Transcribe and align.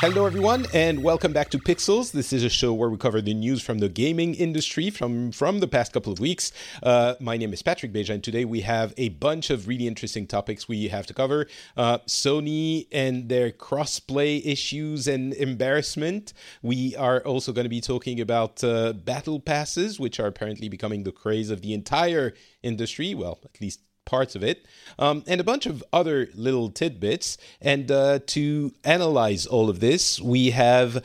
Hello, 0.00 0.26
everyone, 0.26 0.66
and 0.74 1.02
welcome 1.02 1.32
back 1.32 1.48
to 1.48 1.58
Pixels. 1.58 2.12
This 2.12 2.30
is 2.30 2.44
a 2.44 2.50
show 2.50 2.74
where 2.74 2.90
we 2.90 2.98
cover 2.98 3.22
the 3.22 3.32
news 3.32 3.62
from 3.62 3.78
the 3.78 3.88
gaming 3.88 4.34
industry 4.34 4.90
from, 4.90 5.32
from 5.32 5.60
the 5.60 5.66
past 5.66 5.94
couple 5.94 6.12
of 6.12 6.20
weeks. 6.20 6.52
Uh, 6.82 7.14
my 7.18 7.38
name 7.38 7.54
is 7.54 7.62
Patrick 7.62 7.94
Beja, 7.94 8.10
and 8.10 8.22
today 8.22 8.44
we 8.44 8.60
have 8.60 8.92
a 8.98 9.08
bunch 9.08 9.48
of 9.48 9.66
really 9.66 9.86
interesting 9.86 10.26
topics 10.26 10.68
we 10.68 10.88
have 10.88 11.06
to 11.06 11.14
cover. 11.14 11.46
Uh, 11.78 11.96
Sony 12.00 12.88
and 12.92 13.30
their 13.30 13.50
crossplay 13.50 14.44
issues 14.44 15.08
and 15.08 15.32
embarrassment. 15.32 16.34
We 16.60 16.94
are 16.96 17.20
also 17.20 17.54
going 17.54 17.64
to 17.64 17.70
be 17.70 17.80
talking 17.80 18.20
about 18.20 18.62
uh, 18.62 18.92
battle 18.92 19.40
passes, 19.40 19.98
which 19.98 20.20
are 20.20 20.26
apparently 20.26 20.68
becoming 20.68 21.04
the 21.04 21.12
craze 21.12 21.48
of 21.48 21.62
the 21.62 21.72
entire 21.72 22.34
industry. 22.62 23.14
Well, 23.14 23.38
at 23.46 23.62
least 23.62 23.80
parts 24.06 24.34
of 24.34 24.42
it, 24.42 24.64
um, 24.98 25.22
and 25.26 25.40
a 25.40 25.44
bunch 25.44 25.66
of 25.66 25.84
other 25.92 26.30
little 26.34 26.70
tidbits. 26.70 27.36
And 27.60 27.90
uh, 27.90 28.20
to 28.28 28.72
analyze 28.84 29.44
all 29.44 29.68
of 29.68 29.80
this, 29.80 30.20
we 30.20 30.50
have 30.50 31.04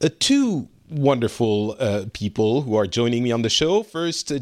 uh, 0.00 0.08
two 0.20 0.68
wonderful 0.90 1.76
uh, 1.78 2.06
people 2.12 2.62
who 2.62 2.76
are 2.76 2.86
joining 2.86 3.24
me 3.24 3.32
on 3.32 3.42
the 3.42 3.50
show. 3.50 3.82
First, 3.82 4.30
uh, 4.30 4.38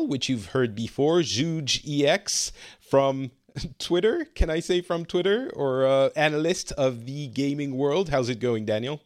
which 0.00 0.28
you've 0.28 0.46
heard 0.46 0.74
before, 0.74 1.18
ZhugeEX 1.20 2.52
from 2.80 3.32
Twitter. 3.78 4.26
Can 4.34 4.50
I 4.50 4.60
say 4.60 4.80
from 4.80 5.04
Twitter 5.04 5.50
or 5.54 5.84
uh, 5.86 6.10
analyst 6.16 6.72
of 6.72 7.06
the 7.06 7.26
gaming 7.28 7.76
world? 7.76 8.10
How's 8.10 8.28
it 8.28 8.40
going, 8.40 8.64
Daniel? 8.64 9.00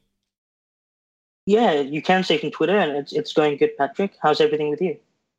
Yeah, 1.46 1.72
you 1.72 2.00
can 2.00 2.24
say 2.24 2.38
from 2.38 2.50
Twitter, 2.50 2.77
and 2.77 2.92
it's 2.96 3.12
it's 3.12 3.32
going 3.34 3.58
good, 3.58 3.77
Patrick. 3.77 4.12
How's 4.22 4.40
everything 4.40 4.70
with 4.70 4.80
you? 4.80 4.96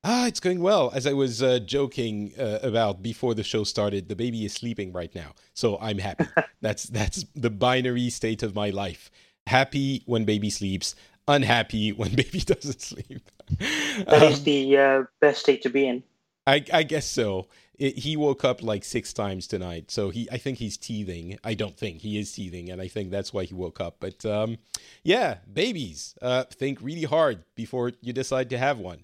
Ah, 0.08 0.28
it's 0.28 0.39
going 0.39 0.61
well. 0.61 0.92
As 0.94 1.08
I 1.08 1.14
was 1.14 1.42
uh, 1.42 1.58
joking 1.58 2.31
uh, 2.38 2.59
about 2.61 3.02
before 3.02 3.34
the 3.34 3.42
show 3.42 3.64
started, 3.64 4.08
the 4.08 4.16
baby 4.16 4.45
is 4.45 4.53
sleeping 4.53 4.94
right 4.94 5.14
now, 5.16 5.31
so 5.56 5.80
I'm 5.81 5.97
happy. 5.97 6.25
that's 6.62 6.84
that's 6.84 7.25
the 7.34 7.50
binary 7.50 8.12
state 8.12 8.44
of 8.44 8.53
my 8.53 8.70
life. 8.70 9.09
Happy 9.47 10.03
when 10.06 10.23
baby 10.23 10.52
sleeps, 10.52 10.94
unhappy 11.28 11.92
when 12.00 12.14
baby 12.14 12.39
doesn't 12.39 12.81
sleep. 12.81 13.31
That 13.59 14.22
um, 14.22 14.31
is 14.31 14.44
the 14.44 14.78
uh, 14.78 15.03
best 15.22 15.39
state 15.39 15.62
to 15.64 15.70
be 15.70 15.88
in. 15.88 16.03
I, 16.45 16.64
I 16.73 16.84
guess 16.84 17.06
so. 17.06 17.47
It, 17.80 17.97
he 17.97 18.18
woke 18.18 18.44
up 18.44 18.62
like 18.62 18.84
six 18.84 19.13
times 19.13 19.47
tonight, 19.47 19.90
so 19.90 20.12
he 20.12 20.29
I 20.31 20.38
think 20.38 20.59
he's 20.59 20.78
teething. 20.78 21.40
I 21.44 21.56
don't 21.56 21.75
think 21.75 22.02
he 22.02 22.19
is 22.19 22.31
teething, 22.31 22.69
and 22.69 22.79
I 22.79 22.90
think 22.90 23.09
that's 23.09 23.34
why 23.34 23.46
he 23.46 23.56
woke 23.56 23.81
up. 23.81 23.97
But 24.00 24.24
um, 24.24 24.58
yeah, 25.03 25.38
babies, 25.52 26.16
uh, 26.22 26.44
think 26.44 26.78
really 26.81 27.03
hard 27.03 27.44
before 27.56 27.94
you 28.02 28.13
decide 28.13 28.52
to 28.52 28.59
have 28.59 28.78
one 28.78 29.03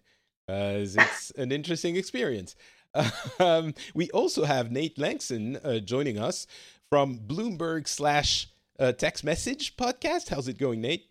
as 0.52 0.96
it's 0.96 1.32
an 1.32 1.52
interesting 1.52 1.96
experience. 1.96 2.56
Um, 3.40 3.74
we 3.96 4.10
also 4.12 4.44
have 4.44 4.70
Nate 4.70 4.98
Lanxon 4.98 5.58
uh, 5.64 5.80
joining 5.80 6.20
us 6.20 6.46
from 6.90 7.20
Bloomberg 7.20 7.88
slash 7.88 8.50
uh, 8.80 8.92
text 8.92 9.24
message 9.24 9.78
podcast. 9.78 10.28
How's 10.28 10.50
it 10.50 10.58
going, 10.58 10.82
Nate? 10.82 11.06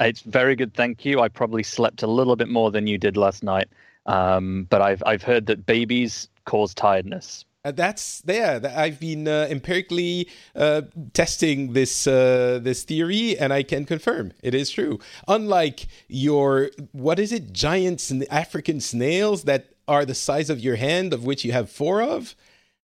It's 0.00 0.22
very 0.22 0.56
good, 0.56 0.74
thank 0.74 1.04
you. 1.04 1.20
I 1.20 1.28
probably 1.28 1.62
slept 1.62 2.02
a 2.02 2.08
little 2.08 2.34
bit 2.34 2.48
more 2.48 2.72
than 2.72 2.88
you 2.88 2.98
did 2.98 3.16
last 3.16 3.44
night, 3.44 3.68
um, 4.06 4.66
but 4.68 4.82
I've 4.82 5.02
I've 5.06 5.22
heard 5.22 5.46
that 5.46 5.64
babies 5.64 6.28
cause 6.44 6.74
tiredness. 6.74 7.44
Uh, 7.64 7.70
that's 7.70 8.20
there. 8.22 8.60
I've 8.76 8.98
been 8.98 9.28
uh, 9.28 9.46
empirically 9.48 10.28
uh, 10.56 10.82
testing 11.12 11.74
this 11.74 12.08
uh, 12.08 12.58
this 12.60 12.82
theory, 12.82 13.38
and 13.38 13.52
I 13.52 13.62
can 13.62 13.84
confirm 13.84 14.32
it 14.42 14.52
is 14.52 14.70
true. 14.70 14.98
Unlike 15.28 15.86
your 16.08 16.70
what 16.90 17.20
is 17.20 17.30
it, 17.30 17.52
giant 17.52 18.00
sn- 18.00 18.24
African 18.30 18.80
snails 18.80 19.44
that 19.44 19.74
are 19.86 20.04
the 20.04 20.14
size 20.14 20.50
of 20.50 20.58
your 20.58 20.74
hand, 20.74 21.12
of 21.12 21.24
which 21.24 21.44
you 21.44 21.52
have 21.52 21.70
four 21.70 22.02
of. 22.02 22.34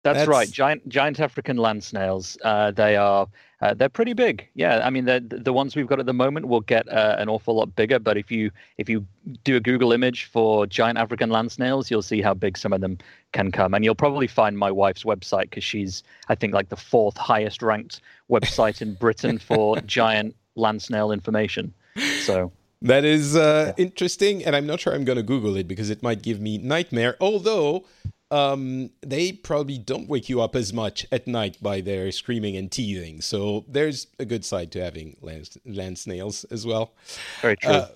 That's, 0.03 0.19
that's... 0.19 0.27
right, 0.29 0.49
giant 0.49 0.87
giant 0.87 1.19
African 1.19 1.57
land 1.57 1.83
snails. 1.83 2.37
Uh, 2.43 2.69
they 2.69 2.95
are 2.97 3.27
uh, 3.61 3.73
they're 3.73 3.89
pretty 3.89 4.13
big. 4.13 4.47
Yeah, 4.53 4.81
I 4.85 4.89
mean 4.89 5.05
the 5.05 5.19
the 5.19 5.51
ones 5.51 5.75
we've 5.75 5.87
got 5.87 5.99
at 5.99 6.05
the 6.05 6.13
moment 6.13 6.47
will 6.47 6.61
get 6.61 6.87
uh, 6.89 7.15
an 7.17 7.27
awful 7.27 7.55
lot 7.55 7.75
bigger. 7.75 7.97
But 7.97 8.17
if 8.17 8.31
you 8.31 8.51
if 8.77 8.87
you 8.87 9.05
do 9.43 9.55
a 9.55 9.59
Google 9.59 9.91
image 9.91 10.25
for 10.25 10.67
giant 10.67 10.97
African 10.99 11.29
land 11.31 11.51
snails, 11.51 11.89
you'll 11.89 12.03
see 12.03 12.21
how 12.21 12.33
big 12.33 12.57
some 12.57 12.71
of 12.71 12.81
them 12.81 12.99
can 13.31 13.51
come, 13.51 13.73
and 13.73 13.83
you'll 13.83 13.95
probably 13.95 14.27
find 14.27 14.57
my 14.57 14.71
wife's 14.71 15.03
website 15.03 15.49
because 15.49 15.63
she's 15.63 16.03
I 16.29 16.35
think 16.35 16.53
like 16.53 16.69
the 16.69 16.75
fourth 16.75 17.17
highest 17.17 17.63
ranked 17.63 18.01
website 18.29 18.81
in 18.81 18.93
Britain 18.93 19.37
for 19.47 19.79
giant 19.81 20.35
land 20.55 20.81
snail 20.83 21.11
information. 21.11 21.73
So 22.21 22.51
that 22.83 23.05
is 23.05 23.35
uh, 23.35 23.73
yeah. 23.75 23.83
interesting, 23.83 24.45
and 24.45 24.55
I'm 24.55 24.67
not 24.67 24.81
sure 24.81 24.93
I'm 24.93 25.03
going 25.03 25.17
to 25.17 25.23
Google 25.23 25.55
it 25.55 25.67
because 25.67 25.89
it 25.89 26.03
might 26.03 26.21
give 26.21 26.39
me 26.39 26.59
nightmare. 26.59 27.17
Although 27.19 27.85
um, 28.29 28.89
they 29.01 29.31
probably 29.31 29.77
don't 29.77 30.09
wake 30.09 30.27
you 30.27 30.41
up 30.41 30.55
as 30.55 30.73
much 30.73 31.05
at 31.11 31.27
night 31.27 31.57
by 31.61 31.79
their 31.79 32.11
screaming 32.11 32.57
and 32.57 32.69
teething. 32.69 33.21
So 33.21 33.63
there's 33.67 34.07
a 34.19 34.25
good 34.25 34.43
side 34.43 34.71
to 34.73 34.83
having 34.83 35.15
land, 35.21 35.49
land 35.65 35.97
snails 35.97 36.43
as 36.45 36.65
well. 36.65 36.93
Very 37.41 37.55
true. 37.55 37.71
Uh, 37.71 37.87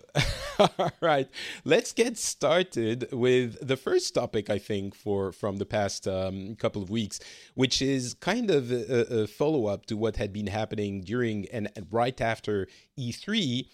all 0.78 0.92
right, 1.02 1.30
let's 1.66 1.92
get 1.92 2.18
started 2.18 3.10
with 3.12 3.66
the 3.66 3.78
first 3.78 4.14
topic. 4.14 4.50
I 4.50 4.58
think 4.58 4.96
for 4.96 5.32
from 5.32 5.58
the 5.58 5.66
past 5.66 6.08
um, 6.08 6.56
couple 6.56 6.82
of 6.82 6.90
weeks, 6.90 7.20
which 7.56 7.82
is 7.82 8.14
kind 8.14 8.52
of 8.52 8.72
a, 8.72 9.22
a 9.22 9.28
follow 9.28 9.66
up 9.66 9.86
to 9.88 9.98
what 9.98 10.18
had 10.18 10.32
been 10.32 10.48
happening 10.48 11.02
during 11.02 11.48
and 11.50 11.70
right 11.92 12.20
after 12.22 12.68
E3. 12.98 13.68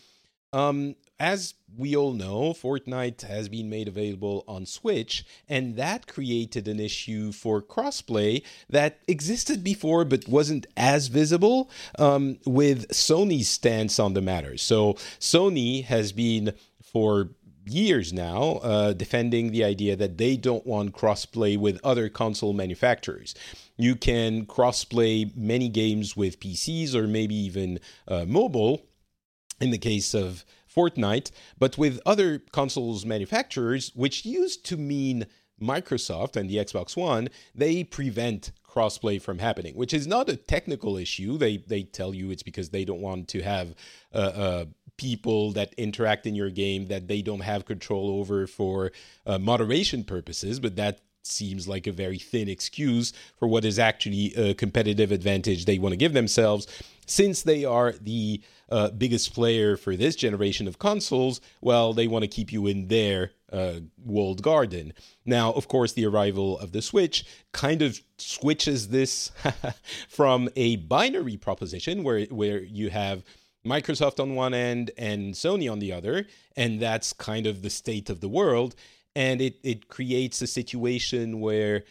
Um, 0.53 0.95
as 1.19 1.55
we 1.75 1.95
all 1.95 2.13
know, 2.13 2.53
Fortnite 2.53 3.21
has 3.23 3.49
been 3.49 3.69
made 3.69 3.87
available 3.87 4.43
on 4.47 4.65
Switch, 4.65 5.25
and 5.49 5.75
that 5.75 6.07
created 6.07 6.67
an 6.67 6.79
issue 6.79 7.31
for 7.31 7.61
crossplay 7.61 8.43
that 8.69 8.99
existed 9.07 9.63
before 9.63 10.05
but 10.05 10.27
wasn't 10.27 10.67
as 10.75 11.07
visible 11.07 11.69
um, 11.97 12.37
with 12.45 12.87
Sony's 12.89 13.49
stance 13.49 13.99
on 13.99 14.13
the 14.13 14.21
matter. 14.21 14.57
So, 14.57 14.93
Sony 15.19 15.83
has 15.85 16.11
been 16.11 16.53
for 16.83 17.29
years 17.65 18.13
now 18.13 18.59
uh, 18.63 18.93
defending 18.93 19.51
the 19.51 19.63
idea 19.63 19.95
that 19.95 20.17
they 20.17 20.37
don't 20.37 20.65
want 20.65 20.95
crossplay 20.95 21.57
with 21.57 21.79
other 21.83 22.09
console 22.09 22.53
manufacturers. 22.53 23.35
You 23.75 23.95
can 23.95 24.45
crossplay 24.45 25.35
many 25.35 25.69
games 25.69 26.15
with 26.15 26.39
PCs 26.39 26.95
or 26.95 27.07
maybe 27.07 27.35
even 27.35 27.79
uh, 28.07 28.25
mobile. 28.25 28.83
In 29.59 29.71
the 29.71 29.79
case 29.79 30.13
of 30.13 30.45
Fortnite, 30.77 31.31
but 31.57 31.77
with 31.77 31.99
other 32.05 32.39
consoles 32.51 33.05
manufacturers, 33.05 33.91
which 33.95 34.25
used 34.25 34.63
to 34.65 34.77
mean 34.77 35.25
Microsoft 35.59 36.35
and 36.35 36.47
the 36.47 36.57
Xbox 36.57 36.95
One, 36.95 37.29
they 37.55 37.83
prevent 37.83 38.51
crossplay 38.69 39.19
from 39.19 39.39
happening, 39.39 39.73
which 39.73 39.93
is 39.93 40.05
not 40.05 40.29
a 40.29 40.35
technical 40.35 40.97
issue. 40.97 41.37
They 41.37 41.57
they 41.57 41.83
tell 41.83 42.13
you 42.13 42.29
it's 42.29 42.43
because 42.43 42.69
they 42.69 42.85
don't 42.85 43.01
want 43.01 43.27
to 43.29 43.41
have 43.41 43.73
uh, 44.13 44.17
uh, 44.17 44.65
people 44.97 45.51
that 45.53 45.73
interact 45.77 46.27
in 46.27 46.35
your 46.35 46.51
game 46.51 46.87
that 46.87 47.07
they 47.07 47.23
don't 47.23 47.41
have 47.41 47.65
control 47.65 48.19
over 48.19 48.45
for 48.45 48.91
uh, 49.25 49.39
moderation 49.39 50.03
purposes, 50.03 50.59
but 50.59 50.75
that 50.75 51.01
seems 51.23 51.67
like 51.67 51.87
a 51.87 51.91
very 51.91 52.19
thin 52.19 52.47
excuse 52.47 53.13
for 53.37 53.47
what 53.47 53.65
is 53.65 53.79
actually 53.79 54.33
a 54.35 54.53
competitive 54.53 55.11
advantage 55.11 55.65
they 55.65 55.77
want 55.77 55.91
to 55.91 55.97
give 55.97 56.13
themselves 56.13 56.67
since 57.07 57.41
they 57.41 57.65
are 57.65 57.93
the 57.93 58.41
uh, 58.69 58.89
biggest 58.91 59.33
player 59.33 59.77
for 59.77 59.95
this 59.95 60.15
generation 60.15 60.67
of 60.67 60.77
consoles, 60.77 61.41
well, 61.61 61.93
they 61.93 62.07
want 62.07 62.23
to 62.23 62.27
keep 62.27 62.51
you 62.51 62.67
in 62.67 62.87
their 62.87 63.31
uh, 63.51 63.79
walled 64.03 64.43
garden. 64.43 64.93
Now, 65.25 65.53
of 65.53 65.67
course, 65.67 65.93
the 65.93 66.05
arrival 66.05 66.59
of 66.59 66.73
the 66.73 66.81
Switch 66.81 67.25
kind 67.53 67.81
of 67.81 68.01
switches 68.17 68.89
this 68.89 69.31
from 70.09 70.49
a 70.55 70.75
binary 70.75 71.37
proposition 71.37 72.03
where 72.03 72.25
where 72.25 72.61
you 72.61 72.89
have 72.89 73.23
Microsoft 73.65 74.19
on 74.19 74.35
one 74.35 74.53
end 74.53 74.91
and 74.97 75.33
Sony 75.33 75.71
on 75.71 75.79
the 75.79 75.93
other, 75.93 76.25
and 76.55 76.79
that's 76.79 77.13
kind 77.13 77.47
of 77.47 77.61
the 77.61 77.69
state 77.69 78.09
of 78.09 78.19
the 78.19 78.29
world. 78.29 78.75
And 79.15 79.41
it 79.41 79.59
it 79.63 79.87
creates 79.87 80.41
a 80.41 80.47
situation 80.47 81.39
where 81.39 81.83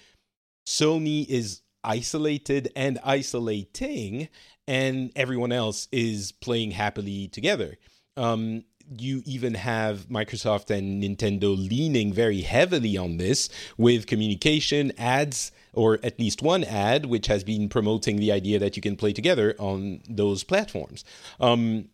Sony 0.66 1.26
is 1.26 1.62
isolated 1.86 2.70
and 2.74 2.98
isolating, 3.04 4.28
and 4.66 5.12
everyone 5.16 5.52
else 5.52 5.88
is 5.92 6.32
playing 6.32 6.72
happily 6.72 7.28
together. 7.28 7.76
Um, 8.16 8.64
you 8.98 9.22
even 9.24 9.54
have 9.54 10.08
Microsoft 10.08 10.70
and 10.70 11.02
Nintendo 11.02 11.56
leaning 11.56 12.12
very 12.12 12.42
heavily 12.42 12.96
on 12.96 13.16
this 13.16 13.48
with 13.76 14.06
communication, 14.06 14.92
ads, 14.96 15.50
or 15.72 15.98
at 16.02 16.18
least 16.18 16.42
one 16.42 16.64
ad, 16.64 17.06
which 17.06 17.26
has 17.26 17.42
been 17.42 17.68
promoting 17.68 18.16
the 18.16 18.32
idea 18.32 18.58
that 18.58 18.76
you 18.76 18.82
can 18.82 18.96
play 18.96 19.12
together 19.12 19.54
on 19.58 20.00
those 20.08 20.44
platforms. 20.44 21.04
Um, 21.40 21.88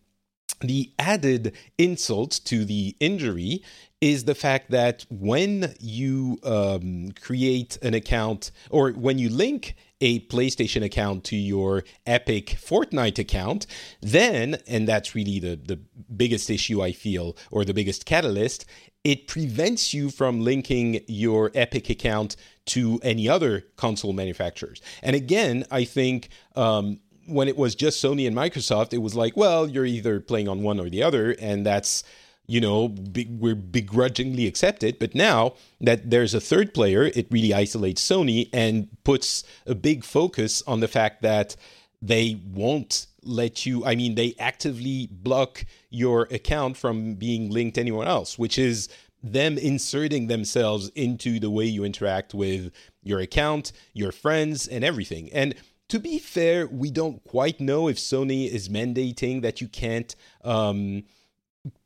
the 0.61 0.91
added 0.99 1.53
insult 1.77 2.39
to 2.45 2.63
the 2.63 2.95
injury 2.99 3.63
is 3.99 4.25
the 4.25 4.35
fact 4.35 4.71
that 4.71 5.05
when 5.09 5.73
you 5.79 6.37
um, 6.43 7.11
create 7.21 7.77
an 7.81 7.93
account 7.93 8.51
or 8.69 8.91
when 8.91 9.17
you 9.17 9.29
link 9.29 9.75
a 10.03 10.19
PlayStation 10.27 10.83
account 10.83 11.23
to 11.23 11.37
your 11.37 11.85
Epic 12.05 12.57
Fortnite 12.59 13.17
account, 13.19 13.65
then, 14.01 14.57
and 14.67 14.85
that's 14.85 15.15
really 15.15 15.39
the, 15.39 15.55
the 15.55 15.79
biggest 16.15 16.49
issue 16.49 16.81
I 16.81 16.91
feel, 16.91 17.37
or 17.51 17.63
the 17.63 17.73
biggest 17.73 18.05
catalyst, 18.05 18.65
it 19.05 19.27
prevents 19.27 19.93
you 19.93 20.09
from 20.09 20.41
linking 20.41 20.99
your 21.07 21.51
Epic 21.55 21.89
account 21.89 22.35
to 22.65 22.99
any 23.01 23.29
other 23.29 23.63
console 23.77 24.11
manufacturers. 24.11 24.81
And 25.01 25.15
again, 25.15 25.65
I 25.71 25.85
think 25.85 26.27
um, 26.57 26.99
when 27.25 27.47
it 27.47 27.55
was 27.55 27.73
just 27.73 28.03
Sony 28.03 28.27
and 28.27 28.35
Microsoft, 28.35 28.91
it 28.91 28.97
was 28.97 29.15
like, 29.15 29.37
well, 29.37 29.69
you're 29.69 29.85
either 29.85 30.19
playing 30.19 30.49
on 30.49 30.63
one 30.63 30.81
or 30.81 30.89
the 30.89 31.01
other, 31.01 31.33
and 31.39 31.65
that's 31.65 32.03
you 32.45 32.59
know, 32.59 32.89
be, 32.89 33.25
we're 33.25 33.55
begrudgingly 33.55 34.47
accepted. 34.47 34.99
But 34.99 35.15
now 35.15 35.53
that 35.79 36.09
there's 36.09 36.33
a 36.33 36.41
third 36.41 36.73
player, 36.73 37.03
it 37.03 37.27
really 37.31 37.53
isolates 37.53 38.05
Sony 38.07 38.49
and 38.51 38.89
puts 39.03 39.43
a 39.65 39.75
big 39.75 40.03
focus 40.03 40.61
on 40.67 40.79
the 40.79 40.87
fact 40.87 41.21
that 41.21 41.55
they 42.01 42.39
won't 42.53 43.07
let 43.23 43.65
you, 43.65 43.85
I 43.85 43.95
mean, 43.95 44.15
they 44.15 44.35
actively 44.37 45.07
block 45.09 45.65
your 45.89 46.23
account 46.23 46.75
from 46.75 47.15
being 47.15 47.49
linked 47.49 47.77
anywhere 47.77 48.07
else, 48.07 48.37
which 48.37 48.59
is 48.59 48.89
them 49.23 49.57
inserting 49.57 50.27
themselves 50.27 50.89
into 50.89 51.39
the 51.39 51.49
way 51.49 51.63
you 51.63 51.85
interact 51.85 52.33
with 52.33 52.71
your 53.03 53.21
account, 53.21 53.71
your 53.93 54.11
friends, 54.11 54.67
and 54.67 54.83
everything. 54.83 55.31
And 55.31 55.55
to 55.87 55.99
be 55.99 56.19
fair, 56.19 56.67
we 56.67 56.91
don't 56.91 57.23
quite 57.23 57.61
know 57.61 57.87
if 57.87 57.97
Sony 57.97 58.49
is 58.49 58.67
mandating 58.67 59.41
that 59.41 59.61
you 59.61 59.69
can't. 59.69 60.13
Um, 60.43 61.03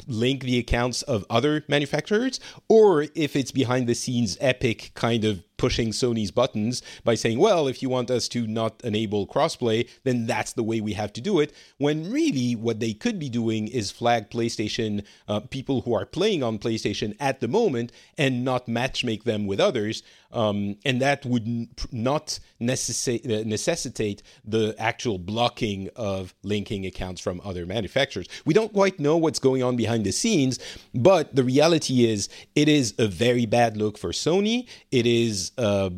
link 0.07 0.44
the 0.44 0.57
accounts 0.57 1.01
of 1.03 1.25
other 1.29 1.63
manufacturers 1.68 2.39
or 2.68 3.06
if 3.13 3.35
it's 3.35 3.51
behind 3.51 3.88
the 3.88 3.94
scenes 3.94 4.38
epic 4.39 4.91
kind 4.95 5.24
of 5.24 5.44
pushing 5.57 5.89
Sony's 5.89 6.31
buttons 6.31 6.81
by 7.04 7.15
saying, 7.15 7.39
well, 7.39 7.68
if 7.68 7.81
you 7.81 7.89
want 7.89 8.12
us 8.12 8.27
to 8.30 8.48
not 8.48 8.81
enable 8.83 9.27
crossplay, 9.27 9.89
then 10.04 10.25
that's 10.25 10.54
the 10.54 10.63
way 10.63 10.81
we 10.81 10.94
have 10.94 11.13
to 11.13 11.21
do 11.21 11.39
it. 11.39 11.54
When 11.77 12.12
really 12.12 12.56
what 12.56 12.80
they 12.80 12.94
could 12.94 13.19
be 13.19 13.30
doing 13.30 13.68
is 13.68 13.92
flag 13.92 14.30
PlayStation 14.30 15.04
uh, 15.27 15.42
people 15.42 15.81
who 15.81 15.94
are 15.94 16.06
playing 16.06 16.44
on 16.44 16.59
PlayStation 16.59 17.15
at 17.19 17.39
the 17.39 17.48
moment 17.48 17.92
and 18.18 18.44
not 18.44 18.68
matchmake 18.68 19.24
them 19.24 19.45
with 19.48 19.59
others. 19.59 20.04
Um, 20.31 20.77
and 20.83 21.01
that 21.01 21.25
would 21.25 21.48
n- 21.48 21.69
not 21.92 22.39
necess- 22.62 23.25
uh, 23.25 23.48
necessitate 23.48 24.21
the 24.44 24.75
actual 24.77 25.18
blocking 25.18 25.89
of 25.95 26.33
linking 26.44 26.86
accounts 26.86 27.21
from 27.21 27.42
other 27.44 27.65
manufacturers. 27.65 28.27
We 28.45 28.53
don't 28.53 28.74
quite 28.74 29.00
know 29.00 29.15
what's 29.18 29.39
going 29.39 29.63
on 29.63 29.77
behind 29.77 30.06
the 30.06 30.12
scenes, 30.12 30.60
but 30.94 31.36
the 31.36 31.44
reality 31.44 32.06
is 32.06 32.27
it 32.56 32.68
is 32.68 32.94
a 32.98 33.07
very 33.07 33.45
bad 33.45 33.77
look 33.77 33.98
for 33.98 34.10
Sony. 34.10 34.68
It 34.92 35.06
is 35.06 35.47
uh, 35.58 35.90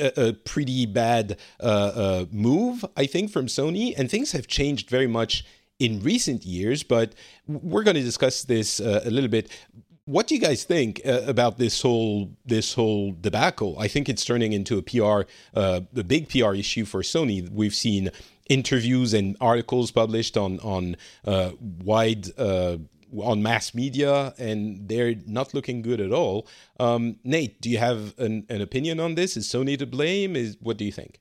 a, 0.00 0.32
pretty 0.32 0.86
bad 0.86 1.38
uh, 1.60 1.64
uh, 1.64 2.24
move, 2.30 2.84
I 2.96 3.06
think, 3.06 3.30
from 3.30 3.46
Sony, 3.46 3.94
and 3.96 4.10
things 4.10 4.32
have 4.32 4.46
changed 4.46 4.90
very 4.90 5.06
much 5.06 5.44
in 5.78 6.00
recent 6.00 6.44
years. 6.44 6.82
But 6.82 7.14
we're 7.46 7.82
going 7.82 7.96
to 7.96 8.02
discuss 8.02 8.44
this 8.44 8.80
uh, 8.80 9.02
a 9.04 9.10
little 9.10 9.30
bit. 9.30 9.50
What 10.04 10.26
do 10.26 10.34
you 10.34 10.40
guys 10.40 10.64
think 10.64 11.02
uh, 11.04 11.22
about 11.26 11.58
this 11.58 11.82
whole 11.82 12.30
this 12.46 12.74
whole 12.74 13.14
debacle? 13.20 13.78
I 13.78 13.88
think 13.88 14.08
it's 14.08 14.24
turning 14.24 14.52
into 14.52 14.78
a 14.78 14.82
PR, 14.82 15.28
uh, 15.54 15.80
a 15.94 16.04
big 16.04 16.28
PR 16.28 16.54
issue 16.54 16.84
for 16.84 17.02
Sony. 17.02 17.48
We've 17.50 17.74
seen 17.74 18.10
interviews 18.48 19.12
and 19.12 19.36
articles 19.40 19.90
published 19.90 20.36
on 20.38 20.58
on 20.60 20.96
wide 21.84 22.28
on 23.16 23.42
mass 23.42 23.74
media, 23.74 24.34
and 24.38 24.88
they're 24.88 25.14
not 25.26 25.54
looking 25.54 25.82
good 25.82 26.00
at 26.00 26.12
all. 26.12 26.46
Um, 26.80 27.16
Nate, 27.24 27.60
do 27.60 27.70
you 27.70 27.78
have 27.78 28.18
an, 28.18 28.46
an 28.48 28.60
opinion 28.60 29.00
on 29.00 29.14
this? 29.14 29.36
Is 29.36 29.48
Sony 29.48 29.78
to 29.78 29.86
blame? 29.86 30.36
Is 30.36 30.56
what 30.60 30.76
do 30.76 30.84
you 30.84 30.92
think? 30.92 31.20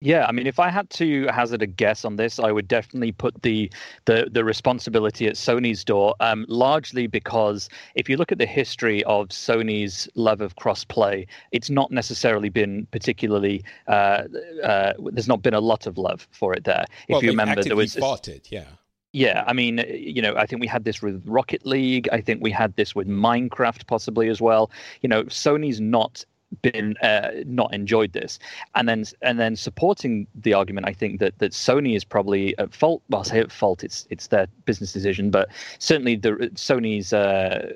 Yeah, 0.00 0.26
I 0.26 0.32
mean, 0.32 0.46
if 0.46 0.60
I 0.60 0.70
had 0.70 0.88
to 0.90 1.26
hazard 1.26 1.60
a 1.60 1.66
guess 1.66 2.04
on 2.04 2.16
this, 2.16 2.38
I 2.38 2.52
would 2.52 2.68
definitely 2.68 3.10
put 3.10 3.42
the 3.42 3.70
the, 4.04 4.28
the 4.30 4.44
responsibility 4.44 5.26
at 5.26 5.34
Sony's 5.34 5.84
door. 5.84 6.14
Um, 6.20 6.46
largely 6.48 7.08
because 7.08 7.68
if 7.96 8.08
you 8.08 8.16
look 8.16 8.30
at 8.30 8.38
the 8.38 8.46
history 8.46 9.02
of 9.04 9.28
Sony's 9.28 10.08
love 10.14 10.40
of 10.40 10.54
crossplay, 10.54 11.26
it's 11.50 11.68
not 11.68 11.90
necessarily 11.90 12.48
been 12.48 12.86
particularly. 12.92 13.64
Uh, 13.88 14.24
uh, 14.62 14.92
there's 15.10 15.28
not 15.28 15.42
been 15.42 15.54
a 15.54 15.60
lot 15.60 15.86
of 15.86 15.98
love 15.98 16.28
for 16.30 16.54
it 16.54 16.62
there. 16.62 16.84
Well, 17.08 17.18
if 17.18 17.24
you 17.24 17.30
remember, 17.30 17.62
there 17.62 17.74
was 17.74 17.96
fought 17.96 18.28
it, 18.28 18.48
yeah. 18.52 18.66
Yeah, 19.12 19.44
I 19.46 19.54
mean, 19.54 19.84
you 19.88 20.20
know, 20.20 20.36
I 20.36 20.44
think 20.44 20.60
we 20.60 20.66
had 20.66 20.84
this 20.84 21.00
with 21.00 21.22
Rocket 21.26 21.64
League. 21.64 22.08
I 22.12 22.20
think 22.20 22.42
we 22.42 22.50
had 22.50 22.76
this 22.76 22.94
with 22.94 23.08
Minecraft 23.08 23.86
possibly 23.86 24.28
as 24.28 24.40
well. 24.40 24.70
You 25.00 25.08
know, 25.08 25.24
Sony's 25.24 25.80
not 25.80 26.24
been 26.62 26.96
uh, 26.98 27.30
not 27.46 27.72
enjoyed 27.74 28.12
this 28.12 28.38
and 28.74 28.88
then 28.88 29.04
and 29.22 29.38
then 29.38 29.54
supporting 29.54 30.26
the 30.34 30.54
argument 30.54 30.86
i 30.88 30.92
think 30.92 31.20
that 31.20 31.38
that 31.40 31.52
sony 31.52 31.94
is 31.94 32.04
probably 32.04 32.56
at 32.58 32.72
fault 32.72 33.02
well 33.10 33.18
i'll 33.18 33.24
say 33.24 33.38
at 33.38 33.52
fault 33.52 33.84
it's 33.84 34.06
it's 34.08 34.28
their 34.28 34.46
business 34.64 34.92
decision 34.92 35.30
but 35.30 35.48
certainly 35.78 36.16
the 36.16 36.30
sony's 36.54 37.12
uh, 37.12 37.70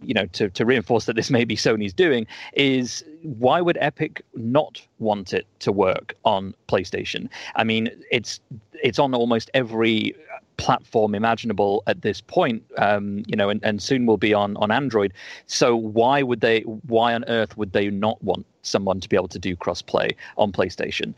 you 0.00 0.14
know 0.14 0.26
to, 0.26 0.48
to 0.50 0.64
reinforce 0.64 1.06
that 1.06 1.16
this 1.16 1.28
may 1.30 1.44
be 1.44 1.56
sony's 1.56 1.92
doing 1.92 2.26
is 2.52 3.04
why 3.22 3.60
would 3.60 3.76
epic 3.80 4.22
not 4.34 4.80
want 5.00 5.32
it 5.32 5.46
to 5.58 5.72
work 5.72 6.14
on 6.24 6.54
playstation 6.68 7.28
i 7.56 7.64
mean 7.64 7.90
it's 8.12 8.40
it's 8.82 8.98
on 8.98 9.12
almost 9.12 9.50
every 9.54 10.14
platform 10.56 11.14
imaginable 11.14 11.82
at 11.86 12.02
this 12.02 12.20
point 12.20 12.62
um, 12.78 13.22
you 13.26 13.36
know 13.36 13.48
and, 13.48 13.62
and 13.64 13.82
soon 13.82 14.06
will 14.06 14.16
be 14.16 14.32
on 14.34 14.56
on 14.58 14.70
android. 14.70 15.12
So 15.46 15.76
why 15.76 16.22
would 16.22 16.40
they 16.40 16.60
why 16.62 17.14
on 17.14 17.24
earth 17.28 17.56
would 17.56 17.72
they 17.72 17.90
not 17.90 18.22
want 18.22 18.46
someone 18.62 19.00
to 19.00 19.08
be 19.08 19.16
able 19.16 19.28
to 19.28 19.38
do 19.38 19.56
crossplay 19.56 20.14
on 20.36 20.52
playstation 20.52 21.14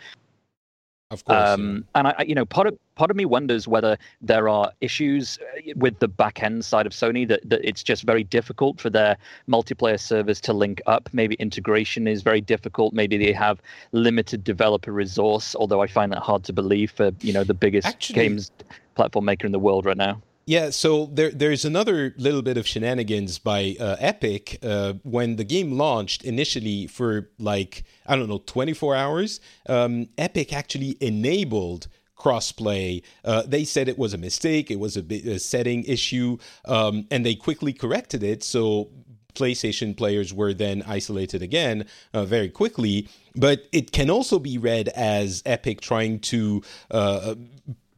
of 1.11 1.25
course 1.25 1.49
um, 1.49 1.77
yeah. 1.77 1.99
and 2.01 2.09
i 2.09 2.25
you 2.27 2.35
know 2.35 2.45
part 2.45 2.67
of 2.67 2.77
part 2.97 3.11
of 3.11 3.17
me 3.17 3.25
wonders 3.25 3.69
whether 3.69 3.97
there 4.21 4.49
are 4.49 4.73
issues 4.81 5.39
uh, 5.39 5.73
with 5.77 5.99
the 6.01 6.09
back 6.09 6.43
end 6.43 6.65
side 6.65 6.87
of 6.87 6.93
sony 6.93 7.27
that, 7.29 7.41
that 7.49 7.61
it's 7.63 7.83
just 7.83 8.03
very 8.03 8.25
difficult 8.25 8.81
for 8.81 8.91
their 8.91 9.17
multiplayer 9.49 10.01
servers 10.01 10.41
to 10.41 10.53
link 10.53 10.81
up 10.87 11.09
maybe 11.13 11.37
integration 11.37 12.09
is 12.09 12.23
very 12.23 12.41
difficult 12.41 12.93
maybe 12.93 13.17
they 13.17 13.33
have 13.33 13.63
limited 13.93 14.43
developer 14.43 14.91
resource 14.91 15.55
although 15.55 15.81
i 15.81 15.87
find 15.87 16.13
that 16.13 16.21
hard 16.21 16.43
to 16.43 16.53
believe 16.53 16.91
for 16.91 17.13
you 17.21 17.33
know 17.33 17.45
the 17.45 17.55
biggest 17.55 17.87
Actually, 17.87 18.15
games 18.15 18.51
platform 18.97 19.27
maker 19.27 19.47
in 19.47 19.53
the 19.53 19.59
world 19.61 19.85
right 19.85 19.97
now. 19.97 20.21
Yeah, 20.49 20.71
so 20.71 21.07
there, 21.07 21.33
there's 21.33 21.65
another 21.65 22.15
little 22.17 22.41
bit 22.41 22.57
of 22.57 22.69
shenanigans 22.69 23.41
by 23.41 23.75
uh, 23.81 23.97
Epic 23.99 24.61
uh, 24.63 24.93
when 25.03 25.35
the 25.35 25.43
game 25.43 25.73
launched 25.73 26.23
initially 26.23 26.87
for 26.87 27.31
like 27.41 27.83
I 28.07 28.15
don't 28.15 28.29
know 28.29 28.43
24 28.47 28.95
hours. 28.95 29.41
Um, 29.69 30.09
Epic 30.17 30.53
actually 30.53 30.97
enabled 31.01 31.89
crossplay. 32.17 33.03
Uh, 33.25 33.43
they 33.43 33.65
said 33.65 33.89
it 33.89 33.99
was 33.99 34.15
a 34.15 34.19
mistake, 34.19 34.71
it 34.71 34.79
was 34.79 34.97
a, 34.97 35.03
a 35.11 35.41
setting 35.41 35.83
issue, 35.83 36.39
um, 36.65 37.09
and 37.11 37.27
they 37.27 37.35
quickly 37.35 37.73
corrected 37.73 38.23
it. 38.23 38.45
So 38.45 38.91
PlayStation 39.35 39.97
players 39.97 40.33
were 40.33 40.55
then 40.55 40.85
isolated 40.87 41.43
again 41.43 41.87
uh, 42.15 42.25
very 42.25 42.51
quickly. 42.51 43.09
But 43.35 43.67
it 43.73 43.91
can 43.91 44.11
also 44.11 44.39
be 44.39 44.59
read 44.59 44.89
as 44.91 45.43
Epic 45.45 45.81
trying 45.81 46.21
to 46.21 46.63
uh, 46.93 47.35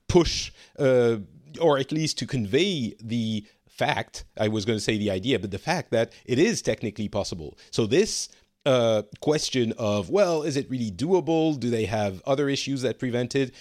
push 0.09 0.51
uh, 0.79 1.17
or 1.61 1.79
at 1.79 1.93
least 1.93 2.19
to 2.19 2.27
convey 2.27 2.95
the 3.01 3.47
fact 3.69 4.25
i 4.39 4.49
was 4.49 4.65
going 4.65 4.77
to 4.77 4.83
say 4.83 4.99
the 4.99 5.11
idea 5.11 5.39
but 5.39 5.53
the 5.53 5.59
fact 5.59 5.91
that 5.93 6.13
it 6.25 6.39
is 6.39 6.63
technically 6.63 7.09
possible. 7.09 7.57
So 7.71 7.87
this 7.87 8.29
uh, 8.67 9.03
question 9.21 9.73
of 9.79 10.11
well 10.11 10.43
is 10.43 10.57
it 10.57 10.69
really 10.71 10.91
doable? 10.91 11.59
Do 11.59 11.71
they 11.71 11.87
have 11.87 12.23
other 12.27 12.49
issues 12.49 12.83
that 12.83 12.99
prevent 12.99 13.35
it? 13.35 13.55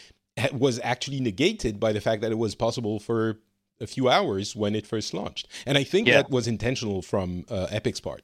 Was 0.53 0.79
actually 0.83 1.19
negated 1.19 1.79
by 1.79 1.91
the 1.93 2.01
fact 2.01 2.21
that 2.21 2.31
it 2.31 2.37
was 2.37 2.53
possible 2.53 2.99
for 2.99 3.39
a 3.79 3.87
few 3.87 4.07
hours 4.09 4.55
when 4.55 4.75
it 4.75 4.85
first 4.85 5.13
launched. 5.13 5.47
And 5.65 5.77
i 5.77 5.83
think 5.83 6.07
yeah. 6.07 6.17
that 6.17 6.29
was 6.29 6.47
intentional 6.47 7.01
from 7.01 7.45
uh, 7.49 7.67
epic's 7.71 7.99
part 7.99 8.23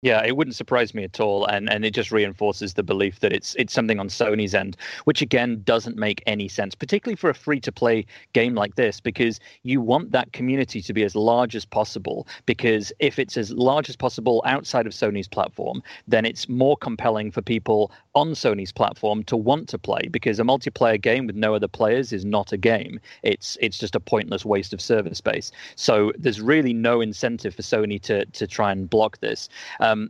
Yeah, 0.00 0.24
it 0.24 0.36
wouldn't 0.36 0.54
surprise 0.54 0.94
me 0.94 1.02
at 1.02 1.18
all, 1.18 1.44
and 1.46 1.68
and 1.68 1.84
it 1.84 1.92
just 1.92 2.12
reinforces 2.12 2.74
the 2.74 2.84
belief 2.84 3.18
that 3.18 3.32
it's 3.32 3.56
it's 3.56 3.72
something 3.72 3.98
on 3.98 4.06
Sony's 4.06 4.54
end, 4.54 4.76
which 5.06 5.22
again 5.22 5.60
doesn't 5.64 5.96
make 5.96 6.22
any 6.24 6.46
sense, 6.46 6.76
particularly 6.76 7.16
for 7.16 7.28
a 7.30 7.34
free 7.34 7.58
to 7.58 7.72
play 7.72 8.06
game 8.32 8.54
like 8.54 8.76
this, 8.76 9.00
because 9.00 9.40
you 9.64 9.80
want 9.80 10.12
that 10.12 10.32
community 10.32 10.80
to 10.82 10.92
be 10.92 11.02
as 11.02 11.16
large 11.16 11.56
as 11.56 11.64
possible. 11.64 12.28
Because 12.46 12.92
if 13.00 13.18
it's 13.18 13.36
as 13.36 13.50
large 13.50 13.88
as 13.88 13.96
possible 13.96 14.40
outside 14.46 14.86
of 14.86 14.92
Sony's 14.92 15.26
platform, 15.26 15.82
then 16.06 16.24
it's 16.24 16.48
more 16.48 16.76
compelling 16.76 17.32
for 17.32 17.42
people 17.42 17.90
on 18.14 18.34
Sony's 18.34 18.70
platform 18.70 19.24
to 19.24 19.36
want 19.36 19.68
to 19.70 19.78
play. 19.78 20.02
Because 20.12 20.38
a 20.38 20.44
multiplayer 20.44 21.00
game 21.00 21.26
with 21.26 21.34
no 21.34 21.56
other 21.56 21.66
players 21.66 22.12
is 22.12 22.24
not 22.24 22.52
a 22.52 22.56
game; 22.56 23.00
it's 23.24 23.58
it's 23.60 23.78
just 23.78 23.96
a 23.96 24.00
pointless 24.00 24.44
waste 24.44 24.72
of 24.72 24.80
server 24.80 25.12
space. 25.12 25.50
So 25.74 26.12
there's 26.16 26.40
really 26.40 26.72
no 26.72 27.00
incentive 27.00 27.56
for 27.56 27.62
Sony 27.62 28.00
to 28.02 28.24
to 28.26 28.46
try 28.46 28.70
and 28.70 28.88
block 28.88 29.18
this. 29.18 29.48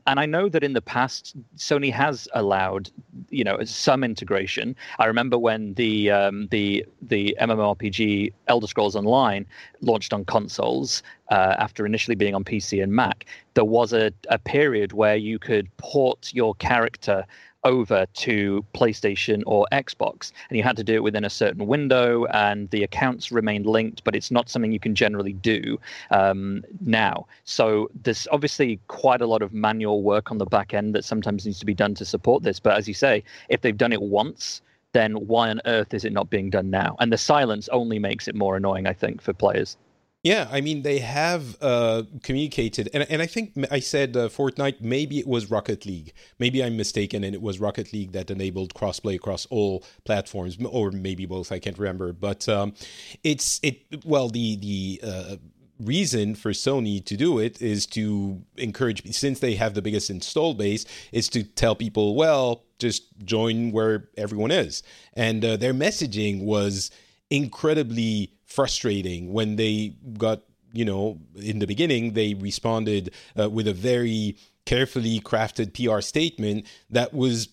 And 0.06 0.20
I 0.20 0.26
know 0.26 0.48
that 0.48 0.62
in 0.62 0.72
the 0.72 0.82
past, 0.82 1.34
Sony 1.56 1.92
has 1.92 2.28
allowed, 2.34 2.90
you 3.30 3.44
know, 3.44 3.62
some 3.64 4.02
integration. 4.04 4.74
I 4.98 5.06
remember 5.06 5.38
when 5.38 5.74
the 5.74 6.10
um, 6.10 6.48
the 6.48 6.84
the 7.02 7.36
MMORPG 7.40 8.32
Elder 8.46 8.66
Scrolls 8.66 8.96
Online 8.96 9.46
launched 9.80 10.12
on 10.12 10.24
consoles 10.24 11.02
uh, 11.30 11.54
after 11.58 11.86
initially 11.86 12.14
being 12.14 12.34
on 12.34 12.44
PC 12.44 12.82
and 12.82 12.92
Mac. 12.92 13.26
There 13.54 13.64
was 13.64 13.92
a, 13.92 14.12
a 14.28 14.38
period 14.38 14.92
where 14.92 15.16
you 15.16 15.38
could 15.38 15.74
port 15.76 16.30
your 16.32 16.54
character 16.56 17.24
over 17.68 18.06
to 18.14 18.64
PlayStation 18.74 19.42
or 19.46 19.66
Xbox, 19.72 20.32
and 20.48 20.56
you 20.56 20.62
had 20.62 20.76
to 20.76 20.84
do 20.84 20.94
it 20.94 21.02
within 21.02 21.24
a 21.24 21.30
certain 21.30 21.66
window, 21.66 22.24
and 22.46 22.68
the 22.70 22.82
accounts 22.82 23.30
remained 23.30 23.66
linked, 23.66 24.02
but 24.04 24.16
it's 24.16 24.30
not 24.30 24.48
something 24.48 24.72
you 24.72 24.80
can 24.80 24.94
generally 24.94 25.34
do 25.34 25.78
um, 26.10 26.64
now. 26.80 27.26
So 27.44 27.90
there's 28.02 28.26
obviously 28.32 28.80
quite 28.88 29.20
a 29.20 29.26
lot 29.26 29.42
of 29.42 29.52
manual 29.52 30.02
work 30.02 30.30
on 30.30 30.38
the 30.38 30.46
back 30.46 30.72
end 30.72 30.94
that 30.94 31.04
sometimes 31.04 31.44
needs 31.44 31.60
to 31.60 31.66
be 31.66 31.74
done 31.74 31.94
to 31.96 32.04
support 32.04 32.42
this. 32.42 32.58
But 32.58 32.76
as 32.78 32.88
you 32.88 32.94
say, 32.94 33.22
if 33.48 33.60
they've 33.60 33.76
done 33.76 33.92
it 33.92 34.02
once, 34.02 34.62
then 34.92 35.12
why 35.26 35.50
on 35.50 35.60
earth 35.66 35.92
is 35.92 36.04
it 36.04 36.12
not 36.12 36.30
being 36.30 36.48
done 36.48 36.70
now? 36.70 36.96
And 37.00 37.12
the 37.12 37.18
silence 37.18 37.68
only 37.68 37.98
makes 37.98 38.26
it 38.28 38.34
more 38.34 38.56
annoying, 38.56 38.86
I 38.86 38.94
think, 38.94 39.20
for 39.20 39.34
players. 39.34 39.76
Yeah, 40.24 40.48
I 40.50 40.60
mean 40.60 40.82
they 40.82 40.98
have 40.98 41.56
uh, 41.62 42.02
communicated, 42.24 42.90
and 42.92 43.04
and 43.08 43.22
I 43.22 43.26
think 43.26 43.52
I 43.70 43.78
said 43.78 44.16
uh, 44.16 44.28
Fortnite. 44.28 44.80
Maybe 44.80 45.20
it 45.20 45.28
was 45.28 45.48
Rocket 45.48 45.86
League. 45.86 46.12
Maybe 46.40 46.62
I'm 46.62 46.76
mistaken, 46.76 47.22
and 47.22 47.36
it 47.36 47.40
was 47.40 47.60
Rocket 47.60 47.92
League 47.92 48.10
that 48.12 48.28
enabled 48.28 48.74
crossplay 48.74 49.14
across 49.14 49.46
all 49.46 49.84
platforms, 50.04 50.58
or 50.64 50.90
maybe 50.90 51.24
both. 51.24 51.52
I 51.52 51.60
can't 51.60 51.78
remember, 51.78 52.12
but 52.12 52.48
um, 52.48 52.74
it's 53.22 53.60
it. 53.62 54.04
Well, 54.04 54.28
the 54.28 54.56
the 54.56 55.00
uh, 55.04 55.36
reason 55.78 56.34
for 56.34 56.50
Sony 56.50 57.04
to 57.04 57.16
do 57.16 57.38
it 57.38 57.62
is 57.62 57.86
to 57.86 58.42
encourage, 58.56 59.14
since 59.14 59.38
they 59.38 59.54
have 59.54 59.74
the 59.74 59.82
biggest 59.82 60.10
install 60.10 60.52
base, 60.52 60.84
is 61.12 61.28
to 61.28 61.44
tell 61.44 61.76
people, 61.76 62.16
well, 62.16 62.64
just 62.80 63.04
join 63.24 63.70
where 63.70 64.08
everyone 64.16 64.50
is, 64.50 64.82
and 65.14 65.44
uh, 65.44 65.56
their 65.56 65.72
messaging 65.72 66.42
was 66.42 66.90
incredibly 67.30 68.32
frustrating 68.48 69.32
when 69.32 69.56
they 69.56 69.94
got 70.18 70.42
you 70.72 70.84
know 70.84 71.18
in 71.36 71.60
the 71.60 71.66
beginning 71.66 72.14
they 72.14 72.34
responded 72.34 73.14
uh, 73.38 73.48
with 73.48 73.68
a 73.68 73.72
very 73.72 74.36
carefully 74.66 75.20
crafted 75.20 75.72
PR 75.72 76.00
statement 76.00 76.66
that 76.90 77.14
was 77.14 77.48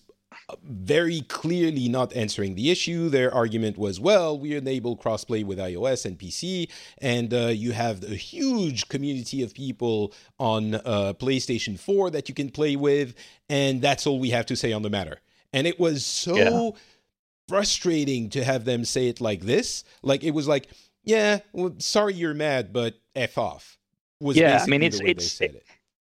very 0.62 1.22
clearly 1.22 1.88
not 1.88 2.14
answering 2.14 2.54
the 2.54 2.70
issue. 2.70 3.08
Their 3.08 3.34
argument 3.34 3.76
was, 3.76 3.98
well, 3.98 4.38
we 4.38 4.54
enable 4.54 4.96
crossplay 4.96 5.44
with 5.44 5.58
iOS 5.58 6.04
and 6.04 6.18
PC, 6.18 6.70
and 6.98 7.32
uh, 7.34 7.46
you 7.48 7.72
have 7.72 8.04
a 8.04 8.14
huge 8.14 8.88
community 8.88 9.42
of 9.42 9.54
people 9.54 10.12
on 10.38 10.74
uh, 10.74 11.14
PlayStation 11.18 11.78
4 11.78 12.10
that 12.10 12.28
you 12.28 12.34
can 12.34 12.50
play 12.50 12.76
with, 12.76 13.14
and 13.48 13.82
that's 13.82 14.06
all 14.06 14.20
we 14.20 14.30
have 14.30 14.46
to 14.46 14.56
say 14.56 14.72
on 14.72 14.82
the 14.82 14.90
matter. 14.90 15.20
And 15.52 15.66
it 15.66 15.80
was 15.80 16.04
so 16.04 16.36
yeah. 16.36 16.70
frustrating 17.48 18.30
to 18.30 18.44
have 18.44 18.64
them 18.64 18.84
say 18.84 19.08
it 19.08 19.20
like 19.20 19.40
this. 19.40 19.84
Like, 20.02 20.22
it 20.22 20.32
was 20.32 20.46
like, 20.46 20.68
yeah, 21.06 21.38
well, 21.52 21.74
sorry 21.78 22.14
you're 22.14 22.34
mad, 22.34 22.72
but 22.72 22.94
f 23.14 23.38
off. 23.38 23.78
Was 24.20 24.36
yeah, 24.36 24.60
I 24.62 24.66
mean 24.66 24.82
it's 24.82 25.00
it's 25.00 25.40
it, 25.40 25.54
it. 25.54 25.62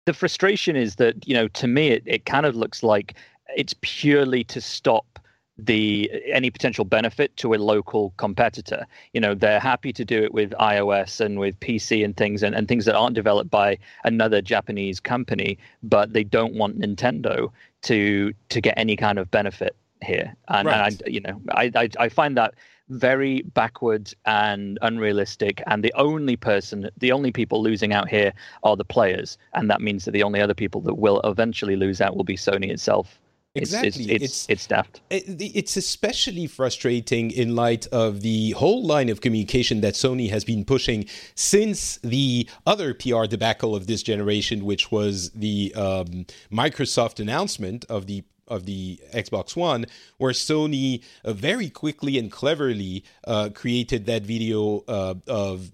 the 0.07 0.13
frustration 0.13 0.77
is 0.77 0.97
that 0.97 1.27
you 1.27 1.35
know 1.35 1.49
to 1.49 1.67
me 1.67 1.89
it, 1.89 2.03
it 2.07 2.25
kind 2.27 2.47
of 2.47 2.55
looks 2.55 2.83
like 2.83 3.15
it's 3.57 3.75
purely 3.81 4.45
to 4.45 4.61
stop 4.61 5.19
the 5.59 6.11
any 6.27 6.51
potential 6.51 6.85
benefit 6.85 7.37
to 7.39 7.55
a 7.55 7.57
local 7.57 8.13
competitor. 8.17 8.87
You 9.13 9.21
know, 9.21 9.35
they're 9.35 9.61
happy 9.61 9.93
to 9.93 10.05
do 10.05 10.23
it 10.23 10.33
with 10.33 10.51
iOS 10.53 11.21
and 11.21 11.39
with 11.39 11.59
PC 11.61 12.05
and 12.05 12.17
things 12.17 12.43
and, 12.43 12.55
and 12.55 12.69
things 12.69 12.85
that 12.87 12.95
aren't 12.95 13.15
developed 13.15 13.51
by 13.51 13.79
another 14.05 14.43
Japanese 14.43 14.99
company, 15.01 15.59
but 15.83 16.13
they 16.13 16.25
don't 16.25 16.55
want 16.55 16.79
Nintendo 16.79 17.51
to 17.83 18.33
to 18.49 18.61
get 18.61 18.75
any 18.77 18.97
kind 18.97 19.19
of 19.19 19.31
benefit 19.31 19.77
here. 20.03 20.35
And, 20.49 20.67
right. 20.67 20.93
and 20.93 21.03
I, 21.07 21.09
you 21.09 21.21
know, 21.21 21.41
I, 21.53 21.71
I 21.75 21.89
I 21.99 22.09
find 22.09 22.37
that 22.37 22.55
very 22.93 23.43
backwards 23.43 24.15
and 24.25 24.79
unrealistic. 24.83 25.63
And 25.67 25.83
the 25.83 25.93
only 25.97 26.37
person, 26.37 26.91
the 26.99 27.13
only 27.13 27.33
people 27.33 27.63
losing 27.63 27.93
out 27.93 28.09
here 28.09 28.33
are 28.63 28.77
the 28.77 28.85
players. 28.85 29.39
And 29.55 29.71
that 29.71 29.81
means 29.81 30.05
that 30.05 30.13
the 30.13 30.23
only 30.23 30.41
other 30.41 30.55
people 30.55 30.81
that 30.83 30.95
will 30.95 31.21
eventually 31.25 31.77
lose 31.77 32.01
out 32.01 32.17
will 32.17 32.25
be 32.25 32.37
Sony 32.37 32.71
itself. 32.71 33.19
Exactly, 33.55 33.89
it's 33.89 33.99
it's, 33.99 34.25
it's, 34.25 34.47
it's 34.49 34.67
daft. 34.67 35.03
It's 35.11 35.77
especially 35.77 36.47
frustrating 36.47 37.31
in 37.31 37.55
light 37.55 37.87
of 37.89 38.23
the 38.23 38.53
whole 38.53 38.83
line 38.83 39.11
of 39.11 39.21
communication 39.21 39.83
that 39.83 39.93
Sony 39.93 40.31
has 40.31 40.43
been 40.43 40.65
pushing 40.65 41.05
since 41.35 41.99
the 41.99 42.49
other 42.67 42.95
PR 42.95 43.27
debacle 43.27 43.77
of 43.77 43.87
this 43.87 44.03
generation, 44.03 44.65
which 44.65 44.91
was 44.91 45.33
the 45.33 45.75
um, 45.75 46.25
Microsoft 46.51 47.21
announcement 47.21 47.85
of 47.91 48.07
the 48.07 48.25
of 48.53 48.67
the 48.67 49.01
Xbox 49.13 49.57
One, 49.57 49.87
where 50.19 50.33
Sony 50.33 51.03
uh, 51.25 51.33
very 51.33 51.71
quickly 51.71 52.19
and 52.19 52.31
cleverly 52.31 53.05
uh, 53.27 53.51
created 53.55 54.07
that 54.07 54.23
video 54.23 54.85
uh, 54.87 55.15
of 55.27 55.71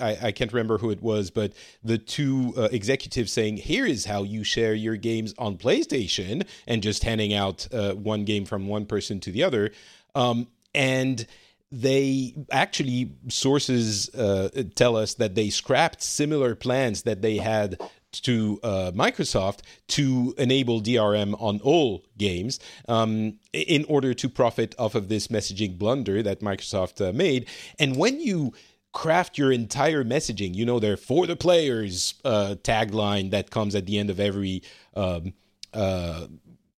I, 0.00 0.18
I, 0.24 0.32
can't 0.32 0.52
remember 0.52 0.78
who 0.78 0.90
it 0.90 1.02
was, 1.02 1.30
but 1.30 1.52
the 1.82 1.98
two 1.98 2.52
uh, 2.56 2.68
executives 2.72 3.32
saying, 3.32 3.58
"Here 3.58 3.86
is 3.86 4.04
how 4.04 4.22
you 4.22 4.44
share 4.44 4.74
your 4.74 4.96
games 4.96 5.34
on 5.38 5.56
PlayStation," 5.56 6.46
and 6.66 6.82
just 6.82 7.04
handing 7.04 7.32
out 7.32 7.66
uh, 7.72 7.94
one 7.94 8.24
game 8.24 8.44
from 8.44 8.68
one 8.68 8.86
person 8.86 9.20
to 9.20 9.30
the 9.30 9.42
other, 9.42 9.70
um, 10.14 10.48
and 10.74 11.26
they 11.72 12.34
actually 12.52 13.12
sources 13.28 14.08
uh, 14.14 14.48
tell 14.76 14.96
us 14.96 15.14
that 15.14 15.34
they 15.34 15.50
scrapped 15.50 16.00
similar 16.00 16.54
plans 16.54 17.02
that 17.02 17.22
they 17.22 17.38
had 17.38 17.80
to 18.20 18.60
uh, 18.62 18.92
Microsoft 18.94 19.60
to 19.88 20.34
enable 20.38 20.80
DRM 20.80 21.40
on 21.40 21.60
all 21.60 22.04
games 22.18 22.60
um, 22.88 23.38
in 23.52 23.84
order 23.88 24.14
to 24.14 24.28
profit 24.28 24.74
off 24.78 24.94
of 24.94 25.08
this 25.08 25.28
messaging 25.28 25.78
blunder 25.78 26.22
that 26.22 26.40
Microsoft 26.40 27.06
uh, 27.06 27.12
made. 27.12 27.48
And 27.78 27.96
when 27.96 28.20
you 28.20 28.52
craft 28.92 29.36
your 29.36 29.52
entire 29.52 30.04
messaging, 30.04 30.54
you 30.54 30.64
know, 30.64 30.78
there 30.78 30.96
for 30.96 31.26
the 31.26 31.36
players 31.36 32.14
uh, 32.24 32.56
tagline 32.62 33.30
that 33.30 33.50
comes 33.50 33.74
at 33.74 33.86
the 33.86 33.98
end 33.98 34.10
of 34.10 34.20
every. 34.20 34.62
Um, 34.94 35.34
uh, 35.72 36.26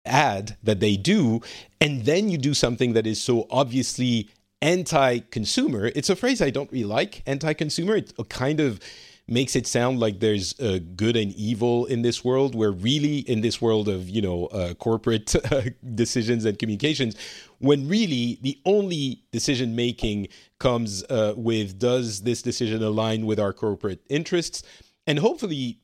ad 0.06 0.56
that 0.62 0.80
they 0.80 0.96
do, 0.96 1.40
and 1.80 2.04
then 2.04 2.28
you 2.28 2.38
do 2.38 2.54
something 2.54 2.92
that 2.94 3.06
is 3.06 3.20
so 3.20 3.46
obviously 3.50 4.30
anti-consumer. 4.62 5.90
It's 5.94 6.08
a 6.08 6.16
phrase 6.16 6.40
I 6.40 6.50
don't 6.50 6.70
really 6.72 6.84
like. 6.84 7.22
Anti-consumer. 7.26 7.96
It 7.96 8.14
kind 8.28 8.60
of 8.60 8.80
makes 9.28 9.56
it 9.56 9.66
sound 9.66 9.98
like 9.98 10.20
there's 10.20 10.58
uh, 10.60 10.78
good 10.94 11.16
and 11.16 11.32
evil 11.34 11.86
in 11.86 12.02
this 12.02 12.24
world. 12.24 12.54
Where 12.54 12.72
really 12.72 13.18
in 13.18 13.40
this 13.40 13.60
world 13.60 13.88
of 13.88 14.08
you 14.08 14.22
know 14.22 14.46
uh, 14.46 14.74
corporate 14.74 15.34
decisions 15.94 16.44
and 16.44 16.58
communications 16.58 17.16
when 17.58 17.88
really 17.88 18.38
the 18.42 18.58
only 18.64 19.22
decision 19.32 19.74
making 19.74 20.28
comes 20.58 21.02
uh, 21.04 21.34
with 21.36 21.78
does 21.78 22.22
this 22.22 22.42
decision 22.42 22.82
align 22.82 23.26
with 23.26 23.40
our 23.40 23.52
corporate 23.52 24.00
interests? 24.08 24.62
And 25.06 25.18
hopefully 25.18 25.78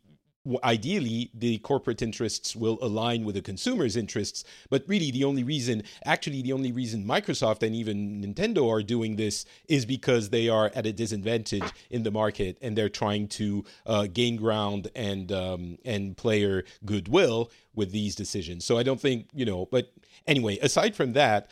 ideally 0.65 1.31
the 1.35 1.59
corporate 1.59 2.03
interests 2.03 2.57
will 2.57 2.79
align 2.83 3.25
with 3.25 3.37
the 3.37 3.43
consumer's 3.43 3.97
interests 3.97 4.45
but 4.71 4.83
really 4.89 5.11
the 5.13 5.23
only 5.23 5.45
reason 5.45 5.83
actually 6.05 6.43
the 6.43 6.53
only 6.53 6.73
reason 6.73 7.05
microsoft 7.05 7.63
and 7.63 7.77
even 7.77 8.21
nintendo 8.21 8.69
are 8.69 8.83
doing 8.83 9.15
this 9.15 9.45
is 9.69 9.87
because 9.87 10.31
they 10.31 10.49
are 10.49 10.73
at 10.75 10.85
a 10.85 10.93
disadvantage 10.93 11.63
in 11.91 12.03
the 12.03 12.11
market 12.11 12.59
and 12.61 12.77
they're 12.77 12.89
trying 12.89 13.29
to 13.29 13.65
uh, 13.87 14.07
gain 14.13 14.35
ground 14.37 14.91
and 14.97 15.31
um, 15.31 15.79
and 15.85 16.17
player 16.17 16.65
goodwill 16.85 17.51
with 17.75 17.93
these 17.93 18.17
decisions. 18.17 18.65
So 18.65 18.77
i 18.79 18.83
don't 18.83 19.01
think 19.01 19.29
you 19.33 19.45
know 19.45 19.67
but 19.67 19.93
anyway 20.27 20.59
aside 20.59 20.97
from 20.97 21.13
that 21.13 21.49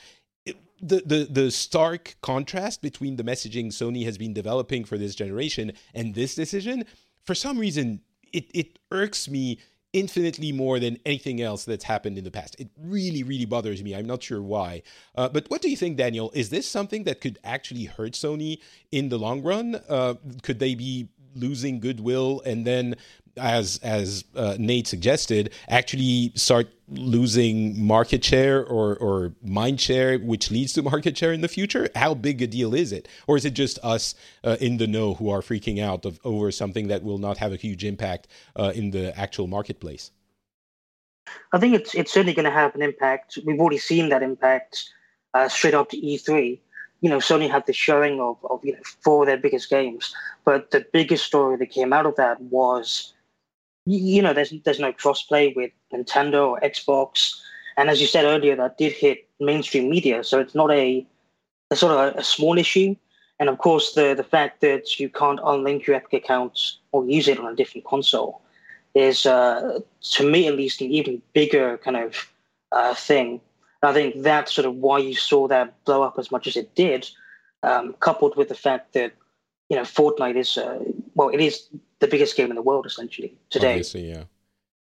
the, 0.83 1.03
the 1.05 1.29
the 1.31 1.51
stark 1.51 2.17
contrast 2.23 2.81
between 2.83 3.17
the 3.17 3.23
messaging 3.23 3.67
Sony 3.67 4.05
has 4.05 4.17
been 4.17 4.33
developing 4.33 4.85
for 4.85 4.97
this 4.97 5.15
generation 5.15 5.73
and 5.95 6.15
this 6.15 6.35
decision, 6.35 6.87
for 7.23 7.35
some 7.35 7.59
reason, 7.59 8.01
it 8.33 8.51
it 8.55 8.79
irks 8.91 9.29
me 9.29 9.59
infinitely 9.93 10.53
more 10.53 10.79
than 10.79 10.99
anything 11.05 11.41
else 11.41 11.65
that's 11.65 11.85
happened 11.85 12.17
in 12.17 12.25
the 12.25 12.31
past. 12.31 12.55
It 12.61 12.69
really, 12.81 13.23
really 13.23 13.45
bothers 13.45 13.83
me. 13.83 13.95
I'm 13.95 14.07
not 14.07 14.23
sure 14.23 14.41
why. 14.41 14.83
Uh, 15.17 15.29
but 15.29 15.51
what 15.51 15.63
do 15.63 15.69
you 15.69 15.77
think, 15.77 15.97
Daniel? 15.97 16.31
Is 16.33 16.51
this 16.51 16.69
something 16.69 17.05
that 17.05 17.21
could 17.21 17.39
actually 17.43 17.85
hurt 17.85 18.13
Sony 18.13 18.61
in 18.93 19.09
the 19.09 19.19
long 19.19 19.43
run? 19.43 19.81
Uh, 19.89 20.15
could 20.43 20.61
they 20.61 20.75
be 20.75 21.09
losing 21.35 21.81
goodwill 21.81 22.43
and 22.45 22.67
then 22.67 22.97
as 23.41 23.81
as 23.83 24.25
uh, 24.37 24.57
Nate 24.59 24.87
suggested, 24.87 25.53
actually 25.69 26.33
start 26.35 26.69
losing 26.89 27.85
market 27.85 28.25
share 28.25 28.65
or 28.65 28.97
or 28.97 29.33
mind 29.43 29.81
share, 29.81 30.19
which 30.19 30.51
leads 30.51 30.73
to 30.75 30.83
market 30.83 31.17
share 31.17 31.33
in 31.33 31.41
the 31.41 31.49
future? 31.49 31.89
How 31.97 32.15
big 32.15 32.43
a 32.43 32.47
deal 32.47 32.75
is 32.75 32.93
it, 32.93 33.09
or 33.27 33.37
is 33.37 33.45
it 33.45 33.55
just 33.55 33.79
us 33.83 34.15
uh, 34.45 34.57
in 34.61 34.77
the 34.77 34.87
know 34.87 35.15
who 35.15 35.31
are 35.31 35.41
freaking 35.41 35.83
out 35.83 36.05
of, 36.05 36.21
over 36.25 36.51
something 36.51 36.89
that 36.89 37.03
will 37.03 37.19
not 37.19 37.39
have 37.39 37.53
a 37.53 37.57
huge 37.57 37.85
impact 37.85 38.29
uh, 38.57 38.73
in 38.75 38.91
the 38.91 39.19
actual 39.19 39.47
marketplace? 39.47 40.11
I 41.53 41.59
think 41.59 41.75
it's 41.75 41.95
it's 41.95 42.13
certainly 42.13 42.35
going 42.35 42.45
to 42.45 42.51
have 42.51 42.75
an 42.75 42.83
impact. 42.83 43.39
We've 43.45 43.61
already 43.61 43.79
seen 43.79 44.09
that 44.11 44.23
impact 44.23 44.91
uh, 45.35 45.49
straight 45.49 45.75
after 45.75 45.97
E3. 45.97 46.59
You 47.03 47.09
know, 47.09 47.19
Sony 47.19 47.51
had 47.51 47.67
the 47.67 47.73
showing 47.73 48.21
of, 48.21 48.37
of 48.49 48.65
you 48.65 48.73
know 48.73 48.81
four 49.03 49.23
of 49.23 49.27
their 49.27 49.39
biggest 49.39 49.71
games, 49.71 50.15
but 50.45 50.71
the 50.71 50.85
biggest 50.93 51.25
story 51.25 51.57
that 51.57 51.71
came 51.71 51.93
out 51.93 52.07
of 52.07 52.17
that 52.17 52.41
was, 52.41 53.15
you 53.87 54.23
know, 54.23 54.33
there's 54.33 54.53
there's 54.65 54.81
no 54.81 54.93
crossplay 54.93 55.55
with 55.55 55.71
Nintendo 55.93 56.49
or 56.49 56.61
Xbox, 56.61 57.41
and 57.77 57.89
as 57.89 58.01
you 58.01 58.07
said 58.07 58.25
earlier, 58.25 58.57
that 58.57 58.79
did 58.79 58.93
hit 58.93 59.29
mainstream 59.41 59.89
media, 59.89 60.23
so 60.23 60.39
it's 60.39 60.55
not 60.55 60.71
a, 60.71 61.07
a 61.71 61.77
sort 61.77 61.93
of 61.93 62.17
a, 62.17 62.19
a 62.19 62.25
small 62.25 62.59
issue. 62.59 62.95
And 63.39 63.49
of 63.49 63.59
course, 63.59 63.95
the 63.95 64.15
the 64.15 64.25
fact 64.25 64.61
that 64.61 65.01
you 65.01 65.09
can't 65.09 65.41
unlink 65.41 65.87
your 65.87 65.97
Epic 65.97 66.25
account 66.25 66.61
or 66.93 67.07
use 67.07 67.27
it 67.27 67.39
on 67.39 67.51
a 67.51 67.57
different 67.57 67.87
console 67.87 68.43
is, 68.95 69.25
uh, 69.25 69.81
to 70.13 70.31
me 70.31 70.47
at 70.47 70.57
least, 70.57 70.81
an 70.81 70.91
even 70.91 71.23
bigger 71.33 71.79
kind 71.79 71.97
of 71.97 72.31
uh, 72.73 72.95
thing. 72.95 73.41
And 73.83 73.91
I 73.91 73.93
think 73.95 74.23
that's 74.23 74.53
sort 74.53 74.67
of 74.67 74.75
why 74.75 74.99
you 74.99 75.15
saw 75.15 75.49
that 75.49 75.85
blow 75.85 76.03
up 76.03 76.19
as 76.19 76.31
much 76.31 76.47
as 76.47 76.57
it 76.57 76.75
did, 76.75 77.09
um, 77.63 77.95
coupled 78.01 78.37
with 78.37 78.49
the 78.49 78.55
fact 78.55 78.93
that 78.93 79.15
you 79.71 79.77
know 79.77 79.83
Fortnite 79.83 80.37
is 80.37 80.59
uh, 80.59 80.79
well, 81.15 81.31
it 81.31 81.41
is 81.41 81.69
the 82.01 82.09
biggest 82.09 82.37
game 82.37 82.51
in 82.51 82.57
the 82.57 82.63
world 82.63 82.87
essentially 82.87 83.37
today. 83.51 83.73
Obviously, 83.73 84.11
yeah. 84.11 84.25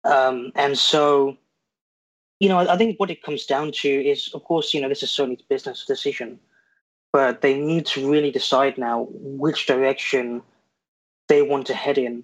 Um, 0.04 0.52
and 0.56 0.78
so, 0.78 1.38
you 2.40 2.50
know, 2.50 2.58
I 2.58 2.78
think 2.78 3.00
what 3.00 3.12
it 3.12 3.22
comes 3.22 3.46
down 3.46 3.72
to 3.82 3.90
is, 3.90 4.32
of 4.34 4.44
course, 4.44 4.74
you 4.74 4.82
know, 4.82 4.90
this 4.90 5.04
is 5.04 5.10
Sony's 5.10 5.44
business 5.44 5.86
decision, 5.86 6.40
but 7.14 7.42
they 7.42 7.60
need 7.60 7.86
to 7.88 8.10
really 8.10 8.32
decide 8.32 8.78
now 8.78 9.08
which 9.12 9.68
direction 9.68 10.42
they 11.28 11.42
want 11.42 11.68
to 11.68 11.74
head 11.74 11.98
in 11.98 12.24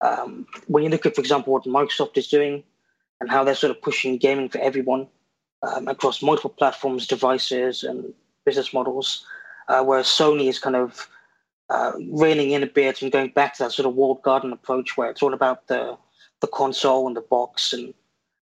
um, 0.00 0.46
when 0.66 0.84
you 0.84 0.90
look 0.90 1.06
at, 1.06 1.14
for 1.14 1.20
example, 1.20 1.52
what 1.52 1.64
Microsoft 1.64 2.16
is 2.16 2.28
doing 2.28 2.62
and 3.20 3.30
how 3.30 3.42
they're 3.42 3.54
sort 3.54 3.70
of 3.70 3.82
pushing 3.82 4.16
gaming 4.16 4.48
for 4.48 4.58
everyone 4.58 5.08
um, 5.62 5.88
across 5.88 6.22
multiple 6.22 6.50
platforms, 6.50 7.06
devices, 7.06 7.82
and 7.82 8.12
business 8.44 8.72
models, 8.72 9.24
uh, 9.68 9.82
whereas 9.82 10.06
Sony 10.06 10.48
is 10.48 10.58
kind 10.58 10.76
of 10.76 11.08
uh, 11.70 11.92
reining 12.10 12.52
in 12.52 12.62
a 12.62 12.66
bit 12.66 13.02
and 13.02 13.12
going 13.12 13.30
back 13.30 13.54
to 13.54 13.64
that 13.64 13.72
sort 13.72 13.86
of 13.86 13.94
walled 13.94 14.22
garden 14.22 14.52
approach 14.52 14.96
where 14.96 15.10
it's 15.10 15.22
all 15.22 15.34
about 15.34 15.66
the 15.68 15.96
the 16.40 16.46
console 16.46 17.06
and 17.06 17.16
the 17.16 17.20
box 17.20 17.72
and 17.72 17.92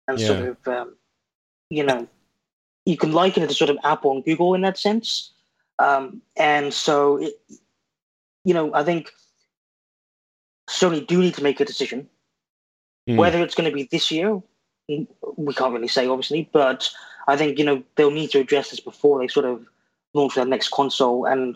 and 0.07 0.19
yeah. 0.19 0.27
sort 0.27 0.39
of 0.41 0.67
um, 0.67 0.95
you 1.69 1.83
know 1.83 2.07
you 2.89 2.97
can 2.97 3.11
liken 3.11 3.43
it 3.43 3.47
to 3.47 3.53
sort 3.53 3.69
of 3.69 3.77
Apple 3.83 4.11
and 4.11 4.23
Google 4.23 4.55
in 4.55 4.61
that 4.61 4.77
sense. 4.77 5.31
Um, 5.77 6.21
and 6.35 6.73
so, 6.73 7.17
it, 7.17 7.33
you 8.43 8.53
know, 8.53 8.73
I 8.73 8.83
think 8.83 9.11
Sony 10.69 11.05
do 11.05 11.19
need 11.19 11.35
to 11.35 11.43
make 11.43 11.59
a 11.59 11.65
decision. 11.65 12.09
Mm. 13.07 13.17
Whether 13.17 13.43
it's 13.43 13.55
going 13.55 13.69
to 13.69 13.75
be 13.75 13.87
this 13.91 14.11
year, 14.11 14.41
we 14.87 15.53
can't 15.53 15.73
really 15.73 15.87
say, 15.87 16.07
obviously, 16.07 16.49
but 16.51 16.89
I 17.27 17.37
think 17.37 17.59
you 17.59 17.65
know 17.65 17.83
they'll 17.95 18.11
need 18.11 18.31
to 18.31 18.39
address 18.39 18.71
this 18.71 18.79
before 18.79 19.19
they 19.19 19.27
sort 19.27 19.45
of 19.45 19.65
launch 20.13 20.35
their 20.35 20.45
next 20.45 20.69
console. 20.69 21.25
And 21.25 21.55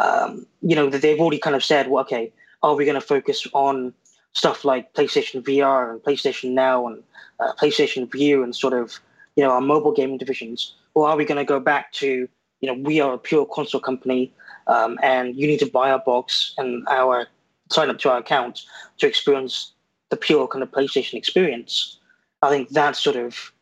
um, 0.00 0.46
you 0.62 0.74
know 0.74 0.88
they've 0.88 1.20
already 1.20 1.38
kind 1.38 1.56
of 1.56 1.64
said, 1.64 1.88
well, 1.88 2.02
okay, 2.04 2.32
are 2.62 2.74
we 2.74 2.84
going 2.84 3.00
to 3.00 3.06
focus 3.14 3.46
on 3.52 3.92
stuff 4.32 4.64
like 4.64 4.94
PlayStation 4.94 5.42
VR 5.42 5.90
and 5.90 6.00
PlayStation 6.02 6.52
Now 6.52 6.86
and 6.86 7.02
uh, 7.40 7.52
PlayStation 7.60 8.10
Vue 8.10 8.42
and 8.42 8.54
sort 8.54 8.72
of 8.72 8.98
you 9.36 9.44
know 9.44 9.50
our 9.50 9.60
mobile 9.60 9.92
gaming 9.92 10.18
divisions, 10.18 10.74
or 10.94 11.08
are 11.08 11.16
we 11.16 11.24
going 11.24 11.38
to 11.38 11.44
go 11.44 11.60
back 11.60 11.92
to 11.94 12.28
you 12.60 12.66
know 12.66 12.74
we 12.74 13.00
are 13.00 13.14
a 13.14 13.18
pure 13.18 13.46
console 13.46 13.80
company 13.80 14.32
um, 14.66 14.98
and 15.02 15.36
you 15.36 15.46
need 15.46 15.58
to 15.58 15.70
buy 15.70 15.90
our 15.90 15.98
box 15.98 16.54
and 16.58 16.86
our 16.88 17.26
sign 17.70 17.90
up 17.90 17.98
to 17.98 18.10
our 18.10 18.18
account 18.18 18.62
to 18.98 19.06
experience 19.06 19.72
the 20.10 20.16
pure 20.16 20.48
kind 20.48 20.62
of 20.62 20.70
PlayStation 20.70 21.14
experience. 21.14 21.98
I 22.42 22.48
think 22.48 22.70
that's 22.70 22.98
sort 23.02 23.16
of 23.16 23.52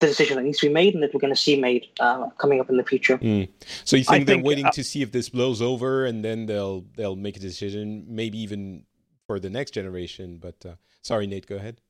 the 0.00 0.06
decision 0.06 0.36
that 0.36 0.44
needs 0.44 0.58
to 0.58 0.68
be 0.68 0.72
made 0.72 0.94
and 0.94 1.02
that 1.02 1.12
we're 1.12 1.20
going 1.20 1.34
to 1.34 1.40
see 1.40 1.60
made 1.60 1.86
uh, 2.00 2.28
coming 2.38 2.60
up 2.60 2.70
in 2.70 2.76
the 2.76 2.84
future. 2.84 3.18
Mm. 3.18 3.48
So 3.84 3.96
you 3.96 4.04
think 4.04 4.22
I 4.22 4.24
they're 4.24 4.34
think, 4.36 4.46
waiting 4.46 4.66
uh, 4.66 4.70
to 4.72 4.84
see 4.84 5.02
if 5.02 5.10
this 5.12 5.28
blows 5.28 5.60
over 5.60 6.06
and 6.06 6.24
then 6.24 6.46
they'll 6.46 6.84
they'll 6.96 7.16
make 7.16 7.36
a 7.36 7.40
decision, 7.40 8.04
maybe 8.08 8.38
even 8.38 8.84
for 9.26 9.40
the 9.40 9.50
next 9.50 9.72
generation. 9.72 10.38
But 10.38 10.64
uh, 10.64 10.74
sorry, 11.02 11.26
Nate, 11.26 11.46
go 11.46 11.56
ahead. 11.56 11.80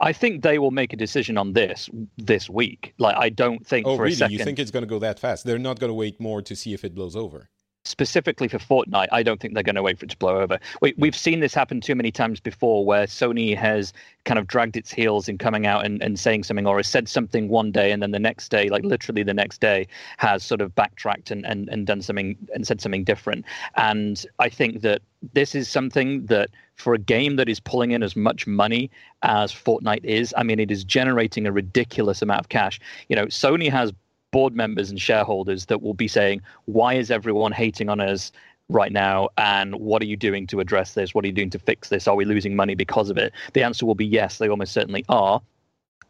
I 0.00 0.14
think 0.14 0.42
they 0.42 0.58
will 0.58 0.70
make 0.70 0.94
a 0.94 0.96
decision 0.96 1.36
on 1.36 1.52
this 1.52 1.90
this 2.16 2.48
week. 2.48 2.94
Like 2.98 3.16
I 3.16 3.28
don't 3.28 3.66
think. 3.66 3.86
Oh, 3.86 3.96
for 3.96 4.04
really? 4.04 4.14
A 4.14 4.16
second, 4.16 4.38
you 4.38 4.44
think 4.44 4.58
it's 4.58 4.70
going 4.70 4.84
to 4.84 4.88
go 4.88 4.98
that 5.00 5.20
fast? 5.20 5.44
They're 5.44 5.58
not 5.58 5.78
going 5.78 5.90
to 5.90 5.94
wait 5.94 6.18
more 6.18 6.40
to 6.40 6.56
see 6.56 6.72
if 6.72 6.84
it 6.84 6.94
blows 6.94 7.14
over 7.14 7.50
specifically 7.84 8.48
for 8.48 8.58
Fortnite, 8.58 9.08
I 9.12 9.22
don't 9.22 9.40
think 9.40 9.54
they're 9.54 9.62
going 9.62 9.76
to 9.76 9.82
wait 9.82 9.98
for 9.98 10.04
it 10.04 10.10
to 10.10 10.16
blow 10.16 10.40
over. 10.40 10.58
We, 10.80 10.94
have 11.02 11.16
seen 11.16 11.40
this 11.40 11.54
happen 11.54 11.80
too 11.80 11.94
many 11.94 12.10
times 12.10 12.40
before 12.40 12.84
where 12.84 13.06
Sony 13.06 13.56
has 13.56 13.92
kind 14.24 14.38
of 14.38 14.46
dragged 14.46 14.76
its 14.76 14.92
heels 14.92 15.28
in 15.28 15.38
coming 15.38 15.66
out 15.66 15.86
and, 15.86 16.02
and 16.02 16.18
saying 16.18 16.44
something 16.44 16.66
or 16.66 16.76
has 16.76 16.86
said 16.86 17.08
something 17.08 17.48
one 17.48 17.72
day 17.72 17.90
and 17.90 18.02
then 18.02 18.10
the 18.10 18.18
next 18.18 18.50
day, 18.50 18.68
like 18.68 18.84
literally 18.84 19.22
the 19.22 19.34
next 19.34 19.60
day, 19.60 19.86
has 20.18 20.44
sort 20.44 20.60
of 20.60 20.74
backtracked 20.74 21.30
and, 21.30 21.46
and, 21.46 21.68
and 21.68 21.86
done 21.86 22.02
something 22.02 22.36
and 22.54 22.66
said 22.66 22.80
something 22.80 23.04
different. 23.04 23.44
And 23.76 24.24
I 24.38 24.48
think 24.48 24.82
that 24.82 25.00
this 25.32 25.54
is 25.54 25.68
something 25.68 26.26
that 26.26 26.50
for 26.76 26.94
a 26.94 26.98
game 26.98 27.36
that 27.36 27.48
is 27.48 27.58
pulling 27.58 27.90
in 27.92 28.02
as 28.02 28.14
much 28.14 28.46
money 28.46 28.90
as 29.22 29.52
Fortnite 29.52 30.04
is, 30.04 30.32
I 30.36 30.42
mean, 30.42 30.60
it 30.60 30.70
is 30.70 30.84
generating 30.84 31.46
a 31.46 31.52
ridiculous 31.52 32.22
amount 32.22 32.40
of 32.40 32.48
cash. 32.50 32.78
You 33.08 33.16
know, 33.16 33.26
Sony 33.26 33.70
has 33.70 33.92
board 34.30 34.54
members 34.54 34.90
and 34.90 35.00
shareholders 35.00 35.66
that 35.66 35.82
will 35.82 35.94
be 35.94 36.08
saying, 36.08 36.42
why 36.66 36.94
is 36.94 37.10
everyone 37.10 37.52
hating 37.52 37.88
on 37.88 38.00
us 38.00 38.32
right 38.68 38.92
now? 38.92 39.28
And 39.38 39.74
what 39.76 40.02
are 40.02 40.06
you 40.06 40.16
doing 40.16 40.46
to 40.48 40.60
address 40.60 40.94
this? 40.94 41.14
What 41.14 41.24
are 41.24 41.28
you 41.28 41.34
doing 41.34 41.50
to 41.50 41.58
fix 41.58 41.88
this? 41.88 42.06
Are 42.06 42.16
we 42.16 42.24
losing 42.24 42.54
money 42.54 42.74
because 42.74 43.10
of 43.10 43.16
it? 43.16 43.32
The 43.54 43.62
answer 43.62 43.86
will 43.86 43.94
be 43.94 44.06
yes, 44.06 44.38
they 44.38 44.48
almost 44.48 44.72
certainly 44.72 45.04
are. 45.08 45.40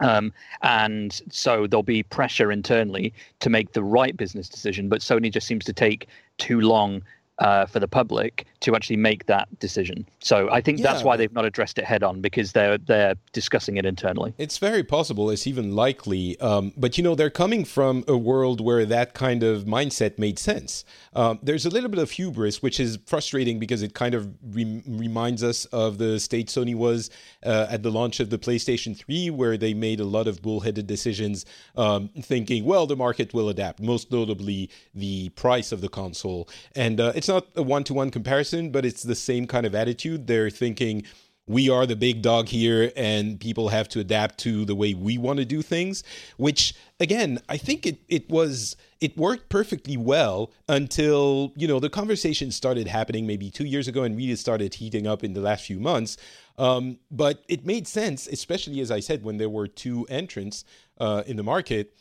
Um, 0.00 0.33
and 0.62 1.20
so 1.31 1.66
there'll 1.66 1.83
be 1.83 2.04
pressure 2.04 2.52
internally 2.52 3.12
to 3.40 3.50
make 3.50 3.72
the 3.72 3.83
right 3.83 4.16
business 4.16 4.48
decision, 4.48 4.88
but 4.88 5.00
Sony 5.00 5.33
just 5.33 5.46
seems 5.46 5.64
to 5.64 5.72
take 5.72 6.07
too 6.38 6.61
long 6.61 7.02
uh, 7.38 7.66
for 7.66 7.79
the 7.79 7.88
public 7.88 8.46
to 8.61 8.74
actually 8.74 8.96
make 8.96 9.27
that 9.27 9.48
decision. 9.61 10.07
So 10.18 10.51
I 10.51 10.61
think 10.61 10.79
yeah, 10.79 10.85
that's 10.85 11.05
why 11.05 11.16
they've 11.16 11.33
not 11.33 11.44
addressed 11.44 11.79
it 11.79 11.85
head 11.85 12.03
on 12.03 12.20
because 12.20 12.53
they're 12.53 12.79
they're 12.79 13.14
discussing 13.33 13.77
it 13.77 13.87
internally. 13.87 14.35
It's 14.38 14.59
very 14.59 14.83
possible. 14.83 15.31
It's 15.31 15.46
even 15.46 15.77
likely. 15.77 16.38
Um, 16.40 16.72
but 16.77 16.98
you 16.98 17.05
know, 17.05 17.14
they're 17.14 17.31
coming 17.31 17.64
from 17.64 18.05
a 18.09 18.16
world 18.16 18.61
where 18.61 18.85
that 18.87 19.14
kind 19.14 19.42
of 19.42 19.64
mindset 19.64 20.18
made 20.18 20.38
sense. 20.38 20.85
Um, 21.14 21.38
there's 21.42 21.66
a 21.66 21.70
little 21.70 21.88
bit 21.88 22.01
of 22.01 22.11
hubris, 22.11 22.62
which 22.62 22.81
is 22.81 22.98
frustrating 23.07 23.59
because 23.59 23.83
it 23.83 23.94
kind 23.94 24.14
of 24.14 24.35
re- 24.42 24.83
reminds 24.87 25.42
us 25.42 25.64
of 25.66 25.98
the 25.98 26.18
state 26.18 26.48
Sony 26.48 26.74
was 26.74 27.11
uh, 27.44 27.66
at 27.70 27.83
the 27.83 27.90
launch 27.90 28.20
of 28.20 28.31
the 28.31 28.38
PlayStation 28.38 28.96
3, 28.96 29.31
where 29.31 29.57
they 29.57 29.74
made 29.74 30.01
a 30.01 30.05
lot 30.05 30.27
of 30.27 30.42
bullheaded 30.42 30.87
decisions, 30.87 31.44
um, 31.77 32.09
thinking, 32.20 32.64
well, 32.64 32.87
the 32.87 32.96
market 32.96 33.33
will 33.33 33.48
adapt. 33.48 33.81
Most 33.81 34.11
notably, 34.11 34.70
the 34.94 35.29
price 35.31 35.72
of 35.72 35.81
the 35.81 35.88
console, 35.88 36.48
and 36.74 37.01
uh, 37.01 37.12
it's 37.14 37.28
it's 37.29 37.47
not 37.47 37.61
a 37.61 37.62
one 37.62 37.85
to 37.85 37.95
one 37.95 38.11
comparison, 38.11 38.71
but 38.71 38.87
it's 38.87 39.03
the 39.03 39.14
same 39.14 39.47
kind 39.47 39.67
of 39.67 39.75
attitude. 39.75 40.27
They're 40.27 40.51
thinking, 40.51 41.05
we 41.47 41.69
are 41.69 41.87
the 41.87 41.97
big 41.97 42.23
dog 42.23 42.49
here 42.49 42.93
and 42.97 43.41
people 43.41 43.69
have 43.69 43.88
to 43.88 44.01
adapt 44.01 44.38
to 44.38 44.64
the 44.64 44.75
way 44.75 44.93
we 44.93 45.17
want 45.17 45.38
to 45.38 45.47
do 45.47 45.62
things 45.62 46.05
which 46.37 46.75
again 47.01 47.41
i 47.49 47.57
think 47.57 47.87
it, 47.87 47.97
it 48.07 48.29
was 48.29 48.77
it 49.01 49.17
worked 49.17 49.49
perfectly 49.49 49.97
well 49.97 50.53
until 50.69 51.51
you 51.57 51.67
know 51.67 51.81
the 51.81 51.88
conversation 51.88 52.51
started 52.51 52.87
happening 52.87 53.27
maybe 53.27 53.51
two 53.51 53.64
years 53.64 53.88
ago 53.88 54.03
and 54.03 54.14
really 54.14 54.37
started 54.37 54.75
heating 54.75 55.07
up 55.07 55.25
in 55.25 55.33
the 55.33 55.41
last 55.41 55.64
few 55.64 55.81
months 55.81 56.19
um, 56.59 56.99
but 57.11 57.43
it 57.49 57.64
made 57.64 57.88
sense 57.88 58.27
especially 58.27 58.79
as 58.81 58.91
i 58.91 59.01
said 59.01 59.23
when 59.23 59.38
there 59.38 59.49
were 59.49 59.67
two 59.67 60.05
entrants 60.11 60.67
uh, 61.01 61.23
in 61.27 61.37
the 61.37 61.43
market 61.43 61.97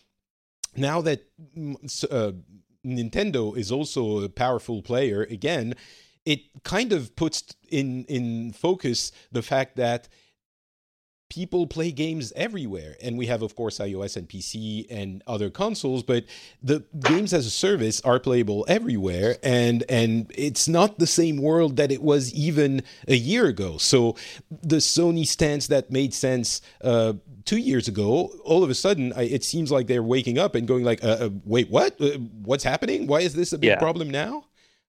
now 0.75 0.99
that 0.99 1.23
mm, 1.57 2.05
uh, 2.11 2.33
Nintendo 2.87 3.55
is 3.57 3.71
also 3.71 4.21
a 4.23 4.29
powerful 4.29 4.81
player, 4.81 5.23
again, 5.23 5.73
it 6.25 6.39
kind 6.63 6.91
of 6.93 7.15
puts 7.15 7.43
in 7.69 8.05
in 8.05 8.51
focus 8.53 9.11
the 9.31 9.41
fact 9.41 9.75
that 9.75 10.07
people 11.29 11.67
play 11.67 11.91
games 11.91 12.31
everywhere. 12.35 12.95
And 13.01 13.17
we 13.17 13.27
have 13.27 13.41
of 13.41 13.55
course 13.55 13.79
ios 13.79 14.15
and 14.15 14.27
pc 14.29 14.85
and 14.89 15.23
other 15.27 15.49
consoles 15.49 16.03
but 16.03 16.23
the 16.63 16.83
games 16.99 17.33
as 17.33 17.45
a 17.45 17.49
service 17.49 18.01
are 18.01 18.19
playable 18.19 18.65
everywhere. 18.67 19.37
And 19.43 19.83
and 19.89 20.31
it's 20.35 20.67
not 20.67 20.99
the 20.99 21.07
same 21.07 21.37
world 21.37 21.77
that 21.77 21.91
it 21.91 22.01
was 22.01 22.33
even 22.33 22.81
a 23.07 23.15
year 23.15 23.45
ago. 23.47 23.77
So 23.77 24.15
the 24.49 24.77
sony 24.77 25.27
stance 25.27 25.67
that 25.67 25.91
made 25.91 26.13
sense 26.13 26.61
uh, 26.83 27.13
two 27.45 27.57
years 27.57 27.87
ago 27.87 28.31
all 28.43 28.63
of 28.63 28.69
a 28.69 28.75
sudden 28.75 29.13
it 29.17 29.43
seems 29.43 29.71
like 29.71 29.87
they're 29.87 30.03
waking 30.03 30.37
up 30.37 30.55
and 30.55 30.67
going 30.67 30.83
like 30.83 31.03
uh, 31.03 31.17
uh, 31.19 31.29
wait 31.45 31.69
what? 31.69 31.99
Uh, 31.99 32.17
what's 32.43 32.63
happening? 32.63 33.07
Why 33.07 33.19
is 33.21 33.33
this 33.33 33.53
a 33.53 33.57
big 33.57 33.69
yeah. 33.69 33.79
problem 33.79 34.09
now 34.09 34.45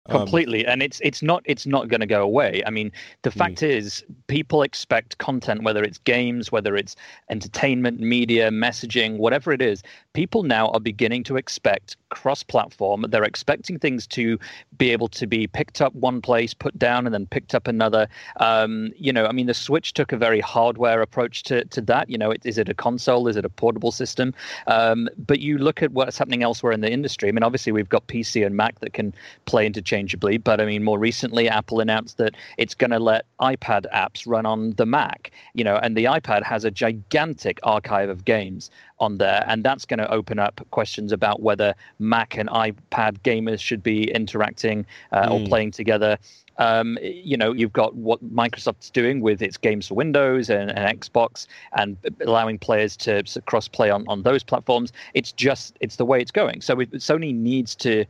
completely 0.08 0.64
um, 0.66 0.72
and 0.72 0.82
it's 0.82 1.00
it's 1.02 1.22
not 1.22 1.42
it's 1.44 1.66
not 1.66 1.88
going 1.88 2.00
to 2.00 2.06
go 2.06 2.22
away 2.22 2.62
i 2.66 2.70
mean 2.70 2.90
the 3.22 3.30
hmm. 3.30 3.38
fact 3.38 3.56
mm. 3.56 3.68
is 3.68 4.04
people 4.26 4.62
expect 4.62 5.18
content 5.18 5.62
whether 5.62 5.82
it's 5.82 5.98
games 5.98 6.50
whether 6.50 6.76
it's 6.76 6.96
entertainment 7.28 8.00
media 8.00 8.50
messaging 8.50 9.18
whatever 9.18 9.52
it 9.52 9.60
is 9.60 9.82
people 10.18 10.42
now 10.42 10.66
are 10.70 10.80
beginning 10.80 11.22
to 11.22 11.36
expect 11.36 11.96
cross 12.08 12.42
platform 12.42 13.04
they're 13.10 13.22
expecting 13.22 13.78
things 13.78 14.04
to 14.04 14.36
be 14.76 14.90
able 14.90 15.06
to 15.06 15.28
be 15.28 15.46
picked 15.46 15.80
up 15.80 15.94
one 15.94 16.20
place 16.20 16.52
put 16.52 16.76
down 16.76 17.06
and 17.06 17.14
then 17.14 17.24
picked 17.26 17.54
up 17.54 17.68
another. 17.68 18.08
Um, 18.40 18.90
you 18.96 19.12
know 19.12 19.26
i 19.26 19.32
mean 19.32 19.46
the 19.46 19.54
switch 19.54 19.92
took 19.92 20.10
a 20.10 20.16
very 20.16 20.40
hardware 20.40 21.02
approach 21.02 21.44
to 21.44 21.64
to 21.66 21.80
that. 21.82 22.10
You 22.10 22.18
know 22.18 22.32
it, 22.32 22.42
is 22.44 22.58
it 22.58 22.68
a 22.68 22.74
console? 22.74 23.28
Is 23.28 23.36
it 23.36 23.44
a 23.44 23.48
portable 23.48 23.92
system? 23.92 24.34
Um, 24.66 25.08
but 25.16 25.38
you 25.38 25.56
look 25.56 25.84
at 25.84 25.92
what's 25.92 26.18
happening 26.18 26.42
elsewhere 26.42 26.72
in 26.72 26.80
the 26.80 26.90
industry. 26.90 27.28
I 27.28 27.32
mean 27.32 27.44
obviously 27.44 27.70
we've 27.70 27.88
got 27.88 28.08
pc 28.08 28.44
and 28.44 28.56
mac 28.56 28.80
that 28.80 28.94
can 28.94 29.14
play 29.48 29.66
interchangeably. 29.66 30.38
But 30.38 30.60
I 30.60 30.66
mean, 30.66 30.82
more 30.84 30.98
recently, 30.98 31.48
Apple 31.48 31.80
announced 31.80 32.18
that 32.18 32.34
it's 32.58 32.74
going 32.74 32.90
to 32.90 32.98
let 32.98 33.24
iPad 33.40 33.86
apps 33.94 34.24
run 34.26 34.46
on 34.46 34.72
the 34.72 34.86
Mac. 34.86 35.30
You 35.54 35.64
know, 35.64 35.76
and 35.76 35.96
the 35.96 36.04
iPad 36.04 36.42
has 36.42 36.64
a 36.64 36.70
gigantic 36.70 37.58
archive 37.62 38.10
of 38.10 38.24
games 38.24 38.70
on 39.00 39.18
there, 39.18 39.44
and 39.46 39.64
that's 39.64 39.84
going 39.84 39.98
to 39.98 40.10
open 40.10 40.38
up 40.38 40.60
questions 40.70 41.12
about 41.12 41.40
whether 41.42 41.74
Mac 41.98 42.36
and 42.36 42.48
iPad 42.48 43.18
gamers 43.20 43.60
should 43.60 43.82
be 43.82 44.10
interacting 44.10 44.86
uh, 45.12 45.28
mm. 45.28 45.30
or 45.30 45.48
playing 45.48 45.70
together. 45.70 46.18
Um, 46.58 46.98
you 47.00 47.36
know, 47.36 47.52
you've 47.52 47.72
got 47.72 47.94
what 47.94 48.22
Microsoft's 48.34 48.90
doing 48.90 49.20
with 49.20 49.40
its 49.40 49.56
games 49.56 49.88
for 49.88 49.94
Windows 49.94 50.50
and, 50.50 50.70
and 50.70 51.00
Xbox, 51.00 51.46
and 51.74 51.96
allowing 52.20 52.58
players 52.58 52.96
to, 52.98 53.22
to 53.22 53.40
cross 53.42 53.68
play 53.68 53.90
on, 53.90 54.04
on 54.08 54.22
those 54.22 54.42
platforms. 54.42 54.92
It's 55.14 55.30
just 55.32 55.76
it's 55.80 55.96
the 55.96 56.04
way 56.04 56.20
it's 56.20 56.32
going. 56.32 56.60
So 56.60 56.80
it, 56.80 56.90
Sony 56.92 57.34
needs 57.34 57.74
to 57.76 58.04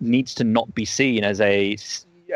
needs 0.00 0.32
to 0.34 0.44
not 0.44 0.72
be 0.74 0.84
seen 0.84 1.24
as 1.24 1.40
a 1.40 1.76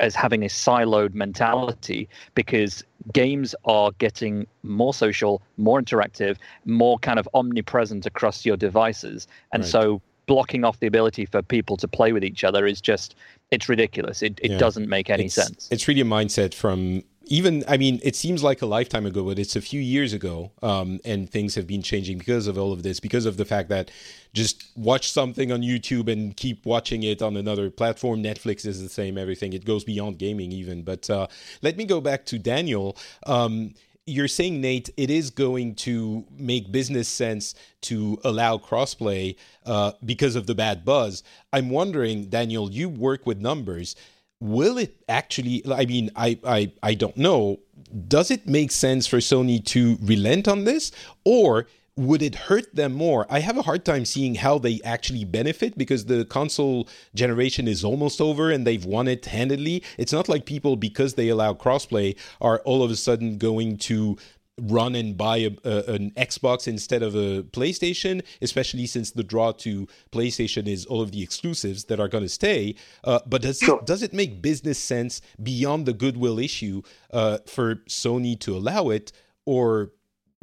as 0.00 0.14
having 0.14 0.42
a 0.42 0.48
siloed 0.48 1.14
mentality 1.14 2.08
because 2.34 2.82
games 3.12 3.54
are 3.64 3.90
getting 3.98 4.46
more 4.62 4.94
social, 4.94 5.42
more 5.56 5.80
interactive, 5.80 6.36
more 6.64 6.98
kind 6.98 7.18
of 7.18 7.28
omnipresent 7.34 8.06
across 8.06 8.44
your 8.44 8.56
devices. 8.56 9.26
And 9.52 9.62
right. 9.62 9.70
so 9.70 10.02
blocking 10.26 10.64
off 10.64 10.78
the 10.80 10.86
ability 10.86 11.26
for 11.26 11.42
people 11.42 11.76
to 11.76 11.88
play 11.88 12.12
with 12.12 12.24
each 12.24 12.44
other 12.44 12.66
is 12.66 12.80
just 12.80 13.14
it's 13.50 13.68
ridiculous. 13.68 14.22
It 14.22 14.38
it 14.42 14.52
yeah. 14.52 14.58
doesn't 14.58 14.88
make 14.88 15.10
any 15.10 15.26
it's, 15.26 15.34
sense. 15.34 15.68
It's 15.70 15.88
really 15.88 16.00
a 16.00 16.04
mindset 16.04 16.54
from 16.54 17.02
even 17.32 17.64
I 17.66 17.78
mean, 17.78 17.98
it 18.02 18.14
seems 18.14 18.42
like 18.42 18.60
a 18.60 18.66
lifetime 18.66 19.06
ago, 19.06 19.24
but 19.24 19.38
it's 19.38 19.56
a 19.56 19.62
few 19.62 19.80
years 19.80 20.12
ago, 20.12 20.52
um, 20.62 21.00
and 21.02 21.30
things 21.30 21.54
have 21.54 21.66
been 21.66 21.82
changing 21.82 22.18
because 22.18 22.46
of 22.46 22.58
all 22.58 22.74
of 22.74 22.82
this, 22.82 23.00
because 23.00 23.24
of 23.24 23.38
the 23.38 23.46
fact 23.46 23.70
that 23.70 23.90
just 24.34 24.66
watch 24.76 25.10
something 25.10 25.50
on 25.50 25.62
YouTube 25.62 26.12
and 26.12 26.36
keep 26.36 26.66
watching 26.66 27.04
it 27.04 27.22
on 27.22 27.38
another 27.38 27.70
platform. 27.70 28.22
Netflix 28.22 28.66
is 28.66 28.82
the 28.82 28.88
same, 28.90 29.16
everything. 29.16 29.54
It 29.54 29.64
goes 29.64 29.82
beyond 29.82 30.18
gaming 30.18 30.52
even. 30.52 30.82
But 30.82 31.08
uh, 31.08 31.26
let 31.62 31.78
me 31.78 31.86
go 31.86 32.02
back 32.02 32.26
to 32.26 32.38
Daniel. 32.38 32.98
Um, 33.24 33.72
you're 34.04 34.28
saying, 34.28 34.60
Nate, 34.60 34.90
it 34.98 35.08
is 35.08 35.30
going 35.30 35.74
to 35.76 36.26
make 36.36 36.70
business 36.70 37.08
sense 37.08 37.54
to 37.82 38.18
allow 38.24 38.58
crossplay 38.58 39.36
uh, 39.64 39.92
because 40.04 40.36
of 40.36 40.46
the 40.46 40.54
bad 40.54 40.84
buzz. 40.84 41.22
I'm 41.50 41.70
wondering, 41.70 42.26
Daniel, 42.26 42.70
you 42.70 42.90
work 42.90 43.26
with 43.26 43.38
numbers 43.38 43.96
will 44.42 44.76
it 44.76 44.96
actually 45.08 45.62
i 45.72 45.86
mean 45.86 46.10
I, 46.16 46.38
I 46.44 46.72
i 46.82 46.94
don't 46.94 47.16
know. 47.16 47.60
Does 48.08 48.30
it 48.30 48.46
make 48.46 48.72
sense 48.72 49.06
for 49.06 49.18
sony 49.18 49.64
to 49.66 49.98
relent 50.00 50.48
on 50.48 50.64
this? 50.64 50.90
Or 51.24 51.66
would 51.94 52.22
it 52.22 52.34
hurt 52.34 52.74
them 52.74 52.92
more? 52.94 53.26
I 53.28 53.40
have 53.40 53.58
a 53.58 53.62
hard 53.62 53.84
time 53.84 54.04
seeing 54.04 54.36
how 54.36 54.58
they 54.58 54.80
actually 54.82 55.24
benefit 55.24 55.76
because 55.76 56.06
the 56.06 56.24
console 56.24 56.88
generation 57.14 57.68
is 57.68 57.84
almost 57.84 58.20
over 58.20 58.50
and 58.50 58.66
they've 58.66 58.84
won 58.84 59.08
it 59.08 59.26
handedly. 59.26 59.82
It's 59.98 60.12
not 60.12 60.28
like 60.28 60.46
people 60.46 60.76
because 60.76 61.14
they 61.14 61.28
allow 61.28 61.52
crossplay 61.52 62.16
are 62.40 62.60
all 62.60 62.82
of 62.82 62.90
a 62.90 62.96
sudden 62.96 63.36
going 63.36 63.76
to 63.78 64.16
run 64.62 64.94
and 64.94 65.16
buy 65.16 65.38
a, 65.38 65.50
a, 65.64 65.92
an 65.92 66.10
Xbox 66.12 66.68
instead 66.68 67.02
of 67.02 67.14
a 67.14 67.42
PlayStation, 67.42 68.22
especially 68.40 68.86
since 68.86 69.10
the 69.10 69.22
draw 69.22 69.52
to 69.52 69.86
PlayStation 70.10 70.66
is 70.66 70.86
all 70.86 71.02
of 71.02 71.12
the 71.12 71.22
exclusives 71.22 71.84
that 71.84 72.00
are 72.00 72.08
going 72.08 72.24
to 72.24 72.28
stay. 72.28 72.74
Uh, 73.04 73.20
but 73.26 73.42
does 73.42 73.58
sure. 73.58 73.78
it, 73.78 73.86
does 73.86 74.02
it 74.02 74.12
make 74.12 74.40
business 74.40 74.78
sense 74.78 75.20
beyond 75.42 75.86
the 75.86 75.92
goodwill 75.92 76.38
issue 76.38 76.82
uh, 77.12 77.38
for 77.46 77.76
Sony 77.88 78.38
to 78.40 78.56
allow 78.56 78.88
it, 78.90 79.12
or 79.44 79.92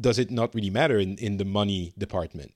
does 0.00 0.18
it 0.18 0.30
not 0.30 0.54
really 0.54 0.70
matter 0.70 0.98
in, 0.98 1.16
in 1.16 1.36
the 1.36 1.44
money 1.44 1.92
department? 1.98 2.52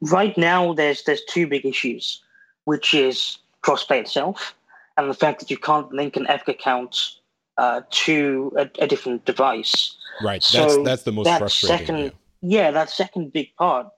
Right 0.00 0.36
now, 0.36 0.74
there's 0.74 1.04
there's 1.04 1.24
two 1.24 1.46
big 1.46 1.64
issues, 1.64 2.22
which 2.64 2.92
is 2.92 3.38
crossplay 3.62 4.00
itself 4.00 4.54
and 4.96 5.10
the 5.10 5.14
fact 5.14 5.40
that 5.40 5.50
you 5.50 5.58
can't 5.58 5.92
link 5.92 6.16
an 6.16 6.26
Epic 6.28 6.60
account 6.60 7.16
uh, 7.58 7.82
to 7.90 8.52
a, 8.56 8.68
a, 8.80 8.86
different 8.86 9.24
device. 9.24 9.96
Right. 10.22 10.42
So 10.42 10.60
that's 10.60 10.84
that's 10.84 11.02
the 11.04 11.12
most 11.12 11.24
that 11.24 11.38
frustrating. 11.38 11.78
Second, 11.78 12.12
yeah. 12.42 12.62
yeah, 12.64 12.70
that 12.70 12.90
second 12.90 13.32
big 13.32 13.54
part 13.56 13.88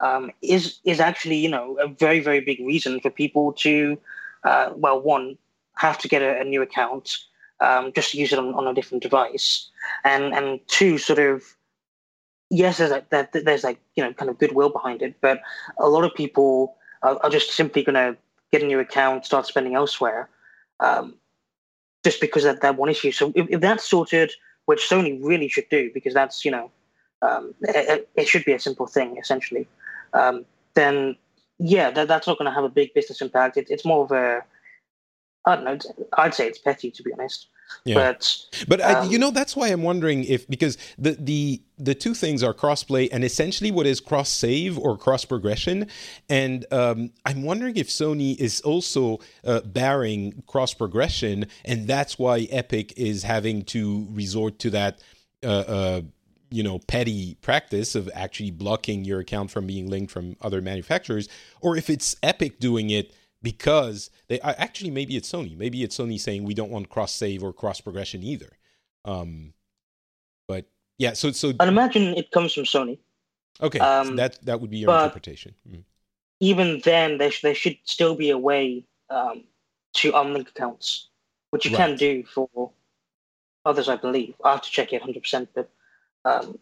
um, 0.00 0.30
is 0.42 0.80
is 0.84 1.00
actually 1.00 1.36
you 1.36 1.48
know 1.48 1.76
a 1.78 1.88
very 1.88 2.20
very 2.20 2.40
big 2.40 2.60
reason 2.60 3.00
for 3.00 3.10
people 3.10 3.52
to 3.54 3.98
uh, 4.44 4.72
well 4.74 5.00
one 5.00 5.38
have 5.76 5.98
to 5.98 6.08
get 6.08 6.22
a, 6.22 6.40
a 6.40 6.44
new 6.44 6.62
account 6.62 7.18
um, 7.60 7.92
just 7.92 8.12
to 8.12 8.18
use 8.18 8.32
it 8.32 8.38
on, 8.38 8.54
on, 8.54 8.66
a 8.66 8.74
different 8.74 9.02
device, 9.02 9.68
and 10.04 10.34
and 10.34 10.60
two 10.66 10.98
sort 10.98 11.18
of 11.18 11.42
yes 12.50 12.78
there's 12.78 12.90
like 12.90 13.08
that 13.10 13.32
there's 13.32 13.64
like 13.64 13.80
you 13.94 14.04
know 14.04 14.12
kind 14.12 14.30
of 14.30 14.38
goodwill 14.38 14.68
behind 14.68 15.02
it, 15.02 15.14
but 15.20 15.40
a 15.78 15.88
lot 15.88 16.04
of 16.04 16.14
people 16.14 16.76
are, 17.02 17.18
are 17.22 17.30
just 17.30 17.52
simply 17.52 17.82
going 17.82 17.94
to 17.94 18.16
get 18.52 18.62
a 18.62 18.66
new 18.66 18.78
account, 18.78 19.24
start 19.24 19.46
spending 19.46 19.74
elsewhere. 19.74 20.28
Um, 20.80 21.14
just 22.06 22.20
because 22.20 22.44
of 22.44 22.60
that 22.60 22.76
one 22.76 22.88
issue. 22.88 23.10
So 23.10 23.32
if, 23.34 23.48
if 23.50 23.60
that's 23.60 23.82
sorted, 23.82 24.30
which 24.66 24.88
Sony 24.88 25.18
really 25.20 25.48
should 25.48 25.68
do, 25.68 25.90
because 25.92 26.14
that's 26.14 26.44
you 26.44 26.52
know, 26.52 26.70
um, 27.20 27.52
it, 27.62 28.08
it, 28.14 28.28
should 28.28 28.44
be 28.44 28.52
a 28.52 28.60
simple 28.60 28.86
thing 28.86 29.16
essentially. 29.16 29.66
Um, 30.12 30.44
then 30.74 31.16
yeah, 31.58 31.90
that, 31.90 32.06
that's 32.06 32.28
not 32.28 32.38
going 32.38 32.48
to 32.48 32.54
have 32.54 32.62
a 32.62 32.68
big 32.68 32.94
business 32.94 33.20
impact. 33.20 33.56
It, 33.56 33.66
it's 33.70 33.84
more 33.84 34.04
of 34.04 34.12
a 34.12 34.44
I 35.46 35.56
don't 35.56 35.64
know. 35.64 35.78
I'd 36.16 36.32
say 36.32 36.46
it's 36.46 36.60
petty 36.60 36.92
to 36.92 37.02
be 37.02 37.12
honest. 37.12 37.48
Yeah. 37.84 37.94
But 37.94 38.46
but 38.66 38.80
um, 38.80 38.96
I, 38.96 39.04
you 39.04 39.18
know 39.18 39.30
that's 39.30 39.54
why 39.54 39.68
I'm 39.68 39.82
wondering 39.82 40.24
if 40.24 40.48
because 40.48 40.76
the 40.98 41.12
the 41.12 41.62
the 41.78 41.94
two 41.94 42.14
things 42.14 42.42
are 42.42 42.52
crossplay 42.52 43.08
and 43.12 43.22
essentially 43.22 43.70
what 43.70 43.86
is 43.86 44.00
cross 44.00 44.28
save 44.28 44.76
or 44.78 44.98
cross 44.98 45.24
progression, 45.24 45.88
and 46.28 46.66
um, 46.72 47.10
I'm 47.24 47.42
wondering 47.42 47.76
if 47.76 47.88
Sony 47.88 48.36
is 48.38 48.60
also 48.62 49.20
uh, 49.44 49.60
barring 49.60 50.42
cross 50.46 50.74
progression, 50.74 51.46
and 51.64 51.86
that's 51.86 52.18
why 52.18 52.48
Epic 52.50 52.92
is 52.96 53.22
having 53.22 53.62
to 53.66 54.06
resort 54.10 54.58
to 54.60 54.70
that. 54.70 55.00
Uh, 55.44 55.46
uh, 55.46 56.00
you 56.50 56.62
know 56.62 56.78
petty 56.78 57.34
practice 57.42 57.96
of 57.96 58.08
actually 58.14 58.52
blocking 58.52 59.04
your 59.04 59.18
account 59.18 59.50
from 59.50 59.66
being 59.66 59.90
linked 59.90 60.12
from 60.12 60.36
other 60.40 60.62
manufacturers 60.62 61.28
or 61.60 61.76
if 61.76 61.90
it's 61.90 62.14
epic 62.22 62.60
doing 62.60 62.90
it 62.90 63.12
because 63.42 64.10
they 64.28 64.40
actually 64.40 64.90
maybe 64.90 65.16
it's 65.16 65.30
Sony. 65.30 65.56
Maybe 65.56 65.82
it's 65.82 65.96
Sony 65.96 66.18
saying 66.18 66.44
we 66.44 66.54
don't 66.54 66.70
want 66.70 66.88
cross 66.88 67.12
save 67.12 67.42
or 67.42 67.52
cross 67.52 67.80
progression 67.80 68.22
either. 68.22 68.50
Um, 69.04 69.52
but 70.48 70.66
yeah, 70.98 71.12
so 71.12 71.30
so 71.32 71.52
I'd 71.60 71.68
imagine 71.68 72.14
it 72.14 72.30
comes 72.30 72.52
from 72.52 72.64
Sony. 72.64 72.98
Okay, 73.60 73.78
um, 73.78 74.08
so 74.08 74.16
that 74.16 74.44
that 74.44 74.60
would 74.60 74.70
be 74.70 74.78
your 74.78 74.92
interpretation. 74.92 75.54
Mm. 75.68 75.84
Even 76.40 76.80
then, 76.84 77.18
there 77.18 77.30
sh- 77.30 77.42
there 77.42 77.54
should 77.54 77.78
still 77.84 78.14
be 78.14 78.30
a 78.30 78.38
way 78.38 78.84
um, 79.10 79.44
to 79.94 80.12
unlink 80.12 80.48
accounts, 80.48 81.08
which 81.50 81.64
you 81.64 81.70
right. 81.70 81.88
can 81.88 81.96
do 81.96 82.24
for 82.24 82.70
others, 83.64 83.88
I 83.88 83.96
believe. 83.96 84.34
I 84.44 84.52
have 84.52 84.62
to 84.62 84.70
check 84.70 84.92
it 84.92 85.00
100, 85.00 85.20
percent 85.20 85.48
but 85.54 85.70
um, 86.24 86.58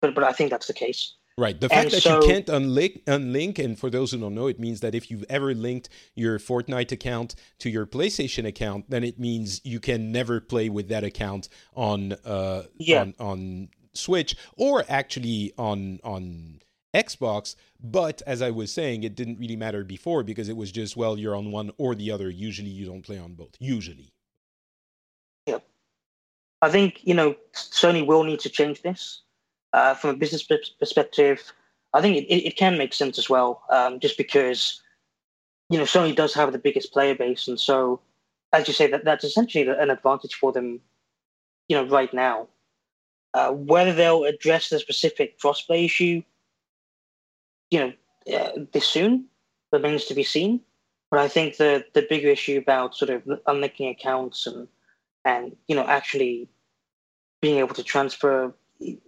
but 0.00 0.14
but 0.14 0.24
I 0.24 0.32
think 0.32 0.50
that's 0.50 0.66
the 0.66 0.74
case. 0.74 1.14
Right. 1.38 1.60
The 1.60 1.68
fact 1.68 1.84
and 1.84 1.92
that 1.92 2.02
so, 2.02 2.22
you 2.22 2.28
can't 2.28 2.46
unlink, 2.46 3.04
unlink, 3.04 3.58
and 3.58 3.78
for 3.78 3.90
those 3.90 4.10
who 4.10 4.18
don't 4.18 4.34
know, 4.34 4.46
it 4.46 4.58
means 4.58 4.80
that 4.80 4.94
if 4.94 5.10
you've 5.10 5.24
ever 5.28 5.54
linked 5.54 5.90
your 6.14 6.38
Fortnite 6.38 6.92
account 6.92 7.34
to 7.58 7.68
your 7.68 7.84
PlayStation 7.84 8.46
account, 8.46 8.88
then 8.88 9.04
it 9.04 9.18
means 9.18 9.60
you 9.62 9.78
can 9.78 10.10
never 10.10 10.40
play 10.40 10.70
with 10.70 10.88
that 10.88 11.04
account 11.04 11.50
on 11.74 12.14
uh, 12.24 12.62
yeah. 12.78 13.02
on, 13.02 13.14
on 13.18 13.68
Switch 13.92 14.34
or 14.56 14.86
actually 14.88 15.52
on 15.58 16.00
on 16.02 16.60
Xbox. 16.94 17.54
But 17.82 18.22
as 18.26 18.40
I 18.40 18.50
was 18.50 18.72
saying, 18.72 19.04
it 19.04 19.14
didn't 19.14 19.38
really 19.38 19.56
matter 19.56 19.84
before 19.84 20.22
because 20.22 20.48
it 20.48 20.56
was 20.56 20.72
just 20.72 20.96
well, 20.96 21.18
you're 21.18 21.36
on 21.36 21.52
one 21.52 21.70
or 21.76 21.94
the 21.94 22.10
other. 22.12 22.30
Usually, 22.30 22.70
you 22.70 22.86
don't 22.86 23.02
play 23.02 23.18
on 23.18 23.34
both. 23.34 23.56
Usually. 23.58 24.14
Yeah. 25.44 25.58
I 26.62 26.70
think 26.70 27.00
you 27.02 27.12
know 27.12 27.36
Sony 27.52 28.06
will 28.06 28.24
need 28.24 28.40
to 28.40 28.48
change 28.48 28.80
this 28.80 29.20
uh, 29.76 29.94
from 29.94 30.10
a 30.10 30.14
business 30.14 30.42
perspective, 30.80 31.52
I 31.92 32.00
think 32.00 32.16
it, 32.16 32.48
it, 32.48 32.56
can 32.56 32.78
make 32.78 32.94
sense 32.94 33.18
as 33.18 33.28
well, 33.28 33.62
um, 33.70 34.00
just 34.00 34.16
because 34.16 34.80
you 35.70 35.78
know 35.78 35.84
Sony 35.84 36.16
does 36.16 36.34
have 36.34 36.50
the 36.52 36.58
biggest 36.58 36.92
player 36.92 37.14
base, 37.14 37.46
and 37.46 37.60
so 37.60 38.00
as 38.52 38.66
you 38.66 38.74
say, 38.74 38.86
that 38.90 39.04
that's 39.04 39.24
essentially 39.24 39.68
an 39.68 39.90
advantage 39.90 40.34
for 40.34 40.50
them, 40.50 40.80
you 41.68 41.76
know, 41.76 41.86
right 41.86 42.12
now. 42.14 42.48
Uh, 43.34 43.50
whether 43.50 43.92
they'll 43.92 44.24
address 44.24 44.70
the 44.70 44.78
specific 44.78 45.38
crossplay 45.38 45.84
issue, 45.84 46.22
you 47.70 47.78
know, 47.78 47.92
uh, 48.34 48.52
this 48.72 48.86
soon 48.86 49.26
remains 49.72 50.06
to 50.06 50.14
be 50.14 50.22
seen. 50.22 50.60
But 51.10 51.20
I 51.20 51.28
think 51.28 51.58
the 51.58 51.84
the 51.92 52.06
bigger 52.08 52.28
issue 52.28 52.58
about 52.58 52.96
sort 52.96 53.10
of 53.10 53.22
unlinking 53.46 53.88
accounts 53.88 54.46
and 54.46 54.68
and 55.26 55.54
you 55.68 55.76
know 55.76 55.84
actually 55.84 56.48
being 57.42 57.58
able 57.58 57.74
to 57.74 57.82
transfer 57.82 58.54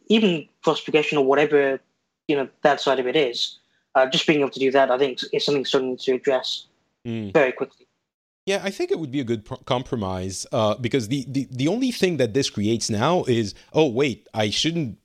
even 0.09 0.49
cross-application 0.63 1.19
or 1.19 1.25
whatever 1.25 1.81
you 2.29 2.37
know 2.37 2.49
that 2.63 2.81
side 2.81 3.01
of 3.01 3.07
it 3.07 3.17
is, 3.17 3.59
uh, 3.95 4.07
just 4.07 4.27
being 4.27 4.41
able 4.41 4.51
to 4.51 4.61
do 4.61 4.71
that, 4.71 4.91
I 4.91 4.99
think 4.99 5.21
is 5.33 5.45
something 5.45 5.65
Sony 5.65 5.91
needs 5.91 6.05
to 6.05 6.13
address 6.13 6.67
mm. 7.07 7.33
very 7.33 7.53
quickly. 7.53 7.87
Yeah, 8.47 8.61
I 8.63 8.71
think 8.71 8.91
it 8.91 8.99
would 8.99 9.11
be 9.11 9.21
a 9.21 9.25
good 9.25 9.45
pr- 9.45 9.57
compromise 9.67 10.47
uh, 10.53 10.77
because 10.77 11.09
the, 11.09 11.25
the 11.29 11.49
the 11.51 11.69
only 11.69 11.91
thing 11.91 12.19
that 12.19 12.35
this 12.35 12.49
creates 12.51 12.89
now 12.91 13.25
is 13.25 13.55
oh 13.73 13.89
wait, 13.89 14.29
I 14.35 14.51
shouldn't 14.51 14.99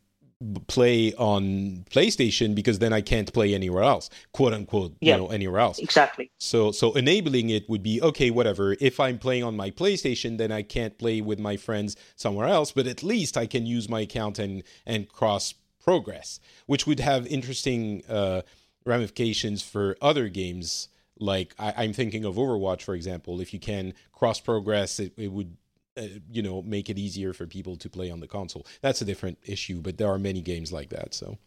play 0.68 1.14
on 1.14 1.86
PlayStation 1.90 2.56
because 2.56 2.80
then 2.80 2.94
I 2.94 3.02
can't 3.02 3.32
play 3.32 3.54
anywhere 3.54 3.84
else, 3.84 4.10
quote 4.32 4.54
unquote, 4.54 4.96
yeah, 5.00 5.16
you 5.16 5.22
know, 5.22 5.28
anywhere 5.28 5.60
else. 5.60 5.80
Exactly. 5.80 6.32
So 6.38 6.72
so 6.72 6.94
enabling 6.94 7.50
it 7.50 7.70
would 7.70 7.84
be 7.84 8.02
okay, 8.02 8.32
whatever. 8.32 8.76
If 8.80 9.00
I'm 9.00 9.20
playing 9.20 9.44
on 9.44 9.56
my 9.56 9.72
PlayStation, 9.72 10.38
then 10.38 10.52
I 10.52 10.62
can't 10.62 10.98
play 10.98 11.22
with 11.22 11.40
my 11.40 11.58
friends 11.58 11.96
somewhere 12.16 12.48
else, 12.48 12.72
but 12.72 12.88
at 12.88 13.04
least 13.04 13.38
I 13.38 13.46
can 13.46 13.66
use 13.66 13.90
my 13.90 14.02
account 14.02 14.40
and 14.40 14.64
and 14.86 15.08
cross 15.08 15.54
progress, 15.84 16.40
which 16.66 16.88
would 16.88 17.00
have 17.00 17.28
interesting 17.28 18.04
uh, 18.08 18.42
ramifications 18.86 19.62
for 19.62 19.98
other 20.02 20.30
games. 20.30 20.90
Like 21.20 21.54
I, 21.60 21.84
am 21.84 21.94
thinking 21.94 22.26
of 22.26 22.36
Overwatch, 22.36 22.82
for 22.82 22.96
example. 22.96 23.40
If 23.40 23.54
you 23.54 23.60
can 23.60 23.94
cross 24.12 24.40
progress, 24.40 25.00
it, 25.00 25.14
it 25.18 25.32
would 25.32 25.56
uh, 25.98 26.04
you 26.32 26.42
know 26.42 26.62
make 26.62 26.90
it 26.90 26.98
easier 26.98 27.34
for 27.34 27.46
people 27.46 27.76
to 27.78 27.90
play 27.90 28.10
on 28.10 28.20
the 28.20 28.28
console. 28.28 28.66
That's 28.82 29.02
a 29.02 29.06
different 29.06 29.38
issue 29.46 29.82
but 29.82 29.98
there 29.98 30.10
are 30.10 30.20
many 30.20 30.42
games 30.42 30.72
like 30.72 30.90
that 30.90 31.14
so. 31.14 31.38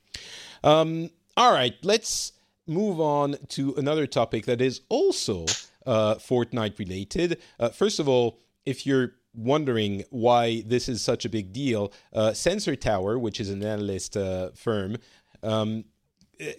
Um, 0.65 1.11
all 1.37 1.53
right 1.53 1.75
let's 1.83 2.33
move 2.67 3.01
on 3.01 3.37
to 3.49 3.75
another 3.77 4.07
topic 4.07 4.47
that 4.47 4.61
is 4.61 4.81
also 4.89 5.47
uh, 5.87 6.17
fortnite 6.17 6.79
related. 6.79 7.41
Uh, 7.59 7.69
first 7.71 7.99
of 7.99 8.09
all 8.09 8.39
if 8.65 8.87
you're 8.87 9.13
wondering 9.35 10.03
why 10.11 10.63
this 10.67 10.89
is 10.89 11.03
such 11.03 11.25
a 11.25 11.29
big 11.29 11.53
deal 11.53 11.93
uh, 12.13 12.33
sensor 12.33 12.75
tower 12.75 13.19
which 13.19 13.39
is 13.41 13.51
an 13.51 13.63
analyst 13.63 14.17
uh, 14.17 14.51
firm 14.55 14.97
um, 15.43 15.85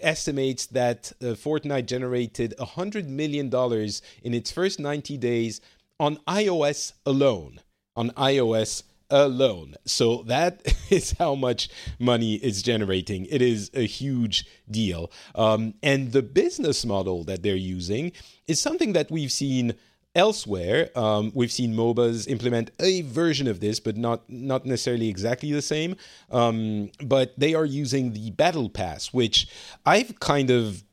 estimates 0.02 0.66
that 0.68 1.12
uh, 1.22 1.26
Fortnite 1.28 1.86
generated 1.86 2.54
$100 2.60 3.08
million 3.08 3.54
in 4.24 4.34
its 4.34 4.52
first 4.52 4.80
90 4.80 5.18
days 5.18 5.62
on 6.00 6.18
iOS 6.28 6.94
alone 7.06 7.60
on 7.98 8.12
iOS 8.12 8.84
alone. 9.10 9.76
So 9.86 10.24
that 10.24 10.62
is 10.90 11.16
how 11.18 11.36
much 11.36 11.70
money 12.00 12.36
it's 12.36 12.62
generating. 12.62 13.26
It 13.26 13.42
is 13.42 13.72
a 13.74 13.86
huge 13.86 14.46
deal. 14.70 15.12
Um, 15.36 15.74
and 15.84 16.12
the 16.12 16.22
business 16.22 16.86
model 16.86 17.24
that 17.26 17.44
they're 17.44 17.56
using 17.56 18.12
is 18.48 18.60
something 18.60 18.94
that 18.94 19.12
we've 19.12 19.32
seen 19.32 19.74
elsewhere. 20.16 20.90
Um, 20.96 21.32
we've 21.36 21.52
seen 21.52 21.74
MOBAs 21.74 22.28
implement 22.28 22.72
a 22.80 23.02
version 23.02 23.48
of 23.48 23.60
this, 23.60 23.80
but 23.80 23.96
not 23.96 24.28
not 24.30 24.66
necessarily 24.66 25.10
exactly 25.10 25.52
the 25.52 25.62
same. 25.62 25.96
Um, 26.32 26.92
but 27.04 27.38
they 27.38 27.54
are 27.54 27.66
using 27.66 28.14
the 28.14 28.32
Battle 28.32 28.70
Pass, 28.70 29.14
which 29.14 29.48
I've 29.86 30.20
kind 30.20 30.50
of 30.50 30.84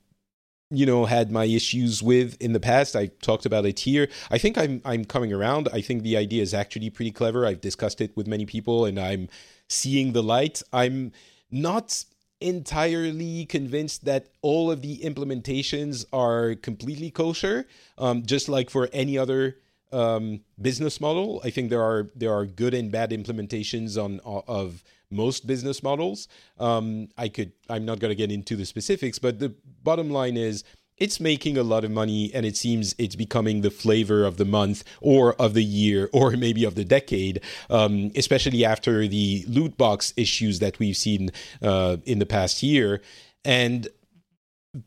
you 0.71 0.87
know 0.87 1.05
had 1.05 1.31
my 1.31 1.45
issues 1.45 2.03
with 2.03 2.37
in 2.41 2.53
the 2.53 2.61
past. 2.61 2.97
I 2.97 3.07
talked 3.23 3.47
about 3.47 3.67
it 3.67 3.81
here. 3.81 4.09
I 4.31 4.39
think 4.39 4.59
I'm 4.59 4.81
I'm 4.85 5.05
coming 5.05 5.33
around. 5.33 5.69
I 5.73 5.81
think 5.81 6.03
the 6.03 6.17
idea 6.17 6.43
is 6.43 6.55
actually 6.55 6.91
pretty 6.91 7.13
clever. 7.13 7.47
I've 7.47 7.61
discussed 7.61 8.01
it 8.01 8.17
with 8.17 8.27
many 8.27 8.47
people 8.47 8.85
and 8.85 8.99
I'm 8.99 9.29
seeing 9.69 10.13
the 10.13 10.23
light. 10.23 10.63
I'm 10.73 11.13
not 11.51 12.05
entirely 12.41 13.47
convinced 13.47 14.05
that 14.05 14.29
all 14.43 14.71
of 14.71 14.83
the 14.83 14.99
implementations 14.99 16.05
are 16.13 16.55
completely 16.57 17.11
kosher. 17.11 17.67
Um, 17.97 18.25
just 18.25 18.49
like 18.49 18.71
for 18.71 18.89
any 18.93 19.17
other 19.17 19.57
um, 19.93 20.41
business 20.61 21.01
model, 21.01 21.41
I 21.45 21.51
think 21.51 21.71
there 21.71 21.83
are 21.83 22.11
there 22.15 22.33
are 22.33 22.47
good 22.47 22.75
and 22.75 22.91
bad 22.91 23.11
implementations 23.11 24.03
on 24.03 24.21
of 24.25 24.83
most 25.15 25.47
business 25.47 25.83
models. 25.83 26.29
Um, 26.59 27.09
I 27.17 27.29
could, 27.29 27.53
I'm 27.69 27.85
not 27.85 27.99
going 27.99 28.11
to 28.11 28.17
get 28.17 28.31
into 28.31 28.57
the 28.57 28.67
specifics, 28.67 29.19
but 29.19 29.39
the 29.39 29.55
bottom 29.83 30.11
line 30.11 30.37
is 30.37 30.65
it's 30.97 31.19
making 31.19 31.57
a 31.59 31.63
lot 31.63 31.85
of 31.85 31.91
money 31.91 32.33
and 32.33 32.47
it 32.47 32.57
seems 32.57 32.95
it's 32.99 33.17
becoming 33.17 33.61
the 33.61 33.71
flavor 33.71 34.25
of 34.25 34.37
the 34.37 34.45
month 34.45 34.85
or 35.01 35.35
of 35.35 35.55
the 35.55 35.65
year 35.65 36.09
or 36.13 36.33
maybe 36.33 36.65
of 36.65 36.75
the 36.75 36.85
decade, 36.85 37.41
um, 37.71 38.11
especially 38.17 38.65
after 38.65 39.09
the 39.09 39.45
loot 39.49 39.77
box 39.77 40.13
issues 40.17 40.59
that 40.61 40.79
we've 40.79 40.97
seen 40.97 41.31
uh, 41.63 41.97
in 42.05 42.19
the 42.19 42.27
past 42.27 42.63
year. 42.63 43.01
And 43.45 43.89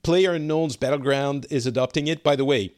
Player 0.04 0.34
Unknown's 0.34 0.76
Battleground 0.76 1.46
is 1.50 1.66
adopting 1.66 2.08
it. 2.08 2.24
By 2.24 2.36
the 2.36 2.46
way, 2.46 2.72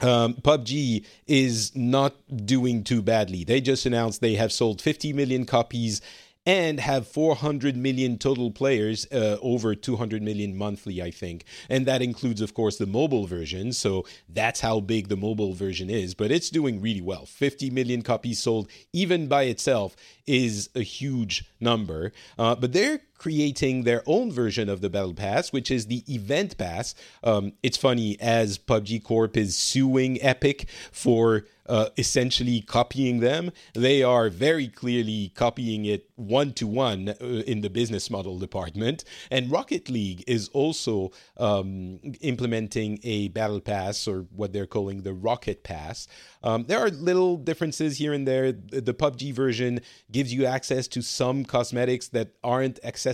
um, 0.00 0.34
PUBG 0.34 1.04
is 1.26 1.74
not 1.76 2.14
doing 2.44 2.84
too 2.84 3.02
badly. 3.02 3.44
They 3.44 3.60
just 3.60 3.86
announced 3.86 4.20
they 4.20 4.34
have 4.34 4.52
sold 4.52 4.80
50 4.80 5.12
million 5.12 5.44
copies 5.44 6.00
and 6.44 6.80
have 6.80 7.06
400 7.06 7.76
million 7.76 8.18
total 8.18 8.50
players, 8.50 9.06
uh, 9.12 9.38
over 9.40 9.74
200 9.74 10.22
million 10.22 10.56
monthly, 10.56 11.00
I 11.00 11.10
think. 11.10 11.44
And 11.68 11.86
that 11.86 12.02
includes, 12.02 12.40
of 12.40 12.54
course, 12.54 12.78
the 12.78 12.86
mobile 12.86 13.26
version. 13.26 13.72
So 13.72 14.04
that's 14.28 14.60
how 14.60 14.80
big 14.80 15.08
the 15.08 15.16
mobile 15.16 15.54
version 15.54 15.88
is. 15.88 16.14
But 16.14 16.32
it's 16.32 16.50
doing 16.50 16.80
really 16.80 17.00
well. 17.00 17.26
50 17.26 17.70
million 17.70 18.02
copies 18.02 18.40
sold, 18.40 18.68
even 18.92 19.28
by 19.28 19.44
itself, 19.44 19.94
is 20.26 20.68
a 20.74 20.82
huge 20.82 21.44
number. 21.60 22.12
Uh, 22.38 22.56
but 22.56 22.72
they're 22.72 23.00
creating 23.22 23.84
their 23.84 24.02
own 24.06 24.32
version 24.32 24.68
of 24.68 24.80
the 24.80 24.90
Battle 24.90 25.14
Pass, 25.14 25.52
which 25.52 25.70
is 25.70 25.86
the 25.86 26.02
Event 26.12 26.58
Pass. 26.58 26.96
Um, 27.22 27.52
it's 27.62 27.76
funny, 27.76 28.18
as 28.20 28.58
PUBG 28.58 29.04
Corp 29.04 29.36
is 29.36 29.56
suing 29.56 30.20
Epic 30.20 30.68
for 30.90 31.44
uh, 31.66 31.88
essentially 31.96 32.60
copying 32.60 33.20
them. 33.20 33.52
They 33.74 34.02
are 34.02 34.28
very 34.28 34.68
clearly 34.68 35.32
copying 35.34 35.84
it 35.84 36.10
one 36.16 36.52
to 36.54 36.66
one 36.66 37.08
in 37.20 37.60
the 37.60 37.70
business 37.70 38.10
model 38.10 38.38
department. 38.38 39.04
And 39.30 39.50
Rocket 39.50 39.88
League 39.88 40.24
is 40.26 40.48
also 40.48 41.12
um, 41.36 42.00
implementing 42.20 42.98
a 43.04 43.28
battle 43.28 43.60
pass, 43.60 44.08
or 44.08 44.26
what 44.34 44.52
they're 44.52 44.66
calling 44.66 45.02
the 45.02 45.14
Rocket 45.14 45.62
Pass. 45.62 46.08
Um, 46.42 46.64
there 46.66 46.78
are 46.78 46.90
little 46.90 47.36
differences 47.36 47.98
here 47.98 48.12
and 48.12 48.26
there. 48.26 48.52
The 48.52 48.94
PUBG 48.94 49.32
version 49.32 49.80
gives 50.10 50.34
you 50.34 50.46
access 50.46 50.88
to 50.88 51.02
some 51.02 51.44
cosmetics 51.44 52.08
that 52.08 52.34
aren't 52.42 52.80
accessible 52.84 53.11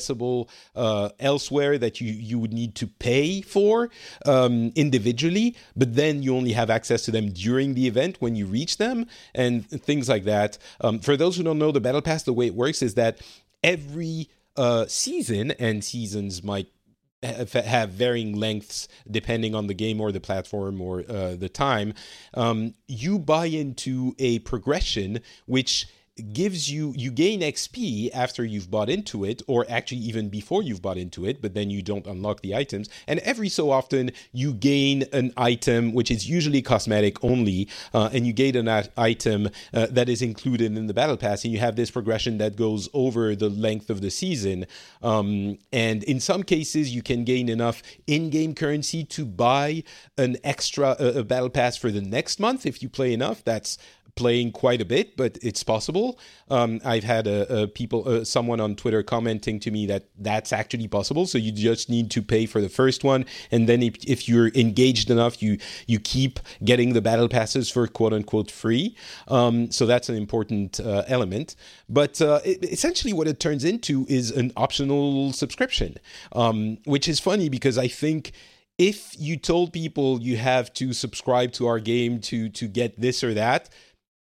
uh, 0.75 1.09
elsewhere 1.19 1.79
that 1.79 2.01
you, 2.01 2.13
you 2.13 2.39
would 2.39 2.53
need 2.53 2.75
to 2.77 2.87
pay 2.87 3.41
for 3.41 3.91
um, 4.27 4.73
individually, 4.75 5.57
but 5.77 5.95
then 5.95 6.23
you 6.23 6.37
only 6.37 6.53
have 6.53 6.71
access 6.71 7.03
to 7.03 7.11
them 7.11 7.31
during 7.31 7.75
the 7.75 7.87
event 7.87 8.17
when 8.21 8.37
you 8.37 8.47
reach 8.47 8.79
them 8.79 9.07
and 9.35 9.69
things 9.69 10.09
like 10.09 10.25
that. 10.25 10.59
Um, 10.81 10.99
for 10.99 11.17
those 11.17 11.37
who 11.37 11.43
don't 11.43 11.59
know, 11.59 11.73
the 11.73 11.81
Battle 11.81 12.03
Pass, 12.03 12.23
the 12.23 12.33
way 12.33 12.47
it 12.47 12.55
works 12.55 12.83
is 12.83 12.95
that 12.95 13.19
every 13.63 14.29
uh, 14.57 14.87
season, 14.87 15.53
and 15.53 15.85
seasons 15.85 16.43
might 16.43 16.69
have 17.23 17.91
varying 17.91 18.37
lengths 18.37 18.87
depending 19.11 19.55
on 19.55 19.67
the 19.67 19.75
game 19.75 20.01
or 20.01 20.13
the 20.13 20.21
platform 20.21 20.81
or 20.81 21.05
uh, 21.09 21.35
the 21.35 21.49
time. 21.49 21.95
Um, 22.35 22.75
you 22.87 23.19
buy 23.19 23.47
into 23.47 24.15
a 24.19 24.39
progression 24.41 25.21
which 25.47 25.87
gives 26.33 26.71
you 26.71 26.95
you 26.97 27.11
gain 27.11 27.41
XP 27.41 28.11
after 28.13 28.45
you've 28.45 28.71
bought 28.71 28.89
into 28.89 29.25
it, 29.25 29.43
or 29.47 29.67
actually 29.69 29.99
even 29.99 30.29
before 30.29 30.63
you've 30.63 30.83
bought 30.83 30.99
into 30.99 31.27
it, 31.27 31.41
but 31.41 31.55
then 31.55 31.71
you 31.71 31.83
don't 31.83 32.07
unlock 32.07 32.41
the 32.41 32.55
items. 32.55 32.89
And 33.07 33.21
every 33.21 33.49
so 33.49 33.71
often 33.71 34.11
you 34.33 34.53
gain 34.55 35.05
an 35.13 35.33
item 35.37 35.93
which 35.93 36.11
is 36.11 36.29
usually 36.29 36.63
cosmetic 36.63 37.23
only, 37.25 37.69
uh, 37.95 38.11
and 38.13 38.27
you 38.27 38.33
gain 38.33 38.57
an 38.57 38.89
item 38.97 39.49
uh, 39.73 39.87
that 39.91 40.09
is 40.09 40.23
included 40.23 40.77
in 40.77 40.87
the 40.87 40.95
battle 40.95 41.17
pass, 41.17 41.45
and 41.45 41.53
you 41.53 41.59
have 41.61 41.77
this 41.77 41.91
progression 41.91 42.39
that 42.39 42.57
goes 42.57 42.89
over 42.93 43.35
the 43.35 43.49
length 43.49 43.91
of 43.91 44.01
the 44.01 44.11
season. 44.11 44.67
Um, 45.03 45.59
and 45.73 46.03
in 46.05 46.21
some 46.21 46.43
cases, 46.43 46.95
you 46.95 47.03
can 47.03 47.25
gain 47.25 47.49
enough 47.49 47.83
in-game 48.07 48.55
currency 48.55 49.05
to 49.05 49.25
buy 49.25 49.85
an 50.17 50.37
extra 50.45 50.91
uh, 50.91 51.13
a 51.17 51.25
battle 51.25 51.51
pass 51.51 51.77
for 51.77 51.91
the 51.91 52.01
next 52.01 52.41
month 52.41 52.67
if 52.67 52.83
you 52.83 52.89
play 52.89 53.13
enough. 53.13 53.45
That's 53.45 53.79
playing 54.19 54.51
quite 54.51 54.81
a 54.81 54.85
bit, 54.85 55.17
but 55.17 55.39
it's 55.43 55.63
possible. 55.63 56.19
Um, 56.51 56.81
I've 56.85 57.05
had 57.05 57.29
a, 57.29 57.63
a 57.63 57.69
people, 57.69 58.09
uh, 58.09 58.25
someone 58.25 58.61
on 58.61 58.75
Twitter 58.75 59.05
commenting 59.05 59.61
to 59.61 59.71
me 59.71 59.87
that 59.87 60.07
that's 60.19 60.53
actually 60.53 60.89
possible. 60.89 61.25
So 61.25 61.39
you 61.39 61.53
just 61.53 61.89
need 61.89 62.11
to 62.11 62.21
pay 62.21 62.45
for 62.47 62.61
the 62.61 62.69
first 62.69 63.05
one, 63.05 63.25
and 63.53 63.69
then 63.69 63.81
if, 63.81 63.95
if 64.05 64.29
you're 64.29 64.49
engaged 64.49 65.09
enough, 65.09 65.41
you 65.41 65.59
you 65.87 66.01
keep 66.01 66.41
getting 66.65 66.95
the 66.95 67.01
battle 67.01 67.29
passes 67.29 67.71
for 67.71 67.87
quote 67.87 68.13
unquote 68.13 68.51
free. 68.51 68.97
Um, 69.29 69.71
so 69.71 69.87
that's 69.87 70.09
an 70.09 70.17
important 70.17 70.81
uh, 70.81 71.05
element. 71.07 71.55
But 71.89 72.21
uh, 72.21 72.41
it, 72.45 72.65
essentially, 72.65 73.13
what 73.13 73.29
it 73.29 73.39
turns 73.39 73.65
into 73.65 74.05
is 74.09 74.33
an 74.33 74.51
optional 74.57 75.33
subscription, 75.33 75.97
um, 76.33 76.79
which 76.87 77.07
is 77.07 77.21
funny 77.21 77.49
because 77.49 77.79
I 77.79 77.87
think 77.87 78.33
if 78.79 79.15
you 79.19 79.37
told 79.37 79.73
people 79.73 80.23
you 80.23 80.37
have 80.37 80.73
to 80.73 80.93
subscribe 80.93 81.53
to 81.53 81.67
our 81.67 81.81
game 81.81 82.21
to 82.21 82.49
to 82.49 82.69
get 82.69 82.99
this 83.01 83.25
or 83.25 83.35
that 83.35 83.69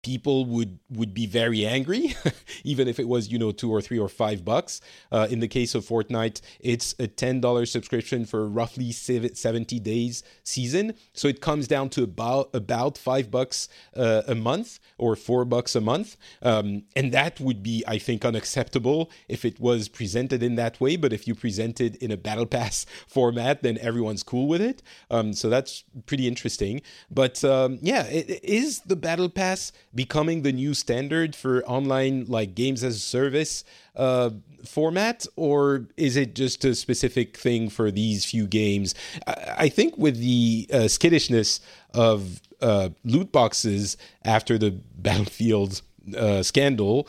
people 0.04 0.44
would 0.44 0.78
would 0.90 1.14
be 1.14 1.26
very 1.26 1.66
angry, 1.66 2.14
even 2.64 2.86
if 2.86 3.00
it 3.00 3.08
was 3.08 3.32
you 3.32 3.38
know 3.38 3.50
two 3.50 3.70
or 3.70 3.80
three 3.80 3.98
or 3.98 4.08
five 4.08 4.44
bucks. 4.44 4.80
Uh, 5.10 5.26
in 5.30 5.40
the 5.40 5.48
case 5.48 5.74
of 5.74 5.84
Fortnite, 5.84 6.40
it's 6.60 6.94
a 6.98 7.08
ten 7.08 7.40
dollars 7.40 7.70
subscription 7.72 8.24
for 8.24 8.46
roughly 8.48 8.92
seventy 8.92 9.80
days 9.80 10.22
season, 10.44 10.94
so 11.12 11.26
it 11.26 11.40
comes 11.40 11.66
down 11.66 11.88
to 11.90 12.02
about 12.04 12.50
about 12.54 12.98
five 12.98 13.30
bucks 13.30 13.68
uh, 13.96 14.22
a 14.28 14.34
month 14.34 14.78
or 14.98 15.16
four 15.16 15.44
bucks 15.44 15.74
a 15.74 15.80
month, 15.80 16.16
um, 16.42 16.84
and 16.94 17.10
that 17.12 17.40
would 17.40 17.62
be 17.62 17.82
I 17.88 17.98
think 17.98 18.24
unacceptable 18.24 19.10
if 19.28 19.44
it 19.44 19.58
was 19.58 19.88
presented 19.88 20.42
in 20.42 20.54
that 20.56 20.80
way. 20.80 20.96
But 20.96 21.12
if 21.12 21.26
you 21.26 21.34
present 21.34 21.80
it 21.80 21.96
in 21.96 22.10
a 22.10 22.16
battle 22.16 22.46
pass 22.46 22.84
format, 23.08 23.62
then 23.62 23.78
everyone's 23.78 24.22
cool 24.22 24.46
with 24.46 24.60
it. 24.60 24.82
Um, 25.10 25.32
so 25.32 25.48
that's 25.48 25.84
pretty 26.06 26.28
interesting. 26.28 26.82
But 27.10 27.42
um, 27.42 27.78
yeah, 27.80 28.04
it, 28.04 28.28
it 28.28 28.44
is 28.44 28.80
the 28.80 28.96
battle 28.96 29.30
pass 29.30 29.72
becoming 29.94 30.42
the 30.42 30.52
new 30.52 30.74
standard 30.74 31.36
for 31.36 31.64
online 31.64 32.24
like 32.26 32.54
games 32.54 32.82
as 32.82 32.96
a 32.96 33.00
service 33.00 33.64
uh, 33.96 34.30
format, 34.64 35.26
or 35.36 35.86
is 35.96 36.16
it 36.16 36.34
just 36.34 36.64
a 36.64 36.74
specific 36.74 37.36
thing 37.36 37.68
for 37.68 37.90
these 37.90 38.24
few 38.24 38.46
games? 38.46 38.94
I, 39.26 39.54
I 39.58 39.68
think 39.68 39.96
with 39.96 40.18
the 40.18 40.68
uh, 40.72 40.88
skittishness 40.88 41.60
of 41.92 42.40
uh, 42.60 42.90
loot 43.04 43.30
boxes 43.32 43.96
after 44.24 44.58
the 44.58 44.70
Battlefield 44.96 45.82
uh, 46.16 46.42
scandal, 46.42 47.06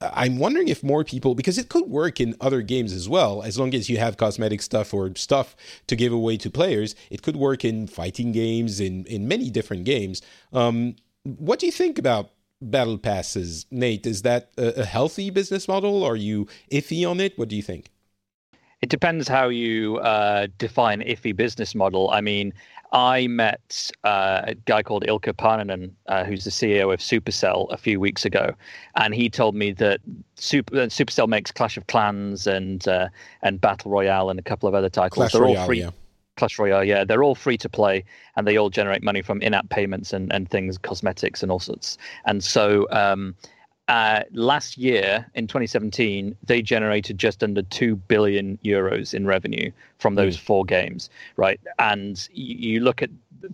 I'm 0.00 0.38
wondering 0.38 0.68
if 0.68 0.82
more 0.82 1.04
people, 1.04 1.34
because 1.34 1.56
it 1.56 1.70
could 1.70 1.86
work 1.86 2.20
in 2.20 2.34
other 2.40 2.60
games 2.60 2.92
as 2.92 3.08
well, 3.08 3.42
as 3.42 3.58
long 3.58 3.74
as 3.74 3.88
you 3.88 3.96
have 3.96 4.18
cosmetic 4.18 4.60
stuff 4.60 4.92
or 4.92 5.14
stuff 5.14 5.56
to 5.86 5.96
give 5.96 6.12
away 6.12 6.36
to 6.38 6.50
players, 6.50 6.94
it 7.08 7.22
could 7.22 7.36
work 7.36 7.64
in 7.64 7.86
fighting 7.86 8.30
games, 8.32 8.78
in, 8.78 9.06
in 9.06 9.26
many 9.26 9.48
different 9.48 9.84
games. 9.84 10.20
Um, 10.52 10.96
what 11.26 11.58
do 11.58 11.66
you 11.66 11.72
think 11.72 11.98
about 11.98 12.30
battle 12.62 12.98
passes, 12.98 13.66
Nate? 13.70 14.06
Is 14.06 14.22
that 14.22 14.50
a, 14.56 14.80
a 14.80 14.84
healthy 14.84 15.30
business 15.30 15.68
model? 15.68 16.04
Are 16.04 16.16
you 16.16 16.46
iffy 16.70 17.08
on 17.08 17.20
it? 17.20 17.38
What 17.38 17.48
do 17.48 17.56
you 17.56 17.62
think? 17.62 17.90
It 18.82 18.90
depends 18.90 19.26
how 19.26 19.48
you 19.48 19.98
uh, 19.98 20.48
define 20.58 21.00
iffy 21.00 21.34
business 21.34 21.74
model. 21.74 22.10
I 22.10 22.20
mean, 22.20 22.52
I 22.92 23.26
met 23.26 23.90
uh, 24.04 24.42
a 24.44 24.54
guy 24.54 24.82
called 24.82 25.04
Ilkka 25.04 25.32
Paananen, 25.32 25.90
uh, 26.06 26.24
who's 26.24 26.44
the 26.44 26.50
CEO 26.50 26.92
of 26.92 27.00
Supercell, 27.00 27.72
a 27.72 27.76
few 27.76 27.98
weeks 27.98 28.24
ago, 28.24 28.54
and 28.94 29.14
he 29.14 29.28
told 29.28 29.54
me 29.54 29.72
that 29.72 30.00
Super, 30.36 30.74
Supercell 30.86 31.26
makes 31.26 31.50
Clash 31.50 31.76
of 31.76 31.86
Clans 31.88 32.46
and 32.46 32.86
uh, 32.86 33.08
and 33.42 33.60
Battle 33.60 33.90
Royale 33.90 34.30
and 34.30 34.38
a 34.38 34.42
couple 34.42 34.68
of 34.68 34.74
other 34.74 34.88
titles. 34.88 35.14
Clash 35.14 35.32
They're 35.32 35.42
Royale, 35.42 35.58
all 35.58 35.66
free. 35.66 35.80
Yeah. 35.80 35.90
Clash 36.36 36.58
Royale, 36.58 36.84
yeah, 36.84 37.04
they're 37.04 37.24
all 37.24 37.34
free 37.34 37.56
to 37.58 37.68
play, 37.68 38.04
and 38.36 38.46
they 38.46 38.56
all 38.56 38.70
generate 38.70 39.02
money 39.02 39.22
from 39.22 39.40
in-app 39.42 39.68
payments 39.70 40.12
and, 40.12 40.32
and 40.32 40.48
things, 40.48 40.78
cosmetics 40.78 41.42
and 41.42 41.50
all 41.50 41.60
sorts. 41.60 41.98
And 42.26 42.44
so, 42.44 42.86
um, 42.90 43.34
uh, 43.88 44.22
last 44.32 44.76
year 44.76 45.24
in 45.34 45.46
2017, 45.46 46.36
they 46.44 46.60
generated 46.60 47.18
just 47.18 47.44
under 47.44 47.62
two 47.62 47.94
billion 47.94 48.58
euros 48.64 49.14
in 49.14 49.26
revenue 49.26 49.70
from 49.98 50.16
those 50.16 50.36
mm. 50.36 50.40
four 50.40 50.64
games, 50.64 51.08
right? 51.36 51.60
And 51.78 52.28
you, 52.32 52.72
you 52.72 52.80
look 52.80 53.00
at 53.00 53.10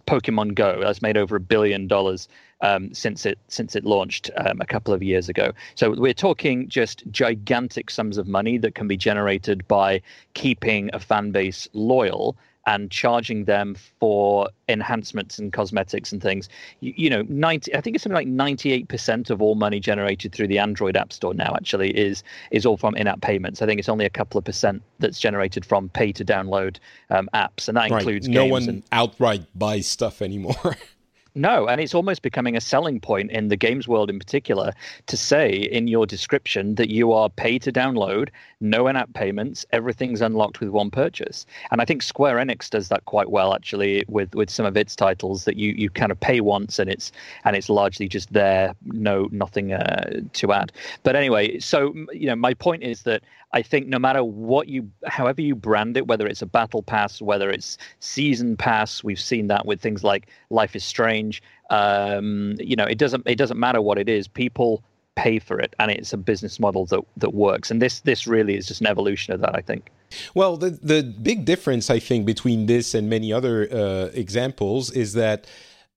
Pokemon 0.06 0.54
Go, 0.54 0.80
that's 0.80 1.02
made 1.02 1.18
over 1.18 1.36
a 1.36 1.40
billion 1.40 1.86
dollars 1.86 2.28
um, 2.62 2.94
since 2.94 3.26
it 3.26 3.38
since 3.48 3.76
it 3.76 3.84
launched 3.84 4.30
um, 4.36 4.60
a 4.60 4.66
couple 4.66 4.94
of 4.94 5.02
years 5.02 5.28
ago. 5.28 5.52
So 5.74 5.90
we're 5.90 6.14
talking 6.14 6.68
just 6.68 7.02
gigantic 7.10 7.90
sums 7.90 8.16
of 8.16 8.26
money 8.26 8.56
that 8.58 8.74
can 8.74 8.88
be 8.88 8.96
generated 8.96 9.66
by 9.68 10.00
keeping 10.34 10.88
a 10.92 11.00
fan 11.00 11.32
base 11.32 11.68
loyal 11.72 12.36
and 12.66 12.90
charging 12.90 13.44
them 13.44 13.74
for 13.98 14.48
enhancements 14.68 15.38
and 15.38 15.52
cosmetics 15.52 16.12
and 16.12 16.22
things. 16.22 16.48
You, 16.80 16.94
you, 16.96 17.10
know, 17.10 17.22
90 17.28 17.74
I 17.74 17.80
think 17.80 17.96
it's 17.96 18.04
something 18.04 18.14
like 18.14 18.28
98% 18.28 19.30
of 19.30 19.42
all 19.42 19.54
money 19.54 19.80
generated 19.80 20.32
through 20.32 20.48
the 20.48 20.58
Android 20.58 20.96
App 20.96 21.12
Store 21.12 21.34
now 21.34 21.54
actually 21.56 21.90
is 21.96 22.22
is 22.50 22.64
all 22.64 22.76
from 22.76 22.94
in-app 22.96 23.20
payments. 23.20 23.62
I 23.62 23.66
think 23.66 23.78
it's 23.78 23.88
only 23.88 24.04
a 24.04 24.10
couple 24.10 24.38
of 24.38 24.44
percent 24.44 24.82
that's 24.98 25.18
generated 25.18 25.64
from 25.64 25.88
pay 25.88 26.12
to 26.12 26.24
download 26.24 26.78
um, 27.10 27.28
apps 27.34 27.68
and 27.68 27.76
that 27.76 27.90
right. 27.90 28.00
includes 28.00 28.28
no 28.28 28.46
one 28.46 28.68
and, 28.68 28.82
outright 28.92 29.44
buys 29.54 29.86
stuff 29.86 30.22
anymore. 30.22 30.76
No, 31.34 31.66
and 31.66 31.80
it's 31.80 31.94
almost 31.94 32.20
becoming 32.20 32.56
a 32.56 32.60
selling 32.60 33.00
point 33.00 33.30
in 33.30 33.48
the 33.48 33.56
games 33.56 33.88
world 33.88 34.10
in 34.10 34.18
particular 34.18 34.72
to 35.06 35.16
say 35.16 35.50
in 35.50 35.88
your 35.88 36.04
description 36.04 36.74
that 36.74 36.90
you 36.90 37.12
are 37.12 37.30
pay 37.30 37.58
to 37.60 37.72
download, 37.72 38.28
no 38.60 38.86
in 38.86 38.96
app 38.96 39.14
payments, 39.14 39.64
everything's 39.72 40.20
unlocked 40.20 40.60
with 40.60 40.68
one 40.68 40.90
purchase. 40.90 41.46
And 41.70 41.80
I 41.80 41.86
think 41.86 42.02
Square 42.02 42.36
Enix 42.36 42.68
does 42.68 42.88
that 42.88 43.06
quite 43.06 43.30
well 43.30 43.54
actually 43.54 44.04
with, 44.08 44.34
with 44.34 44.50
some 44.50 44.66
of 44.66 44.76
its 44.76 44.94
titles 44.94 45.44
that 45.46 45.56
you, 45.56 45.72
you 45.72 45.88
kind 45.88 46.12
of 46.12 46.20
pay 46.20 46.42
once 46.42 46.78
and 46.78 46.90
it's 46.90 47.10
and 47.44 47.56
it's 47.56 47.70
largely 47.70 48.08
just 48.08 48.30
there, 48.34 48.74
no 48.84 49.28
nothing 49.32 49.72
uh, 49.72 50.20
to 50.34 50.52
add. 50.52 50.70
But 51.02 51.16
anyway, 51.16 51.58
so 51.60 51.94
you 52.12 52.26
know, 52.26 52.36
my 52.36 52.52
point 52.52 52.82
is 52.82 53.02
that 53.04 53.22
I 53.52 53.62
think 53.62 53.86
no 53.86 53.98
matter 53.98 54.24
what 54.24 54.68
you, 54.68 54.90
however 55.06 55.42
you 55.42 55.54
brand 55.54 55.96
it, 55.96 56.06
whether 56.06 56.26
it's 56.26 56.42
a 56.42 56.46
battle 56.46 56.82
pass, 56.82 57.20
whether 57.20 57.50
it's 57.50 57.76
season 58.00 58.56
pass, 58.56 59.04
we've 59.04 59.20
seen 59.20 59.48
that 59.48 59.66
with 59.66 59.80
things 59.80 60.02
like 60.02 60.28
Life 60.50 60.74
is 60.74 60.84
Strange. 60.84 61.42
Um, 61.70 62.54
you 62.58 62.76
know, 62.76 62.84
it 62.84 62.98
doesn't 62.98 63.22
it 63.26 63.36
doesn't 63.36 63.58
matter 63.58 63.80
what 63.80 63.98
it 63.98 64.08
is. 64.08 64.26
People 64.28 64.82
pay 65.14 65.38
for 65.38 65.60
it, 65.60 65.74
and 65.78 65.90
it's 65.90 66.12
a 66.12 66.16
business 66.16 66.58
model 66.58 66.86
that 66.86 67.00
that 67.18 67.34
works. 67.34 67.70
And 67.70 67.82
this 67.82 68.00
this 68.00 68.26
really 68.26 68.56
is 68.56 68.66
just 68.66 68.80
an 68.80 68.86
evolution 68.86 69.34
of 69.34 69.40
that, 69.40 69.54
I 69.54 69.60
think. 69.60 69.90
Well, 70.34 70.56
the 70.56 70.70
the 70.70 71.02
big 71.02 71.44
difference 71.44 71.90
I 71.90 71.98
think 71.98 72.26
between 72.26 72.66
this 72.66 72.94
and 72.94 73.08
many 73.08 73.32
other 73.32 73.68
uh, 73.70 74.10
examples 74.14 74.90
is 74.90 75.12
that 75.14 75.46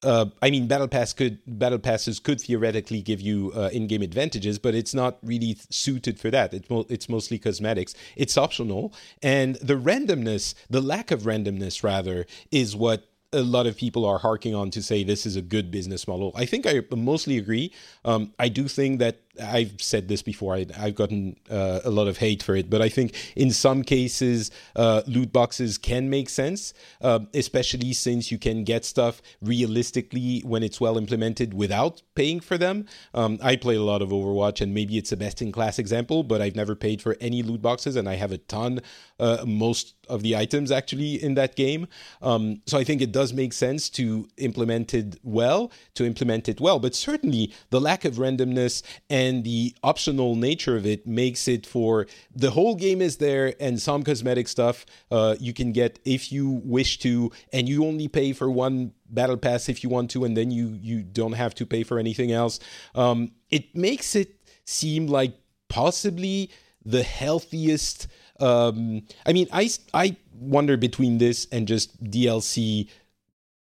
uh, 0.05 0.25
I 0.41 0.49
mean, 0.49 0.67
battle 0.67 0.87
pass 0.87 1.13
could 1.13 1.39
battle 1.45 1.79
passes 1.79 2.19
could 2.19 2.39
theoretically 2.39 3.01
give 3.01 3.19
you 3.19 3.51
uh, 3.55 3.69
in-game 3.73 4.01
advantages, 4.01 4.59
but 4.59 4.75
it's 4.75 4.93
not 4.93 5.17
really 5.23 5.57
suited 5.69 6.19
for 6.19 6.31
that. 6.31 6.53
It's 6.53 6.69
mo- 6.69 6.85
it's 6.89 7.09
mostly 7.09 7.39
cosmetics. 7.39 7.93
It's 8.15 8.37
optional, 8.37 8.93
and 9.21 9.55
the 9.55 9.75
randomness, 9.75 10.53
the 10.69 10.81
lack 10.81 11.11
of 11.11 11.23
randomness, 11.23 11.83
rather, 11.83 12.25
is 12.51 12.75
what 12.75 13.09
a 13.33 13.41
lot 13.41 13.67
of 13.67 13.75
people 13.75 14.05
are 14.05 14.19
harking 14.19 14.55
on 14.55 14.71
to 14.71 14.81
say 14.81 15.03
this 15.03 15.25
is 15.25 15.35
a 15.35 15.41
good 15.41 15.69
business 15.69 16.07
model. 16.07 16.31
I 16.35 16.45
think 16.45 16.65
I 16.65 16.81
mostly 16.95 17.37
agree. 17.37 17.73
Um, 18.05 18.33
I 18.39 18.47
do 18.47 18.67
think 18.67 18.99
that 18.99 19.19
I've 19.41 19.82
said 19.82 20.08
this 20.08 20.21
before. 20.21 20.56
I, 20.56 20.65
have 20.74 20.95
gotten 20.95 21.38
uh, 21.50 21.82
a 21.84 21.89
lot 21.89 22.08
of 22.08 22.17
hate 22.17 22.43
for 22.43 22.56
it, 22.56 22.69
but 22.69 22.82
I 22.82 22.89
think 22.89 23.15
in 23.36 23.52
some 23.52 23.84
cases, 23.84 24.52
uh, 24.76 25.02
loot 25.08 25.34
boxes 25.34 25.78
can 25.78 26.10
make 26.10 26.30
sense, 26.30 26.74
uh, 27.02 27.19
especially 27.34 27.93
since 27.93 28.32
you 28.32 28.38
can 28.38 28.63
get 28.63 28.86
stuff 28.86 29.21
realistically 29.41 30.41
when 30.45 30.63
it's 30.63 30.80
well 30.80 30.98
implemented 30.98 31.54
without 31.54 32.02
paying 32.15 32.39
for 32.39 32.58
them. 32.58 32.86
Um, 33.13 33.39
I 33.41 33.56
play 33.56 33.76
a 33.76 33.82
lot 33.82 34.02
of 34.02 34.10
Overwatch, 34.10 34.62
and 34.62 34.74
maybe 34.74 34.98
it's 34.98 35.12
a 35.12 35.17
best 35.17 35.41
in 35.41 35.52
class 35.52 35.80
example, 35.80 36.24
but 36.24 36.41
I've 36.41 36.56
never 36.56 36.76
paid 36.76 37.02
for 37.02 37.17
any 37.19 37.43
loot 37.43 37.62
boxes, 37.62 37.95
and 37.95 38.08
I 38.08 38.15
have 38.15 38.32
a 38.32 38.38
ton, 38.38 38.82
uh, 39.19 39.43
most 39.45 39.95
of 40.08 40.21
the 40.21 40.36
items 40.36 40.71
actually 40.71 41.21
in 41.21 41.34
that 41.34 41.56
game. 41.56 41.88
Um, 42.21 42.62
so 42.67 42.78
I 42.78 42.84
think 42.84 43.02
it 43.02 43.12
does 43.12 43.34
make 43.34 43.54
sense 43.54 43.89
to 43.91 44.28
implement 44.38 44.93
it 44.93 45.19
well, 45.24 45.71
to 45.95 46.06
implement 46.06 46.48
it 46.48 46.60
well, 46.62 46.80
but 46.80 46.95
certainly 46.95 47.54
the 47.69 47.82
lack 47.82 48.06
of 48.06 48.15
randomness 48.15 48.84
and 49.10 49.24
and 49.25 49.43
the 49.43 49.75
optional 49.83 50.35
nature 50.35 50.75
of 50.77 50.85
it 50.85 51.05
makes 51.07 51.47
it 51.47 51.65
for 51.65 52.07
the 52.35 52.51
whole 52.51 52.75
game 52.75 53.01
is 53.01 53.17
there 53.17 53.53
and 53.59 53.81
some 53.81 54.03
cosmetic 54.03 54.47
stuff 54.47 54.85
uh, 55.11 55.35
you 55.39 55.53
can 55.53 55.71
get 55.71 55.99
if 56.05 56.31
you 56.31 56.61
wish 56.63 56.99
to 56.99 57.31
and 57.51 57.67
you 57.67 57.85
only 57.85 58.07
pay 58.07 58.33
for 58.33 58.49
one 58.49 58.93
battle 59.09 59.38
pass 59.38 59.69
if 59.69 59.83
you 59.83 59.89
want 59.89 60.09
to 60.11 60.25
and 60.25 60.35
then 60.38 60.51
you 60.51 60.77
you 60.81 61.01
don't 61.01 61.33
have 61.33 61.53
to 61.55 61.65
pay 61.65 61.83
for 61.83 61.99
anything 61.99 62.31
else. 62.31 62.59
Um, 62.93 63.31
it 63.49 63.75
makes 63.75 64.15
it 64.15 64.29
seem 64.65 65.07
like 65.07 65.33
possibly 65.69 66.49
the 66.85 67.03
healthiest 67.03 68.07
um, 68.39 69.01
i 69.25 69.33
mean 69.33 69.47
i 69.51 69.69
i 69.93 70.15
wonder 70.33 70.77
between 70.77 71.17
this 71.17 71.47
and 71.51 71.67
just 71.67 72.03
dlc 72.03 72.88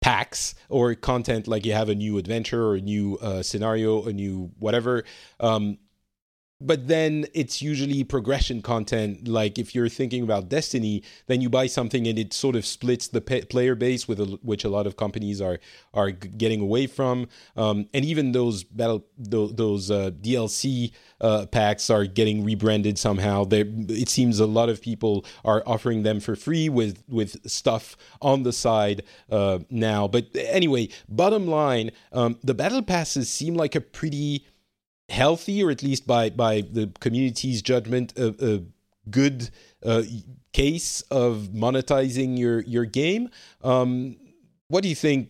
packs 0.04 0.54
or 0.68 0.94
content 0.96 1.48
like 1.48 1.66
you 1.66 1.72
have 1.72 1.88
a 1.88 1.96
new 1.96 2.18
adventure 2.18 2.68
or 2.68 2.76
a 2.76 2.82
new 2.82 3.18
uh, 3.22 3.42
scenario, 3.42 4.04
a 4.04 4.12
new 4.12 4.52
whatever. 4.60 5.06
Um, 5.40 5.78
but 6.62 6.88
then 6.88 7.26
it's 7.34 7.62
usually 7.62 8.04
progression 8.04 8.62
content. 8.62 9.28
Like 9.28 9.60
if 9.60 9.76
you're 9.76 9.90
thinking 9.90 10.24
about 10.24 10.50
Destiny, 10.50 11.04
then 11.28 11.42
you 11.42 11.50
buy 11.50 11.68
something 11.68 12.08
and 12.08 12.18
it 12.18 12.34
sort 12.34 12.56
of 12.56 12.66
splits 12.66 13.08
the 13.08 13.22
player 13.22 13.76
base, 13.76 14.08
with 14.08 14.20
a, 14.20 14.40
which 14.42 14.64
a 14.64 14.70
lot 14.70 14.88
of 14.88 14.96
companies 14.96 15.42
are 15.42 15.60
are 15.94 16.12
getting 16.12 16.62
away 16.62 16.88
from. 16.88 17.28
Um, 17.56 17.88
and 17.94 18.06
even 18.06 18.32
those 18.32 18.64
battle 18.64 19.06
those, 19.18 19.54
those 19.56 19.92
uh, 19.92 20.12
DLC 20.12 20.92
uh, 21.20 21.46
packs 21.48 21.90
are 21.90 22.06
getting 22.06 22.44
rebranded 22.44 22.98
somehow. 22.98 23.44
They, 23.44 23.62
it 23.62 24.10
seems 24.10 24.40
a 24.40 24.46
lot 24.46 24.70
of 24.70 24.82
people 24.82 25.26
are 25.44 25.64
offering 25.66 26.04
them 26.04 26.20
for 26.20 26.36
free 26.36 26.70
with 26.70 27.04
with 27.10 27.50
stuff 27.50 27.98
on 28.22 28.44
the 28.44 28.54
side 28.54 29.04
uh, 29.30 29.60
now. 29.70 30.08
But 30.08 30.28
anyway, 30.36 30.90
bottom 31.10 31.48
line, 31.48 31.92
um, 32.14 32.38
the 32.42 32.54
battle 32.54 32.82
passes 32.82 33.30
seem 33.30 33.56
like 33.56 33.76
a 33.76 33.82
pretty 33.82 34.46
healthy, 35.10 35.64
or 35.64 35.72
at 35.72 35.84
least 35.84 36.08
by 36.08 36.30
by 36.30 36.62
the 36.62 36.92
community's 37.00 37.62
judgment, 37.62 38.18
a, 38.18 38.36
a 38.56 38.62
good 39.10 39.50
uh, 39.86 40.04
case 40.54 41.02
of 41.12 41.50
monetizing 41.54 42.38
your 42.38 42.62
your 42.62 42.86
game. 42.86 43.30
Um, 43.64 44.18
what 44.68 44.84
do 44.84 44.90
you 44.90 44.96
think 44.96 45.30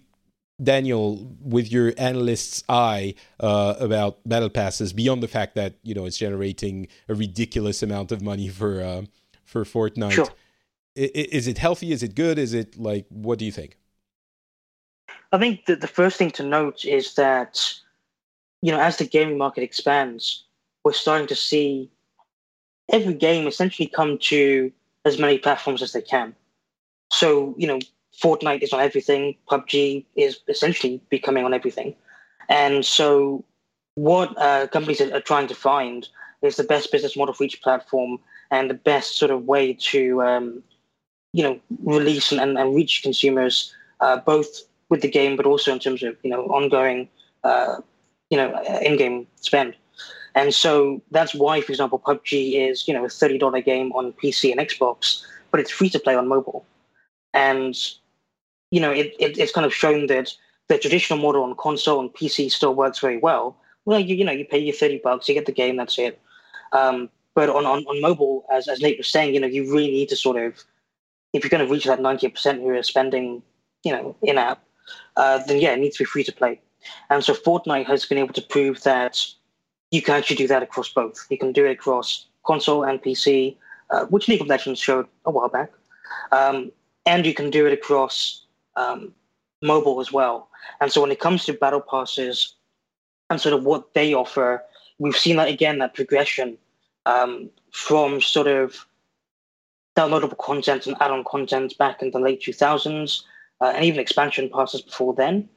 Daniel, 0.62 1.36
with 1.42 1.72
your 1.72 1.94
analyst's 1.98 2.64
eye 2.70 3.16
uh, 3.40 3.76
about 3.80 4.20
battle 4.28 4.50
passes, 4.50 4.94
beyond 4.94 5.22
the 5.24 5.28
fact 5.28 5.56
that 5.56 5.76
you 5.84 5.94
know 5.94 6.06
it's 6.06 6.18
generating 6.18 6.88
a 7.10 7.16
ridiculous 7.16 7.82
amount 7.84 8.12
of 8.12 8.22
money 8.22 8.48
for 8.50 8.82
uh, 8.82 9.02
for 9.44 9.64
Fortnite, 9.64 10.12
Sure. 10.12 10.28
I- 10.98 11.12
is 11.16 11.48
it 11.48 11.58
healthy? 11.58 11.92
Is 11.92 12.04
it 12.04 12.16
good? 12.16 12.38
Is 12.38 12.54
it 12.54 12.78
like 12.78 13.06
what 13.10 13.40
do 13.40 13.46
you 13.46 13.52
think? 13.52 13.78
I 15.32 15.40
think 15.40 15.66
that 15.66 15.82
the 15.82 15.88
first 15.88 16.18
thing 16.18 16.30
to 16.32 16.44
note 16.44 16.86
is 16.86 17.16
that, 17.16 17.74
you 18.64 18.72
know, 18.72 18.80
as 18.80 18.96
the 18.96 19.06
gaming 19.06 19.38
market 19.38 19.62
expands, 19.62 20.46
we're 20.86 20.94
starting 20.94 21.28
to 21.28 21.36
see 21.36 21.92
every 22.90 23.14
game 23.14 23.46
essentially 23.46 23.88
come 23.88 24.18
to 24.20 24.72
as 25.04 25.20
many 25.20 25.38
platforms 25.38 25.82
as 25.82 25.92
they 25.92 26.02
can. 26.02 26.34
So, 27.12 27.56
you 27.58 27.68
know, 27.68 27.80
Fortnite 28.24 28.62
is 28.62 28.72
on 28.72 28.80
everything, 28.80 29.36
PUBG 29.52 30.06
is 30.16 30.40
essentially 30.48 31.02
becoming 31.10 31.44
on 31.44 31.54
everything. 31.54 31.94
And 32.48 32.86
so, 32.86 33.44
what 33.96 34.34
uh, 34.38 34.68
companies 34.68 35.02
are, 35.02 35.14
are 35.14 35.22
trying 35.22 35.48
to 35.48 35.56
find 35.56 36.08
is 36.42 36.56
the 36.56 36.64
best 36.64 36.90
business 36.90 37.18
model 37.18 37.34
for 37.34 37.44
each 37.44 37.62
platform 37.62 38.18
and 38.50 38.70
the 38.70 38.76
best 38.76 39.18
sort 39.18 39.32
of 39.32 39.44
way 39.44 39.74
to, 39.92 40.24
um, 40.24 40.64
you 41.34 41.44
know, 41.44 41.60
release 41.84 42.32
and, 42.32 42.40
and, 42.40 42.58
and 42.58 42.74
reach 42.74 43.04
consumers 43.04 43.76
uh, 44.00 44.18
both 44.18 44.64
with 44.88 45.02
the 45.02 45.10
game, 45.10 45.36
but 45.36 45.46
also 45.46 45.74
in 45.74 45.80
terms 45.80 46.02
of 46.02 46.16
you 46.24 46.30
know 46.30 46.46
ongoing, 46.46 47.10
uh, 47.44 47.82
you 48.34 48.38
know, 48.38 48.50
uh, 48.52 48.80
in-game 48.82 49.28
spend. 49.42 49.76
And 50.34 50.56
so 50.56 51.04
that's 51.12 51.36
why, 51.36 51.62
for 51.62 51.72
example, 51.72 52.00
PUBG 52.00 52.68
is 52.68 52.88
you 52.88 52.94
know 52.96 53.06
a 53.06 53.10
thirty-dollar 53.10 53.62
game 53.62 53.92
on 53.92 54.12
PC 54.14 54.52
and 54.52 54.60
Xbox, 54.60 55.24
but 55.52 55.60
it's 55.60 55.70
free 55.70 55.90
to 55.90 56.00
play 56.00 56.16
on 56.16 56.28
mobile. 56.28 56.66
And 57.36 57.76
you 58.72 58.82
know, 58.82 58.90
it, 58.90 59.14
it, 59.20 59.38
it's 59.38 59.52
kind 59.52 59.68
of 59.68 59.74
shown 59.74 60.08
that 60.08 60.34
the 60.68 60.80
traditional 60.80 61.20
model 61.20 61.44
on 61.44 61.54
console 61.58 62.00
and 62.00 62.12
PC 62.12 62.50
still 62.50 62.74
works 62.74 62.98
very 62.98 63.20
well. 63.20 63.56
Well, 63.86 64.00
you, 64.00 64.16
you 64.16 64.26
know, 64.26 64.32
you 64.32 64.46
pay 64.46 64.58
your 64.58 64.74
thirty 64.74 64.98
bucks, 64.98 65.30
you 65.30 65.36
get 65.36 65.46
the 65.46 65.52
game, 65.52 65.78
that's 65.78 66.00
it. 66.00 66.20
Um, 66.72 67.12
but 67.36 67.50
on, 67.50 67.68
on, 67.68 67.84
on 67.86 68.02
mobile, 68.02 68.46
as 68.52 68.68
as 68.68 68.82
Nate 68.82 68.98
was 68.98 69.08
saying, 69.08 69.36
you 69.36 69.40
know, 69.40 69.54
you 69.56 69.72
really 69.72 69.92
need 69.92 70.10
to 70.10 70.16
sort 70.16 70.38
of, 70.44 70.64
if 71.34 71.44
you're 71.44 71.56
going 71.56 71.68
to 71.68 71.72
reach 71.72 71.86
that 71.86 72.02
ninety 72.02 72.28
percent 72.30 72.62
who 72.62 72.70
are 72.70 72.82
spending, 72.82 73.44
you 73.84 73.92
know, 73.92 74.16
in 74.24 74.40
app, 74.40 74.64
uh, 75.18 75.38
then 75.46 75.62
yeah, 75.62 75.74
it 75.74 75.80
needs 75.80 75.98
to 75.98 76.04
be 76.04 76.14
free 76.14 76.24
to 76.24 76.34
play. 76.34 76.60
And 77.10 77.24
so 77.24 77.34
Fortnite 77.34 77.86
has 77.86 78.06
been 78.06 78.18
able 78.18 78.34
to 78.34 78.42
prove 78.42 78.84
that 78.84 79.26
you 79.92 80.02
can 80.02 80.16
actually 80.16 80.38
do 80.38 80.48
that 80.48 80.64
across 80.64 80.90
both. 80.90 81.26
You 81.30 81.38
can 81.38 81.52
do 81.52 81.66
it 81.66 81.72
across 81.72 82.26
console 82.46 82.84
and 82.84 83.02
PC, 83.02 83.56
uh, 83.90 84.06
which 84.06 84.28
League 84.28 84.42
of 84.42 84.48
Legends 84.48 84.80
showed 84.80 85.08
a 85.26 85.32
while 85.32 85.50
back, 85.50 85.72
um, 86.32 86.72
and 87.06 87.26
you 87.26 87.34
can 87.34 87.50
do 87.50 87.66
it 87.66 87.74
across 87.74 88.46
um, 88.76 89.14
mobile 89.62 90.02
as 90.02 90.12
well. 90.12 90.50
And 90.82 90.92
so 90.92 91.02
when 91.02 91.12
it 91.12 91.20
comes 91.20 91.46
to 91.46 91.54
battle 91.54 91.82
passes 91.82 92.56
and 93.30 93.40
sort 93.40 93.54
of 93.54 93.64
what 93.64 93.94
they 93.94 94.14
offer, 94.14 94.64
we've 95.00 95.16
seen 95.16 95.38
that 95.38 95.48
again 95.48 95.80
that 95.80 95.94
progression 95.94 96.58
um, 97.06 97.50
from 97.72 98.22
sort 98.22 98.48
of 98.48 98.86
downloadable 99.96 100.38
content 100.38 100.88
and 100.88 100.96
add-on 101.00 101.24
content 101.24 101.78
back 101.78 102.02
in 102.02 102.12
the 102.12 102.20
late 102.20 102.42
2000s 102.42 103.22
uh, 103.62 103.72
and 103.76 103.86
even 103.86 104.00
expansion 104.00 104.50
passes 104.50 104.82
before 104.82 105.14
then, 105.14 105.48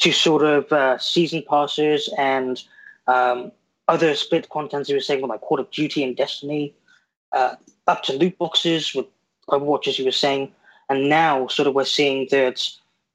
to 0.00 0.12
sort 0.12 0.42
of 0.42 0.72
uh, 0.72 0.98
season 0.98 1.42
passes 1.48 2.12
and 2.18 2.62
um, 3.06 3.52
other 3.88 4.14
split 4.14 4.48
content 4.48 4.88
you 4.88 4.96
were 4.96 5.00
saying, 5.00 5.26
like 5.26 5.40
Call 5.40 5.60
of 5.60 5.70
Duty 5.70 6.02
and 6.02 6.16
Destiny, 6.16 6.74
uh, 7.32 7.54
up 7.86 8.02
to 8.04 8.14
loot 8.14 8.36
boxes 8.38 8.94
with 8.94 9.06
Overwatch, 9.48 9.88
as 9.88 9.98
you 9.98 10.04
were 10.04 10.12
saying. 10.12 10.52
And 10.88 11.08
now, 11.08 11.46
sort 11.48 11.68
of, 11.68 11.74
we're 11.74 11.84
seeing 11.84 12.28
that, 12.30 12.68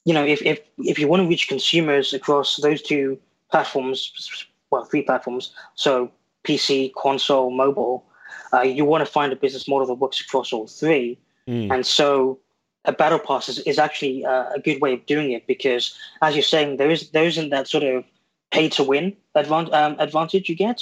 you 0.06 0.14
know, 0.14 0.24
if, 0.24 0.42
if, 0.44 0.60
if 0.78 1.00
you 1.00 1.08
want 1.08 1.24
to 1.24 1.28
reach 1.28 1.48
consumers 1.48 2.14
across 2.14 2.58
those 2.58 2.82
two 2.82 3.20
platforms, 3.52 4.46
well, 4.70 4.86
three 4.86 5.02
platforms, 5.02 5.54
so 5.74 6.12
PC, 6.46 6.94
console, 6.94 7.50
mobile, 7.50 8.06
uh, 8.54 8.62
you 8.62 8.86
want 8.86 9.06
to 9.06 9.12
find 9.12 9.34
a 9.34 9.36
business 9.36 9.68
model 9.68 9.88
that 9.88 9.96
works 9.96 10.22
across 10.22 10.54
all 10.54 10.68
three. 10.68 11.18
Mm. 11.48 11.74
And 11.74 11.86
so 11.86 12.40
a 12.86 12.94
battle 12.94 13.20
pass 13.20 13.50
is, 13.50 13.60
is 13.60 13.80
actually 13.80 14.26
uh, 14.26 14.46
a 14.54 14.60
good 14.60 14.82
way 14.82 14.94
of 14.94 15.06
doing 15.06 15.32
it 15.32 15.46
because, 15.48 15.98
as 16.22 16.36
you're 16.36 16.44
saying, 16.44 16.78
there 16.78 16.90
is 16.90 17.10
there 17.10 17.26
isn't 17.26 17.50
that 17.50 17.68
sort 17.68 17.84
of 17.84 18.04
pay 18.52 18.70
to 18.70 18.84
win 18.84 19.16
advan- 19.36 19.74
um, 19.74 19.96
advantage 20.00 20.50
you 20.50 20.56
get, 20.56 20.82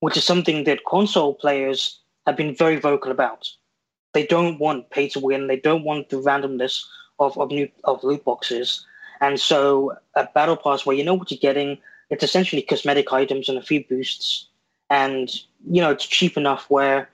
which 0.00 0.16
is 0.16 0.24
something 0.24 0.64
that 0.64 0.84
console 0.84 1.34
players 1.34 1.98
have 2.26 2.36
been 2.36 2.54
very 2.54 2.76
vocal 2.76 3.10
about. 3.10 3.50
They 4.14 4.26
don't 4.26 4.58
want 4.58 4.90
pay 4.90 5.08
to 5.10 5.20
win. 5.20 5.46
They 5.46 5.56
don't 5.58 5.84
want 5.84 6.10
the 6.10 6.16
randomness 6.16 6.84
of 7.18 7.38
of 7.38 7.50
new 7.50 7.68
of 7.84 8.04
loot 8.04 8.24
boxes. 8.24 8.84
And 9.20 9.40
so 9.40 9.96
a 10.14 10.28
battle 10.34 10.56
pass 10.56 10.86
where 10.86 10.96
you 10.96 11.04
know 11.04 11.14
what 11.14 11.30
you're 11.30 11.38
getting, 11.38 11.78
it's 12.10 12.22
essentially 12.22 12.62
cosmetic 12.62 13.12
items 13.12 13.48
and 13.48 13.58
a 13.58 13.62
few 13.62 13.84
boosts, 13.84 14.46
and 14.90 15.28
you 15.70 15.80
know 15.82 15.90
it's 15.90 16.06
cheap 16.06 16.36
enough 16.36 16.70
where 16.70 17.08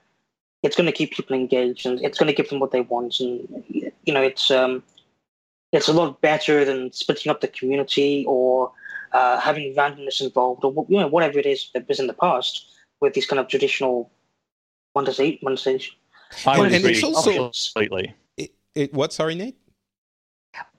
it's 0.65 0.75
going 0.75 0.87
to 0.87 0.91
keep 0.91 1.11
people 1.11 1.35
engaged 1.35 1.85
and 1.85 2.01
it's 2.01 2.17
going 2.17 2.27
to 2.27 2.33
give 2.33 2.49
them 2.49 2.59
what 2.59 2.71
they 2.71 2.81
want 2.81 3.19
and 3.19 3.93
you 4.05 4.13
know 4.13 4.21
it's 4.21 4.51
um 4.51 4.83
it's 5.71 5.87
a 5.87 5.93
lot 5.93 6.21
better 6.21 6.63
than 6.63 6.91
splitting 6.93 7.29
up 7.29 7.41
the 7.41 7.47
community 7.47 8.23
or 8.27 8.71
uh, 9.11 9.39
having 9.39 9.73
randomness 9.75 10.21
involved 10.21 10.63
or 10.63 10.85
you 10.89 10.99
know 10.99 11.07
whatever 11.07 11.39
it 11.39 11.45
is 11.45 11.69
that 11.73 11.87
was 11.87 11.99
in 11.99 12.07
the 12.07 12.13
past 12.13 12.65
with 13.01 13.13
these 13.13 13.25
kind 13.25 13.39
of 13.39 13.47
traditional 13.47 14.11
monetization 14.95 15.39
monetization 15.41 15.95
I 16.45 16.57
would 16.59 16.67
And 16.67 16.75
agree 16.75 16.91
it's 16.93 17.03
also- 17.03 17.49
completely. 17.73 18.13
It, 18.37 18.51
it, 18.73 18.93
what? 18.93 19.13
Sorry, 19.13 19.35
Nate. 19.35 19.55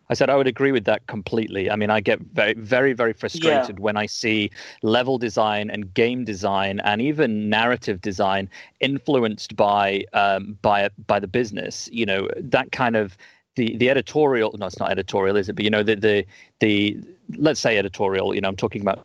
I 0.09 0.15
said 0.15 0.31
I 0.31 0.37
would 0.37 0.47
agree 0.47 0.73
with 0.73 0.85
that 0.85 1.07
completely. 1.07 1.71
I 1.71 1.77
mean, 1.77 1.91
I 1.91 2.01
get 2.01 2.21
very, 2.21 2.55
very, 2.55 2.93
very 2.93 3.13
frustrated 3.13 3.81
when 3.81 3.97
I 3.97 4.07
see 4.07 4.51
level 4.83 5.19
design 5.19 5.71
and 5.71 5.93
game 5.93 6.25
design 6.25 6.81
and 6.81 7.03
even 7.03 7.49
narrative 7.49 8.01
design 8.01 8.49
influenced 8.81 9.57
by 9.57 10.05
um, 10.13 10.59
by 10.63 10.91
by 11.07 11.19
the 11.19 11.27
business. 11.27 11.89
You 11.93 12.07
know, 12.07 12.29
that 12.37 12.73
kind 12.73 12.97
of 12.97 13.17
the 13.57 13.77
the 13.77 13.91
editorial. 13.91 14.55
No, 14.59 14.67
it's 14.67 14.79
not 14.79 14.91
editorial, 14.91 15.37
is 15.37 15.49
it? 15.49 15.57
But 15.57 15.65
you 15.65 15.71
know, 15.71 15.83
the 15.83 15.97
the 15.97 16.27
the 16.61 16.99
let's 17.37 17.61
say 17.61 17.77
editorial. 17.77 18.35
You 18.35 18.41
know, 18.41 18.49
I'm 18.49 18.57
talking 18.57 18.83
about 18.83 19.05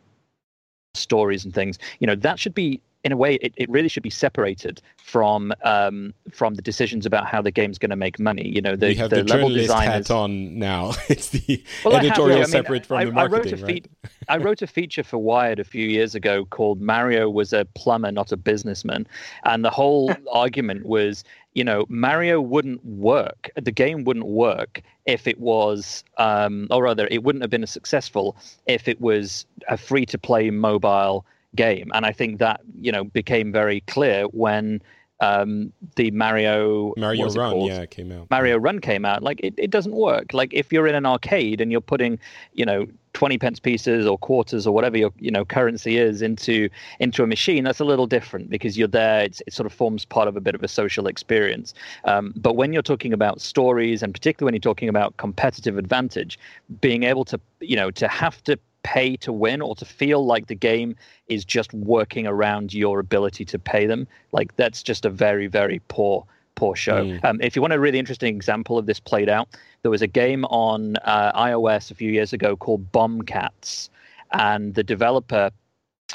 stories 0.94 1.44
and 1.44 1.54
things. 1.54 1.80
You 2.00 2.08
know, 2.08 2.16
that 2.16 2.40
should 2.40 2.54
be 2.54 2.80
in 3.04 3.12
a 3.12 3.18
way 3.18 3.36
it, 3.36 3.54
it 3.58 3.70
really 3.70 3.88
should 3.88 4.04
be 4.04 4.10
separated 4.10 4.82
from 4.98 5.54
um, 5.64 6.14
from 6.32 6.54
the 6.56 6.62
decisions 6.62 7.06
about 7.06 7.26
how 7.28 7.42
the 7.42 7.52
game's 7.52 7.78
going 7.78 7.90
to 7.90 7.96
make 7.96 8.20
money. 8.20 8.48
You 8.48 8.62
know, 8.62 8.76
the, 8.76 8.88
we 8.88 8.96
have 8.96 9.10
the, 9.10 9.24
the, 9.24 9.34
level 9.34 9.50
designers. 9.50 10.08
hat 10.08 10.12
on 10.12 10.58
now. 10.60 10.94
it's 11.10 11.30
the 11.30 11.64
Well, 11.84 11.96
I 11.96 12.04
have 12.04 12.04
to. 12.04 12.08
editorial 12.10 12.38
I 12.38 12.42
mean, 12.42 12.48
separate 12.48 12.86
from 12.86 12.98
I, 12.98 13.06
the 13.06 13.12
I 13.12 13.14
wrote 13.26 13.32
marketing, 13.32 13.60
a 13.60 13.66
right? 13.66 13.88
fe- 14.04 14.20
I 14.30 14.38
wrote 14.38 14.62
a 14.62 14.68
feature 14.68 15.04
for 15.04 15.18
Wired 15.18 15.60
a 15.60 15.64
few 15.64 15.88
years 15.88 16.16
ago 16.16 16.46
called 16.46 16.80
Mario 16.82 17.30
was 17.30 17.54
a 17.54 17.66
plumber, 17.76 18.12
not 18.12 18.32
a 18.32 18.38
businessman. 18.38 19.08
And 19.44 19.66
the 19.66 19.70
whole 19.72 20.14
argument 20.32 20.86
was, 20.86 21.24
you 21.54 21.64
know, 21.64 21.86
Mario 21.90 22.40
wouldn't 22.40 22.86
work, 22.86 23.50
the 23.56 23.72
game 23.72 24.04
wouldn't 24.04 24.28
work 24.28 24.82
if 25.06 25.28
it 25.28 25.40
was, 25.40 26.04
um, 26.18 26.68
or 26.70 26.84
rather, 26.84 27.08
it 27.10 27.24
wouldn't 27.24 27.42
have 27.44 27.50
been 27.50 27.64
as 27.64 27.72
successful 27.72 28.38
if 28.68 28.88
it 28.88 29.02
was 29.02 29.46
a 29.68 29.78
free 29.78 30.06
to 30.06 30.18
play 30.18 30.50
mobile 30.52 31.26
game. 31.56 31.92
And 31.94 32.06
I 32.06 32.12
think 32.12 32.40
that, 32.40 32.62
you 32.80 32.92
know, 32.92 33.04
became 33.04 33.52
very 33.52 33.82
clear 33.82 34.24
when 34.26 34.82
um, 35.22 35.72
the 35.96 36.10
Mario, 36.12 36.94
Mario 36.98 37.30
Run, 37.30 37.52
called? 37.52 37.70
yeah, 37.70 37.86
came 37.86 38.12
out. 38.12 38.28
Mario 38.32 38.58
Run 38.58 38.80
came 38.80 39.06
out, 39.06 39.22
like 39.22 39.40
it, 39.42 39.54
it 39.58 39.70
doesn't 39.70 39.94
work. 39.94 40.34
Like 40.34 40.52
if 40.52 40.74
you're 40.74 40.88
in 40.88 40.96
an 40.96 41.06
arcade 41.06 41.62
and 41.62 41.72
you're 41.72 41.80
putting, 41.80 42.20
you 42.54 42.66
know, 42.66 42.88
twenty 43.14 43.38
pence 43.38 43.60
pieces 43.60 44.08
or 44.08 44.18
quarters 44.18 44.66
or 44.66 44.74
whatever 44.74 44.98
your 44.98 45.12
you 45.20 45.30
know 45.30 45.46
currency 45.46 45.98
is 45.98 46.24
into 46.24 46.70
into 47.00 47.22
a 47.22 47.28
machine, 47.28 47.64
that's 47.64 47.80
a 47.80 47.86
little 47.86 48.08
different 48.08 48.50
because 48.50 48.80
you're 48.80 48.88
there. 48.88 49.22
It's, 49.22 49.44
it 49.46 49.54
sort 49.54 49.68
of 49.68 49.74
forms 49.74 50.06
part 50.06 50.28
of 50.28 50.36
a 50.36 50.42
bit 50.42 50.56
of 50.56 50.64
a 50.64 50.68
social 50.68 51.06
experience. 51.06 51.76
Um, 52.06 52.34
but 52.36 52.56
when 52.56 52.74
you're 52.74 52.82
talking 52.82 53.14
about 53.14 53.42
stories 53.42 54.02
and 54.02 54.14
particularly 54.14 54.48
when 54.48 54.54
you're 54.56 54.74
talking 54.74 54.90
about 54.90 55.18
competitive 55.18 55.78
advantage, 55.78 56.40
being 56.82 57.04
able 57.04 57.26
to 57.26 57.40
you 57.60 57.76
know 57.76 57.92
to 57.92 58.08
have 58.08 58.44
to 58.46 58.58
pay 58.84 59.16
to 59.18 59.32
win 59.32 59.62
or 59.62 59.76
to 59.76 59.86
feel 59.86 60.26
like 60.26 60.48
the 60.48 60.56
game 60.56 60.96
is 61.28 61.46
just 61.46 61.74
working 61.74 62.26
around 62.28 62.74
your 62.74 63.00
ability 63.00 63.46
to 63.46 63.60
pay 63.60 63.86
them 63.86 64.08
like 64.32 64.56
that's 64.56 64.82
just 64.84 65.06
a 65.06 65.10
very 65.10 65.48
very 65.48 65.82
poor 65.88 66.26
poor 66.56 66.76
show 66.76 67.04
Mm. 67.06 67.24
um, 67.26 67.42
if 67.42 67.56
you 67.56 67.62
want 67.62 67.74
a 67.74 67.80
really 67.80 68.00
interesting 68.00 68.36
example 68.36 68.78
of 68.78 68.86
this 68.86 69.00
played 69.00 69.30
out 69.30 69.50
there 69.82 69.92
was 69.92 70.02
a 70.02 70.08
game 70.08 70.46
on 70.46 70.98
uh, 71.04 71.32
ios 71.48 71.92
a 71.92 71.96
few 71.96 72.12
years 72.12 72.34
ago 72.34 72.56
called 72.56 72.92
bombcats 72.92 73.90
and 74.34 74.76
the 74.76 74.84
developer 74.84 75.52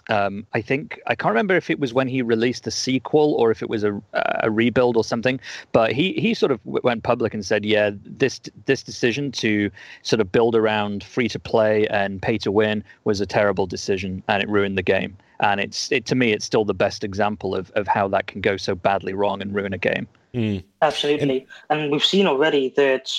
um, 0.09 0.47
I 0.53 0.61
think 0.61 1.01
I 1.07 1.15
can't 1.15 1.31
remember 1.31 1.57
if 1.57 1.71
it 1.71 1.79
was 1.79 1.93
when 1.93 2.09
he 2.09 2.23
released 2.23 2.65
the 2.65 2.71
sequel 2.71 3.35
or 3.35 3.51
if 3.51 3.63
it 3.63 3.69
was 3.69 3.85
a, 3.85 4.01
a 4.13 4.51
rebuild 4.51 4.97
or 4.97 5.05
something. 5.05 5.41
But 5.73 5.93
he 5.93 6.13
he 6.15 6.35
sort 6.35 6.53
of 6.53 6.61
went 6.65 7.03
public 7.03 7.35
and 7.35 7.45
said, 7.45 7.65
yeah, 7.65 7.91
this 8.05 8.41
this 8.67 8.83
decision 8.83 9.33
to 9.33 9.71
sort 10.03 10.21
of 10.21 10.31
build 10.33 10.55
around 10.55 11.05
free 11.05 11.29
to 11.29 11.39
play 11.39 11.87
and 11.89 12.21
pay 12.21 12.39
to 12.39 12.51
win 12.51 12.85
was 13.05 13.21
a 13.21 13.27
terrible 13.27 13.67
decision 13.67 14.23
and 14.29 14.43
it 14.43 14.49
ruined 14.49 14.79
the 14.79 14.83
game. 14.83 15.17
And 15.41 15.61
it's 15.61 15.93
it 15.93 16.07
to 16.07 16.15
me, 16.15 16.33
it's 16.33 16.45
still 16.45 16.65
the 16.65 16.75
best 16.75 17.05
example 17.05 17.55
of 17.55 17.71
of 17.73 17.87
how 17.87 18.09
that 18.09 18.27
can 18.27 18.41
go 18.41 18.57
so 18.57 18.75
badly 18.75 19.15
wrong 19.15 19.43
and 19.43 19.55
ruin 19.55 19.73
a 19.73 19.79
game. 19.79 20.09
Mm. 20.35 20.63
Absolutely. 20.83 21.47
And, 21.71 21.91
we've 21.91 22.05
seen 22.05 22.27
already 22.27 22.69
that 22.77 23.11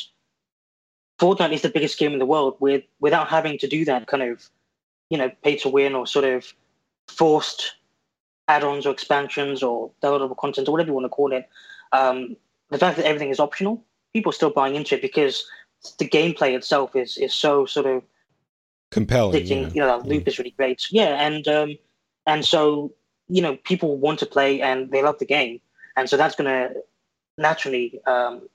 Fortnite 1.19 1.51
is 1.51 1.63
the 1.63 1.69
biggest 1.69 1.97
game 1.97 2.13
in 2.13 2.19
the 2.19 2.25
world 2.25 2.57
with 2.59 2.83
without 2.99 3.27
having 3.27 3.57
to 3.59 3.67
do 3.67 3.85
that 3.85 4.07
kind 4.07 4.21
of, 4.21 4.49
you 5.09 5.17
know, 5.17 5.31
pay 5.43 5.55
to 5.57 5.69
win 5.69 5.95
or 5.95 6.05
sort 6.05 6.25
of 6.25 6.53
forced 7.07 7.73
add-ons 8.47 8.85
or 8.85 8.91
expansions 8.91 9.61
or 9.61 9.91
downloadable 10.01 10.37
content 10.37 10.67
or 10.67 10.71
whatever 10.71 10.89
you 10.89 10.93
want 10.93 11.05
to 11.05 11.09
call 11.09 11.33
it. 11.33 11.47
Um, 11.91 12.35
the 12.69 12.77
fact 12.77 12.97
that 12.97 13.05
everything 13.05 13.29
is 13.29 13.39
optional, 13.39 13.83
people 14.13 14.29
are 14.29 14.33
still 14.33 14.49
buying 14.49 14.75
into 14.75 14.95
it 14.95 15.01
because 15.01 15.45
the 15.99 16.07
gameplay 16.07 16.55
itself 16.55 16.95
is 16.95 17.17
is 17.17 17.33
so 17.33 17.65
sort 17.65 17.85
of 17.85 18.03
compelling. 18.91 19.45
Yeah. 19.45 19.69
You 19.73 19.81
know, 19.81 19.87
that 19.87 20.07
loop 20.07 20.27
is 20.27 20.37
really 20.37 20.51
great. 20.51 20.85
Yeah, 20.91 21.25
and 21.25 21.47
um, 21.47 21.77
and 22.25 22.45
so 22.45 22.93
you 23.29 23.41
know, 23.41 23.57
people 23.63 23.97
want 23.97 24.19
to 24.19 24.25
play 24.25 24.61
and 24.61 24.89
they 24.91 25.03
love 25.03 25.19
the 25.19 25.25
game, 25.25 25.59
and 25.95 26.09
so 26.09 26.17
that's 26.17 26.35
going 26.35 26.49
to 26.49 26.81
naturally, 27.37 27.99
um, 28.07 28.47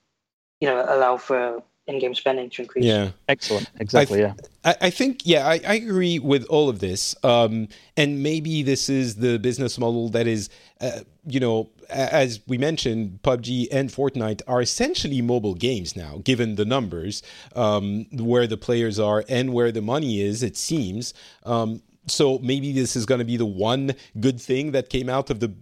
you 0.61 0.68
know, 0.68 0.84
allow 0.88 1.16
for 1.16 1.62
in-game 1.86 2.14
spending 2.14 2.48
to 2.50 2.62
increase. 2.62 2.84
Yeah, 2.84 3.10
excellent. 3.28 3.70
Exactly. 3.78 4.24
I 4.24 4.28
th- 4.28 4.38
yeah. 4.64 4.70
I, 4.80 4.86
I, 4.86 4.90
think 4.90 5.22
yeah, 5.24 5.46
I, 5.46 5.60
I, 5.66 5.74
agree 5.74 6.18
with 6.18 6.44
all 6.44 6.68
of 6.68 6.78
this. 6.78 7.16
Um, 7.24 7.68
and 7.96 8.22
maybe 8.22 8.62
this 8.62 8.88
is 8.88 9.16
the 9.16 9.38
business 9.38 9.78
model 9.78 10.08
that 10.10 10.26
is, 10.26 10.48
uh, 10.80 11.00
you 11.26 11.40
know, 11.40 11.70
as 11.88 12.40
we 12.46 12.56
mentioned, 12.56 13.20
PUBG 13.22 13.68
and 13.72 13.90
Fortnite 13.90 14.42
are 14.46 14.62
essentially 14.62 15.20
mobile 15.20 15.54
games 15.54 15.96
now, 15.96 16.20
given 16.24 16.54
the 16.54 16.64
numbers, 16.64 17.22
um, 17.56 18.06
where 18.12 18.46
the 18.46 18.56
players 18.56 19.00
are 19.00 19.24
and 19.28 19.52
where 19.52 19.72
the 19.72 19.82
money 19.82 20.20
is. 20.20 20.42
It 20.42 20.56
seems. 20.56 21.14
Um, 21.44 21.82
so 22.07 22.38
maybe 22.38 22.72
this 22.72 22.96
is 22.96 23.07
going 23.07 23.20
to 23.20 23.24
be 23.24 23.36
the 23.36 23.46
one 23.46 23.94
good 24.18 24.40
thing 24.40 24.72
that 24.72 24.88
came 24.88 25.09
out 25.09 25.30
of 25.30 25.40
the 25.40 25.53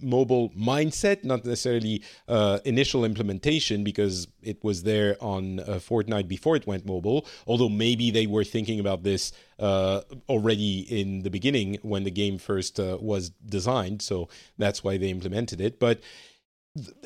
mobile 0.00 0.50
mindset, 0.50 1.24
not 1.24 1.44
necessarily 1.44 2.02
uh, 2.28 2.60
initial 2.64 3.04
implementation 3.04 3.84
because 3.84 4.28
it 4.42 4.62
was 4.62 4.84
there 4.84 5.16
on 5.20 5.60
uh, 5.60 5.64
Fortnite 5.74 6.28
before 6.28 6.56
it 6.56 6.66
went 6.66 6.86
mobile. 6.86 7.26
Although 7.46 7.68
maybe 7.68 8.10
they 8.10 8.26
were 8.26 8.44
thinking 8.44 8.80
about 8.80 9.02
this 9.02 9.32
uh, 9.58 10.02
already 10.28 10.80
in 11.00 11.22
the 11.22 11.30
beginning 11.30 11.78
when 11.82 12.04
the 12.04 12.10
game 12.10 12.38
first 12.38 12.78
uh, 12.80 12.98
was 13.00 13.30
designed, 13.30 14.02
so 14.02 14.28
that's 14.58 14.82
why 14.82 14.96
they 14.96 15.10
implemented 15.10 15.60
it. 15.60 15.78
But 15.78 16.00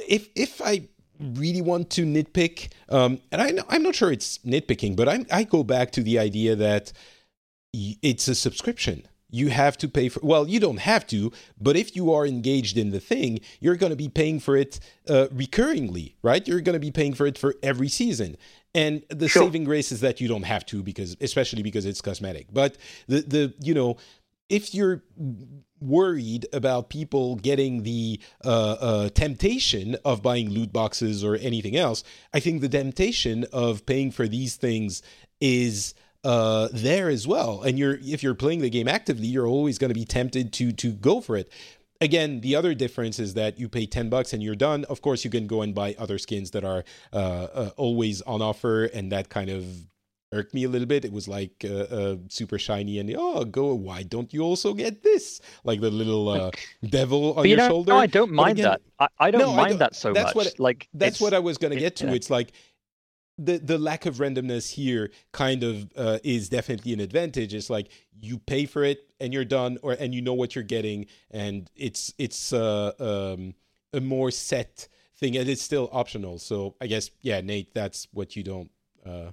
if 0.09 0.29
if 0.35 0.61
I 0.63 0.89
really 1.19 1.63
want 1.63 1.91
to 1.91 2.05
nitpick, 2.05 2.71
um, 2.89 3.21
and 3.33 3.41
I, 3.41 3.65
I'm 3.69 3.83
not 3.83 3.95
sure 3.95 4.13
it's 4.13 4.39
nitpicking, 4.39 4.97
but 4.97 5.09
I, 5.09 5.25
I 5.33 5.45
go 5.45 5.65
back 5.65 5.91
to 5.93 6.03
the 6.03 6.19
idea 6.19 6.55
that 6.57 6.93
it's 8.03 8.29
a 8.29 8.35
subscription. 8.35 9.07
You 9.29 9.49
have 9.49 9.77
to 9.79 9.89
pay 9.89 10.09
for 10.09 10.21
well 10.23 10.49
you 10.49 10.61
don't 10.61 10.79
have 10.79 11.07
to 11.09 11.33
but 11.61 11.77
if 11.77 11.97
you 11.97 12.13
are 12.13 12.25
engaged 12.25 12.79
in 12.79 12.91
the 12.91 13.01
thing 13.01 13.41
you're 13.59 13.77
going 13.77 13.91
to 13.91 13.97
be 13.97 14.09
paying 14.09 14.39
for 14.39 14.57
it 14.57 14.79
uh, 15.09 15.27
recurringly 15.35 16.15
right? 16.23 16.47
You're 16.47 16.61
going 16.61 16.75
to 16.75 16.81
be 16.81 16.93
paying 16.93 17.13
for 17.13 17.27
it 17.27 17.37
for 17.37 17.57
every 17.63 17.89
season. 17.89 18.37
And 18.75 19.03
the 19.09 19.29
sure. 19.29 19.43
saving 19.43 19.65
grace 19.65 19.91
is 19.91 20.01
that 20.01 20.21
you 20.21 20.29
don't 20.29 20.45
have 20.45 20.65
to 20.67 20.83
because 20.83 21.17
especially 21.21 21.63
because 21.63 21.87
it's 21.87 22.01
cosmetic. 22.01 22.47
But 22.53 22.77
the 23.09 23.21
the 23.23 23.55
you 23.61 23.75
know 23.75 23.97
if 24.49 24.75
you're 24.75 25.03
worried 25.81 26.47
about 26.53 26.89
people 26.89 27.37
getting 27.37 27.83
the 27.83 28.21
uh, 28.45 28.77
uh, 28.81 29.09
temptation 29.11 29.97
of 30.05 30.23
buying 30.23 30.51
loot 30.51 30.73
boxes 30.73 31.23
or 31.23 31.37
anything 31.37 31.77
else 31.77 32.03
i 32.33 32.41
think 32.41 32.63
the 32.63 32.69
temptation 32.69 33.45
of 33.53 33.85
paying 33.85 34.11
for 34.11 34.27
these 34.27 34.57
things 34.57 35.03
is 35.41 35.93
uh, 36.27 36.69
there 36.73 37.09
as 37.09 37.25
well. 37.27 37.63
And 37.63 37.79
you're 37.79 37.99
if 38.03 38.23
you're 38.23 38.35
playing 38.35 38.61
the 38.61 38.71
game 38.71 38.89
actively, 38.89 39.29
you're 39.29 39.47
always 39.47 39.79
going 39.79 39.91
to 39.91 39.95
be 39.95 40.05
tempted 40.05 40.53
to 40.55 40.73
to 40.73 40.91
go 40.93 41.21
for 41.21 41.37
it. 41.37 41.51
Again, 42.01 42.41
the 42.41 42.57
other 42.57 42.75
difference 42.75 43.19
is 43.19 43.35
that 43.35 43.59
you 43.61 43.69
pay 43.69 43.87
ten 43.87 44.11
bucks 44.11 44.33
and 44.33 44.43
you're 44.43 44.57
done. 44.57 44.85
Of 44.87 45.01
course, 45.01 45.25
you 45.25 45.31
can 45.31 45.47
go 45.47 45.63
and 45.63 45.73
buy 45.75 45.95
other 45.99 46.19
skins 46.19 46.51
that 46.51 46.65
are 46.65 46.85
uh, 47.13 47.17
uh, 47.17 47.71
always 47.77 48.23
on 48.23 48.43
offer, 48.43 48.85
and 48.87 49.13
that 49.13 49.29
kind 49.29 49.51
of 49.51 49.65
irked 50.33 50.53
me 50.53 50.65
a 50.65 50.69
little 50.69 50.89
bit. 50.89 51.05
It 51.05 51.13
was 51.13 51.29
like 51.29 51.65
uh, 51.65 51.87
uh, 51.99 52.17
super 52.29 52.59
shiny, 52.59 52.99
and 52.99 53.15
oh, 53.17 53.45
go! 53.45 53.73
Why 53.73 54.03
don't 54.03 54.35
you 54.35 54.43
also 54.43 54.75
get 54.75 55.05
this? 55.05 55.41
Like 55.63 55.81
the 55.81 55.91
little 55.91 56.29
uh, 56.29 56.51
devil 56.85 57.35
on 57.39 57.47
your 57.47 57.57
know, 57.57 57.69
shoulder. 57.69 57.93
No, 57.93 57.99
I 57.99 58.09
don't 58.09 58.33
mind 58.33 58.59
again, 58.59 58.73
that. 58.73 58.81
I, 58.99 59.27
I 59.27 59.31
don't 59.31 59.41
no, 59.41 59.53
mind 59.55 59.61
I 59.61 59.69
don't, 59.69 59.79
that 59.79 59.95
so 59.95 60.13
that's 60.13 60.35
much. 60.35 60.47
What, 60.47 60.61
like 60.61 60.89
that's 60.93 61.21
what 61.21 61.33
I 61.33 61.39
was 61.39 61.57
going 61.57 61.73
to 61.73 61.79
get 61.79 61.97
to. 61.97 62.13
It's 62.13 62.31
like 62.31 62.53
the 63.39 63.59
the 63.59 63.79
lack 63.79 64.07
of 64.07 64.17
randomness 64.17 64.73
here 64.73 65.11
kind 65.33 65.63
of 65.63 65.91
uh, 65.97 66.19
is 66.25 66.49
definitely 66.49 66.93
an 66.93 67.01
advantage. 67.01 67.55
It's 67.55 67.71
like 67.71 67.89
you 68.19 68.39
pay 68.39 68.67
for 68.67 68.83
it 68.83 69.11
and 69.21 69.33
you're 69.33 69.45
done, 69.45 69.79
or 69.83 69.93
and 69.93 70.15
you 70.15 70.23
know 70.23 70.35
what 70.35 70.55
you're 70.55 70.65
getting, 70.65 71.07
and 71.31 71.71
it's 71.77 72.15
it's 72.19 72.53
uh, 72.53 72.93
um, 72.99 73.55
a 73.93 74.01
more 74.01 74.31
set 74.31 74.89
thing, 75.17 75.37
and 75.37 75.49
it's 75.49 75.63
still 75.63 75.89
optional. 75.93 76.39
So 76.39 76.77
I 76.81 76.87
guess 76.87 77.11
yeah, 77.21 77.41
Nate, 77.41 77.75
that's 77.75 78.09
what 78.13 78.37
you 78.37 78.43
don't. 78.43 78.71
Uh, 79.05 79.33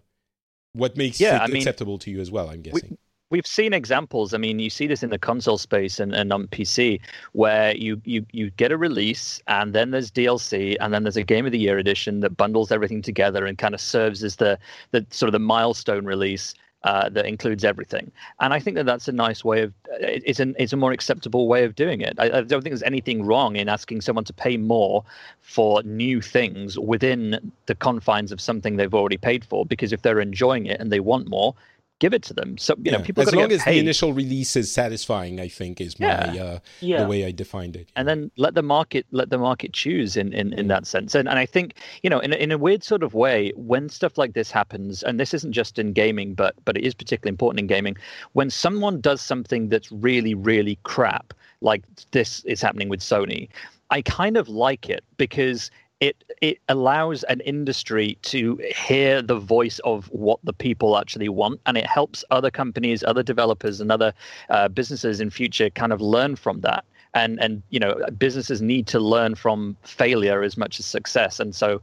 what 0.73 0.97
makes 0.97 1.19
yeah, 1.19 1.37
it 1.37 1.41
I 1.41 1.47
mean, 1.47 1.57
acceptable 1.57 1.97
to 1.99 2.11
you 2.11 2.19
as 2.19 2.31
well? 2.31 2.49
I'm 2.49 2.61
guessing. 2.61 2.97
We, 3.33 3.37
we've 3.37 3.47
seen 3.47 3.73
examples. 3.73 4.33
I 4.33 4.37
mean, 4.37 4.59
you 4.59 4.69
see 4.69 4.85
this 4.85 5.01
in 5.01 5.09
the 5.09 5.17
console 5.17 5.57
space 5.57 5.99
and, 5.99 6.13
and 6.13 6.31
on 6.31 6.47
PC, 6.47 6.99
where 7.31 7.75
you, 7.75 7.99
you 8.05 8.25
you 8.31 8.51
get 8.51 8.71
a 8.71 8.77
release 8.77 9.41
and 9.47 9.73
then 9.73 9.89
there's 9.91 10.11
DLC 10.11 10.77
and 10.79 10.93
then 10.93 11.03
there's 11.03 11.17
a 11.17 11.23
Game 11.23 11.45
of 11.47 11.51
the 11.51 11.57
Year 11.57 11.79
edition 11.79 12.19
that 12.19 12.37
bundles 12.37 12.71
everything 12.71 13.01
together 13.01 13.45
and 13.45 13.57
kind 13.57 13.73
of 13.73 13.81
serves 13.81 14.23
as 14.23 14.35
the 14.35 14.59
the 14.91 15.05
sort 15.09 15.27
of 15.27 15.33
the 15.33 15.39
milestone 15.39 16.05
release. 16.05 16.53
Uh, 16.85 17.07
that 17.07 17.25
includes 17.25 17.63
everything, 17.63 18.11
and 18.41 18.53
I 18.53 18.59
think 18.59 18.75
that 18.75 18.85
that's 18.85 19.07
a 19.07 19.13
nice 19.13 19.41
way 19.45 19.61
of 19.61 19.73
it's 20.01 20.41
an 20.41 20.53
it's 20.59 20.73
a 20.73 20.75
more 20.75 20.91
acceptable 20.91 21.47
way 21.47 21.63
of 21.63 21.75
doing 21.75 22.01
it. 22.01 22.13
I, 22.17 22.25
I 22.25 22.41
don't 22.41 22.61
think 22.61 22.73
there's 22.73 22.83
anything 22.83 23.25
wrong 23.25 23.55
in 23.55 23.69
asking 23.69 24.01
someone 24.01 24.25
to 24.25 24.33
pay 24.33 24.57
more 24.57 25.05
for 25.39 25.81
new 25.83 26.19
things 26.19 26.77
within 26.77 27.53
the 27.67 27.75
confines 27.75 28.33
of 28.33 28.41
something 28.41 28.75
they've 28.75 28.93
already 28.93 29.15
paid 29.15 29.45
for, 29.45 29.65
because 29.65 29.93
if 29.93 30.01
they're 30.01 30.19
enjoying 30.19 30.65
it 30.65 30.77
and 30.81 30.91
they 30.91 30.99
want 30.99 31.29
more, 31.29 31.55
give 31.99 32.13
it 32.13 32.23
to 32.23 32.33
them. 32.33 32.57
So 32.57 32.75
you 32.77 32.91
yeah. 32.91 32.97
know, 32.97 33.03
people 33.03 33.23
as 33.23 33.33
long 33.33 33.51
as 33.51 33.63
paid. 33.63 33.75
the 33.75 33.79
initial 33.79 34.13
release 34.13 34.55
is 34.55 34.71
satisfying, 34.71 35.39
I 35.39 35.47
think 35.47 35.79
is 35.79 35.99
my 35.99 36.07
yeah. 36.33 36.43
Uh, 36.43 36.59
yeah. 36.81 37.03
the 37.03 37.07
way 37.07 37.25
I 37.25 37.31
defined 37.31 37.75
it. 37.75 37.89
And 37.95 38.07
then 38.07 38.31
let 38.37 38.55
the 38.55 38.61
market 38.61 39.05
let 39.11 39.29
the 39.29 39.37
market 39.37 39.73
choose 39.73 40.17
in 40.17 40.33
in, 40.33 40.53
in 40.53 40.67
that 40.67 40.85
sense. 40.85 41.15
And 41.15 41.29
and 41.29 41.39
I 41.39 41.45
think 41.45 41.75
you 42.01 42.09
know 42.09 42.19
in 42.19 42.33
in 42.33 42.51
a 42.51 42.57
weird 42.57 42.83
sort 42.83 43.03
of 43.03 43.13
way 43.13 43.51
when 43.55 43.89
stuff 43.89 44.17
like 44.17 44.33
this 44.33 44.51
happens, 44.51 45.03
and 45.03 45.19
this 45.19 45.33
isn't 45.33 45.53
just 45.53 45.79
in 45.79 45.93
gaming, 45.93 46.33
but 46.33 46.55
but 46.65 46.77
it 46.77 46.83
is 46.83 46.93
particularly 46.93 47.33
important 47.33 47.59
in 47.59 47.67
gaming. 47.67 47.95
When 48.33 48.49
someone 48.49 48.99
does 48.99 49.21
something 49.21 49.69
that's 49.69 49.91
really 49.91 50.33
really 50.33 50.77
crap, 50.83 51.33
like 51.61 51.83
this 52.11 52.43
is 52.45 52.61
happening 52.61 52.89
with 52.89 52.99
Sony. 52.99 53.49
I 53.89 54.01
kind 54.01 54.37
of 54.37 54.49
like 54.49 54.89
it 54.89 55.03
because 55.17 55.69
it 56.03 56.23
it 56.41 56.59
allows 56.67 57.23
an 57.23 57.39
industry 57.41 58.17
to 58.23 58.59
hear 58.75 59.21
the 59.21 59.39
voice 59.39 59.79
of 59.79 60.07
what 60.07 60.39
the 60.43 60.51
people 60.51 60.97
actually 60.97 61.29
want, 61.29 61.61
and 61.65 61.77
it 61.77 61.85
helps 61.85 62.25
other 62.29 62.51
companies, 62.51 63.03
other 63.03 63.23
developers, 63.23 63.79
and 63.79 63.89
other 63.89 64.13
uh, 64.49 64.67
businesses 64.67 65.21
in 65.21 65.29
future 65.29 65.69
kind 65.69 65.93
of 65.93 66.01
learn 66.01 66.35
from 66.35 66.59
that. 66.61 66.83
And 67.13 67.39
and 67.41 67.63
you 67.69 67.79
know 67.79 67.95
businesses 68.17 68.61
need 68.61 68.85
to 68.87 68.99
learn 68.99 69.35
from 69.35 69.77
failure 69.83 70.43
as 70.43 70.57
much 70.57 70.79
as 70.79 70.85
success, 70.85 71.39
and 71.39 71.55
so. 71.55 71.81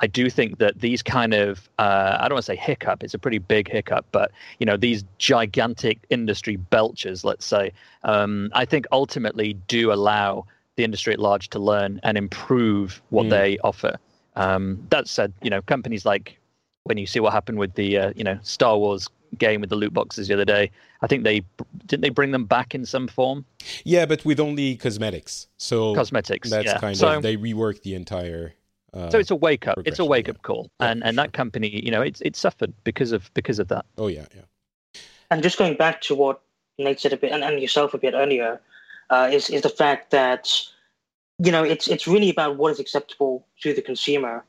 I 0.00 0.06
do 0.08 0.30
think 0.30 0.58
that 0.58 0.80
these 0.80 1.00
kind 1.00 1.32
of 1.32 1.68
uh, 1.78 2.16
I 2.18 2.22
don't 2.26 2.36
want 2.36 2.46
to 2.46 2.52
say 2.52 2.56
hiccup. 2.56 3.04
It's 3.04 3.14
a 3.14 3.18
pretty 3.18 3.38
big 3.38 3.70
hiccup, 3.70 4.04
but 4.10 4.32
you 4.58 4.66
know 4.66 4.76
these 4.76 5.04
gigantic 5.18 5.98
industry 6.10 6.56
belchers, 6.72 7.24
let's 7.24 7.46
say, 7.46 7.72
um, 8.02 8.50
I 8.52 8.64
think 8.64 8.86
ultimately 8.90 9.52
do 9.68 9.92
allow 9.92 10.46
the 10.76 10.84
industry 10.84 11.12
at 11.12 11.18
large 11.18 11.48
to 11.50 11.58
learn 11.58 12.00
and 12.02 12.16
improve 12.16 13.02
what 13.10 13.26
mm. 13.26 13.30
they 13.30 13.58
offer. 13.58 13.98
Um, 14.36 14.84
that 14.90 15.08
said, 15.08 15.32
you 15.42 15.50
know, 15.50 15.60
companies 15.62 16.06
like 16.06 16.38
when 16.84 16.98
you 16.98 17.06
see 17.06 17.20
what 17.20 17.32
happened 17.32 17.58
with 17.58 17.74
the 17.74 17.98
uh, 17.98 18.12
you 18.16 18.24
know 18.24 18.38
Star 18.42 18.78
Wars 18.78 19.08
game 19.38 19.60
with 19.60 19.70
the 19.70 19.76
loot 19.76 19.94
boxes 19.94 20.28
the 20.28 20.34
other 20.34 20.44
day, 20.44 20.70
I 21.00 21.06
think 21.06 21.24
they 21.24 21.42
didn't 21.86 22.02
they 22.02 22.10
bring 22.10 22.32
them 22.32 22.44
back 22.44 22.74
in 22.74 22.86
some 22.86 23.08
form. 23.08 23.44
Yeah, 23.84 24.06
but 24.06 24.24
with 24.24 24.40
only 24.40 24.76
cosmetics. 24.76 25.48
So 25.58 25.94
cosmetics. 25.94 26.50
That's 26.50 26.66
yeah. 26.66 26.78
kind 26.78 26.96
so, 26.96 27.16
of 27.16 27.22
they 27.22 27.36
reworked 27.36 27.82
the 27.82 27.94
entire. 27.94 28.54
Uh, 28.94 29.08
so 29.10 29.18
it's 29.18 29.30
a 29.30 29.36
wake 29.36 29.66
up. 29.66 29.78
It's 29.86 29.98
a 29.98 30.04
wake 30.04 30.28
up 30.28 30.42
call, 30.42 30.70
yeah, 30.80 30.90
and 30.90 31.02
and 31.04 31.14
sure. 31.14 31.24
that 31.24 31.32
company, 31.32 31.82
you 31.84 31.90
know, 31.90 32.02
it's 32.02 32.20
it 32.22 32.36
suffered 32.36 32.72
because 32.84 33.12
of 33.12 33.32
because 33.34 33.58
of 33.58 33.68
that. 33.68 33.86
Oh 33.96 34.08
yeah, 34.08 34.26
yeah. 34.34 34.42
And 35.30 35.42
just 35.42 35.56
going 35.56 35.76
back 35.76 36.02
to 36.02 36.14
what 36.14 36.42
Nate 36.78 37.00
said 37.00 37.12
a 37.12 37.16
bit, 37.16 37.32
and, 37.32 37.42
and 37.42 37.60
yourself 37.60 37.94
a 37.94 37.98
bit 37.98 38.12
earlier, 38.12 38.60
uh, 39.12 39.28
is 39.30 39.50
is 39.50 39.62
the 39.62 39.68
fact 39.68 40.10
that 40.10 40.50
you 41.38 41.52
know 41.52 41.62
it's 41.62 41.86
it's 41.86 42.08
really 42.08 42.30
about 42.30 42.56
what 42.56 42.72
is 42.72 42.80
acceptable 42.80 43.46
to 43.60 43.74
the 43.74 43.82
consumer 43.82 44.44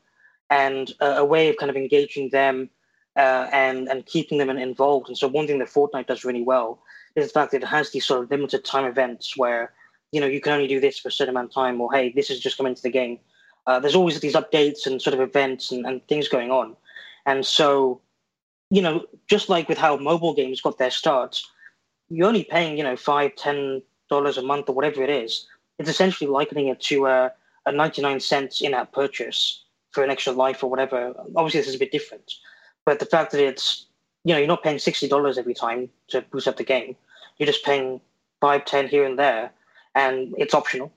and 0.50 0.92
a 1.00 1.24
way 1.24 1.48
of 1.48 1.56
kind 1.56 1.70
of 1.70 1.76
engaging 1.76 2.30
them 2.30 2.70
uh, 3.16 3.46
and 3.52 3.88
and 3.88 4.06
keeping 4.06 4.38
them 4.38 4.50
involved. 4.50 5.08
And 5.08 5.18
so 5.18 5.28
one 5.28 5.46
thing 5.46 5.58
that 5.58 5.68
Fortnite 5.68 6.06
does 6.06 6.24
really 6.24 6.42
well 6.42 6.82
is 7.14 7.26
the 7.26 7.32
fact 7.32 7.52
that 7.52 7.62
it 7.62 7.66
has 7.66 7.90
these 7.90 8.06
sort 8.06 8.24
of 8.24 8.30
limited 8.30 8.64
time 8.64 8.84
events 8.84 9.36
where 9.36 9.72
you 10.12 10.20
know 10.20 10.26
you 10.26 10.40
can 10.40 10.52
only 10.52 10.66
do 10.66 10.80
this 10.80 10.98
for 10.98 11.08
a 11.08 11.12
certain 11.12 11.34
amount 11.34 11.50
of 11.50 11.54
time, 11.54 11.80
or 11.80 11.92
hey, 11.92 12.10
this 12.10 12.30
is 12.30 12.40
just 12.40 12.56
coming 12.56 12.70
into 12.72 12.82
the 12.82 12.90
game. 12.90 13.18
Uh, 13.66 13.78
there's 13.78 13.94
always 13.94 14.18
these 14.20 14.34
updates 14.34 14.86
and 14.86 15.00
sort 15.00 15.14
of 15.14 15.20
events 15.20 15.72
and, 15.72 15.86
and 15.86 16.06
things 16.08 16.28
going 16.28 16.50
on, 16.50 16.76
and 17.26 17.44
so 17.44 18.00
you 18.70 18.80
know 18.80 19.04
just 19.26 19.48
like 19.48 19.68
with 19.68 19.78
how 19.78 19.96
mobile 19.96 20.34
games 20.34 20.60
got 20.60 20.78
their 20.78 20.90
start, 20.90 21.42
you're 22.08 22.28
only 22.28 22.44
paying 22.44 22.78
you 22.78 22.84
know 22.84 22.96
five, 22.96 23.34
ten 23.36 23.82
dollars 24.08 24.36
a 24.38 24.42
month 24.42 24.68
or 24.68 24.74
whatever 24.74 25.02
it 25.02 25.10
is, 25.10 25.46
it's 25.78 25.88
essentially 25.88 26.28
likening 26.30 26.68
it 26.68 26.80
to 26.80 27.06
a, 27.06 27.32
a 27.66 27.72
99 27.72 28.20
cents 28.20 28.60
in-app 28.60 28.92
purchase 28.92 29.64
for 29.94 30.02
an 30.02 30.10
extra 30.10 30.32
life 30.32 30.62
or 30.62 30.70
whatever. 30.70 31.14
Obviously, 31.36 31.60
this 31.60 31.68
is 31.68 31.76
a 31.76 31.78
bit 31.78 31.92
different, 31.92 32.34
But 32.84 32.98
the 32.98 33.06
fact 33.06 33.32
that 33.32 33.40
it's 33.40 33.86
you 34.24 34.32
know 34.34 34.38
you're 34.38 34.48
not 34.48 34.62
paying 34.62 34.78
sixty 34.78 35.06
dollars 35.08 35.38
every 35.38 35.54
time 35.54 35.88
to 36.08 36.22
boost 36.22 36.48
up 36.48 36.56
the 36.56 36.64
game, 36.64 36.96
you're 37.38 37.46
just 37.46 37.64
paying 37.64 38.00
five, 38.40 38.64
ten 38.64 38.88
here 38.88 39.04
and 39.04 39.18
there, 39.18 39.50
and 39.94 40.34
it's 40.36 40.54
optional. 40.54 40.92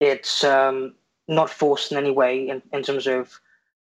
It's 0.00 0.44
um, 0.44 0.94
not 1.26 1.50
forced 1.50 1.90
in 1.92 1.98
any 1.98 2.10
way 2.10 2.48
in, 2.48 2.62
in 2.72 2.82
terms 2.82 3.06
of 3.06 3.40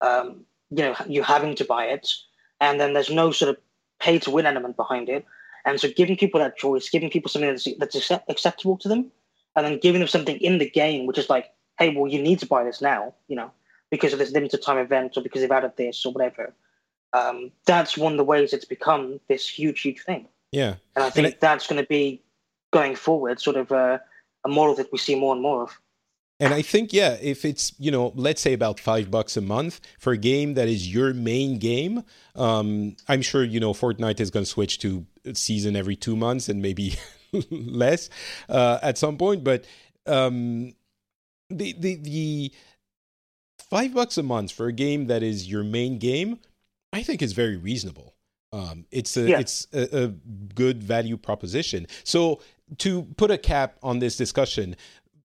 um, 0.01 0.45
you 0.70 0.84
know 0.84 0.95
you 1.07 1.24
having 1.24 1.55
to 1.55 1.66
buy 1.66 1.86
it, 1.86 2.13
and 2.61 2.80
then 2.80 2.93
there's 2.93 3.09
no 3.09 3.32
sort 3.32 3.49
of 3.49 3.57
pay 3.99 4.20
to 4.20 4.32
win 4.32 4.45
element 4.45 4.76
behind 4.78 5.09
it. 5.09 5.26
And 5.66 5.80
so 5.80 5.89
giving 5.89 6.16
people 6.16 6.39
that 6.39 6.57
choice, 6.57 6.89
giving 6.89 7.09
people 7.09 7.30
something 7.30 7.49
that's, 7.49 7.68
that's 7.80 7.95
accept, 7.95 8.30
acceptable 8.30 8.78
to 8.78 8.88
them, 8.88 9.11
and 9.55 9.66
then 9.66 9.80
giving 9.80 9.99
them 9.99 10.07
something 10.07 10.38
in 10.38 10.59
the 10.59 10.70
game, 10.70 11.05
which 11.05 11.18
is 11.18 11.30
like, 11.30 11.51
hey, 11.80 11.95
well, 11.95 12.09
you 12.09 12.22
need 12.22 12.39
to 12.39 12.45
buy 12.45 12.63
this 12.63 12.82
now, 12.82 13.13
you 13.28 13.36
know, 13.36 13.51
because 13.89 14.13
of 14.13 14.20
this 14.20 14.32
limited 14.32 14.61
time 14.61 14.78
event 14.78 15.18
or 15.18 15.24
because 15.24 15.41
they've 15.41 15.51
added 15.51 15.74
this 15.78 16.05
or 16.05 16.13
whatever. 16.13 16.53
Um, 17.13 17.51
that's 17.66 17.97
one 17.97 18.13
of 18.13 18.18
the 18.18 18.24
ways 18.24 18.53
it's 18.53 18.66
become 18.66 19.20
this 19.28 19.47
huge, 19.47 19.82
huge 19.82 20.01
thing. 20.01 20.28
Yeah. 20.51 20.76
And 20.95 21.05
I 21.05 21.09
think 21.09 21.26
and 21.26 21.34
it, 21.34 21.41
that's 21.41 21.68
going 21.68 21.82
to 21.82 21.88
be 21.88 22.22
going 22.72 22.95
forward, 22.95 23.39
sort 23.39 23.55
of 23.55 23.72
a, 23.72 24.01
a 24.45 24.49
model 24.49 24.76
that 24.76 24.91
we 24.91 24.97
see 24.97 25.16
more 25.16 25.34
and 25.34 25.41
more 25.41 25.63
of. 25.63 25.80
And 26.40 26.54
I 26.54 26.62
think, 26.62 26.92
yeah, 26.92 27.18
if 27.22 27.46
it's, 27.46 27.74
you 27.80 27.92
know, 27.92 28.12
let's 28.16 28.42
say 28.42 28.52
about 28.52 28.80
five 28.80 29.10
bucks 29.10 29.38
a 29.38 29.42
month 29.42 29.80
for 30.00 30.12
a 30.12 30.18
game 30.18 30.56
that 30.56 30.68
is 30.68 30.94
your 30.94 31.14
main 31.14 31.60
game, 31.60 32.04
um, 32.36 32.98
I'm 33.08 33.22
sure, 33.22 33.44
you 33.44 33.60
know, 33.60 33.74
Fortnite 33.74 34.20
is 34.20 34.32
going 34.32 34.44
to 34.44 34.50
switch 34.50 34.80
to 34.80 35.06
season 35.34 35.78
every 35.78 35.96
two 35.96 36.18
months 36.18 36.50
and 36.50 36.62
maybe 36.62 36.98
less 37.50 38.10
uh, 38.50 38.80
at 38.82 38.98
some 38.98 39.18
point. 39.18 39.46
But 39.46 39.66
um, 40.06 40.74
the, 41.50 41.74
the, 41.80 41.96
the 41.96 42.52
five 43.70 43.94
bucks 43.94 44.18
a 44.18 44.24
month 44.24 44.52
for 44.52 44.68
a 44.68 44.74
game 44.74 45.08
that 45.08 45.24
is 45.24 45.50
your 45.50 45.64
main 45.64 46.00
game, 46.00 46.40
I 46.92 47.02
think 47.02 47.22
is 47.22 47.32
very 47.32 47.56
reasonable. 47.56 48.14
Um, 48.52 48.86
it's 48.92 49.18
a 49.18 49.28
yeah. 49.28 49.40
it's 49.40 49.68
a, 49.74 50.06
a, 50.06 50.08
good 50.08 50.82
value 50.82 51.18
proposition. 51.18 51.88
So 52.06 52.42
to 52.78 53.04
put 53.18 53.30
a 53.30 53.38
cap 53.38 53.78
on 53.84 54.00
this 54.00 54.16
discussion, 54.16 54.78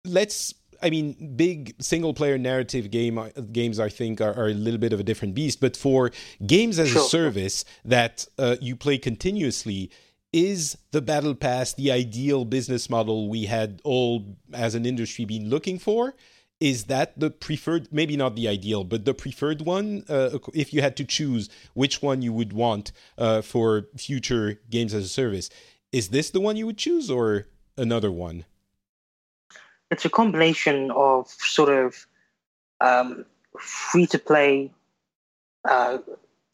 let's 0.05 0.55
I 0.83 0.91
mean, 0.91 1.35
big 1.37 1.75
single 1.81 2.15
player 2.15 2.39
narrative 2.39 2.91
game 2.91 3.19
uh, 3.19 3.29
games, 3.53 3.81
I 3.81 3.89
think, 3.89 4.21
are, 4.21 4.35
are, 4.35 4.49
a 4.49 4.55
little 4.55 4.81
bit 4.81 4.93
of 4.93 5.01
a 5.01 5.03
different 5.03 5.35
beast. 5.35 5.61
But 5.61 5.77
for 5.77 6.11
games 6.47 6.79
as 6.79 6.91
sure. 6.91 7.03
a 7.03 7.05
service 7.05 7.65
that 7.85 8.27
uh, 8.39 8.57
you 8.61 8.77
play 8.77 8.99
continuously, 8.99 9.91
is 10.33 10.77
the 10.91 11.01
battle 11.01 11.35
pass 11.35 11.73
the 11.73 11.91
ideal 11.91 12.45
business 12.45 12.91
model 12.91 13.29
we 13.29 13.47
had 13.47 13.81
all 13.85 14.37
as 14.53 14.75
an 14.75 14.85
industry 14.85 15.25
been 15.25 15.49
looking 15.49 15.79
for? 15.79 16.15
Is 16.59 16.85
that 16.85 17.19
the 17.19 17.31
preferred? 17.31 17.89
Maybe 17.93 18.17
not 18.17 18.35
the 18.35 18.49
ideal, 18.49 18.85
but 18.85 19.05
the 19.05 19.15
preferred 19.15 19.63
one. 19.63 20.05
Uh, 20.09 20.39
if 20.55 20.73
you 20.73 20.81
had 20.81 20.97
to 20.97 21.05
choose 21.05 21.49
which 21.75 22.01
one 22.01 22.23
you 22.23 22.33
would 22.33 22.53
want 22.53 22.93
uh, 23.19 23.43
for 23.43 23.87
future 23.97 24.61
games 24.71 24.95
as 24.95 25.05
a 25.05 25.09
service, 25.09 25.51
is 25.93 26.09
this 26.09 26.31
the 26.31 26.41
one 26.41 26.57
you 26.57 26.67
would 26.67 26.79
choose 26.79 27.11
or 27.11 27.47
another 27.77 28.11
one? 28.11 28.47
It's 29.91 30.05
a 30.05 30.11
combination 30.11 30.91
of 30.93 31.29
sort 31.29 31.69
of 31.69 32.07
um, 32.81 33.25
free 33.59 34.07
to 34.07 34.19
play 34.19 34.73
uh, 35.69 35.99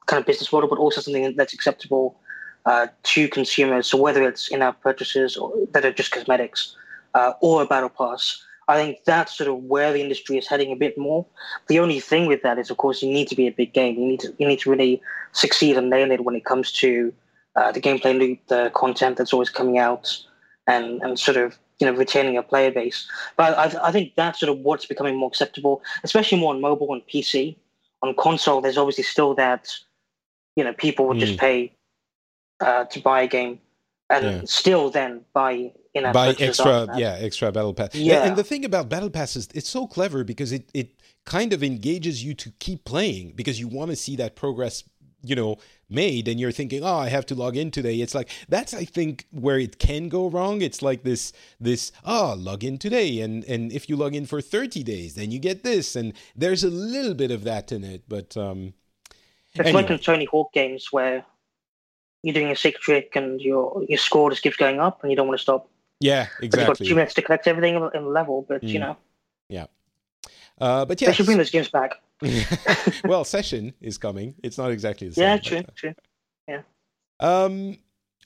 kind 0.06 0.20
of 0.20 0.26
business 0.26 0.52
model, 0.52 0.68
but 0.68 0.78
also 0.78 1.00
something 1.00 1.34
that's 1.36 1.54
acceptable 1.54 2.18
uh, 2.66 2.86
to 3.02 3.28
consumers. 3.28 3.86
So 3.86 3.98
whether 3.98 4.26
it's 4.26 4.48
in-app 4.48 4.80
purchases 4.80 5.36
or 5.36 5.52
that 5.72 5.84
are 5.84 5.92
just 5.92 6.12
cosmetics 6.12 6.76
uh, 7.14 7.32
or 7.40 7.62
a 7.62 7.66
battle 7.66 7.88
pass, 7.88 8.42
I 8.68 8.76
think 8.76 8.98
that's 9.04 9.36
sort 9.36 9.48
of 9.50 9.56
where 9.64 9.92
the 9.92 10.00
industry 10.00 10.38
is 10.38 10.46
heading 10.46 10.72
a 10.72 10.76
bit 10.76 10.96
more. 10.96 11.26
The 11.68 11.80
only 11.80 12.00
thing 12.00 12.26
with 12.26 12.42
that 12.42 12.58
is, 12.58 12.70
of 12.70 12.76
course, 12.76 13.02
you 13.02 13.12
need 13.12 13.28
to 13.28 13.36
be 13.36 13.46
a 13.46 13.52
big 13.52 13.72
game. 13.72 13.98
You 13.98 14.06
need 14.06 14.20
to 14.20 14.34
you 14.38 14.46
need 14.46 14.60
to 14.60 14.70
really 14.70 15.02
succeed 15.32 15.76
and 15.76 15.90
nail 15.90 16.10
it 16.10 16.24
when 16.24 16.36
it 16.36 16.44
comes 16.44 16.70
to 16.72 17.12
uh, 17.56 17.72
the 17.72 17.80
gameplay 17.80 18.16
loop, 18.16 18.38
the 18.46 18.70
content 18.74 19.16
that's 19.16 19.32
always 19.32 19.50
coming 19.50 19.78
out, 19.78 20.16
and 20.66 21.02
and 21.02 21.18
sort 21.18 21.36
of 21.36 21.58
you 21.82 21.90
know 21.90 21.98
retaining 21.98 22.36
a 22.36 22.44
player 22.44 22.70
base. 22.70 23.08
But 23.36 23.58
I, 23.58 23.88
I 23.88 23.90
think 23.90 24.14
that's 24.14 24.38
sort 24.38 24.50
of 24.50 24.60
what's 24.60 24.86
becoming 24.86 25.16
more 25.16 25.26
acceptable, 25.26 25.82
especially 26.04 26.38
more 26.38 26.54
on 26.54 26.60
mobile 26.60 26.92
and 26.92 27.04
PC. 27.08 27.56
On 28.02 28.14
console, 28.14 28.60
there's 28.60 28.78
obviously 28.78 29.02
still 29.02 29.34
that 29.34 29.68
you 30.54 30.62
know 30.62 30.72
people 30.74 31.08
would 31.08 31.16
mm. 31.16 31.26
just 31.26 31.40
pay 31.40 31.72
uh, 32.60 32.84
to 32.84 33.00
buy 33.00 33.22
a 33.22 33.26
game 33.26 33.58
and 34.10 34.24
yeah. 34.24 34.40
still 34.44 34.90
then 34.90 35.22
buy 35.32 35.72
in 35.94 36.10
buy 36.12 36.34
extra 36.38 36.86
yeah 36.96 37.16
extra 37.18 37.50
battle 37.50 37.74
pass 37.74 37.94
yeah 37.94 38.24
and 38.24 38.36
the 38.36 38.44
thing 38.44 38.64
about 38.64 38.88
battle 38.88 39.10
pass 39.10 39.36
is 39.36 39.48
it's 39.54 39.68
so 39.68 39.86
clever 39.86 40.24
because 40.24 40.52
it 40.52 40.70
it 40.72 40.92
kind 41.26 41.52
of 41.52 41.62
engages 41.62 42.24
you 42.24 42.34
to 42.34 42.50
keep 42.60 42.84
playing 42.84 43.32
because 43.34 43.58
you 43.58 43.68
want 43.68 43.90
to 43.90 43.96
see 43.96 44.16
that 44.16 44.36
progress 44.36 44.84
you 45.22 45.36
know 45.36 45.56
made 45.88 46.26
and 46.26 46.40
you're 46.40 46.52
thinking 46.52 46.82
oh 46.82 46.96
i 46.96 47.08
have 47.08 47.26
to 47.26 47.34
log 47.34 47.56
in 47.56 47.70
today. 47.70 48.00
It's 48.00 48.14
like 48.14 48.30
that's 48.48 48.74
i 48.74 48.84
think 48.84 49.26
where 49.30 49.58
it 49.58 49.78
can 49.78 50.08
go 50.08 50.28
wrong. 50.28 50.62
It's 50.62 50.82
like 50.82 51.02
this 51.02 51.32
this 51.60 51.92
oh 52.04 52.34
log 52.38 52.64
in 52.64 52.78
today. 52.78 53.20
And 53.20 53.44
and 53.44 53.72
if 53.72 53.88
you 53.88 53.96
log 53.96 54.14
in 54.14 54.26
for 54.26 54.40
30 54.40 54.82
days 54.82 55.14
then 55.14 55.30
you 55.30 55.38
get 55.38 55.62
this. 55.62 55.96
And 55.96 56.12
there's 56.34 56.64
a 56.64 56.70
little 56.70 57.14
bit 57.14 57.30
of 57.30 57.44
that 57.44 57.72
in 57.72 57.84
it 57.84 58.02
but 58.08 58.36
um 58.36 58.74
it's 59.54 59.68
anyway. 59.68 59.82
like 59.82 59.90
in 59.90 59.98
tony 59.98 60.24
hawk 60.24 60.50
games 60.54 60.88
where 60.92 61.24
you're 62.22 62.34
doing 62.34 62.50
a 62.50 62.56
sick 62.56 62.78
trick 62.80 63.14
and 63.14 63.40
your 63.40 63.84
your 63.88 63.98
score 63.98 64.30
just 64.30 64.42
keeps 64.42 64.56
going 64.56 64.80
up 64.80 65.02
and 65.02 65.10
you 65.10 65.16
don't 65.16 65.28
want 65.28 65.38
to 65.38 65.42
stop. 65.42 65.68
Yeah 66.00 66.26
exactly 66.40 66.60
you've 66.60 66.66
got 66.66 66.78
two 66.78 66.94
minutes 66.94 67.14
to 67.14 67.22
collect 67.22 67.46
everything 67.46 67.74
in 67.94 68.04
the 68.04 68.10
level 68.10 68.44
but 68.48 68.62
mm. 68.62 68.68
you 68.68 68.78
know. 68.78 68.96
Yeah. 69.48 69.66
Uh, 70.58 70.84
but 70.84 71.00
yeah, 71.00 71.08
they 71.08 71.14
should 71.14 71.26
bring 71.26 71.38
those 71.38 71.50
games 71.50 71.68
back. 71.68 72.00
well, 73.04 73.24
session 73.24 73.74
is 73.80 73.98
coming. 73.98 74.34
It's 74.42 74.58
not 74.58 74.70
exactly 74.70 75.08
the 75.08 75.14
same. 75.14 75.24
Yeah, 75.24 75.36
true, 75.38 75.62
but, 75.62 75.68
uh, 75.68 75.72
true. 75.74 75.94
Yeah. 76.48 76.62
Um. 77.20 77.78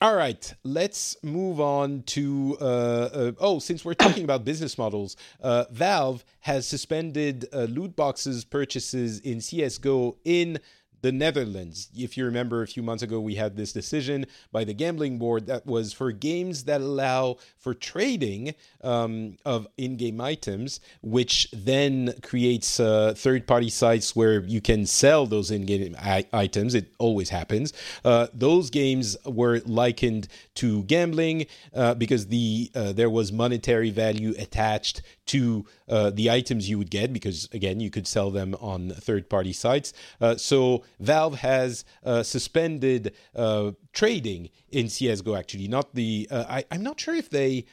All 0.03 0.15
right, 0.15 0.53
let's 0.63 1.17
move 1.23 1.59
on 1.59 2.03
to. 2.09 2.59
Uh, 2.61 2.65
uh, 2.65 3.33
oh, 3.39 3.59
since 3.59 3.83
we're 3.83 3.95
talking 3.95 4.25
about 4.25 4.45
business 4.45 4.77
models, 4.77 5.17
uh, 5.43 5.65
Valve 5.71 6.23
has 6.41 6.67
suspended 6.67 7.47
uh, 7.51 7.63
loot 7.63 7.97
boxes 7.97 8.45
purchases 8.45 9.21
in 9.21 9.41
CS:GO 9.41 10.19
in 10.25 10.59
the 11.03 11.13
Netherlands. 11.13 11.89
If 11.97 12.17
you 12.17 12.25
remember, 12.25 12.63
a 12.63 12.67
few 12.67 12.83
months 12.83 13.03
ago, 13.03 13.21
we 13.21 13.35
had 13.35 13.57
this 13.57 13.73
decision 13.73 14.27
by 14.53 14.65
the 14.65 14.75
gambling 14.75 15.19
board 15.19 15.47
that 15.47 15.67
was 15.67 15.93
for 15.93 16.13
games 16.13 16.65
that 16.65 16.81
allow 16.81 17.37
for 17.59 17.75
trading 17.75 18.55
um, 18.83 19.37
of 19.45 19.67
in 19.77 19.97
game 19.97 20.21
items, 20.21 20.81
which 21.03 21.49
then 21.53 22.15
creates 22.23 22.81
uh, 22.81 23.15
third 23.17 23.47
party 23.47 23.71
sites 23.71 24.17
where 24.17 24.41
you 24.41 24.61
can 24.61 24.87
sell 24.87 25.27
those 25.27 25.51
in 25.51 25.67
game 25.67 25.97
I- 25.99 26.27
items. 26.33 26.75
It 26.75 26.93
always 26.99 27.31
happens. 27.31 27.73
Uh, 28.05 28.29
those 28.33 28.71
games 28.71 29.17
were 29.25 29.61
likened 29.67 30.29
to 30.57 30.83
gambling 30.85 31.47
uh, 31.75 31.95
because 31.95 32.29
the 32.29 32.71
uh, 32.75 32.93
there 32.93 33.11
was 33.11 33.33
monetary 33.33 33.91
value 33.91 34.35
attached 34.39 35.03
to 35.27 35.67
uh, 35.89 36.11
the 36.11 36.31
items 36.31 36.69
you 36.69 36.79
would 36.79 36.91
get 36.91 37.13
because 37.13 37.49
again 37.53 37.81
you 37.81 37.91
could 37.91 38.07
sell 38.07 38.31
them 38.31 38.55
on 38.61 38.91
third 38.91 39.29
party 39.29 39.53
sites. 39.53 39.93
Uh, 40.21 40.37
so 40.37 40.85
Valve 41.01 41.37
has 41.37 41.85
uh, 42.05 42.23
suspended 42.23 43.15
uh, 43.35 43.73
trading 43.93 44.51
in 44.71 44.89
CS:GO. 44.89 45.35
Actually, 45.35 45.69
not 45.69 45.95
the. 45.95 46.29
Uh, 46.31 46.45
I, 46.49 46.65
I'm 46.71 46.83
not 46.83 47.01
sure 47.01 47.15
if 47.15 47.31
they 47.31 47.65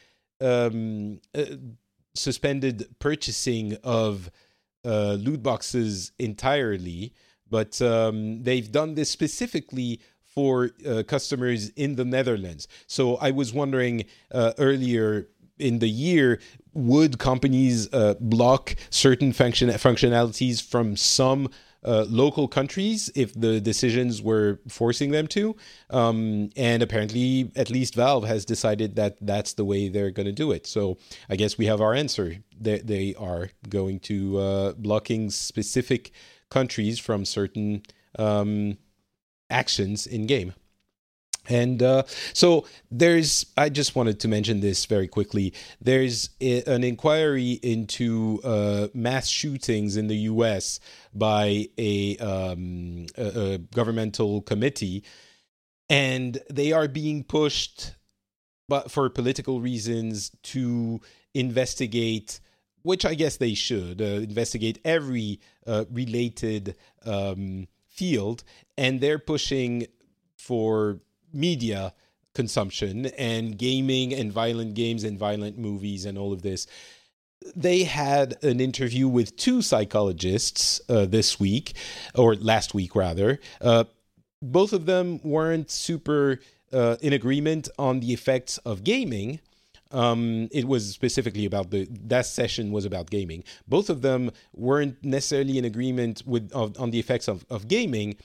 um, 0.41 1.19
uh, 1.35 1.45
suspended 2.15 2.87
purchasing 2.99 3.77
of 3.83 4.29
loot 4.85 5.41
boxes 5.41 6.11
entirely, 6.19 7.13
but 7.49 7.81
um, 7.81 8.43
they've 8.43 8.71
done 8.71 8.95
this 8.95 9.09
specifically 9.09 9.99
for 10.33 10.71
uh, 10.87 11.03
customers 11.07 11.69
in 11.69 11.95
the 11.95 12.05
Netherlands. 12.05 12.67
So 12.87 13.17
I 13.17 13.31
was 13.31 13.53
wondering 13.53 14.05
uh, 14.31 14.53
earlier 14.57 15.27
in 15.59 15.79
the 15.79 15.87
year 15.87 16.39
would 16.73 17.19
companies 17.19 17.87
uh, 17.93 18.15
block 18.19 18.75
certain 18.89 19.31
function 19.31 19.69
functionalities 19.69 20.61
from 20.61 20.97
some 20.97 21.49
uh, 21.85 22.05
local 22.09 22.47
countries 22.47 23.11
if 23.15 23.33
the 23.33 23.59
decisions 23.59 24.21
were 24.21 24.59
forcing 24.67 25.11
them 25.11 25.27
to. 25.27 25.55
Um, 25.89 26.49
and 26.55 26.81
apparently, 26.81 27.51
at 27.55 27.69
least 27.69 27.95
Valve 27.95 28.25
has 28.25 28.45
decided 28.45 28.95
that 28.95 29.17
that's 29.21 29.53
the 29.53 29.65
way 29.65 29.89
they're 29.89 30.11
going 30.11 30.25
to 30.25 30.31
do 30.31 30.51
it. 30.51 30.67
So 30.67 30.97
I 31.29 31.35
guess 31.35 31.57
we 31.57 31.65
have 31.65 31.81
our 31.81 31.93
answer. 31.93 32.37
They, 32.59 32.79
they 32.79 33.15
are 33.15 33.49
going 33.69 33.99
to 34.01 34.37
uh, 34.39 34.71
blocking 34.73 35.29
specific 35.29 36.11
countries 36.49 36.99
from 36.99 37.25
certain 37.25 37.83
um, 38.17 38.77
actions 39.49 40.07
in 40.07 40.27
game. 40.27 40.53
And 41.49 41.83
uh, 41.83 42.03
so 42.33 42.65
there's, 42.89 43.45
I 43.57 43.69
just 43.69 43.95
wanted 43.95 44.19
to 44.21 44.27
mention 44.27 44.61
this 44.61 44.85
very 44.85 45.07
quickly. 45.07 45.53
There's 45.81 46.29
a, 46.39 46.63
an 46.63 46.83
inquiry 46.83 47.59
into 47.61 48.39
uh, 48.43 48.87
mass 48.93 49.27
shootings 49.27 49.97
in 49.97 50.07
the 50.07 50.15
US 50.15 50.79
by 51.13 51.67
a, 51.77 52.17
um, 52.17 53.07
a, 53.17 53.53
a 53.53 53.57
governmental 53.57 54.41
committee, 54.41 55.03
and 55.89 56.39
they 56.49 56.71
are 56.71 56.87
being 56.87 57.23
pushed 57.23 57.95
but 58.69 58.89
for 58.89 59.09
political 59.09 59.59
reasons 59.59 60.31
to 60.41 61.01
investigate 61.33 62.39
which 62.83 63.05
I 63.05 63.15
guess 63.15 63.37
they 63.37 63.53
should 63.53 64.01
uh, 64.01 64.05
investigate 64.05 64.79
every 64.85 65.39
uh, 65.65 65.85
related 65.89 66.75
um, 67.05 67.67
field, 67.87 68.43
and 68.77 68.99
they're 69.01 69.19
pushing 69.19 69.87
for 70.37 70.99
media 71.33 71.93
consumption 72.33 73.07
and 73.17 73.57
gaming 73.57 74.13
and 74.13 74.31
violent 74.31 74.73
games 74.73 75.03
and 75.03 75.17
violent 75.17 75.57
movies 75.57 76.05
and 76.05 76.17
all 76.17 76.33
of 76.33 76.41
this. 76.41 76.67
They 77.55 77.83
had 77.83 78.43
an 78.43 78.59
interview 78.59 79.07
with 79.07 79.35
two 79.35 79.61
psychologists 79.61 80.81
uh, 80.87 81.05
this 81.05 81.39
week, 81.39 81.73
or 82.15 82.35
last 82.35 82.73
week 82.73 82.95
rather. 82.95 83.39
Uh, 83.59 83.83
both 84.41 84.73
of 84.73 84.85
them 84.85 85.19
weren't 85.23 85.69
super 85.69 86.39
uh, 86.71 86.97
in 87.01 87.13
agreement 87.13 87.69
on 87.77 87.99
the 87.99 88.13
effects 88.13 88.57
of 88.59 88.83
gaming. 88.83 89.39
Um, 89.91 90.49
it 90.51 90.65
was 90.65 90.89
specifically 90.89 91.45
about 91.45 91.69
the 91.69 91.87
that 92.05 92.25
session 92.25 92.71
was 92.71 92.83
about 92.83 93.11
gaming. 93.11 93.43
Both 93.67 93.89
of 93.89 94.01
them 94.01 94.31
weren't 94.53 95.03
necessarily 95.03 95.57
in 95.57 95.65
agreement 95.65 96.23
with 96.25 96.51
of, 96.51 96.79
on 96.79 96.89
the 96.91 96.99
effects 96.99 97.27
of, 97.27 97.45
of 97.49 97.67
gaming, 97.67 98.15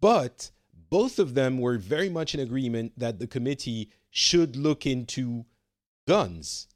but 0.00 0.50
both 0.94 1.18
of 1.18 1.34
them 1.34 1.58
were 1.58 1.76
very 1.76 2.08
much 2.08 2.36
in 2.36 2.40
agreement 2.40 2.92
that 2.96 3.18
the 3.18 3.26
committee 3.26 3.90
should 4.10 4.54
look 4.54 4.86
into 4.86 5.44
guns 6.06 6.68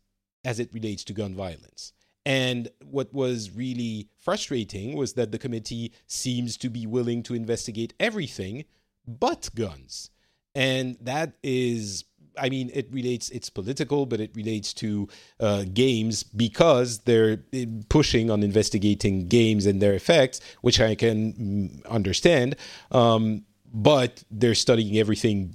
as 0.45 0.59
it 0.59 0.75
relates 0.75 1.05
to 1.05 1.13
gun 1.13 1.37
violence. 1.37 1.93
And 2.27 2.69
what 2.85 3.15
was 3.15 3.53
really 3.53 4.09
frustrating 4.19 4.97
was 4.97 5.13
that 5.13 5.31
the 5.31 5.39
committee 5.39 5.93
seems 6.09 6.57
to 6.57 6.69
be 6.69 6.85
willing 6.85 7.23
to 7.23 7.35
investigate 7.35 7.95
everything 8.01 8.65
but 9.07 9.51
guns. 9.55 10.11
And 10.53 10.97
that 11.01 11.35
is, 11.45 12.03
I 12.37 12.49
mean, 12.49 12.73
it 12.75 12.89
relates, 12.91 13.31
it's 13.31 13.51
political, 13.51 14.05
but 14.05 14.19
it 14.19 14.35
relates 14.35 14.75
to 14.83 15.07
uh, 15.39 15.63
games 15.73 16.25
because 16.25 16.99
they're 17.07 17.45
uh, 17.55 17.67
pushing 17.89 18.33
on 18.33 18.43
investigating 18.43 19.29
games 19.29 19.65
and 19.65 19.81
their 19.81 19.95
effects, 19.95 20.41
which 20.63 20.81
I 20.81 20.97
can 20.97 21.35
mm, 21.35 21.87
understand. 21.87 22.57
Um, 22.91 23.45
but 23.79 24.25
they're 24.29 24.57
studying 24.57 24.99
everything 24.99 25.55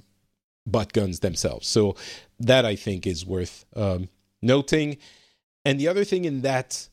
but 0.66 0.94
guns 0.94 1.20
themselves. 1.20 1.68
So 1.68 1.94
that 2.40 2.64
I 2.64 2.74
think 2.74 3.06
is 3.06 3.26
worth 3.26 3.66
um, 3.76 4.08
noting. 4.40 4.96
And 5.66 5.78
the 5.78 5.88
other 5.88 6.04
thing 6.04 6.24
in 6.24 6.40
that 6.40 6.88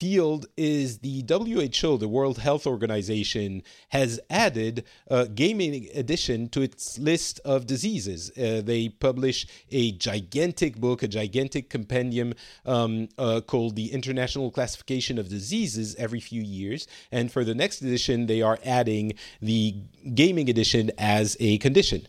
field 0.00 0.46
is 0.56 0.98
the 0.98 1.24
WHO, 1.28 1.96
the 1.98 2.08
World 2.08 2.38
Health 2.38 2.66
Organization, 2.66 3.62
has 3.90 4.18
added 4.28 4.84
a 5.08 5.28
gaming 5.28 5.88
addiction 5.94 6.48
to 6.50 6.62
its 6.62 6.98
list 6.98 7.40
of 7.44 7.66
diseases. 7.66 8.30
Uh, 8.36 8.60
they 8.64 8.88
publish 8.88 9.46
a 9.70 9.92
gigantic 9.92 10.76
book, 10.76 11.02
a 11.02 11.08
gigantic 11.08 11.70
compendium 11.70 12.34
um, 12.66 13.08
uh, 13.18 13.40
called 13.46 13.76
the 13.76 13.92
International 13.92 14.50
Classification 14.50 15.18
of 15.18 15.28
Diseases 15.28 15.94
every 15.96 16.20
few 16.20 16.42
years. 16.42 16.86
And 17.12 17.30
for 17.30 17.44
the 17.44 17.54
next 17.54 17.80
addiction, 17.80 18.26
they 18.26 18.42
are 18.42 18.58
adding 18.64 19.14
the 19.40 19.76
gaming 20.14 20.50
edition 20.50 20.90
as 20.98 21.36
a 21.38 21.58
condition. 21.58 22.06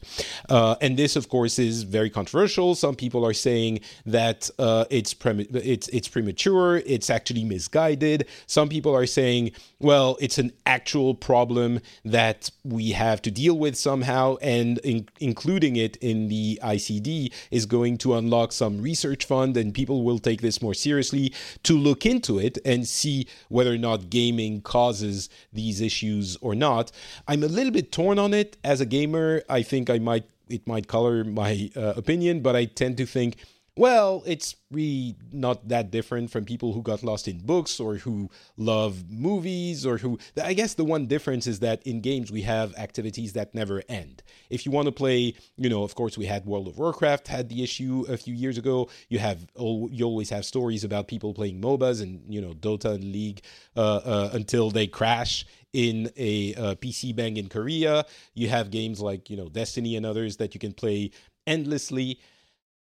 Uh, 0.49 0.75
and 0.81 0.97
this, 0.97 1.15
of 1.15 1.29
course, 1.29 1.59
is 1.59 1.83
very 1.83 2.09
controversial. 2.09 2.73
Some 2.73 2.95
people 2.95 3.25
are 3.25 3.33
saying 3.33 3.81
that 4.05 4.49
uh, 4.57 4.85
it's, 4.89 5.15
it's, 5.23 5.87
it's 5.89 6.07
premature, 6.07 6.77
it's 6.77 7.09
actually 7.09 7.43
misguided 7.43 7.74
guided. 7.75 8.25
Some 8.47 8.69
people 8.69 8.95
are 8.95 9.05
saying, 9.05 9.51
well, 9.79 10.15
it's 10.21 10.37
an 10.37 10.53
actual 10.65 11.13
problem 11.13 11.81
that 12.05 12.49
we 12.63 12.91
have 12.91 13.21
to 13.23 13.29
deal 13.29 13.57
with 13.57 13.75
somehow, 13.75 14.37
and 14.41 14.77
in- 14.77 15.09
including 15.19 15.75
it 15.75 15.97
in 15.97 16.29
the 16.29 16.57
ICD 16.63 17.33
is 17.51 17.65
going 17.65 17.97
to 17.97 18.15
unlock 18.15 18.53
some 18.53 18.81
research 18.81 19.25
fund, 19.25 19.57
and 19.57 19.73
people 19.73 20.03
will 20.03 20.19
take 20.19 20.39
this 20.39 20.61
more 20.61 20.73
seriously 20.73 21.33
to 21.63 21.77
look 21.77 22.05
into 22.05 22.39
it 22.39 22.57
and 22.63 22.87
see 22.87 23.27
whether 23.49 23.73
or 23.73 23.83
not 23.89 24.09
gaming 24.09 24.61
causes 24.61 25.27
these 25.51 25.81
issues 25.81 26.37
or 26.39 26.55
not. 26.55 26.93
I'm 27.27 27.43
a 27.43 27.47
little 27.57 27.73
bit 27.73 27.91
torn 27.91 28.17
on 28.17 28.33
it 28.33 28.55
as 28.63 28.79
a 28.79 28.85
gamer. 28.85 29.43
I 29.49 29.63
think 29.63 29.89
I 29.89 29.99
might 29.99 30.23
it 30.47 30.67
might 30.67 30.87
color 30.87 31.23
my 31.23 31.71
uh, 31.75 31.93
opinion, 31.97 32.41
but 32.41 32.55
I 32.55 32.65
tend 32.65 32.97
to 32.97 33.05
think 33.05 33.37
well, 33.77 34.23
it's 34.25 34.55
really 34.71 35.17
not 35.33 35.67
that 35.67 35.91
different 35.91 36.31
from 36.31 36.45
people 36.45 36.71
who 36.71 36.81
got 36.81 37.03
lost 37.03 37.27
in 37.27 37.39
books 37.39 37.77
or 37.77 37.95
who 37.95 38.29
love 38.55 39.11
movies 39.11 39.85
or 39.85 39.97
who. 39.97 40.17
I 40.41 40.53
guess 40.53 40.75
the 40.75 40.85
one 40.85 41.07
difference 41.07 41.45
is 41.45 41.59
that 41.59 41.83
in 41.83 41.99
games 41.99 42.31
we 42.31 42.43
have 42.43 42.73
activities 42.77 43.33
that 43.33 43.53
never 43.53 43.83
end. 43.89 44.23
If 44.49 44.65
you 44.65 44.71
want 44.71 44.85
to 44.85 44.93
play, 44.93 45.33
you 45.57 45.69
know, 45.69 45.83
of 45.83 45.93
course 45.93 46.17
we 46.17 46.25
had 46.25 46.45
World 46.45 46.69
of 46.69 46.77
Warcraft 46.77 47.27
had 47.27 47.49
the 47.49 47.63
issue 47.63 48.05
a 48.07 48.15
few 48.15 48.33
years 48.33 48.57
ago. 48.57 48.89
You 49.09 49.19
have 49.19 49.45
you 49.57 50.05
always 50.05 50.29
have 50.29 50.45
stories 50.45 50.85
about 50.85 51.09
people 51.09 51.33
playing 51.33 51.61
MOBAs 51.61 52.01
and 52.01 52.21
you 52.33 52.39
know 52.39 52.53
Dota 52.53 52.95
and 52.95 53.03
League 53.03 53.41
uh, 53.75 53.97
uh, 53.97 54.29
until 54.31 54.71
they 54.71 54.87
crash 54.87 55.45
in 55.73 56.09
a 56.15 56.55
uh, 56.55 56.75
PC 56.75 57.13
bang 57.13 57.35
in 57.35 57.49
Korea. 57.49 58.05
You 58.35 58.47
have 58.47 58.71
games 58.71 59.01
like 59.01 59.29
you 59.29 59.35
know 59.35 59.49
Destiny 59.49 59.97
and 59.97 60.05
others 60.05 60.37
that 60.37 60.53
you 60.53 60.61
can 60.61 60.71
play 60.71 61.11
endlessly. 61.45 62.19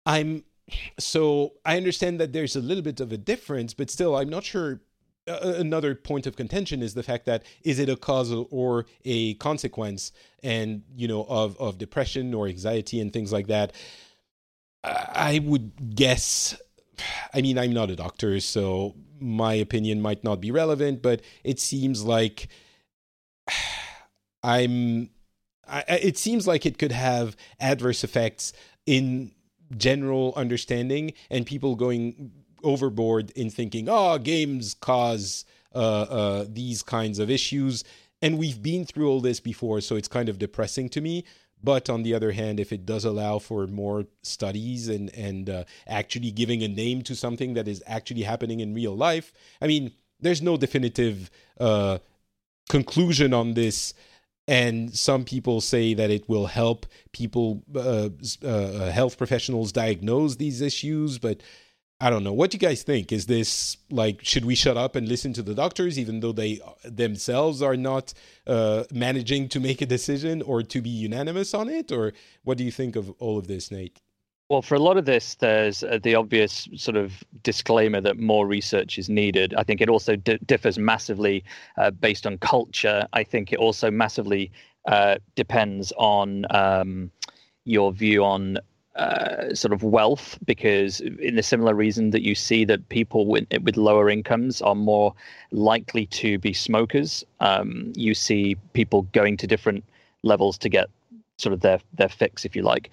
I'm 0.07 0.45
so 0.99 1.55
I 1.65 1.77
understand 1.77 2.21
that 2.21 2.33
there's 2.33 2.57
a 2.57 2.61
little 2.61 2.83
bit 2.83 3.01
of 3.01 3.13
a 3.13 3.17
difference, 3.17 3.75
but 3.75 3.91
still, 3.91 4.17
I'm 4.17 4.29
not 4.29 4.45
sure. 4.45 4.81
Uh, 5.29 5.55
another 5.59 5.95
point 5.95 6.27
of 6.27 6.35
contention 6.35 6.83
is 6.83 6.95
the 6.95 7.03
fact 7.03 7.27
that 7.27 7.45
is 7.63 7.79
it 7.79 7.89
a 7.89 7.97
cause 7.97 8.33
or 8.33 8.87
a 9.05 9.35
consequence, 9.35 10.13
and 10.43 10.83
you 10.97 11.07
know, 11.07 11.25
of 11.29 11.57
of 11.59 11.79
depression 11.79 12.35
or 12.35 12.47
anxiety 12.49 13.01
and 13.01 13.13
things 13.13 13.33
like 13.33 13.47
that. 13.49 13.73
I 14.83 15.41
would 15.45 15.95
guess. 15.95 16.61
I 17.35 17.41
mean, 17.43 17.59
I'm 17.59 17.73
not 17.73 17.91
a 17.91 17.97
doctor, 17.97 18.41
so 18.41 18.95
my 19.19 19.55
opinion 19.55 20.01
might 20.01 20.25
not 20.25 20.41
be 20.41 20.51
relevant, 20.51 21.03
but 21.03 21.23
it 21.45 21.61
seems 21.61 22.05
like 22.05 22.49
I'm. 24.43 25.11
I, 25.69 25.85
it 26.03 26.19
seems 26.19 26.49
like 26.49 26.67
it 26.67 26.79
could 26.79 26.91
have 26.91 27.37
adverse 27.61 28.03
effects 28.03 28.53
in 28.87 29.31
general 29.77 30.33
understanding 30.37 31.13
and 31.31 31.47
people 31.47 31.77
going 31.77 32.33
overboard 32.63 33.31
in 33.31 33.51
thinking, 33.51 33.89
oh, 33.89 34.19
games 34.19 34.75
cause 34.75 35.45
uh, 35.75 35.79
uh, 35.79 36.45
these 36.49 36.83
kinds 36.83 37.19
of 37.19 37.31
issues. 37.31 37.85
And 38.23 38.39
we've 38.39 38.63
been 38.63 38.85
through 38.85 39.09
all 39.09 39.21
this 39.21 39.41
before, 39.41 39.81
so 39.81 39.97
it's 39.97 40.09
kind 40.09 40.29
of 40.29 40.39
depressing 40.39 40.89
to 40.91 41.01
me. 41.01 41.25
But 41.63 41.91
on 41.91 42.03
the 42.03 42.15
other 42.15 42.33
hand, 42.33 42.59
if 42.59 42.73
it 42.73 42.87
does 42.87 43.05
allow 43.05 43.39
for 43.39 43.67
more 43.67 44.07
studies 44.23 44.89
and 44.89 45.15
and 45.15 45.51
uh, 45.51 45.65
actually 45.87 46.31
giving 46.31 46.63
a 46.63 46.69
name 46.69 47.03
to 47.03 47.15
something 47.15 47.55
that 47.55 47.69
is 47.69 47.83
actually 47.87 48.23
happening 48.23 48.61
in 48.61 48.73
real 48.73 48.97
life, 48.97 49.33
I 49.61 49.67
mean, 49.67 49.93
there's 50.19 50.41
no 50.41 50.57
definitive 50.57 51.31
uh, 51.59 51.99
conclusion 52.69 53.35
on 53.35 53.55
this 53.55 53.93
and 54.51 54.93
some 54.93 55.25
people 55.25 55.61
say 55.61 55.95
that 55.95 56.11
it 56.11 56.29
will 56.29 56.47
help 56.47 56.85
people, 57.13 57.63
uh, 57.73 58.09
uh, 58.45 58.91
health 58.91 59.17
professionals, 59.17 59.71
diagnose 59.71 60.35
these 60.35 60.61
issues. 60.61 61.21
But 61.21 61.41
I 62.01 62.11
don't 62.11 62.25
know. 62.25 62.33
What 62.33 62.51
do 62.51 62.57
you 62.57 62.59
guys 62.59 62.83
think? 62.83 63.13
Is 63.13 63.27
this 63.27 63.77
like 63.91 64.25
should 64.25 64.45
we 64.45 64.57
shut 64.57 64.77
up 64.77 64.97
and 64.97 65.07
listen 65.07 65.33
to 65.35 65.43
the 65.43 65.55
doctors, 65.55 66.01
even 66.01 66.19
though 66.19 66.33
they 66.33 66.59
themselves 66.83 67.63
are 67.63 67.77
not 67.77 68.13
uh, 68.45 68.83
managing 68.91 69.49
to 69.51 69.61
make 69.61 69.83
a 69.83 69.87
decision 69.87 70.43
or 70.43 70.65
to 70.65 70.83
be 70.83 70.91
unanimous 70.91 71.55
on 71.55 71.69
it? 71.69 71.93
Or 71.93 72.13
what 72.43 72.59
do 72.59 72.65
you 72.65 72.73
think 72.73 72.97
of 72.97 73.09
all 73.21 73.39
of 73.39 73.47
this, 73.47 73.71
Nate? 73.71 74.01
Well, 74.51 74.63
for 74.63 74.75
a 74.75 74.81
lot 74.81 74.97
of 74.97 75.05
this, 75.05 75.37
there's 75.37 75.85
uh, 75.85 76.01
the 76.03 76.17
obvious 76.17 76.69
sort 76.75 76.97
of 76.97 77.23
disclaimer 77.45 78.01
that 78.01 78.19
more 78.19 78.49
research 78.49 78.99
is 78.99 79.09
needed. 79.09 79.55
I 79.57 79.63
think 79.63 79.81
it 79.81 79.89
also 79.89 80.17
d- 80.17 80.41
differs 80.45 80.77
massively 80.77 81.45
uh, 81.79 81.93
based 81.93 82.27
on 82.27 82.37
culture. 82.39 83.07
I 83.13 83.23
think 83.23 83.53
it 83.53 83.61
also 83.61 83.93
massively 83.93 84.51
uh, 84.89 85.19
depends 85.37 85.93
on 85.97 86.47
um, 86.51 87.13
your 87.65 87.93
view 87.93 88.25
on 88.25 88.59
uh, 88.97 89.55
sort 89.55 89.73
of 89.73 89.85
wealth, 89.85 90.37
because 90.45 90.99
in 90.99 91.37
the 91.37 91.45
similar 91.45 91.73
reason 91.73 92.11
that 92.11 92.23
you 92.23 92.35
see 92.35 92.65
that 92.65 92.89
people 92.89 93.27
with, 93.27 93.47
with 93.63 93.77
lower 93.77 94.11
incomes 94.11 94.61
are 94.61 94.75
more 94.75 95.15
likely 95.53 96.07
to 96.07 96.41
be 96.41 96.53
smokers, 96.53 97.25
um, 97.39 97.93
you 97.95 98.15
see 98.15 98.57
people 98.73 99.03
going 99.13 99.37
to 99.37 99.47
different 99.47 99.85
levels 100.25 100.59
to 100.59 100.69
get 100.69 100.89
sort 101.39 101.53
of 101.53 101.61
their 101.61 101.79
their 101.95 102.09
fix, 102.09 102.45
if 102.45 102.57
you 102.57 102.63
like. 102.63 102.91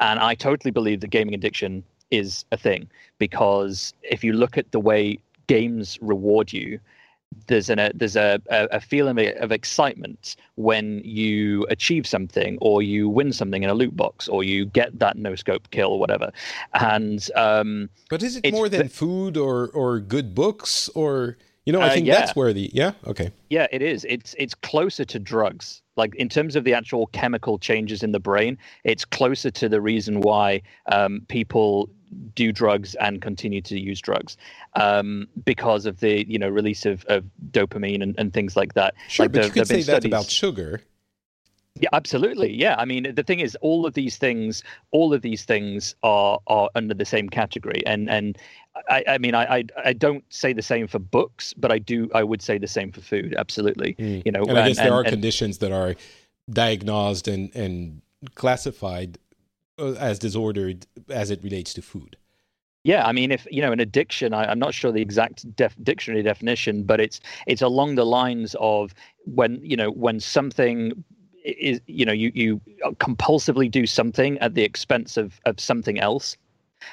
And 0.00 0.18
I 0.20 0.34
totally 0.34 0.70
believe 0.70 1.00
that 1.00 1.08
gaming 1.08 1.34
addiction 1.34 1.84
is 2.10 2.44
a 2.52 2.56
thing 2.56 2.88
because 3.18 3.92
if 4.02 4.22
you 4.22 4.32
look 4.32 4.56
at 4.56 4.70
the 4.72 4.80
way 4.80 5.18
games 5.46 5.98
reward 6.00 6.52
you, 6.52 6.78
there's 7.48 7.68
an 7.68 7.78
a, 7.78 7.90
there's 7.94 8.16
a, 8.16 8.40
a 8.50 8.80
feeling 8.80 9.18
of 9.38 9.52
excitement 9.52 10.36
when 10.54 11.00
you 11.04 11.66
achieve 11.68 12.06
something 12.06 12.56
or 12.60 12.82
you 12.82 13.08
win 13.08 13.32
something 13.32 13.62
in 13.62 13.68
a 13.68 13.74
loot 13.74 13.96
box 13.96 14.28
or 14.28 14.44
you 14.44 14.64
get 14.66 14.98
that 14.98 15.16
no 15.16 15.34
scope 15.34 15.68
kill 15.70 15.90
or 15.90 15.98
whatever. 15.98 16.32
And 16.74 17.28
um, 17.34 17.90
but 18.08 18.22
is 18.22 18.36
it 18.36 18.52
more 18.52 18.68
than 18.68 18.88
food 18.88 19.36
or 19.36 19.68
or 19.68 19.98
good 19.98 20.34
books 20.34 20.88
or 20.90 21.36
you 21.66 21.72
know 21.72 21.80
i 21.80 21.88
uh, 21.88 21.94
think 21.94 22.08
uh, 22.08 22.12
yeah. 22.12 22.18
that's 22.20 22.34
where 22.34 22.52
the 22.52 22.70
yeah 22.72 22.92
okay 23.06 23.30
yeah 23.50 23.66
it 23.70 23.82
is 23.82 24.06
it's 24.08 24.34
it's 24.38 24.54
closer 24.54 25.04
to 25.04 25.18
drugs 25.18 25.82
like 25.96 26.14
in 26.14 26.28
terms 26.28 26.56
of 26.56 26.64
the 26.64 26.72
actual 26.72 27.08
chemical 27.08 27.58
changes 27.58 28.02
in 28.02 28.12
the 28.12 28.20
brain 28.20 28.56
it's 28.84 29.04
closer 29.04 29.50
to 29.50 29.68
the 29.68 29.80
reason 29.80 30.20
why 30.20 30.62
um, 30.90 31.22
people 31.28 31.90
do 32.34 32.52
drugs 32.52 32.94
and 32.96 33.20
continue 33.20 33.60
to 33.62 33.78
use 33.78 34.00
drugs 34.00 34.36
um, 34.74 35.26
because 35.44 35.86
of 35.86 36.00
the 36.00 36.28
you 36.28 36.38
know 36.38 36.48
release 36.48 36.86
of, 36.86 37.04
of 37.06 37.24
dopamine 37.50 38.02
and, 38.02 38.14
and 38.18 38.32
things 38.32 38.56
like 38.56 38.74
that. 38.74 38.94
Sure, 39.08 39.24
like 39.24 39.32
but 39.32 39.42
the, 39.42 39.46
you 39.48 39.52
could 39.52 39.66
say 39.66 39.82
studies... 39.82 39.86
that 39.86 40.04
about 40.04 40.30
sugar. 40.30 40.80
Yeah, 41.80 41.90
absolutely. 41.92 42.52
Yeah, 42.54 42.74
I 42.78 42.84
mean, 42.84 43.14
the 43.14 43.22
thing 43.22 43.40
is, 43.40 43.56
all 43.60 43.86
of 43.86 43.94
these 43.94 44.16
things, 44.16 44.62
all 44.92 45.12
of 45.12 45.22
these 45.22 45.44
things 45.44 45.94
are 46.02 46.38
are 46.46 46.70
under 46.74 46.94
the 46.94 47.04
same 47.04 47.28
category, 47.28 47.82
and 47.86 48.08
and 48.08 48.38
I, 48.88 49.04
I 49.08 49.18
mean, 49.18 49.34
I, 49.34 49.58
I, 49.58 49.64
I 49.84 49.92
don't 49.92 50.24
say 50.28 50.52
the 50.52 50.62
same 50.62 50.86
for 50.86 50.98
books, 50.98 51.52
but 51.54 51.72
I 51.72 51.78
do, 51.78 52.10
I 52.14 52.22
would 52.22 52.42
say 52.42 52.58
the 52.58 52.66
same 52.68 52.92
for 52.92 53.00
food. 53.00 53.34
Absolutely. 53.36 53.94
Mm. 53.98 54.22
You 54.24 54.32
know, 54.32 54.42
and 54.44 54.58
I 54.58 54.68
guess 54.68 54.78
and, 54.78 54.86
there 54.86 54.94
are 54.94 55.00
and, 55.00 55.10
conditions 55.10 55.58
that 55.58 55.72
are 55.72 55.94
diagnosed 56.50 57.28
and 57.28 57.54
and 57.54 58.02
classified 58.34 59.18
uh, 59.78 59.92
as 59.92 60.18
disordered 60.18 60.86
as 61.10 61.30
it 61.30 61.42
relates 61.42 61.74
to 61.74 61.82
food. 61.82 62.16
Yeah, 62.84 63.04
I 63.04 63.10
mean, 63.10 63.32
if 63.32 63.48
you 63.50 63.62
know 63.62 63.72
an 63.72 63.80
addiction, 63.80 64.32
I, 64.32 64.50
am 64.50 64.60
not 64.60 64.72
sure 64.72 64.92
the 64.92 65.02
exact 65.02 65.56
def- 65.56 65.76
dictionary 65.82 66.22
definition, 66.22 66.84
but 66.84 67.00
it's 67.00 67.20
it's 67.46 67.62
along 67.62 67.96
the 67.96 68.06
lines 68.06 68.54
of 68.60 68.94
when 69.24 69.58
you 69.62 69.76
know 69.76 69.90
when 69.90 70.20
something 70.20 71.04
is 71.46 71.80
you 71.86 72.04
know 72.04 72.12
you 72.12 72.30
you 72.34 72.60
compulsively 72.98 73.70
do 73.70 73.86
something 73.86 74.38
at 74.38 74.54
the 74.54 74.62
expense 74.62 75.16
of 75.16 75.40
of 75.44 75.58
something 75.60 75.98
else 75.98 76.36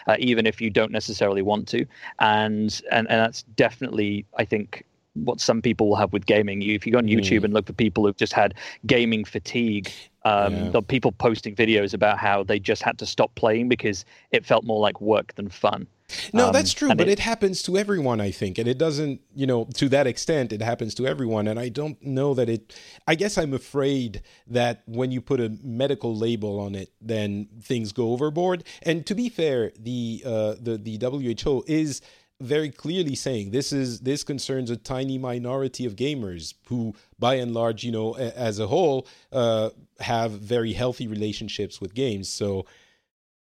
uh, 0.08 0.16
even 0.20 0.47
if 0.47 0.62
you 0.62 0.70
don't 0.70 0.91
necessarily 0.91 1.41
want 1.41 1.68
to 1.68 1.86
and 2.20 2.82
and 2.91 3.10
and 3.10 3.20
that's 3.20 3.43
definitely 3.56 4.26
i 4.38 4.45
think 4.45 4.86
what 5.14 5.39
some 5.39 5.62
people 5.62 5.89
will 5.89 5.95
have 5.95 6.14
with 6.14 6.26
gaming. 6.26 6.62
You, 6.62 6.74
if 6.74 6.86
you 6.86 6.91
go 6.91 6.97
on 6.97 7.08
YouTube 7.08 7.41
mm. 7.41 7.45
and 7.45 7.54
look 7.54 7.68
for 7.68 7.74
people 7.74 8.06
who've 8.06 8.18
just 8.18 8.34
had 8.34 8.56
gaming 8.86 9.26
fatigue, 9.26 9.91
um, 10.26 10.72
yeah. 10.72 10.80
people 10.88 11.12
posting 11.12 11.56
videos 11.56 11.93
about 11.93 12.18
how 12.18 12.43
they 12.43 12.60
just 12.60 12.82
had 12.82 12.97
to 12.99 13.06
stop 13.06 13.34
playing 13.36 13.70
because 13.70 14.06
it 14.32 14.45
felt 14.45 14.64
more 14.64 14.80
like 14.80 15.01
work 15.01 15.36
than 15.36 15.49
fun. 15.49 15.88
No, 16.34 16.47
um, 16.47 16.53
that's 16.53 16.74
true, 16.74 16.89
but 16.89 17.07
it, 17.07 17.14
it, 17.14 17.20
happens 17.20 17.61
to 17.64 17.78
everyone, 17.78 18.20
I 18.22 18.32
think. 18.32 18.57
And 18.57 18.68
it 18.68 18.78
doesn't, 18.78 19.22
you 19.34 19.47
know, 19.47 19.66
to 19.76 19.89
that 19.89 20.07
extent, 20.07 20.51
it 20.51 20.61
happens 20.61 20.93
to 20.95 21.07
everyone. 21.07 21.47
And 21.47 21.59
I 21.59 21.70
don't 21.70 22.01
know 22.01 22.34
that 22.34 22.49
it, 22.49 22.76
I 23.07 23.16
guess 23.16 23.38
I'm 23.38 23.53
afraid 23.53 24.22
that 24.47 24.84
when 24.86 25.11
you 25.11 25.22
put 25.22 25.39
a 25.39 25.49
medical 25.64 26.16
label 26.16 26.59
on 26.59 26.76
it, 26.76 26.91
then 27.01 27.47
things 27.61 27.91
go 27.91 28.11
overboard. 28.11 28.64
And 28.82 29.05
to 29.07 29.16
be 29.16 29.30
fair, 29.30 29.72
the, 29.80 30.24
uh, 30.26 30.55
the, 30.59 30.78
the 30.78 30.97
WHO 30.97 31.64
is 31.68 32.01
very 32.43 32.70
clearly 32.70 33.16
saying 33.16 33.51
this 33.51 33.72
is 33.72 34.01
this 34.01 34.24
concerns 34.24 34.70
a 34.70 34.76
tiny 34.76 35.18
minority 35.18 35.86
of 35.86 35.95
gamers 35.95 36.53
who 36.68 36.93
by 37.18 37.36
and 37.36 37.53
large 37.53 37.84
you 37.84 37.91
know 37.91 38.16
as 38.18 38.59
a 38.59 38.68
whole 38.68 39.07
uh, 39.32 39.70
have 39.99 40.32
very 40.32 40.74
healthy 40.74 41.07
relationships 41.07 41.80
with 41.80 41.93
games 41.93 42.28
so 42.28 42.66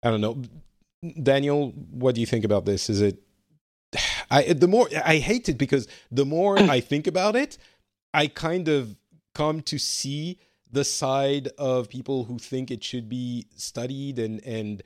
i 0.03 0.09
don't 0.09 0.21
know 0.21 0.41
Daniel, 1.21 1.71
what 1.91 2.15
do 2.15 2.21
you 2.21 2.27
think 2.27 2.45
about 2.45 2.65
this? 2.65 2.89
Is 2.89 3.01
it 3.01 3.19
I 4.31 4.53
the 4.53 4.67
more 4.67 4.87
I 5.05 5.17
hate 5.17 5.49
it 5.49 5.57
because 5.57 5.87
the 6.11 6.25
more 6.25 6.57
I 6.57 6.79
think 6.91 7.07
about 7.07 7.35
it, 7.35 7.57
I 8.13 8.27
kind 8.27 8.67
of 8.67 8.95
come 9.35 9.61
to 9.63 9.77
see 9.77 10.39
the 10.71 10.83
side 10.83 11.49
of 11.57 11.89
people 11.89 12.25
who 12.25 12.39
think 12.39 12.71
it 12.71 12.83
should 12.83 13.09
be 13.09 13.45
studied 13.55 14.19
and 14.19 14.43
and 14.43 14.81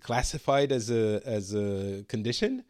classified 0.00 0.72
as 0.72 0.90
a 0.90 1.20
as 1.24 1.54
a 1.54 2.04
condition, 2.08 2.64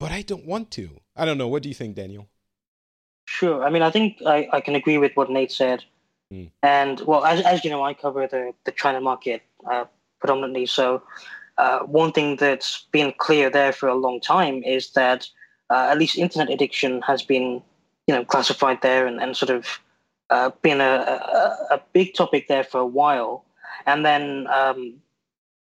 but 0.00 0.10
I 0.10 0.22
don't 0.22 0.46
want 0.46 0.70
to. 0.72 1.00
I 1.14 1.24
don't 1.24 1.38
know. 1.38 1.48
What 1.48 1.62
do 1.62 1.68
you 1.68 1.74
think, 1.74 1.96
Daniel? 1.96 2.28
Sure. 3.26 3.64
I 3.64 3.70
mean, 3.70 3.82
I 3.82 3.90
think 3.90 4.22
I, 4.24 4.48
I 4.52 4.60
can 4.60 4.74
agree 4.74 4.98
with 4.98 5.12
what 5.16 5.30
Nate 5.30 5.52
said. 5.52 5.84
Mm. 6.32 6.50
And 6.62 7.00
well, 7.00 7.24
as 7.24 7.40
as 7.42 7.64
you 7.64 7.70
know, 7.70 7.84
I 7.84 7.94
cover 7.94 8.26
the 8.26 8.54
the 8.64 8.72
China 8.72 9.00
market 9.00 9.42
uh, 9.70 9.84
predominantly, 10.20 10.66
so 10.66 11.02
uh, 11.58 11.80
one 11.80 12.12
thing 12.12 12.36
that's 12.36 12.86
been 12.92 13.12
clear 13.18 13.50
there 13.50 13.72
for 13.72 13.88
a 13.88 13.94
long 13.94 14.20
time 14.20 14.62
is 14.62 14.92
that 14.92 15.28
uh, 15.70 15.88
at 15.90 15.98
least 15.98 16.18
internet 16.18 16.50
addiction 16.50 17.02
has 17.02 17.22
been, 17.22 17.62
you 18.06 18.14
know, 18.14 18.24
classified 18.24 18.80
there 18.82 19.06
and, 19.06 19.20
and 19.20 19.36
sort 19.36 19.50
of 19.50 19.66
uh, 20.30 20.50
been 20.62 20.80
a, 20.80 20.84
a, 20.84 21.74
a, 21.74 21.82
big 21.92 22.14
topic 22.14 22.48
there 22.48 22.64
for 22.64 22.80
a 22.80 22.86
while. 22.86 23.44
And 23.86 24.04
then 24.04 24.46
um, 24.48 24.94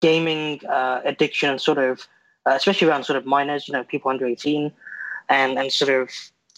gaming 0.01 0.64
uh, 0.66 1.03
addiction, 1.05 1.51
and 1.51 1.61
sort 1.61 1.78
of, 1.78 2.09
uh, 2.47 2.55
especially 2.55 2.89
around 2.89 3.05
sort 3.05 3.18
of 3.18 3.26
minors, 3.26 3.68
you 3.68 3.72
know, 3.72 3.84
people 3.84 4.11
under 4.11 4.26
18, 4.26 4.72
and, 5.28 5.59
and 5.59 5.72
sort 5.72 5.91
of 5.91 6.11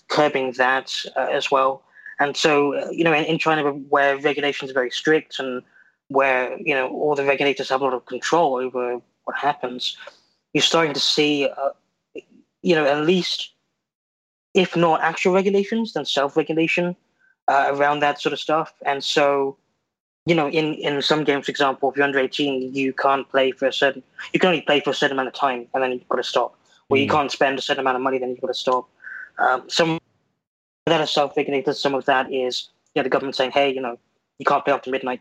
curbing 0.09 0.53
that 0.53 0.95
uh, 1.17 1.29
as 1.31 1.51
well. 1.51 1.83
And 2.21 2.37
so, 2.37 2.91
you 2.91 3.05
know, 3.05 3.13
in, 3.13 3.25
in 3.25 3.39
China, 3.39 3.71
where 3.71 4.17
regulations 4.19 4.71
are 4.71 4.75
very 4.75 4.91
strict 4.91 5.39
and 5.39 5.63
where 6.09 6.59
you 6.59 6.75
know 6.75 6.89
all 6.89 7.15
the 7.15 7.25
regulators 7.25 7.69
have 7.69 7.81
a 7.81 7.85
lot 7.85 7.95
of 7.95 8.07
control 8.07 8.57
over 8.57 9.01
what 9.29 9.37
happens, 9.37 9.97
you're 10.55 10.63
starting 10.63 10.95
to 10.95 11.01
see, 11.01 11.47
uh, 11.47 11.71
you 12.63 12.75
know, 12.75 12.87
at 12.87 13.05
least, 13.05 13.51
if 14.55 14.75
not 14.75 15.03
actual 15.03 15.35
regulations, 15.35 15.93
then 15.93 16.07
self-regulation 16.07 16.97
uh, 17.47 17.67
around 17.69 18.01
that 18.01 18.19
sort 18.21 18.33
of 18.33 18.41
stuff. 18.41 18.73
And 18.87 19.05
so, 19.05 19.59
you 20.25 20.35
know, 20.35 20.49
in, 20.49 20.75
in 20.75 21.03
some 21.03 21.25
games, 21.25 21.45
for 21.45 21.51
example, 21.51 21.91
if 21.91 21.97
you're 21.97 22.07
under 22.07 22.19
18, 22.19 22.75
you 22.75 22.95
can't 22.95 23.29
play 23.29 23.53
for 23.53 23.67
a 23.67 23.73
certain, 23.73 24.03
you 24.33 24.41
can 24.41 24.49
only 24.49 24.63
play 24.63 24.81
for 24.81 24.91
a 24.91 24.95
certain 24.95 25.15
amount 25.17 25.29
of 25.29 25.35
time 25.35 25.67
and 25.75 25.83
then 25.83 25.93
you've 25.93 26.09
got 26.09 26.17
to 26.17 26.25
stop. 26.25 26.59
Or 26.89 26.97
mm. 26.97 27.03
you 27.03 27.09
can't 27.09 27.31
spend 27.31 27.59
a 27.59 27.63
certain 27.63 27.83
amount 27.83 27.97
of 27.97 28.03
money, 28.03 28.19
then 28.19 28.31
you've 28.31 28.41
got 28.41 28.49
to 28.49 28.55
stop. 28.55 28.89
Um, 29.39 29.69
some 29.69 29.99
that 30.87 31.03
is 31.03 31.11
self-regulated. 31.11 31.77
Some 31.77 31.95
of 31.95 32.07
that 32.07 32.33
is, 32.33 32.71
you 32.95 33.01
know, 33.01 33.05
the 33.05 33.11
government 33.11 33.37
saying, 33.37 33.51
hey, 33.51 33.71
you 33.71 33.83
know, 33.83 33.99
you 34.39 34.47
can't 34.47 34.65
play 34.65 34.73
after 34.73 34.91
midnight 34.91 35.21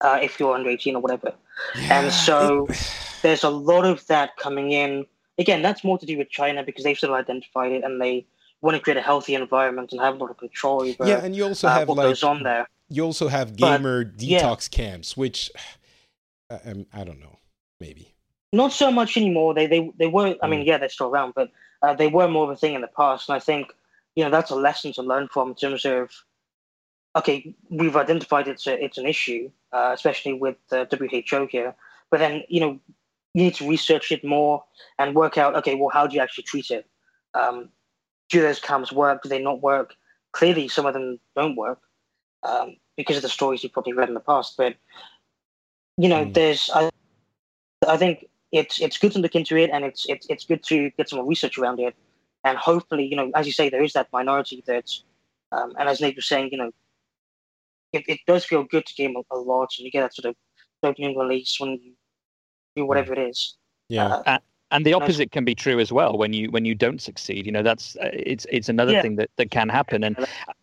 uh, 0.00 0.20
if 0.22 0.38
you're 0.38 0.54
under 0.54 0.70
18 0.70 0.94
or 0.94 1.02
whatever. 1.02 1.34
Yeah, 1.76 2.00
and 2.00 2.12
so 2.12 2.66
it... 2.68 2.92
there's 3.22 3.44
a 3.44 3.50
lot 3.50 3.84
of 3.84 4.06
that 4.06 4.36
coming 4.36 4.72
in. 4.72 5.06
Again, 5.38 5.62
that's 5.62 5.82
more 5.82 5.98
to 5.98 6.06
do 6.06 6.16
with 6.18 6.30
China 6.30 6.62
because 6.62 6.84
they've 6.84 6.98
sort 6.98 7.10
of 7.10 7.18
identified 7.18 7.72
it 7.72 7.82
and 7.84 8.00
they 8.00 8.26
want 8.60 8.76
to 8.76 8.80
create 8.80 8.96
a 8.96 9.02
healthy 9.02 9.34
environment 9.34 9.92
and 9.92 10.00
have 10.00 10.14
a 10.14 10.18
lot 10.18 10.30
of 10.30 10.38
control 10.38 10.82
over 10.82 11.06
yeah, 11.06 11.22
and 11.22 11.36
you 11.36 11.44
also 11.44 11.68
uh, 11.68 11.74
have 11.74 11.88
what 11.88 11.98
like, 11.98 12.06
goes 12.06 12.22
on 12.22 12.42
there. 12.42 12.68
You 12.88 13.04
also 13.04 13.28
have 13.28 13.56
gamer 13.56 14.04
but, 14.04 14.16
detox 14.16 14.68
yeah. 14.70 14.84
camps, 14.84 15.16
which 15.16 15.50
I, 16.50 16.86
I 16.92 17.04
don't 17.04 17.20
know, 17.20 17.38
maybe 17.80 18.14
not 18.54 18.72
so 18.72 18.90
much 18.90 19.16
anymore. 19.16 19.52
They 19.52 19.66
they 19.66 19.90
they 19.98 20.06
were. 20.06 20.36
I 20.42 20.46
mean, 20.46 20.60
mm. 20.60 20.66
yeah, 20.66 20.78
they're 20.78 20.88
still 20.88 21.08
around, 21.08 21.34
but 21.34 21.50
uh, 21.82 21.94
they 21.94 22.06
were 22.06 22.28
more 22.28 22.44
of 22.44 22.50
a 22.50 22.56
thing 22.56 22.74
in 22.74 22.80
the 22.80 22.88
past. 22.88 23.28
And 23.28 23.36
I 23.36 23.40
think 23.40 23.72
you 24.14 24.24
know 24.24 24.30
that's 24.30 24.50
a 24.50 24.56
lesson 24.56 24.92
to 24.94 25.02
learn 25.02 25.28
from 25.28 25.50
in 25.50 25.54
terms 25.56 25.84
of 25.84 26.10
okay, 27.16 27.54
we've 27.70 27.96
identified 27.96 28.48
it's 28.48 28.66
a, 28.66 28.82
it's 28.82 28.98
an 28.98 29.06
issue, 29.06 29.50
uh, 29.72 29.90
especially 29.94 30.32
with 30.32 30.56
the 30.68 30.86
WHO 30.90 31.46
here. 31.46 31.74
But 32.10 32.20
then 32.20 32.42
you 32.48 32.60
know 32.60 32.80
you 33.34 33.44
need 33.44 33.54
to 33.54 33.68
research 33.68 34.12
it 34.12 34.24
more 34.24 34.64
and 34.98 35.14
work 35.14 35.36
out 35.38 35.56
okay, 35.56 35.74
well, 35.74 35.90
how 35.90 36.06
do 36.06 36.14
you 36.14 36.22
actually 36.22 36.44
treat 36.44 36.70
it? 36.70 36.86
Um, 37.34 37.70
do 38.30 38.40
those 38.40 38.60
camps 38.60 38.92
work? 38.92 39.22
Do 39.22 39.28
they 39.28 39.42
not 39.42 39.60
work? 39.60 39.94
Clearly, 40.32 40.68
some 40.68 40.86
of 40.86 40.94
them 40.94 41.18
don't 41.36 41.56
work 41.56 41.80
um, 42.42 42.76
because 42.96 43.16
of 43.16 43.22
the 43.22 43.28
stories 43.28 43.62
you've 43.62 43.72
probably 43.72 43.92
read 43.92 44.08
in 44.08 44.14
the 44.14 44.20
past. 44.20 44.56
But 44.56 44.74
you 45.96 46.08
know, 46.08 46.24
mm. 46.24 46.34
there's 46.34 46.70
I, 46.74 46.90
I 47.86 47.96
think 47.96 48.26
it's 48.52 48.80
it's 48.80 48.98
good 48.98 49.12
to 49.12 49.18
look 49.18 49.34
into 49.34 49.56
it, 49.56 49.70
and 49.70 49.84
it's 49.84 50.06
it's 50.08 50.26
it's 50.28 50.44
good 50.44 50.62
to 50.64 50.90
get 50.90 51.08
some 51.08 51.18
more 51.18 51.28
research 51.28 51.58
around 51.58 51.80
it, 51.80 51.94
and 52.44 52.58
hopefully, 52.58 53.04
you 53.04 53.16
know, 53.16 53.30
as 53.34 53.46
you 53.46 53.52
say, 53.52 53.68
there 53.68 53.82
is 53.82 53.94
that 53.94 54.08
minority 54.12 54.62
that's, 54.66 55.02
um, 55.50 55.74
and 55.78 55.88
as 55.88 56.00
Nate 56.00 56.16
was 56.16 56.26
saying, 56.26 56.50
you 56.52 56.58
know, 56.58 56.70
it, 57.94 58.04
it 58.08 58.20
does 58.26 58.44
feel 58.44 58.64
good 58.64 58.86
to 58.86 58.94
game 58.94 59.16
a, 59.16 59.34
a 59.34 59.38
lot, 59.38 59.70
and 59.78 59.84
you 59.84 59.90
get 59.90 60.02
that 60.02 60.14
sort 60.14 60.30
of 60.30 60.36
dopamine 60.84 61.16
release 61.16 61.56
when 61.58 61.70
you 61.82 61.94
do 62.76 62.86
whatever 62.86 63.12
it 63.14 63.30
is. 63.30 63.56
Yeah. 63.88 64.22
Uh, 64.26 64.38
and 64.74 64.84
the 64.84 64.92
opposite 64.92 65.30
can 65.30 65.44
be 65.44 65.54
true 65.54 65.80
as 65.80 65.92
well 65.92 66.18
when 66.18 66.32
you 66.32 66.50
when 66.50 66.64
you 66.64 66.74
don't 66.74 67.00
succeed 67.00 67.46
you 67.46 67.52
know 67.52 67.62
that's 67.62 67.96
uh, 67.96 68.10
it's 68.12 68.46
it's 68.50 68.68
another 68.68 68.92
yeah. 68.92 69.02
thing 69.02 69.16
that, 69.16 69.30
that 69.36 69.50
can 69.50 69.68
happen. 69.68 70.04
And 70.04 70.16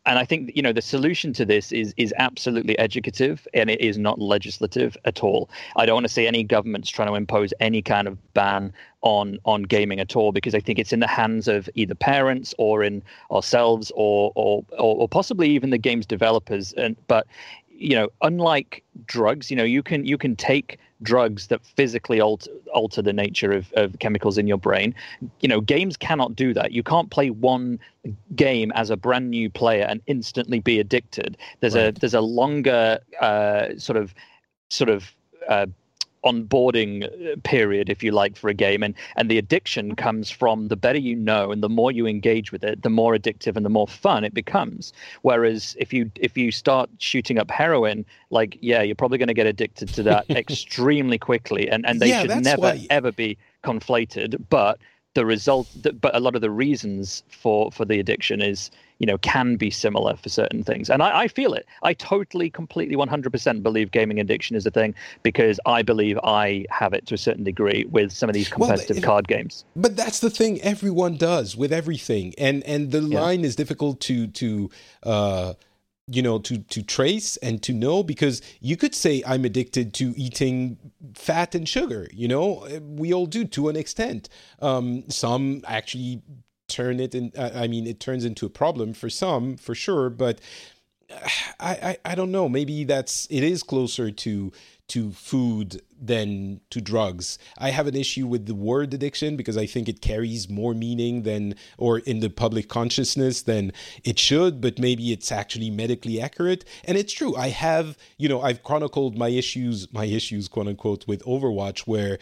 and 0.05 0.19
i 0.19 0.25
think 0.25 0.51
you 0.55 0.61
know 0.61 0.73
the 0.73 0.81
solution 0.81 1.33
to 1.33 1.45
this 1.45 1.71
is 1.71 1.93
is 1.97 2.13
absolutely 2.17 2.77
educative 2.79 3.47
and 3.53 3.69
it 3.69 3.81
is 3.81 3.97
not 3.97 4.19
legislative 4.19 4.97
at 5.05 5.23
all. 5.23 5.49
I 5.77 5.85
don't 5.85 5.95
want 5.95 6.07
to 6.07 6.13
see 6.13 6.27
any 6.27 6.43
governments 6.43 6.89
trying 6.89 7.07
to 7.07 7.15
impose 7.15 7.53
any 7.59 7.81
kind 7.81 8.07
of 8.07 8.33
ban 8.33 8.73
on 9.01 9.39
on 9.45 9.63
gaming 9.63 9.99
at 9.99 10.15
all 10.15 10.31
because 10.31 10.53
i 10.53 10.59
think 10.59 10.77
it's 10.77 10.93
in 10.93 10.99
the 10.99 11.07
hands 11.07 11.47
of 11.47 11.67
either 11.73 11.95
parents 11.95 12.53
or 12.59 12.83
in 12.83 13.01
ourselves 13.31 13.91
or 13.95 14.31
or 14.35 14.63
or, 14.77 14.95
or 15.01 15.07
possibly 15.07 15.49
even 15.49 15.71
the 15.71 15.77
games 15.77 16.05
developers. 16.05 16.73
And 16.73 16.95
but 17.07 17.25
you 17.81 17.95
know 17.95 18.09
unlike 18.21 18.83
drugs 19.05 19.49
you 19.49 19.57
know 19.57 19.63
you 19.63 19.81
can 19.81 20.05
you 20.05 20.17
can 20.17 20.35
take 20.35 20.77
drugs 21.03 21.47
that 21.47 21.65
physically 21.65 22.19
alter, 22.21 22.51
alter 22.73 23.01
the 23.01 23.13
nature 23.13 23.51
of, 23.51 23.71
of 23.73 23.97
chemicals 23.99 24.37
in 24.37 24.47
your 24.47 24.57
brain. 24.57 24.93
You 25.39 25.49
know, 25.49 25.61
games 25.61 25.97
cannot 25.97 26.35
do 26.35 26.53
that. 26.53 26.71
You 26.71 26.83
can't 26.83 27.09
play 27.09 27.29
one 27.29 27.79
game 28.35 28.71
as 28.73 28.89
a 28.89 28.97
brand 28.97 29.29
new 29.29 29.49
player 29.49 29.85
and 29.89 30.01
instantly 30.07 30.59
be 30.59 30.79
addicted. 30.79 31.37
There's 31.59 31.75
right. 31.75 31.95
a 31.97 31.99
there's 31.99 32.13
a 32.13 32.21
longer 32.21 32.99
uh, 33.19 33.77
sort 33.77 33.97
of 33.97 34.13
sort 34.69 34.89
of 34.89 35.11
uh, 35.47 35.65
onboarding 36.25 37.03
uh, 37.05 37.35
period 37.43 37.89
if 37.89 38.03
you 38.03 38.11
like 38.11 38.35
for 38.35 38.49
a 38.49 38.53
game. 38.53 38.83
And 38.83 38.93
and 39.15 39.29
the 39.29 39.37
addiction 39.37 39.95
comes 39.95 40.29
from 40.29 40.67
the 40.67 40.75
better 40.75 40.99
you 40.99 41.15
know 41.15 41.51
and 41.51 41.63
the 41.63 41.69
more 41.69 41.91
you 41.91 42.07
engage 42.07 42.51
with 42.51 42.63
it 42.63 42.81
the 42.81 42.89
more 42.89 43.15
addictive 43.15 43.55
and 43.55 43.65
the 43.65 43.69
more 43.69 43.87
fun 43.87 44.23
it 44.23 44.33
becomes. 44.33 44.93
Whereas 45.21 45.75
if 45.79 45.93
you 45.93 46.11
if 46.15 46.37
you 46.37 46.51
start 46.51 46.89
shooting 46.97 47.37
up 47.37 47.51
heroin 47.51 48.05
like 48.29 48.57
yeah 48.61 48.81
you're 48.81 48.95
probably 48.95 49.17
going 49.17 49.27
to 49.27 49.33
get 49.33 49.47
addicted 49.47 49.89
to 49.89 50.03
that 50.03 50.29
extremely 50.29 51.17
quickly 51.17 51.69
and 51.69 51.85
and 51.85 51.99
they 51.99 52.09
yeah, 52.09 52.21
should 52.21 52.43
never 52.43 52.61
why... 52.61 52.87
ever 52.89 53.11
be 53.11 53.37
conflated, 53.63 54.43
but 54.49 54.79
the 55.13 55.25
result 55.25 55.67
but 55.99 56.15
a 56.15 56.19
lot 56.19 56.35
of 56.35 56.41
the 56.41 56.49
reasons 56.49 57.23
for 57.29 57.71
for 57.71 57.85
the 57.85 57.99
addiction 57.99 58.41
is 58.41 58.71
you 58.99 59.05
know 59.05 59.17
can 59.17 59.55
be 59.55 59.71
similar 59.71 60.15
for 60.15 60.29
certain 60.29 60.63
things. 60.63 60.89
And 60.89 61.01
I, 61.01 61.21
I, 61.21 61.27
feel 61.27 61.53
it. 61.53 61.65
I 61.81 61.93
totally 61.93 62.51
completely 62.51 62.95
100% 62.95 63.63
believe 63.63 63.89
gaming 63.89 64.19
addiction 64.19 64.55
is 64.55 64.65
a 64.65 64.71
thing 64.71 64.93
because 65.23 65.59
i 65.65 65.81
believe 65.81 66.19
i 66.23 66.65
have 66.69 66.93
it 66.93 67.07
to 67.07 67.15
a 67.15 67.17
certain 67.17 67.43
degree 67.43 67.85
with 67.89 68.11
some 68.11 68.29
of 68.29 68.35
these 68.35 68.47
competitive 68.47 68.97
well, 68.97 69.05
card 69.05 69.27
games. 69.27 69.65
But 69.75 69.95
that's 69.95 70.19
the 70.19 70.29
thing 70.29 70.61
everyone 70.61 71.17
does 71.17 71.57
with 71.57 71.73
everything. 71.73 72.33
And 72.37 72.63
and 72.63 72.91
the 72.91 73.01
line 73.01 73.41
yeah. 73.41 73.47
is 73.47 73.55
difficult 73.55 73.99
to 74.01 74.27
to 74.27 74.69
uh 75.03 75.53
you 76.07 76.21
know 76.21 76.39
to 76.39 76.57
to 76.57 76.81
trace 76.81 77.37
and 77.37 77.61
to 77.63 77.73
know 77.73 78.03
because 78.03 78.41
you 78.59 78.75
could 78.75 78.95
say 78.95 79.23
i'm 79.25 79.45
addicted 79.45 79.93
to 79.93 80.13
eating 80.17 80.77
fat 81.15 81.55
and 81.55 81.67
sugar 81.67 82.07
you 82.11 82.27
know? 82.27 82.67
We 82.81 83.13
all 83.13 83.25
do 83.25 83.45
to 83.45 83.69
an 83.69 83.75
extent. 83.75 84.29
Um, 84.61 85.09
some 85.09 85.63
actually 85.67 86.21
turn 86.67 86.99
it 86.99 87.13
in 87.13 87.31
i 87.37 87.67
mean 87.67 87.85
it 87.85 87.99
turns 87.99 88.23
into 88.23 88.45
a 88.45 88.49
problem 88.49 88.93
for 88.93 89.09
some 89.09 89.57
for 89.57 89.75
sure 89.75 90.09
but 90.09 90.39
I, 91.59 91.71
I 91.71 91.97
i 92.05 92.15
don't 92.15 92.31
know. 92.31 92.47
Maybe 92.47 92.83
that's 92.83 93.27
it 93.29 93.43
is 93.43 93.63
closer 93.63 94.11
to 94.11 94.51
to 94.91 95.11
food 95.11 95.81
than 96.01 96.59
to 96.69 96.81
drugs. 96.81 97.37
I 97.57 97.69
have 97.69 97.87
an 97.87 97.95
issue 97.95 98.27
with 98.27 98.45
the 98.45 98.53
word 98.55 98.93
addiction 98.93 99.37
because 99.37 99.55
I 99.55 99.65
think 99.65 99.87
it 99.87 100.01
carries 100.01 100.49
more 100.49 100.73
meaning 100.73 101.23
than, 101.23 101.55
or 101.77 101.99
in 101.99 102.19
the 102.19 102.29
public 102.29 102.67
consciousness 102.67 103.41
than 103.41 103.71
it 104.03 104.19
should, 104.19 104.59
but 104.59 104.79
maybe 104.79 105.13
it's 105.13 105.31
actually 105.31 105.69
medically 105.69 106.19
accurate. 106.19 106.65
And 106.83 106.97
it's 106.97 107.13
true. 107.13 107.35
I 107.37 107.49
have, 107.49 107.97
you 108.17 108.27
know, 108.27 108.41
I've 108.41 108.63
chronicled 108.63 109.17
my 109.17 109.29
issues, 109.29 109.91
my 109.93 110.05
issues, 110.05 110.49
quote 110.49 110.67
unquote, 110.67 111.07
with 111.07 111.23
Overwatch, 111.23 111.81
where 111.81 112.19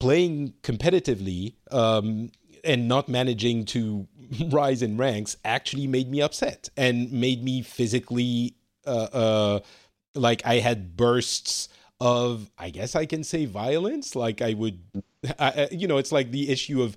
playing 0.00 0.54
competitively, 0.62 1.56
um, 1.70 2.30
and 2.64 2.88
not 2.88 3.08
managing 3.08 3.64
to 3.66 4.06
rise 4.48 4.80
in 4.80 4.96
ranks 4.96 5.36
actually 5.44 5.86
made 5.86 6.08
me 6.10 6.22
upset 6.22 6.70
and 6.76 7.12
made 7.12 7.42
me 7.42 7.60
physically 7.60 8.54
uh, 8.86 9.08
uh, 9.12 9.60
like 10.14 10.44
I 10.44 10.56
had 10.56 10.96
bursts 10.96 11.68
of 12.02 12.50
I 12.58 12.70
guess 12.70 12.96
I 12.96 13.06
can 13.06 13.22
say 13.22 13.44
violence. 13.44 14.16
Like 14.16 14.42
I 14.42 14.54
would, 14.54 14.80
I, 15.38 15.68
you 15.70 15.86
know, 15.86 15.98
it's 15.98 16.10
like 16.10 16.32
the 16.32 16.50
issue 16.50 16.82
of 16.82 16.96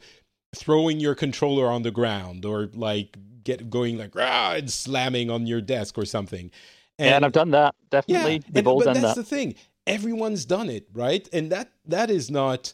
throwing 0.55 0.99
your 0.99 1.13
controller 1.13 1.67
on 1.67 1.83
the 1.83 1.91
ground 1.91 2.43
or 2.43 2.71
like 2.73 3.15
get 3.43 3.69
going 3.69 3.99
like 3.99 4.15
rah 4.15 4.53
and 4.53 4.71
slamming 4.71 5.29
on 5.29 5.45
your 5.45 5.61
desk 5.61 5.99
or 5.99 6.05
something. 6.05 6.49
And, 6.97 7.09
yeah, 7.09 7.15
and 7.17 7.25
I've 7.25 7.33
done 7.33 7.51
that 7.51 7.75
definitely. 7.91 8.33
Yeah, 8.33 8.39
We've 8.47 8.57
and, 8.57 8.67
all 8.67 8.79
but 8.79 8.85
done 8.85 8.93
that's 8.95 9.15
that. 9.15 9.21
the 9.21 9.23
thing. 9.23 9.53
Everyone's 9.85 10.43
done 10.43 10.71
it, 10.71 10.87
right? 10.91 11.29
And 11.31 11.51
that 11.51 11.71
that 11.85 12.09
is 12.09 12.31
not 12.31 12.73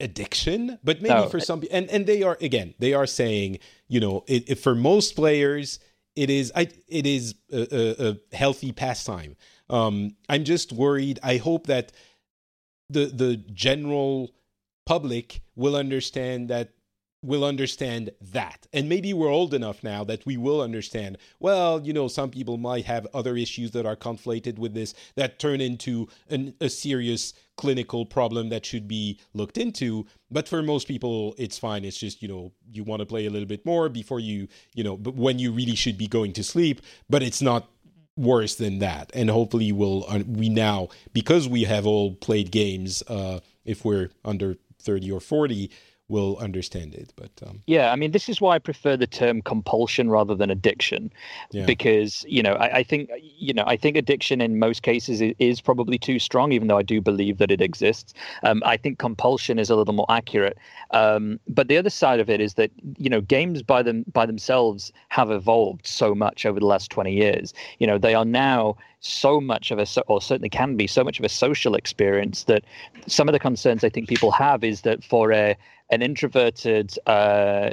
addiction, 0.00 0.78
but 0.82 1.02
maybe 1.02 1.14
no. 1.14 1.28
for 1.28 1.40
some 1.40 1.62
and 1.70 1.90
and 1.90 2.06
they 2.06 2.22
are 2.22 2.38
again, 2.40 2.72
they 2.78 2.94
are 2.94 3.06
saying, 3.06 3.58
you 3.86 4.00
know, 4.00 4.24
it, 4.26 4.48
it, 4.48 4.54
for 4.54 4.74
most 4.74 5.14
players, 5.14 5.78
it 6.16 6.30
is 6.30 6.50
I, 6.56 6.68
it 6.88 7.06
is 7.06 7.34
a, 7.52 7.66
a, 7.70 8.10
a 8.12 8.36
healthy 8.36 8.72
pastime. 8.72 9.36
Um, 9.70 10.16
I'm 10.28 10.44
just 10.44 10.72
worried. 10.72 11.18
I 11.22 11.36
hope 11.36 11.66
that 11.66 11.92
the 12.90 13.06
the 13.06 13.36
general 13.36 14.34
public 14.86 15.40
will 15.56 15.76
understand 15.76 16.48
that 16.50 16.70
will 17.24 17.44
understand 17.44 18.10
that. 18.20 18.66
And 18.72 18.88
maybe 18.88 19.12
we're 19.14 19.30
old 19.30 19.54
enough 19.54 19.82
now 19.82 20.04
that 20.04 20.26
we 20.26 20.36
will 20.36 20.60
understand, 20.60 21.16
well, 21.40 21.80
you 21.80 21.92
know, 21.92 22.06
some 22.06 22.30
people 22.30 22.58
might 22.58 22.84
have 22.84 23.06
other 23.14 23.36
issues 23.36 23.70
that 23.70 23.86
are 23.86 23.96
conflated 23.96 24.58
with 24.58 24.74
this 24.74 24.94
that 25.16 25.38
turn 25.38 25.60
into 25.60 26.08
an, 26.28 26.54
a 26.60 26.68
serious 26.68 27.32
clinical 27.56 28.04
problem 28.04 28.50
that 28.50 28.66
should 28.66 28.86
be 28.86 29.18
looked 29.32 29.56
into. 29.56 30.06
But 30.30 30.48
for 30.48 30.62
most 30.62 30.86
people, 30.86 31.34
it's 31.38 31.58
fine. 31.58 31.84
It's 31.84 31.98
just, 31.98 32.20
you 32.20 32.28
know, 32.28 32.52
you 32.70 32.84
want 32.84 33.00
to 33.00 33.06
play 33.06 33.26
a 33.26 33.30
little 33.30 33.48
bit 33.48 33.64
more 33.64 33.88
before 33.88 34.20
you, 34.20 34.48
you 34.74 34.84
know, 34.84 34.96
but 34.96 35.14
when 35.14 35.38
you 35.38 35.50
really 35.50 35.76
should 35.76 35.96
be 35.96 36.06
going 36.06 36.32
to 36.34 36.44
sleep, 36.44 36.82
but 37.08 37.22
it's 37.22 37.40
not 37.40 37.70
worse 38.16 38.54
than 38.54 38.78
that. 38.78 39.10
And 39.14 39.30
hopefully 39.30 39.72
we'll 39.72 40.04
uh, 40.08 40.20
we 40.26 40.48
now 40.48 40.88
because 41.12 41.48
we 41.48 41.64
have 41.64 41.86
all 41.86 42.14
played 42.14 42.50
games 42.50 43.02
uh 43.08 43.40
if 43.64 43.84
we're 43.84 44.10
under 44.24 44.56
30 44.82 45.10
or 45.10 45.20
40 45.20 45.70
will 46.08 46.36
understand 46.38 46.94
it. 46.94 47.12
But 47.16 47.30
um, 47.46 47.62
yeah, 47.66 47.90
I 47.90 47.96
mean, 47.96 48.10
this 48.10 48.28
is 48.28 48.40
why 48.40 48.54
I 48.54 48.58
prefer 48.58 48.96
the 48.96 49.06
term 49.06 49.40
compulsion 49.40 50.10
rather 50.10 50.34
than 50.34 50.50
addiction, 50.50 51.10
yeah. 51.50 51.64
because 51.64 52.24
you 52.28 52.42
know, 52.42 52.52
I, 52.54 52.78
I, 52.78 52.82
think 52.82 53.10
you 53.20 53.54
know, 53.54 53.64
I 53.66 53.76
think 53.76 53.96
addiction 53.96 54.40
in 54.40 54.58
most 54.58 54.82
cases 54.82 55.22
is, 55.38 55.60
probably 55.64 55.96
too 55.96 56.18
strong, 56.18 56.52
even 56.52 56.68
though 56.68 56.76
I 56.76 56.82
do 56.82 57.00
believe 57.00 57.38
that 57.38 57.50
it 57.50 57.62
exists. 57.62 58.12
Um, 58.42 58.62
I 58.66 58.76
think 58.76 58.98
compulsion 58.98 59.58
is 59.58 59.70
a 59.70 59.76
little 59.76 59.94
more 59.94 60.10
accurate. 60.10 60.58
Um, 60.90 61.40
but 61.48 61.68
the 61.68 61.78
other 61.78 61.88
side 61.88 62.20
of 62.20 62.28
it 62.28 62.40
is 62.40 62.54
that 62.54 62.70
you 62.98 63.08
know, 63.08 63.22
games 63.22 63.62
by 63.62 63.82
them 63.82 64.04
by 64.12 64.26
themselves 64.26 64.92
have 65.08 65.30
evolved 65.30 65.86
so 65.86 66.14
much 66.14 66.44
over 66.44 66.60
the 66.60 66.66
last 66.66 66.90
twenty 66.90 67.14
years. 67.14 67.54
You 67.78 67.86
know, 67.86 67.96
they 67.96 68.14
are 68.14 68.26
now 68.26 68.76
so 69.00 69.40
much 69.40 69.70
of 69.70 69.78
a, 69.78 69.86
or 70.06 70.20
certainly 70.20 70.48
can 70.48 70.76
be 70.76 70.86
so 70.86 71.04
much 71.04 71.18
of 71.18 71.24
a 71.24 71.28
social 71.28 71.74
experience 71.74 72.44
that 72.44 72.64
some 73.06 73.28
of 73.28 73.32
the 73.32 73.38
concerns 73.38 73.84
I 73.84 73.90
think 73.90 74.08
people 74.08 74.30
have 74.32 74.64
is 74.64 74.80
that 74.82 75.04
for 75.04 75.30
a 75.30 75.56
an 75.90 76.02
introverted, 76.02 76.96
uh, 77.06 77.70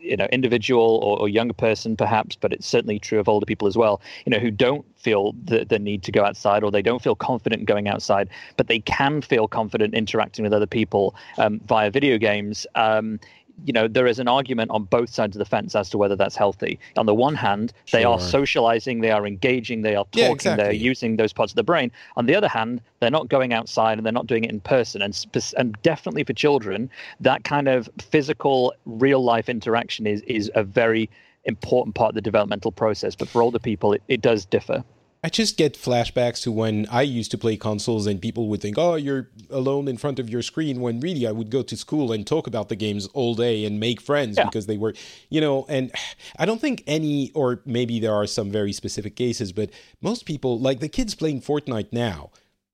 you 0.00 0.16
know, 0.16 0.26
individual 0.30 1.00
or, 1.02 1.18
or, 1.18 1.28
younger 1.28 1.54
person, 1.54 1.96
perhaps, 1.96 2.36
but 2.36 2.52
it's 2.52 2.66
certainly 2.66 2.98
true 2.98 3.18
of 3.18 3.28
older 3.28 3.44
people 3.46 3.66
as 3.66 3.76
well. 3.76 4.00
You 4.24 4.30
know, 4.30 4.38
who 4.38 4.50
don't 4.50 4.86
feel 4.96 5.32
the, 5.44 5.64
the 5.64 5.78
need 5.78 6.02
to 6.04 6.12
go 6.12 6.24
outside 6.24 6.62
or 6.62 6.70
they 6.70 6.82
don't 6.82 7.02
feel 7.02 7.16
confident 7.16 7.64
going 7.64 7.88
outside, 7.88 8.28
but 8.56 8.68
they 8.68 8.78
can 8.80 9.20
feel 9.20 9.48
confident 9.48 9.94
interacting 9.94 10.44
with 10.44 10.52
other 10.52 10.66
people 10.66 11.16
um, 11.38 11.60
via 11.66 11.90
video 11.90 12.16
games. 12.16 12.66
Um, 12.76 13.18
you 13.64 13.72
know 13.72 13.88
there 13.88 14.06
is 14.06 14.18
an 14.18 14.28
argument 14.28 14.70
on 14.70 14.84
both 14.84 15.10
sides 15.10 15.36
of 15.36 15.38
the 15.38 15.44
fence 15.44 15.74
as 15.74 15.88
to 15.90 15.98
whether 15.98 16.16
that's 16.16 16.36
healthy. 16.36 16.78
On 16.96 17.06
the 17.06 17.14
one 17.14 17.34
hand 17.34 17.72
they 17.92 18.02
sure. 18.02 18.12
are 18.12 18.20
socializing 18.20 19.00
they 19.00 19.10
are 19.10 19.26
engaging 19.26 19.82
they 19.82 19.94
are 19.94 20.04
talking 20.06 20.24
yeah, 20.24 20.32
exactly. 20.32 20.64
they're 20.64 20.72
using 20.72 21.16
those 21.16 21.32
parts 21.32 21.52
of 21.52 21.56
the 21.56 21.62
brain. 21.62 21.90
On 22.16 22.26
the 22.26 22.34
other 22.34 22.48
hand 22.48 22.80
they're 23.00 23.10
not 23.10 23.28
going 23.28 23.52
outside 23.52 23.98
and 23.98 24.06
they're 24.06 24.12
not 24.12 24.26
doing 24.26 24.44
it 24.44 24.50
in 24.50 24.60
person. 24.60 25.02
And 25.02 25.26
and 25.56 25.76
definitely 25.82 26.24
for 26.24 26.32
children 26.32 26.90
that 27.20 27.44
kind 27.44 27.68
of 27.68 27.88
physical 28.00 28.74
real 28.86 29.22
life 29.22 29.48
interaction 29.48 30.06
is 30.06 30.22
is 30.22 30.50
a 30.54 30.62
very 30.62 31.10
important 31.44 31.94
part 31.94 32.10
of 32.10 32.14
the 32.14 32.20
developmental 32.20 32.72
process. 32.72 33.14
But 33.14 33.28
for 33.28 33.42
older 33.42 33.58
people 33.58 33.92
it, 33.92 34.02
it 34.08 34.20
does 34.20 34.44
differ 34.44 34.84
I 35.22 35.28
just 35.28 35.56
get 35.56 35.74
flashbacks 35.74 36.42
to 36.42 36.52
when 36.52 36.86
I 36.90 37.02
used 37.02 37.32
to 37.32 37.38
play 37.38 37.56
consoles 37.56 38.06
and 38.06 38.22
people 38.22 38.48
would 38.48 38.60
think, 38.60 38.78
oh, 38.78 38.94
you're 38.94 39.28
alone 39.50 39.88
in 39.88 39.96
front 39.96 40.20
of 40.20 40.30
your 40.30 40.42
screen, 40.42 40.80
when 40.80 41.00
really 41.00 41.26
I 41.26 41.32
would 41.32 41.50
go 41.50 41.62
to 41.62 41.76
school 41.76 42.12
and 42.12 42.24
talk 42.24 42.46
about 42.46 42.68
the 42.68 42.76
games 42.76 43.08
all 43.14 43.34
day 43.34 43.64
and 43.64 43.80
make 43.80 44.00
friends 44.00 44.36
yeah. 44.36 44.44
because 44.44 44.66
they 44.66 44.78
were, 44.78 44.94
you 45.28 45.40
know, 45.40 45.66
and 45.68 45.90
I 46.38 46.46
don't 46.46 46.60
think 46.60 46.84
any, 46.86 47.32
or 47.34 47.62
maybe 47.66 47.98
there 47.98 48.14
are 48.14 48.26
some 48.26 48.50
very 48.52 48.72
specific 48.72 49.16
cases, 49.16 49.52
but 49.52 49.70
most 50.00 50.24
people, 50.24 50.58
like 50.58 50.78
the 50.78 50.88
kids 50.88 51.16
playing 51.16 51.40
Fortnite 51.40 51.92
now, 51.92 52.30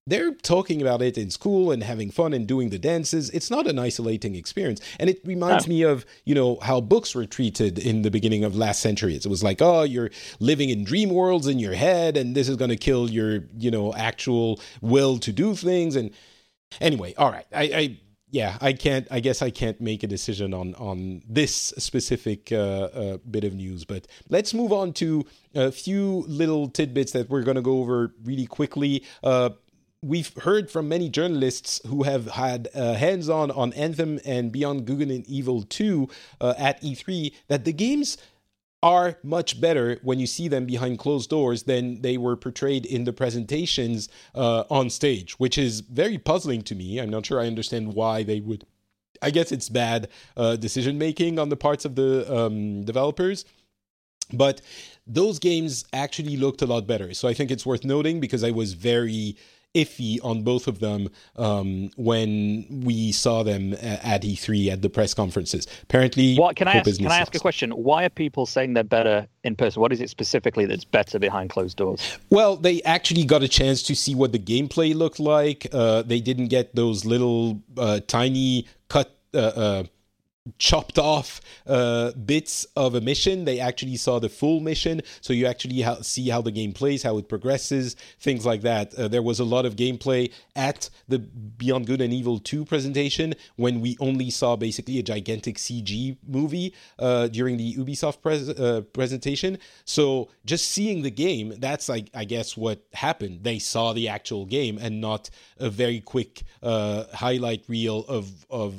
they're 0.07 0.35
talking 0.35 0.83
about 0.83 1.01
it 1.01 1.17
in 1.17 1.31
school 1.31 1.71
and 1.71 1.83
having 1.83 2.11
fun 2.11 2.35
and 2.35 2.47
doing 2.47 2.69
the 2.69 2.79
dances. 2.79 3.31
It's 3.31 3.51
not 3.51 3.67
an 3.67 3.79
isolating 3.79 4.35
experience. 4.35 4.81
And 5.01 5.09
it 5.09 5.21
reminds 5.25 5.67
me 5.67 5.83
of, 5.83 6.05
you 6.25 6.35
know, 6.35 6.59
how 6.61 6.81
books 6.81 7.15
were 7.15 7.25
treated 7.25 7.79
in 7.79 8.03
the 8.03 8.11
beginning 8.11 8.45
of 8.45 8.55
last 8.55 8.81
century. 8.81 9.15
It 9.15 9.27
was 9.27 9.43
like, 9.43 9.63
oh, 9.63 9.83
you're 9.83 10.11
living 10.41 10.69
in 10.69 10.85
dream 10.85 11.09
worlds 11.09 11.47
in 11.47 11.59
your 11.59 11.75
head 11.75 12.17
and 12.17 12.35
this 12.35 12.49
is 12.49 12.57
going 12.57 12.71
to 12.71 12.77
kill 12.77 13.11
your, 13.11 13.45
you 13.57 13.71
know, 13.71 13.95
actual 13.95 14.61
will 14.83 15.19
to 15.19 15.33
do 15.33 15.55
things. 15.55 15.97
And 15.97 16.11
anyway, 16.83 17.15
all 17.17 17.31
right. 17.31 17.47
I, 17.55 17.63
I 17.63 17.99
yeah, 18.35 18.59
I 18.61 18.73
can't. 18.73 19.07
I 19.13 19.21
guess 19.21 19.43
I 19.43 19.51
can't 19.51 19.81
make 19.81 20.03
a 20.03 20.09
decision 20.09 20.53
on 20.55 20.75
on 20.75 21.23
this 21.29 21.55
specific 21.79 22.51
uh, 22.51 22.57
uh, 22.57 23.17
bit 23.19 23.45
of 23.45 23.55
news. 23.55 23.85
But 23.85 24.09
let's 24.29 24.53
move 24.53 24.73
on 24.73 24.93
to 24.95 25.25
a 25.55 25.71
few 25.71 26.25
little 26.27 26.69
tidbits 26.69 27.13
that 27.13 27.31
we're 27.31 27.45
going 27.45 27.55
to 27.55 27.63
go 27.63 27.79
over 27.79 28.13
really 28.25 28.47
quickly. 28.47 29.05
Uh, 29.23 29.51
we've 30.05 30.37
heard 30.43 30.71
from 30.71 30.89
many 30.89 31.09
journalists 31.09 31.81
who 31.87 32.03
have 32.03 32.27
had 32.27 32.69
uh, 32.75 32.95
hands 32.95 33.29
on 33.29 33.51
on 33.51 33.73
Anthem 33.73 34.21
and 34.25 34.53
Beyond 34.53 34.85
Good 34.85 35.11
and 35.11 35.27
Evil 35.27 35.63
2 35.63 36.09
uh, 36.41 36.55
at 36.59 36.81
E3 36.83 37.33
that 37.49 37.65
the 37.65 37.73
games 37.73 38.19
are 38.83 39.19
much 39.23 39.61
better 39.63 39.99
when 40.03 40.19
you 40.19 40.27
see 40.27 40.47
them 40.47 40.67
behind 40.67 40.99
closed 40.99 41.31
doors 41.31 41.63
than 41.63 42.03
they 42.03 42.19
were 42.19 42.37
portrayed 42.37 42.85
in 42.85 43.05
the 43.05 43.15
presentations 43.15 44.11
uh, 44.35 44.65
on 44.69 44.91
stage, 44.91 45.33
which 45.41 45.57
is 45.57 45.81
very 45.81 46.19
puzzling 46.19 46.61
to 46.61 46.75
me. 46.75 46.99
I'm 46.99 47.09
not 47.09 47.25
sure 47.25 47.41
I 47.41 47.47
understand 47.47 47.95
why 47.95 48.23
they 48.23 48.41
would. 48.41 48.67
I 49.23 49.31
guess 49.31 49.53
it's 49.53 49.71
bad 49.71 50.09
uh, 50.37 50.57
decision 50.57 50.99
making 50.99 51.39
on 51.39 51.49
the 51.49 51.57
parts 51.57 51.87
of 51.87 51.95
the 51.95 52.31
um, 52.31 52.85
developers. 52.85 53.47
But 54.33 54.61
those 55.07 55.39
games 55.39 55.87
actually 55.95 56.37
looked 56.37 56.61
a 56.61 56.67
lot 56.67 56.87
better. 56.87 57.15
So 57.15 57.27
I 57.27 57.33
think 57.33 57.51
it's 57.51 57.65
worth 57.65 57.85
noting 57.85 58.21
because 58.21 58.45
I 58.45 58.51
was 58.51 58.75
very 58.75 59.37
iffy 59.75 60.19
on 60.23 60.43
both 60.43 60.67
of 60.67 60.81
them 60.81 61.09
um, 61.37 61.91
when 61.97 62.67
we 62.85 63.13
saw 63.13 63.43
them 63.43 63.75
at 63.75 64.23
E3 64.23 64.73
at 64.73 64.83
the 64.83 64.89
press 64.89 65.15
conferences. 65.15 65.67
Apparently, 65.83 66.37
what 66.37 66.57
can 66.57 66.69
I 66.69 66.75
ask? 66.75 66.97
Can 66.97 67.07
I 67.09 67.19
ask 67.19 67.35
a 67.35 67.39
question? 67.39 67.71
Why 67.73 68.05
are 68.05 68.09
people 68.09 68.47
saying 68.47 68.75
they're 68.75 68.85
better 68.85 69.27
in 69.43 69.57
person? 69.57 69.83
What 69.83 69.93
is 69.93 70.01
it 70.01 70.11
specifically 70.11 70.67
that's 70.67 70.85
better 70.85 71.19
behind 71.19 71.51
closed 71.51 71.77
doors? 71.77 72.19
Well, 72.31 72.57
they 72.57 72.83
actually 72.83 73.25
got 73.25 73.43
a 73.43 73.49
chance 73.49 73.83
to 73.85 73.95
see 73.95 74.15
what 74.15 74.33
the 74.33 74.39
gameplay 74.39 74.95
looked 74.95 75.21
like. 75.21 75.67
Uh, 75.73 76.03
they 76.03 76.21
didn't 76.21 76.49
get 76.49 76.75
those 76.75 77.05
little 77.05 77.63
uh, 77.77 78.01
tiny 78.07 78.67
cut. 78.89 79.11
Uh, 79.33 79.39
uh 79.39 79.85
chopped 80.59 80.99
off 80.99 81.41
uh, 81.67 82.13
bits 82.13 82.67
of 82.77 82.95
a 82.95 83.01
mission. 83.01 83.45
They 83.45 83.61
actually 83.61 83.97
saw 83.97 84.19
the 84.19 84.29
full 84.29 84.61
mission, 84.61 85.01
so 85.21 85.33
you 85.33 85.47
actually 85.47 85.81
ha- 85.81 86.03
see 86.03 86.29
how 86.29 86.43
the 86.43 86.51
game 86.51 86.73
plays, 86.73 87.03
how 87.03 87.17
it 87.19 87.29
progresses, 87.29 87.97
things 88.21 88.45
like 88.45 88.63
that. 88.63 88.95
Uh, 88.95 89.09
there 89.09 89.23
was 89.23 89.41
a 89.41 89.45
lot 89.45 89.65
of 89.65 89.77
gameplay 89.77 90.31
at 90.55 90.91
the 91.09 91.19
Beyond 91.19 91.87
Good 91.87 92.01
and 92.01 92.13
Evil 92.13 92.39
2 92.39 92.65
presentation 92.65 93.35
when 93.57 93.81
we 93.81 93.97
only 94.01 94.31
saw 94.31 94.57
basically 94.57 94.99
a 94.99 95.03
gigantic 95.03 95.57
CG 95.57 96.17
movie 96.27 96.75
uh, 96.99 97.29
during 97.29 97.57
the 97.57 97.75
Ubisoft 97.75 98.21
pres- 98.21 98.51
uh, 98.51 98.83
presentation. 98.93 99.59
So 99.87 100.29
just 100.45 100.71
seeing 100.71 101.03
the 101.03 101.11
game, 101.11 101.55
that's 101.59 101.89
like 101.89 102.11
I 102.15 102.25
guess 102.25 102.57
what 102.57 102.85
happened. 102.93 103.45
They 103.45 103.59
saw 103.59 103.93
the 103.95 104.09
actual 104.09 104.45
game 104.45 104.79
and 104.79 105.01
not 105.01 105.31
a 105.59 105.71
very 105.71 106.01
quick 106.01 106.43
uh, 106.63 107.05
highlight 107.15 107.65
reel 107.69 108.05
of 108.09 108.47
of 108.51 108.75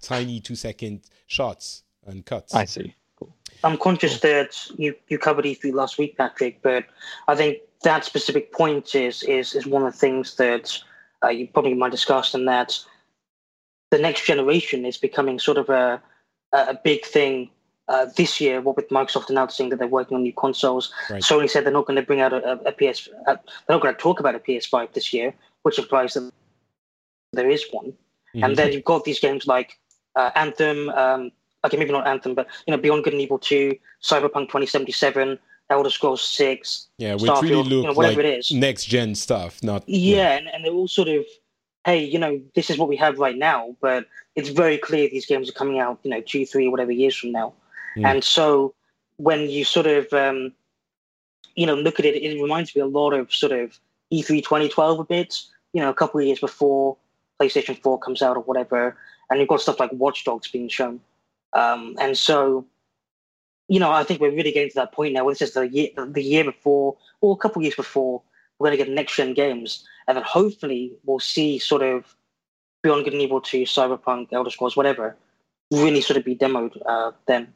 tiny 0.00 0.40
two 0.40 0.56
second 0.56 1.02
shots 1.26 1.82
and 2.06 2.24
cuts. 2.24 2.54
I 2.54 2.64
see. 2.64 2.94
Cool. 3.16 3.34
I'm 3.64 3.78
conscious 3.78 4.20
that 4.20 4.56
you, 4.76 4.94
you 5.08 5.18
covered 5.18 5.44
E3 5.44 5.72
last 5.72 5.98
week, 5.98 6.16
Patrick, 6.16 6.60
but 6.62 6.84
I 7.28 7.34
think 7.34 7.58
that 7.82 8.04
specific 8.04 8.52
point 8.52 8.94
is 8.94 9.22
is 9.24 9.54
is 9.54 9.66
one 9.66 9.84
of 9.84 9.92
the 9.92 9.98
things 9.98 10.36
that 10.36 10.78
uh, 11.24 11.28
you 11.28 11.46
probably 11.48 11.74
might 11.74 11.92
discuss, 11.92 12.34
and 12.34 12.46
that 12.48 12.78
the 13.90 13.98
next 13.98 14.24
generation 14.26 14.84
is 14.84 14.96
becoming 14.96 15.38
sort 15.38 15.58
of 15.58 15.68
a 15.68 16.02
a 16.52 16.74
big 16.74 17.04
thing 17.04 17.50
uh, 17.88 18.06
this 18.16 18.40
year. 18.40 18.60
What 18.60 18.76
with 18.76 18.88
Microsoft 18.88 19.30
announcing 19.30 19.68
that 19.70 19.78
they're 19.78 19.88
working 19.88 20.16
on 20.16 20.22
new 20.22 20.32
consoles, 20.32 20.92
right. 21.10 21.22
Sony 21.22 21.48
said 21.48 21.64
they're 21.64 21.72
not 21.72 21.86
going 21.86 21.96
to 21.96 22.06
bring 22.06 22.20
out 22.20 22.32
a, 22.32 22.52
a 22.66 22.72
PS. 22.72 23.08
A, 23.26 23.38
they're 23.66 23.76
not 23.76 23.82
going 23.82 23.94
to 23.94 24.00
talk 24.00 24.20
about 24.20 24.34
a 24.34 24.38
PS5 24.38 24.92
this 24.92 25.12
year, 25.12 25.34
which 25.62 25.78
implies 25.78 26.14
that 26.14 26.30
there 27.32 27.50
is 27.50 27.64
one. 27.70 27.92
Mm-hmm. 28.34 28.44
And 28.44 28.56
then 28.56 28.72
you've 28.72 28.84
got 28.84 29.04
these 29.04 29.20
games 29.20 29.46
like 29.46 29.78
uh, 30.16 30.30
Anthem, 30.34 30.88
um, 30.90 31.32
okay, 31.64 31.76
maybe 31.76 31.92
not 31.92 32.06
Anthem, 32.06 32.34
but 32.34 32.46
you 32.66 32.72
know, 32.74 32.80
Beyond 32.80 33.04
Good 33.04 33.12
and 33.12 33.22
Evil 33.22 33.38
2, 33.38 33.76
Cyberpunk 34.02 34.48
2077, 34.48 35.38
Elder 35.70 35.90
Scrolls 35.90 36.22
6, 36.22 36.88
yeah, 36.98 37.14
which 37.14 37.22
Starfield, 37.22 37.42
really 37.42 37.54
look 37.54 37.70
you 37.70 37.82
know, 37.84 37.92
whatever 37.92 38.22
like 38.22 38.32
it 38.32 38.38
is. 38.38 38.50
next 38.52 38.86
gen 38.86 39.14
stuff, 39.14 39.62
not 39.62 39.84
yeah, 39.86 40.16
yeah. 40.16 40.30
And, 40.32 40.48
and 40.48 40.64
they're 40.64 40.72
all 40.72 40.88
sort 40.88 41.08
of, 41.08 41.24
hey, 41.84 42.04
you 42.04 42.18
know, 42.18 42.40
this 42.54 42.70
is 42.70 42.78
what 42.78 42.88
we 42.88 42.96
have 42.96 43.18
right 43.18 43.36
now, 43.36 43.76
but 43.80 44.06
it's 44.34 44.48
very 44.48 44.78
clear 44.78 45.08
these 45.08 45.26
games 45.26 45.48
are 45.48 45.54
coming 45.54 45.78
out, 45.78 45.98
you 46.02 46.10
know, 46.10 46.20
two, 46.20 46.46
three, 46.46 46.68
whatever 46.68 46.92
years 46.92 47.16
from 47.16 47.32
now. 47.32 47.52
Mm. 47.96 48.06
And 48.06 48.24
so 48.24 48.74
when 49.16 49.48
you 49.50 49.64
sort 49.64 49.86
of, 49.86 50.12
um, 50.12 50.52
you 51.54 51.66
know, 51.66 51.74
look 51.74 51.98
at 51.98 52.06
it, 52.06 52.16
it 52.16 52.40
reminds 52.40 52.74
me 52.74 52.80
a 52.80 52.86
lot 52.86 53.12
of 53.12 53.32
sort 53.32 53.52
of 53.52 53.78
E3 54.12 54.42
2012 54.42 55.00
a 55.00 55.04
bit. 55.04 55.42
You 55.72 55.80
know, 55.80 55.90
a 55.90 55.94
couple 55.94 56.20
of 56.20 56.26
years 56.26 56.40
before 56.40 56.96
PlayStation 57.42 57.80
4 57.82 57.98
comes 57.98 58.22
out 58.22 58.36
or 58.36 58.42
whatever, 58.42 58.96
and 59.30 59.40
you've 59.40 59.48
got 59.48 59.60
stuff 59.60 59.80
like 59.80 59.92
Watch 59.92 60.24
Dogs 60.24 60.48
being 60.50 60.68
shown. 60.68 61.00
Um, 61.52 61.96
and 62.00 62.16
so, 62.16 62.66
you 63.68 63.80
know, 63.80 63.90
I 63.90 64.04
think 64.04 64.20
we're 64.20 64.30
really 64.30 64.52
getting 64.52 64.70
to 64.70 64.74
that 64.76 64.92
point 64.92 65.14
now. 65.14 65.24
Where 65.24 65.34
this 65.34 65.42
is 65.42 65.54
the 65.54 65.68
year, 65.68 65.88
the 65.96 66.22
year 66.22 66.44
before, 66.44 66.96
or 67.20 67.34
a 67.34 67.36
couple 67.36 67.62
years 67.62 67.74
before, 67.74 68.22
we're 68.58 68.68
going 68.68 68.78
to 68.78 68.84
get 68.84 68.92
next 68.92 69.16
gen 69.16 69.34
games, 69.34 69.86
and 70.06 70.16
then 70.16 70.24
hopefully 70.24 70.92
we'll 71.04 71.20
see 71.20 71.58
sort 71.58 71.82
of 71.82 72.14
Beyond 72.82 73.04
Good 73.04 73.12
and 73.12 73.22
Evil 73.22 73.40
2, 73.40 73.62
Cyberpunk, 73.62 74.32
Elder 74.32 74.50
Scrolls, 74.50 74.76
whatever, 74.76 75.16
really 75.70 76.00
sort 76.00 76.16
of 76.16 76.24
be 76.24 76.36
demoed 76.36 76.76
uh, 76.86 77.12
then. 77.26 77.52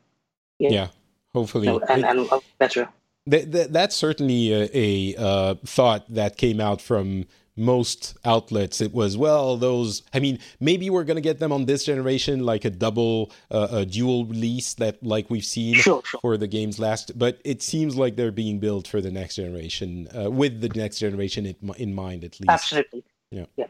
Yeah, 0.58 0.70
yeah 0.70 0.88
hopefully, 1.32 1.68
and, 1.88 2.04
and 2.04 2.28
better. 2.58 2.88
That, 3.26 3.52
that, 3.52 3.72
that's 3.72 3.96
certainly 3.96 4.52
a, 4.52 4.70
a 4.72 5.16
uh, 5.16 5.54
thought 5.64 6.04
that 6.14 6.36
came 6.36 6.60
out 6.60 6.80
from 6.80 7.26
most 7.56 8.16
outlets 8.24 8.80
it 8.80 8.92
was 8.92 9.16
well 9.16 9.56
those 9.56 10.02
i 10.12 10.20
mean 10.20 10.38
maybe 10.60 10.90
we're 10.90 11.04
going 11.04 11.16
to 11.16 11.22
get 11.22 11.38
them 11.38 11.52
on 11.52 11.64
this 11.64 11.84
generation 11.84 12.44
like 12.44 12.64
a 12.64 12.70
double 12.70 13.32
uh, 13.50 13.68
a 13.70 13.86
dual 13.86 14.26
release 14.26 14.74
that 14.74 15.02
like 15.02 15.30
we've 15.30 15.44
seen 15.44 15.74
sure, 15.74 16.02
sure. 16.04 16.20
for 16.20 16.36
the 16.36 16.46
games 16.46 16.78
last 16.78 17.18
but 17.18 17.40
it 17.44 17.62
seems 17.62 17.96
like 17.96 18.16
they're 18.16 18.30
being 18.30 18.58
built 18.58 18.86
for 18.86 19.00
the 19.00 19.10
next 19.10 19.36
generation 19.36 20.06
uh, 20.16 20.30
with 20.30 20.60
the 20.60 20.68
next 20.70 20.98
generation 20.98 21.46
in, 21.46 21.56
in 21.78 21.94
mind 21.94 22.24
at 22.24 22.38
least 22.40 22.50
absolutely 22.50 23.02
yeah. 23.30 23.46
yeah 23.56 23.66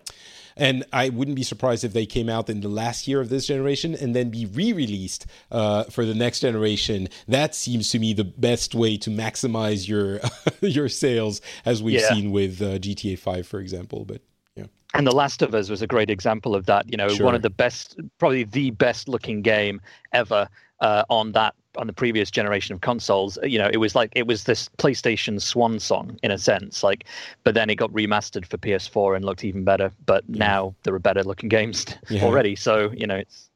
and 0.56 0.84
I 0.92 1.10
wouldn't 1.10 1.36
be 1.36 1.42
surprised 1.42 1.84
if 1.84 1.92
they 1.92 2.06
came 2.06 2.28
out 2.28 2.48
in 2.48 2.60
the 2.60 2.68
last 2.68 3.06
year 3.06 3.20
of 3.20 3.28
this 3.28 3.46
generation 3.46 3.94
and 3.94 4.14
then 4.14 4.30
be 4.30 4.46
re-released 4.46 5.26
uh, 5.50 5.84
for 5.84 6.04
the 6.04 6.14
next 6.14 6.40
generation. 6.40 7.08
That 7.28 7.54
seems 7.54 7.90
to 7.90 7.98
me 7.98 8.12
the 8.14 8.24
best 8.24 8.74
way 8.74 8.96
to 8.98 9.10
maximize 9.10 9.86
your 9.86 10.20
your 10.60 10.88
sales, 10.88 11.40
as 11.64 11.82
we've 11.82 12.00
yeah. 12.00 12.08
seen 12.08 12.30
with 12.30 12.62
uh, 12.62 12.78
GTA 12.78 13.18
Five, 13.18 13.46
for 13.46 13.60
example. 13.60 14.04
But 14.04 14.22
yeah. 14.54 14.64
And 14.94 15.06
The 15.06 15.14
Last 15.14 15.42
of 15.42 15.54
Us 15.54 15.68
was 15.68 15.82
a 15.82 15.86
great 15.86 16.10
example 16.10 16.54
of 16.54 16.66
that. 16.66 16.90
You 16.90 16.96
know, 16.96 17.08
sure. 17.08 17.26
one 17.26 17.34
of 17.34 17.42
the 17.42 17.50
best, 17.50 18.00
probably 18.18 18.44
the 18.44 18.70
best 18.70 19.08
looking 19.08 19.42
game 19.42 19.80
ever 20.12 20.48
uh, 20.80 21.04
on 21.10 21.32
that 21.32 21.54
on 21.76 21.86
the 21.86 21.92
previous 21.92 22.30
generation 22.30 22.74
of 22.74 22.80
consoles. 22.80 23.38
Uh, 23.38 23.46
you 23.46 23.58
know, 23.58 23.70
it 23.72 23.78
was 23.78 23.94
like 23.94 24.12
it 24.14 24.26
was 24.26 24.44
this 24.44 24.68
PlayStation 24.78 25.40
swan 25.40 25.78
song 25.78 26.18
in 26.22 26.30
a 26.30 26.38
sense. 26.38 26.82
Like, 26.82 27.04
but 27.44 27.54
then 27.54 27.70
it 27.70 27.76
got 27.76 27.90
remastered 27.92 28.46
for 28.46 28.58
PS4 28.58 29.16
and 29.16 29.24
looked 29.24 29.44
even 29.44 29.64
better. 29.64 29.90
But 30.04 30.24
yeah. 30.28 30.46
now 30.46 30.74
there 30.82 30.94
are 30.94 30.98
better 30.98 31.22
looking 31.22 31.48
games 31.48 31.86
yeah. 32.08 32.24
already. 32.24 32.56
So 32.56 32.90
you 32.92 33.06
know, 33.06 33.16
it's. 33.16 33.50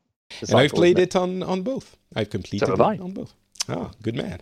and 0.48 0.58
I've 0.58 0.72
played 0.72 0.98
it? 0.98 1.14
it? 1.14 1.16
on 1.16 1.42
on 1.42 1.62
both. 1.62 1.96
I've 2.14 2.30
completed 2.30 2.66
so 2.66 2.74
it 2.74 3.00
on 3.00 3.12
both. 3.12 3.34
Oh, 3.68 3.90
good 4.02 4.16
man. 4.16 4.40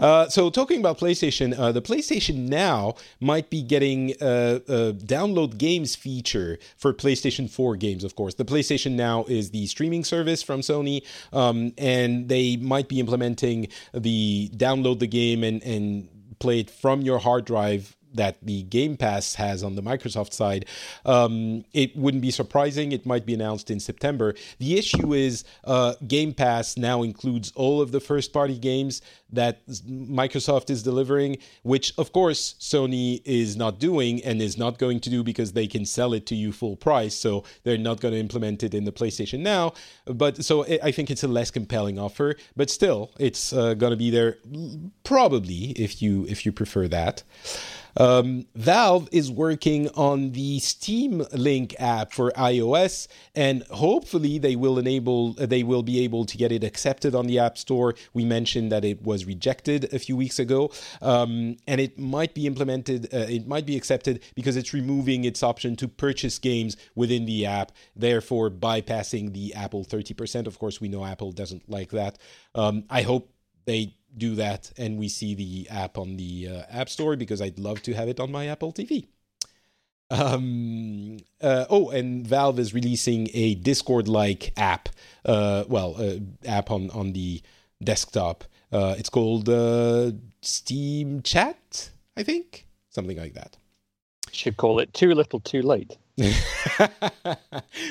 Uh, 0.00 0.28
so 0.28 0.50
talking 0.50 0.80
about 0.80 0.98
PlayStation, 0.98 1.58
uh, 1.58 1.72
the 1.72 1.82
PlayStation 1.82 2.48
Now 2.48 2.94
might 3.20 3.50
be 3.50 3.62
getting 3.62 4.10
a, 4.20 4.56
a, 4.68 4.92
download 4.92 5.58
games 5.58 5.94
feature 5.94 6.58
for 6.76 6.92
PlayStation 6.92 7.48
4 7.48 7.76
games. 7.76 8.04
Of 8.04 8.16
course, 8.16 8.34
the 8.34 8.44
PlayStation 8.44 8.92
Now 8.92 9.24
is 9.24 9.50
the 9.50 9.66
streaming 9.66 10.04
service 10.04 10.42
from 10.42 10.60
Sony, 10.60 11.02
um, 11.32 11.72
and 11.78 12.28
they 12.28 12.56
might 12.56 12.88
be 12.88 13.00
implementing 13.00 13.68
the 13.92 14.50
download 14.56 14.98
the 14.98 15.06
game 15.06 15.44
and 15.44 15.62
and 15.62 16.08
play 16.38 16.60
it 16.60 16.70
from 16.70 17.02
your 17.02 17.18
hard 17.18 17.44
drive 17.44 17.96
that 18.14 18.36
the 18.42 18.62
Game 18.62 18.96
Pass 18.96 19.34
has 19.34 19.62
on 19.62 19.74
the 19.74 19.82
Microsoft 19.82 20.32
side, 20.32 20.66
um, 21.04 21.64
it 21.72 21.96
wouldn't 21.96 22.22
be 22.22 22.30
surprising. 22.30 22.92
It 22.92 23.04
might 23.04 23.26
be 23.26 23.34
announced 23.34 23.70
in 23.70 23.80
September. 23.80 24.34
The 24.58 24.78
issue 24.78 25.12
is 25.12 25.44
uh, 25.64 25.94
Game 26.06 26.32
Pass 26.32 26.76
now 26.76 27.02
includes 27.02 27.52
all 27.56 27.80
of 27.80 27.92
the 27.92 28.00
first 28.00 28.32
party 28.32 28.58
games 28.58 29.02
that 29.34 29.66
Microsoft 29.68 30.70
is 30.70 30.82
delivering, 30.82 31.38
which 31.62 31.92
of 31.98 32.12
course 32.12 32.54
Sony 32.60 33.22
is 33.24 33.56
not 33.56 33.78
doing 33.78 34.22
and 34.24 34.40
is 34.40 34.56
not 34.56 34.78
going 34.78 35.00
to 35.00 35.10
do 35.10 35.22
because 35.22 35.52
they 35.52 35.66
can 35.66 35.84
sell 35.84 36.12
it 36.12 36.26
to 36.26 36.34
you 36.34 36.52
full 36.52 36.76
price. 36.76 37.14
So 37.14 37.44
they're 37.62 37.78
not 37.78 38.00
going 38.00 38.14
to 38.14 38.20
implement 38.20 38.62
it 38.62 38.74
in 38.74 38.84
the 38.84 38.92
PlayStation 38.92 39.40
now. 39.40 39.74
But 40.06 40.44
so 40.44 40.64
I 40.82 40.90
think 40.90 41.10
it's 41.10 41.22
a 41.22 41.28
less 41.28 41.50
compelling 41.50 41.98
offer, 41.98 42.36
but 42.56 42.70
still, 42.70 43.10
it's 43.18 43.52
uh, 43.52 43.74
going 43.74 43.90
to 43.90 43.96
be 43.96 44.10
there 44.10 44.38
probably 45.04 45.72
if 45.72 46.02
you 46.02 46.26
if 46.28 46.46
you 46.46 46.52
prefer 46.52 46.88
that. 46.88 47.22
Um, 47.96 48.46
Valve 48.54 49.08
is 49.12 49.30
working 49.30 49.88
on 49.90 50.32
the 50.32 50.58
Steam 50.58 51.24
Link 51.32 51.76
app 51.78 52.12
for 52.12 52.32
iOS, 52.32 53.06
and 53.34 53.62
hopefully 53.70 54.38
they 54.38 54.56
will 54.56 54.78
enable 54.78 55.34
they 55.34 55.62
will 55.62 55.82
be 55.82 56.00
able 56.00 56.24
to 56.24 56.36
get 56.36 56.50
it 56.50 56.64
accepted 56.64 57.14
on 57.14 57.26
the 57.26 57.38
App 57.38 57.56
Store. 57.56 57.94
We 58.12 58.24
mentioned 58.24 58.72
that 58.72 58.84
it 58.84 59.02
was 59.02 59.23
rejected 59.24 59.92
a 59.92 59.98
few 59.98 60.16
weeks 60.16 60.38
ago, 60.38 60.70
um, 61.02 61.56
and 61.66 61.80
it 61.80 61.98
might 61.98 62.34
be 62.34 62.46
implemented. 62.46 63.12
Uh, 63.12 63.26
it 63.28 63.46
might 63.46 63.66
be 63.66 63.76
accepted 63.76 64.22
because 64.34 64.56
it's 64.56 64.72
removing 64.72 65.24
its 65.24 65.42
option 65.42 65.76
to 65.76 65.88
purchase 65.88 66.38
games 66.38 66.76
within 66.94 67.26
the 67.26 67.46
app, 67.46 67.72
therefore 67.96 68.50
bypassing 68.50 69.32
the 69.32 69.54
Apple 69.54 69.84
30%. 69.84 70.46
Of 70.46 70.58
course, 70.58 70.80
we 70.80 70.88
know 70.88 71.04
Apple 71.04 71.32
doesn't 71.32 71.68
like 71.68 71.90
that. 71.90 72.18
Um, 72.54 72.84
I 72.90 73.02
hope 73.02 73.30
they 73.66 73.94
do 74.16 74.34
that 74.36 74.72
and 74.76 74.98
we 74.98 75.08
see 75.08 75.34
the 75.34 75.68
app 75.70 75.98
on 75.98 76.16
the 76.16 76.48
uh, 76.48 76.62
App 76.70 76.88
Store 76.88 77.16
because 77.16 77.40
I'd 77.40 77.58
love 77.58 77.82
to 77.82 77.94
have 77.94 78.08
it 78.08 78.20
on 78.20 78.30
my 78.30 78.46
Apple 78.46 78.72
TV. 78.72 79.08
Um, 80.10 81.18
uh, 81.40 81.64
oh, 81.70 81.90
and 81.90 82.26
Valve 82.26 82.58
is 82.58 82.74
releasing 82.74 83.28
a 83.32 83.54
Discord-like 83.56 84.52
app. 84.56 84.88
Uh, 85.24 85.64
well, 85.66 85.96
uh, 85.98 86.18
app 86.46 86.70
on 86.70 86.90
on 86.90 87.12
the 87.12 87.42
desktop. 87.82 88.44
Uh, 88.72 88.94
it's 88.98 89.08
called 89.08 89.48
uh, 89.48 90.12
Steam 90.42 91.22
Chat, 91.22 91.90
I 92.16 92.22
think, 92.22 92.66
something 92.90 93.16
like 93.16 93.34
that. 93.34 93.56
Should 94.32 94.56
call 94.56 94.80
it 94.80 94.92
Too 94.92 95.14
Little, 95.14 95.40
Too 95.40 95.62
Late. 95.62 95.96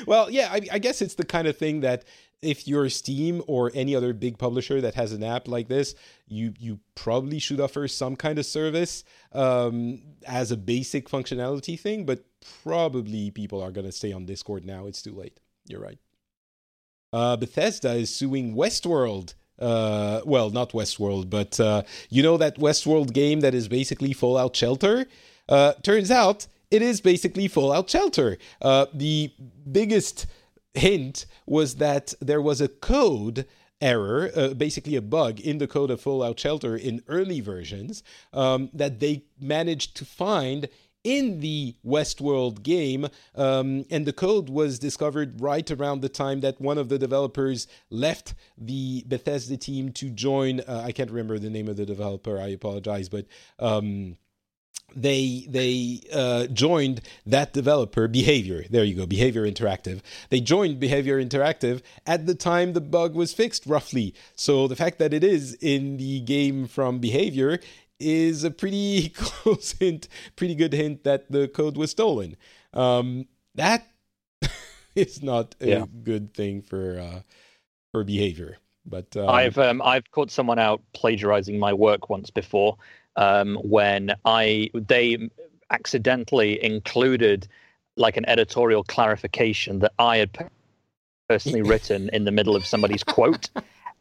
well, 0.06 0.30
yeah, 0.30 0.48
I, 0.50 0.60
I, 0.72 0.78
guess 0.78 1.02
it's 1.02 1.14
the 1.14 1.26
kind 1.26 1.46
of 1.46 1.58
thing 1.58 1.80
that 1.80 2.04
if 2.40 2.66
you're 2.66 2.88
Steam 2.88 3.42
or 3.46 3.70
any 3.74 3.94
other 3.94 4.14
big 4.14 4.38
publisher 4.38 4.80
that 4.80 4.94
has 4.94 5.12
an 5.12 5.22
app 5.22 5.46
like 5.46 5.68
this, 5.68 5.94
you 6.26 6.54
you 6.58 6.80
probably 6.94 7.38
should 7.38 7.60
offer 7.60 7.86
some 7.86 8.16
kind 8.16 8.38
of 8.38 8.46
service 8.46 9.04
um, 9.32 10.00
as 10.26 10.50
a 10.50 10.56
basic 10.56 11.08
functionality 11.08 11.78
thing. 11.78 12.06
But 12.06 12.24
probably 12.62 13.30
people 13.30 13.62
are 13.62 13.70
going 13.70 13.86
to 13.86 13.92
stay 13.92 14.12
on 14.12 14.24
Discord 14.24 14.64
now. 14.64 14.86
It's 14.86 15.02
too 15.02 15.14
late. 15.14 15.38
You're 15.66 15.80
right. 15.80 15.98
Uh, 17.12 17.36
Bethesda 17.36 17.92
is 17.92 18.14
suing 18.14 18.54
Westworld. 18.54 19.34
Uh, 19.58 20.20
well, 20.24 20.50
not 20.50 20.72
Westworld, 20.72 21.30
but 21.30 21.60
uh, 21.60 21.82
you 22.10 22.22
know 22.22 22.36
that 22.36 22.56
Westworld 22.58 23.12
game 23.12 23.40
that 23.40 23.54
is 23.54 23.68
basically 23.68 24.12
Fallout 24.12 24.56
Shelter. 24.56 25.06
Uh, 25.48 25.74
turns 25.82 26.10
out 26.10 26.46
it 26.70 26.82
is 26.82 27.00
basically 27.00 27.46
Fallout 27.46 27.88
Shelter. 27.88 28.36
Uh, 28.60 28.86
the 28.92 29.32
biggest 29.70 30.26
hint 30.74 31.26
was 31.46 31.76
that 31.76 32.14
there 32.20 32.42
was 32.42 32.60
a 32.60 32.68
code 32.68 33.46
error, 33.80 34.30
uh, 34.34 34.54
basically 34.54 34.96
a 34.96 35.02
bug 35.02 35.40
in 35.40 35.58
the 35.58 35.66
code 35.66 35.90
of 35.90 36.00
Fallout 36.00 36.40
Shelter 36.40 36.76
in 36.76 37.02
early 37.06 37.40
versions 37.40 38.02
um, 38.32 38.70
that 38.72 38.98
they 38.98 39.24
managed 39.40 39.96
to 39.96 40.04
find 40.04 40.68
in 41.04 41.40
the 41.40 41.76
Westworld 41.86 42.62
game. 42.62 43.08
Um, 43.34 43.84
and 43.90 44.06
the 44.06 44.12
code 44.12 44.48
was 44.48 44.78
discovered 44.78 45.40
right 45.40 45.70
around 45.70 46.00
the 46.00 46.08
time 46.08 46.40
that 46.40 46.60
one 46.60 46.78
of 46.78 46.88
the 46.88 46.98
developers 46.98 47.68
left 47.90 48.34
the 48.58 49.04
Bethesda 49.06 49.56
team 49.56 49.92
to 49.92 50.10
join. 50.10 50.60
Uh, 50.60 50.82
I 50.84 50.92
can't 50.92 51.10
remember 51.10 51.38
the 51.38 51.50
name 51.50 51.68
of 51.68 51.76
the 51.76 51.86
developer. 51.86 52.40
I 52.40 52.48
apologize, 52.48 53.08
but. 53.08 53.26
Um, 53.58 54.16
they 54.96 55.46
they 55.48 56.00
uh, 56.12 56.46
joined 56.46 57.00
that 57.26 57.52
developer 57.52 58.06
behavior 58.06 58.64
there 58.70 58.84
you 58.84 58.94
go 58.94 59.06
behavior 59.06 59.42
interactive 59.42 60.00
they 60.30 60.40
joined 60.40 60.78
behavior 60.78 61.22
interactive 61.22 61.82
at 62.06 62.26
the 62.26 62.34
time 62.34 62.72
the 62.72 62.80
bug 62.80 63.14
was 63.14 63.32
fixed 63.32 63.66
roughly 63.66 64.14
so 64.36 64.68
the 64.68 64.76
fact 64.76 64.98
that 64.98 65.12
it 65.12 65.24
is 65.24 65.54
in 65.54 65.96
the 65.96 66.20
game 66.20 66.66
from 66.66 66.98
behavior 66.98 67.58
is 68.00 68.44
a 68.44 68.50
pretty 68.50 69.08
close 69.14 69.72
hint 69.72 70.08
pretty 70.36 70.54
good 70.54 70.72
hint 70.72 71.04
that 71.04 71.30
the 71.30 71.48
code 71.48 71.76
was 71.76 71.90
stolen 71.90 72.36
um, 72.72 73.26
that 73.54 73.86
is 74.94 75.22
not 75.22 75.54
a 75.60 75.68
yeah. 75.68 75.84
good 76.02 76.34
thing 76.34 76.62
for 76.62 76.98
uh, 76.98 77.20
for 77.92 78.04
behavior 78.04 78.58
but 78.86 79.16
um, 79.16 79.28
I've 79.28 79.58
um, 79.58 79.80
I've 79.82 80.10
caught 80.10 80.30
someone 80.30 80.58
out 80.58 80.82
plagiarizing 80.92 81.58
my 81.58 81.72
work 81.72 82.10
once 82.10 82.30
before 82.30 82.76
um, 83.16 83.56
when 83.62 84.14
I 84.24 84.70
they 84.74 85.30
accidentally 85.70 86.62
included 86.62 87.48
like 87.96 88.16
an 88.16 88.28
editorial 88.28 88.84
clarification 88.84 89.78
that 89.78 89.92
I 89.98 90.18
had 90.18 90.30
personally 91.28 91.62
written 91.70 92.10
in 92.12 92.24
the 92.24 92.32
middle 92.32 92.56
of 92.56 92.66
somebody's 92.66 93.04
quote. 93.04 93.50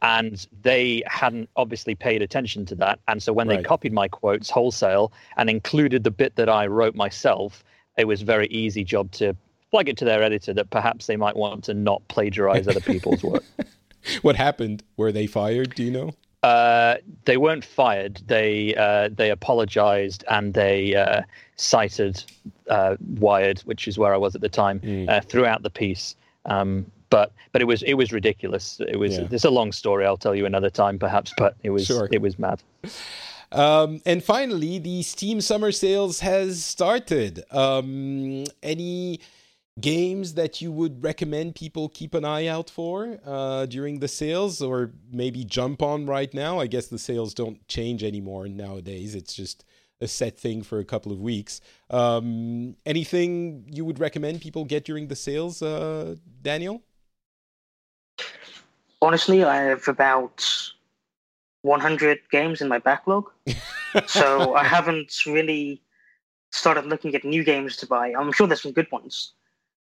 And 0.04 0.46
they 0.62 1.02
hadn't 1.08 1.50
obviously 1.56 1.96
paid 1.96 2.22
attention 2.22 2.66
to 2.68 2.76
that. 2.76 3.00
And 3.08 3.24
so 3.24 3.34
when 3.34 3.48
right. 3.48 3.58
they 3.58 3.64
copied 3.64 3.94
my 3.94 4.08
quotes 4.08 4.50
wholesale 4.50 5.12
and 5.38 5.50
included 5.50 6.04
the 6.04 6.12
bit 6.12 6.36
that 6.36 6.50
I 6.50 6.68
wrote 6.68 6.94
myself, 6.94 7.64
it 7.98 8.06
was 8.06 8.22
a 8.22 8.26
very 8.26 8.48
easy 8.48 8.84
job 8.84 9.12
to 9.14 9.36
flag 9.72 9.90
it 9.90 9.98
to 9.98 10.06
their 10.06 10.22
editor 10.22 10.54
that 10.54 10.70
perhaps 10.70 11.08
they 11.08 11.16
might 11.16 11.36
want 11.36 11.64
to 11.64 11.74
not 11.74 12.08
plagiarize 12.08 12.68
other 12.68 12.82
people's 12.82 13.24
work. 13.24 13.44
what 14.22 14.36
happened? 14.36 14.84
Were 14.98 15.12
they 15.12 15.26
fired? 15.26 15.74
Do 15.74 15.84
you 15.84 15.92
know? 15.92 16.12
Uh, 16.44 16.98
they 17.24 17.38
weren't 17.38 17.64
fired. 17.64 18.22
They 18.28 18.76
uh, 18.76 19.10
they 19.14 19.32
apologized 19.32 20.26
and 20.30 20.54
they 20.54 20.94
uh, 20.94 21.22
cited 21.56 22.24
uh, 22.70 22.98
Wired, 23.00 23.60
which 23.62 23.88
is 23.88 23.98
where 23.98 24.14
I 24.14 24.18
was 24.18 24.36
at 24.36 24.42
the 24.42 24.50
time, 24.50 24.82
mm. 24.82 25.26
throughout 25.30 25.64
the 25.64 25.70
piece. 25.70 26.16
Um, 26.46 26.86
but 27.14 27.32
but 27.52 27.62
it 27.62 27.66
was 27.66 27.84
it 27.84 27.94
was 27.94 28.12
ridiculous. 28.12 28.80
It 28.80 28.98
was 28.98 29.14
yeah. 29.18 29.28
it's 29.30 29.46
a 29.46 29.52
long 29.52 29.72
story. 29.72 30.04
I'll 30.04 30.18
tell 30.26 30.34
you 30.34 30.48
another 30.48 30.72
time, 30.72 30.98
perhaps. 30.98 31.32
But 31.38 31.56
it 31.62 31.70
was 31.70 31.86
sure. 31.86 32.10
it 32.12 32.22
was 32.22 32.40
mad. 32.40 32.64
Um, 33.52 34.02
and 34.04 34.24
finally, 34.24 34.80
the 34.80 35.04
Steam 35.04 35.40
Summer 35.40 35.72
Sales 35.72 36.22
has 36.22 36.66
started. 36.66 37.44
Um, 37.52 38.46
any 38.64 39.20
games 39.80 40.34
that 40.34 40.60
you 40.60 40.72
would 40.72 41.04
recommend 41.04 41.54
people 41.54 41.90
keep 41.90 42.16
an 42.16 42.26
eye 42.26 42.48
out 42.48 42.70
for 42.70 43.20
uh, 43.26 43.68
during 43.68 44.00
the 44.00 44.08
sales 44.08 44.60
or 44.62 44.92
maybe 45.12 45.44
jump 45.44 45.84
on 45.84 46.08
right 46.08 46.34
now? 46.34 46.60
I 46.60 46.66
guess 46.66 46.88
the 46.88 46.98
sales 46.98 47.36
don't 47.36 47.60
change 47.68 48.04
anymore 48.04 48.48
nowadays. 48.48 49.14
It's 49.14 49.36
just 49.36 49.66
a 50.02 50.08
set 50.08 50.36
thing 50.38 50.64
for 50.64 50.80
a 50.80 50.86
couple 50.86 51.12
of 51.12 51.20
weeks. 51.22 51.62
Um, 51.92 52.76
anything 52.88 53.66
you 53.68 53.86
would 53.86 54.00
recommend 54.00 54.42
people 54.42 54.66
get 54.66 54.84
during 54.84 55.10
the 55.10 55.16
sales, 55.16 55.62
uh, 55.62 56.16
Daniel? 56.42 56.82
Honestly, 59.04 59.44
I 59.44 59.58
have 59.72 59.88
about 59.88 60.38
100 61.62 62.20
games 62.32 62.62
in 62.62 62.68
my 62.68 62.80
backlog. 62.80 63.30
so 64.08 64.56
I 64.56 64.64
haven't 64.64 65.14
really 65.26 65.82
started 66.52 66.86
looking 66.86 67.14
at 67.16 67.24
new 67.24 67.44
games 67.44 67.78
to 67.78 67.88
buy. 67.88 68.14
I'm 68.18 68.32
sure 68.32 68.48
there's 68.48 68.62
some 68.62 68.72
good 68.72 68.92
ones 68.92 69.34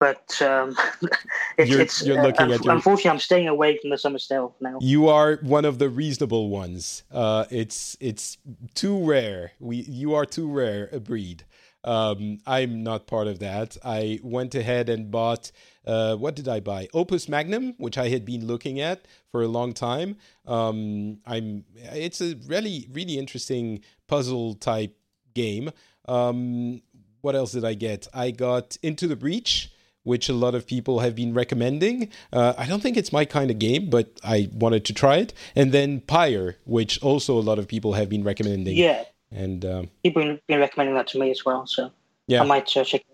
but 0.05 0.43
um, 0.43 0.77
it's, 1.59 1.71
you're, 1.71 1.81
it's 1.81 2.07
you're 2.07 2.23
looking 2.23 2.51
uh, 2.51 2.55
at 2.55 2.65
your... 2.65 2.75
unfortunately 2.75 3.11
I'm 3.11 3.19
staying 3.19 3.49
away 3.49 3.79
from 3.79 3.91
the 3.91 3.99
summer 3.99 4.19
sale 4.19 4.55
now. 4.61 4.79
You 4.81 5.09
are 5.09 5.37
one 5.37 5.65
of 5.65 5.79
the 5.79 5.89
reasonable 5.89 6.51
ones. 6.51 7.05
Uh, 7.11 7.45
it's 7.51 7.97
it's 8.01 8.39
too 8.75 9.03
rare. 9.05 9.53
We 9.61 9.77
you 9.77 10.15
are 10.15 10.27
too 10.27 10.51
rare 10.51 10.91
a 10.93 11.01
breed. 11.01 11.45
Um, 11.85 12.39
I'm 12.47 12.83
not 12.83 13.07
part 13.07 13.29
of 13.29 13.39
that. 13.41 13.77
I 13.85 14.21
went 14.23 14.55
ahead 14.55 14.89
and 14.89 15.11
bought. 15.11 15.51
Uh, 15.87 16.17
what 16.17 16.35
did 16.35 16.49
I 16.49 16.61
buy? 16.61 16.89
Opus 16.95 17.29
Magnum, 17.29 17.75
which 17.79 17.99
I 17.99 18.09
had 18.09 18.25
been 18.25 18.47
looking 18.47 18.81
at 18.81 19.07
for 19.31 19.43
a 19.43 19.49
long 19.49 19.73
time. 19.73 20.17
Um, 20.47 21.19
I'm. 21.27 21.65
It's 21.77 22.21
a 22.21 22.35
really 22.47 22.89
really 22.93 23.19
interesting 23.19 23.81
puzzle 24.07 24.55
type 24.55 24.97
game. 25.35 25.71
Um, 26.07 26.83
what 27.21 27.35
else 27.35 27.53
did 27.53 27.65
I 27.65 27.75
get? 27.75 28.07
I 28.13 28.31
got 28.31 28.77
Into 28.83 29.07
the 29.07 29.17
Breach, 29.17 29.73
which 30.03 30.29
a 30.29 30.35
lot 30.35 30.55
of 30.55 30.67
people 30.67 31.01
have 31.01 31.15
been 31.15 31.35
recommending. 31.35 32.11
Uh, 32.33 32.53
I 32.57 32.67
don't 32.67 32.83
think 32.83 32.97
it's 32.97 33.13
my 33.13 33.25
kind 33.25 33.51
of 33.51 33.59
game, 33.59 33.89
but 33.89 34.21
I 34.23 34.51
wanted 34.53 34.85
to 34.87 34.93
try 34.93 35.17
it. 35.17 35.33
And 35.57 35.73
then 35.73 36.01
Pyre, 36.03 36.57
which 36.65 37.03
also 37.03 37.39
a 37.39 37.41
lot 37.41 37.59
of 37.59 37.67
people 37.67 37.95
have 37.95 38.09
been 38.09 38.23
recommending. 38.23 38.77
Yeah. 38.77 39.05
And 39.33 39.65
um, 39.65 39.91
people 40.03 40.23
have 40.23 40.47
been 40.47 40.61
recommending 40.61 40.95
that 40.97 41.09
to 41.09 41.19
me 41.19 41.31
as 41.31 41.45
well. 41.45 41.67
So 41.67 41.91
yeah. 42.27 42.43
I 42.43 42.45
might 42.45 42.65
uh, 42.77 42.85
check 42.85 43.01
it 43.01 43.07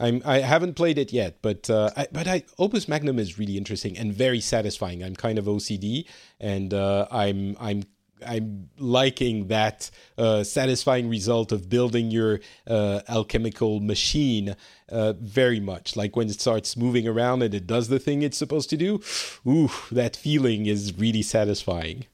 I'm, 0.00 0.22
I 0.24 0.38
haven't 0.38 0.74
played 0.74 0.98
it 0.98 1.12
yet, 1.12 1.38
but 1.42 1.68
uh, 1.68 1.90
I, 1.96 2.06
but 2.10 2.26
I, 2.26 2.42
Opus 2.58 2.88
Magnum 2.88 3.18
is 3.18 3.38
really 3.38 3.58
interesting 3.58 3.98
and 3.98 4.12
very 4.12 4.40
satisfying. 4.40 5.04
I'm 5.04 5.14
kind 5.14 5.38
of 5.38 5.44
OCD, 5.44 6.06
and 6.40 6.72
uh, 6.72 7.06
I'm 7.10 7.56
I'm 7.60 7.84
I'm 8.26 8.70
liking 8.78 9.48
that 9.48 9.90
uh, 10.18 10.42
satisfying 10.44 11.08
result 11.08 11.52
of 11.52 11.68
building 11.68 12.10
your 12.10 12.40
uh, 12.66 13.00
alchemical 13.08 13.80
machine 13.80 14.56
uh, 14.88 15.14
very 15.14 15.60
much. 15.60 15.96
Like 15.96 16.16
when 16.16 16.28
it 16.28 16.40
starts 16.40 16.76
moving 16.76 17.06
around 17.06 17.42
and 17.42 17.54
it 17.54 17.66
does 17.66 17.88
the 17.88 17.98
thing 17.98 18.22
it's 18.22 18.38
supposed 18.38 18.70
to 18.70 18.76
do. 18.76 19.02
Ooh, 19.46 19.70
that 19.90 20.16
feeling 20.16 20.66
is 20.66 20.96
really 20.98 21.22
satisfying. 21.22 22.06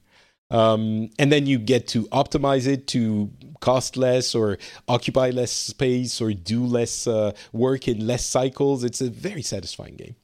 Um, 0.49 1.09
and 1.19 1.31
then 1.31 1.45
you 1.45 1.59
get 1.59 1.87
to 1.89 2.03
optimize 2.05 2.67
it 2.67 2.87
to 2.87 3.29
cost 3.59 3.97
less 3.97 4.33
or 4.33 4.57
occupy 4.87 5.29
less 5.31 5.51
space 5.51 6.21
or 6.21 6.33
do 6.33 6.63
less 6.63 7.07
uh, 7.07 7.33
work 7.51 7.87
in 7.87 8.05
less 8.05 8.25
cycles. 8.25 8.83
It's 8.83 9.01
a 9.01 9.09
very 9.09 9.41
satisfying 9.41 9.95
game. 9.95 10.15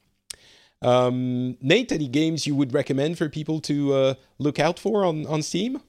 Um, 0.82 1.56
Nate, 1.60 1.92
any 1.92 2.08
games 2.08 2.46
you 2.46 2.54
would 2.54 2.74
recommend 2.74 3.18
for 3.18 3.28
people 3.28 3.60
to 3.60 3.94
uh, 3.94 4.14
look 4.38 4.58
out 4.58 4.78
for 4.78 5.04
on, 5.04 5.26
on 5.26 5.42
Steam? 5.42 5.80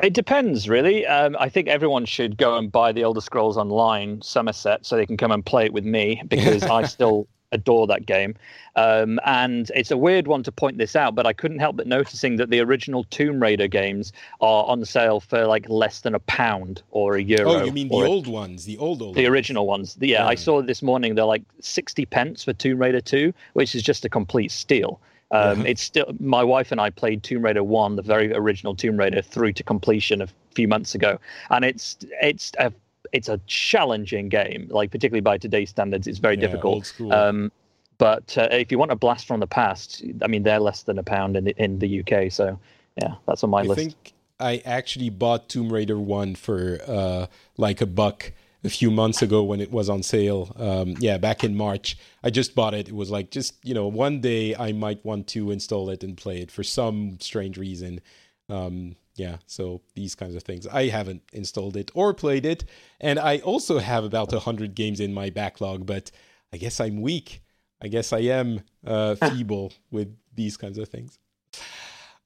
It 0.00 0.14
depends, 0.14 0.68
really. 0.68 1.04
Um, 1.06 1.36
I 1.40 1.48
think 1.48 1.66
everyone 1.66 2.04
should 2.04 2.36
go 2.36 2.56
and 2.56 2.70
buy 2.70 2.92
the 2.92 3.02
Elder 3.02 3.20
Scrolls 3.20 3.56
Online 3.56 4.20
Summerset 4.20 4.86
so 4.86 4.96
they 4.96 5.06
can 5.06 5.16
come 5.16 5.32
and 5.32 5.44
play 5.44 5.64
it 5.64 5.72
with 5.72 5.84
me 5.84 6.22
because 6.28 6.62
I 6.62 6.84
still 6.84 7.26
adore 7.52 7.86
that 7.86 8.06
game. 8.06 8.34
Um, 8.76 9.18
and 9.24 9.70
it's 9.74 9.90
a 9.90 9.96
weird 9.96 10.26
one 10.26 10.42
to 10.44 10.52
point 10.52 10.78
this 10.78 10.94
out, 10.94 11.14
but 11.14 11.26
I 11.26 11.32
couldn't 11.32 11.58
help 11.58 11.76
but 11.76 11.86
noticing 11.86 12.36
that 12.36 12.50
the 12.50 12.60
original 12.60 13.04
Tomb 13.04 13.40
Raider 13.40 13.68
games 13.68 14.12
are 14.40 14.64
on 14.64 14.84
sale 14.84 15.20
for 15.20 15.46
like 15.46 15.68
less 15.68 16.00
than 16.00 16.14
a 16.14 16.20
pound 16.20 16.82
or 16.90 17.16
a 17.16 17.22
euro. 17.22 17.50
Oh, 17.50 17.64
you 17.64 17.72
mean 17.72 17.88
the 17.88 17.94
old 17.94 18.26
ones, 18.26 18.64
the 18.64 18.78
old 18.78 19.02
old. 19.02 19.14
The 19.14 19.22
ones. 19.22 19.30
original 19.30 19.66
ones. 19.66 19.96
Yeah, 20.00 20.08
yeah, 20.08 20.26
I 20.26 20.34
saw 20.34 20.62
this 20.62 20.82
morning 20.82 21.14
they're 21.14 21.24
like 21.24 21.42
sixty 21.60 22.06
pence 22.06 22.44
for 22.44 22.52
Tomb 22.52 22.78
Raider 22.78 23.00
Two, 23.00 23.32
which 23.54 23.74
is 23.74 23.82
just 23.82 24.04
a 24.04 24.08
complete 24.08 24.50
steal. 24.50 25.00
Um, 25.30 25.60
yeah. 25.60 25.68
It's 25.68 25.82
still 25.82 26.14
my 26.20 26.42
wife 26.42 26.72
and 26.72 26.80
I 26.80 26.90
played 26.90 27.22
Tomb 27.22 27.42
Raider 27.42 27.62
One, 27.62 27.96
the 27.96 28.02
very 28.02 28.32
original 28.32 28.74
Tomb 28.74 28.96
Raider, 28.96 29.20
through 29.20 29.52
to 29.54 29.62
completion 29.62 30.22
a 30.22 30.28
few 30.54 30.68
months 30.68 30.94
ago, 30.94 31.18
and 31.50 31.64
it's 31.64 31.98
it's 32.22 32.52
a 32.58 32.72
it's 33.12 33.28
a 33.28 33.40
challenging 33.46 34.28
game, 34.28 34.68
like 34.70 34.90
particularly 34.90 35.20
by 35.20 35.38
today's 35.38 35.70
standards, 35.70 36.06
it's 36.06 36.18
very 36.18 36.36
yeah, 36.36 36.40
difficult. 36.42 36.92
Um, 37.10 37.52
but 37.98 38.38
uh, 38.38 38.48
if 38.52 38.70
you 38.70 38.78
want 38.78 38.92
a 38.92 38.96
blast 38.96 39.26
from 39.26 39.40
the 39.40 39.46
past, 39.46 40.04
I 40.22 40.28
mean, 40.28 40.44
they're 40.44 40.60
less 40.60 40.82
than 40.82 40.98
a 40.98 41.02
pound 41.02 41.36
in 41.36 41.44
the, 41.44 41.62
in 41.62 41.78
the 41.80 42.00
UK. 42.00 42.30
So 42.30 42.58
yeah, 42.96 43.14
that's 43.26 43.42
on 43.44 43.50
my 43.50 43.60
I 43.60 43.64
list. 43.64 43.78
I 43.78 43.82
think 43.82 44.12
I 44.40 44.62
actually 44.64 45.10
bought 45.10 45.48
Tomb 45.48 45.72
Raider 45.72 45.98
one 45.98 46.34
for 46.34 46.78
uh, 46.86 47.26
like 47.56 47.80
a 47.80 47.86
buck 47.86 48.32
a 48.64 48.68
few 48.68 48.90
months 48.90 49.22
ago 49.22 49.42
when 49.42 49.60
it 49.60 49.70
was 49.70 49.88
on 49.88 50.02
sale. 50.02 50.52
Um, 50.56 50.94
yeah, 50.98 51.18
back 51.18 51.44
in 51.44 51.56
March, 51.56 51.96
I 52.22 52.30
just 52.30 52.54
bought 52.54 52.74
it. 52.74 52.88
It 52.88 52.94
was 52.94 53.10
like 53.10 53.30
just 53.30 53.54
you 53.64 53.74
know 53.74 53.88
one 53.88 54.20
day 54.20 54.54
I 54.54 54.72
might 54.72 55.04
want 55.04 55.26
to 55.28 55.50
install 55.50 55.90
it 55.90 56.02
and 56.04 56.16
play 56.16 56.40
it 56.40 56.50
for 56.50 56.62
some 56.62 57.18
strange 57.20 57.58
reason. 57.58 58.00
Um, 58.48 58.96
yeah, 59.14 59.38
so 59.46 59.82
these 59.94 60.14
kinds 60.14 60.36
of 60.36 60.42
things. 60.42 60.66
I 60.66 60.88
haven't 60.88 61.22
installed 61.32 61.76
it 61.76 61.90
or 61.94 62.14
played 62.14 62.46
it, 62.46 62.64
and 63.00 63.18
I 63.18 63.38
also 63.38 63.78
have 63.78 64.04
about 64.04 64.32
a 64.32 64.40
hundred 64.40 64.74
games 64.74 65.00
in 65.00 65.12
my 65.12 65.30
backlog. 65.30 65.86
But 65.86 66.10
I 66.52 66.56
guess 66.56 66.80
I'm 66.80 67.02
weak. 67.02 67.42
I 67.82 67.88
guess 67.88 68.12
I 68.12 68.20
am 68.20 68.60
uh, 68.86 69.14
feeble 69.30 69.72
with 69.90 70.16
these 70.34 70.56
kinds 70.56 70.78
of 70.78 70.88
things. 70.88 71.18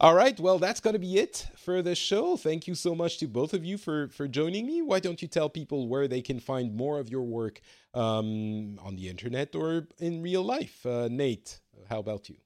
All 0.00 0.14
right, 0.14 0.38
well, 0.40 0.58
that's 0.58 0.80
going 0.80 0.94
to 0.94 0.98
be 0.98 1.18
it 1.18 1.46
for 1.56 1.80
the 1.80 1.94
show. 1.94 2.36
Thank 2.36 2.66
you 2.66 2.74
so 2.74 2.92
much 2.92 3.18
to 3.18 3.28
both 3.28 3.54
of 3.54 3.64
you 3.64 3.78
for 3.78 4.08
for 4.08 4.26
joining 4.26 4.66
me. 4.66 4.82
Why 4.82 4.98
don't 4.98 5.22
you 5.22 5.28
tell 5.28 5.48
people 5.48 5.88
where 5.88 6.08
they 6.08 6.20
can 6.20 6.40
find 6.40 6.74
more 6.74 6.98
of 6.98 7.08
your 7.08 7.22
work 7.22 7.60
um, 7.94 8.78
on 8.80 8.96
the 8.96 9.08
internet 9.08 9.54
or 9.54 9.86
in 9.98 10.20
real 10.20 10.42
life? 10.42 10.84
Uh, 10.84 11.08
Nate, 11.10 11.60
how 11.88 12.00
about 12.00 12.28
you? 12.28 12.36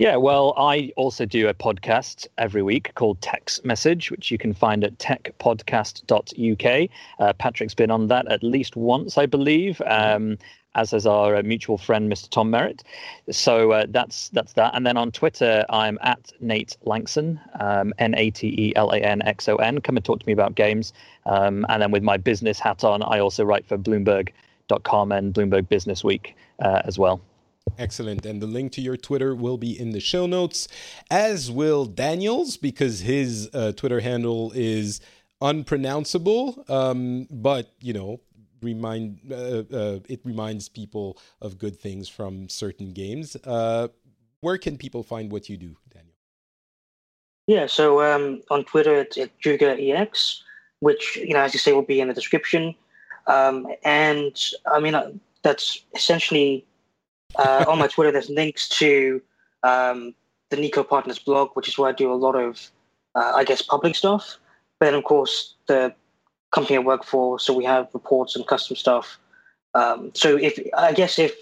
Yeah, 0.00 0.16
well, 0.16 0.54
I 0.56 0.92
also 0.96 1.24
do 1.24 1.46
a 1.46 1.54
podcast 1.54 2.26
every 2.36 2.62
week 2.62 2.92
called 2.96 3.20
Tech's 3.20 3.62
Message, 3.62 4.10
which 4.10 4.28
you 4.28 4.38
can 4.38 4.52
find 4.52 4.82
at 4.82 4.98
techpodcast.uk. 4.98 6.90
Uh, 7.20 7.32
Patrick's 7.34 7.74
been 7.74 7.92
on 7.92 8.08
that 8.08 8.26
at 8.26 8.42
least 8.42 8.74
once, 8.74 9.16
I 9.16 9.26
believe. 9.26 9.80
Um, 9.86 10.36
as 10.74 10.90
has 10.90 11.06
our 11.06 11.36
uh, 11.36 11.42
mutual 11.44 11.78
friend, 11.78 12.12
Mr. 12.12 12.28
Tom 12.28 12.50
Merritt. 12.50 12.82
So 13.30 13.70
uh, 13.70 13.86
that's 13.88 14.30
that's 14.30 14.54
that. 14.54 14.74
And 14.74 14.84
then 14.84 14.96
on 14.96 15.12
Twitter, 15.12 15.64
I'm 15.70 15.96
at 16.02 16.32
Nate 16.40 16.76
Lanxon, 16.84 17.38
um, 17.62 17.94
N 17.98 18.16
A 18.16 18.30
T 18.30 18.48
E 18.48 18.72
L 18.74 18.90
A 18.90 18.98
N 18.98 19.22
X 19.22 19.48
O 19.48 19.54
N. 19.56 19.80
Come 19.80 19.96
and 19.96 20.04
talk 20.04 20.18
to 20.18 20.26
me 20.26 20.32
about 20.32 20.56
games. 20.56 20.92
Um, 21.26 21.64
and 21.68 21.80
then 21.80 21.92
with 21.92 22.02
my 22.02 22.16
business 22.16 22.58
hat 22.58 22.82
on, 22.82 23.04
I 23.04 23.20
also 23.20 23.44
write 23.44 23.64
for 23.64 23.78
Bloomberg.com 23.78 25.12
and 25.12 25.32
Bloomberg 25.32 25.68
Business 25.68 26.02
Week 26.02 26.34
uh, 26.58 26.82
as 26.84 26.98
well. 26.98 27.20
Excellent. 27.78 28.24
And 28.24 28.40
the 28.40 28.46
link 28.46 28.72
to 28.72 28.80
your 28.80 28.96
Twitter 28.96 29.34
will 29.34 29.56
be 29.56 29.78
in 29.78 29.90
the 29.90 30.00
show 30.00 30.26
notes, 30.26 30.68
as 31.10 31.50
will 31.50 31.86
Daniel's, 31.86 32.56
because 32.56 33.00
his 33.00 33.50
uh, 33.52 33.72
Twitter 33.72 34.00
handle 34.00 34.52
is 34.54 35.00
unpronounceable. 35.40 36.64
Um, 36.68 37.26
but, 37.30 37.72
you 37.80 37.92
know, 37.92 38.20
remind 38.62 39.20
uh, 39.30 39.64
uh, 39.72 39.98
it 40.08 40.20
reminds 40.24 40.68
people 40.68 41.18
of 41.40 41.58
good 41.58 41.78
things 41.78 42.08
from 42.08 42.48
certain 42.48 42.92
games. 42.92 43.36
Uh, 43.44 43.88
where 44.40 44.58
can 44.58 44.76
people 44.76 45.02
find 45.02 45.32
what 45.32 45.48
you 45.48 45.56
do, 45.56 45.76
Daniel? 45.92 46.14
Yeah, 47.46 47.66
so 47.66 48.02
um, 48.02 48.42
on 48.50 48.64
Twitter 48.64 48.94
it's, 48.94 49.16
it's 49.16 49.32
ZhugeEX, 49.44 50.40
which 50.80 51.16
you 51.16 51.34
know, 51.34 51.40
as 51.40 51.52
you 51.52 51.58
say, 51.58 51.72
will 51.72 51.82
be 51.82 52.00
in 52.00 52.08
the 52.08 52.14
description. 52.14 52.74
Um, 53.26 53.66
and 53.84 54.38
I 54.70 54.80
mean, 54.80 54.94
uh, 54.94 55.10
that's 55.42 55.84
essentially 55.94 56.64
uh, 57.36 57.64
on 57.68 57.78
my 57.78 57.86
Twitter. 57.86 58.12
There's 58.12 58.30
links 58.30 58.68
to 58.80 59.20
um, 59.62 60.14
the 60.50 60.56
Niko 60.56 60.86
Partners 60.86 61.18
blog, 61.18 61.50
which 61.54 61.68
is 61.68 61.78
where 61.78 61.88
I 61.88 61.92
do 61.92 62.12
a 62.12 62.14
lot 62.14 62.34
of, 62.36 62.70
uh, 63.14 63.32
I 63.34 63.44
guess, 63.44 63.62
public 63.62 63.94
stuff. 63.96 64.38
But 64.78 64.86
then, 64.86 64.94
of 64.94 65.04
course, 65.04 65.54
the 65.66 65.94
company 66.52 66.76
I 66.76 66.80
work 66.80 67.04
for, 67.04 67.38
so 67.38 67.52
we 67.52 67.64
have 67.64 67.88
reports 67.92 68.36
and 68.36 68.46
custom 68.46 68.76
stuff. 68.76 69.18
Um, 69.74 70.12
so 70.14 70.36
if 70.36 70.58
I 70.76 70.92
guess 70.92 71.18
if 71.18 71.34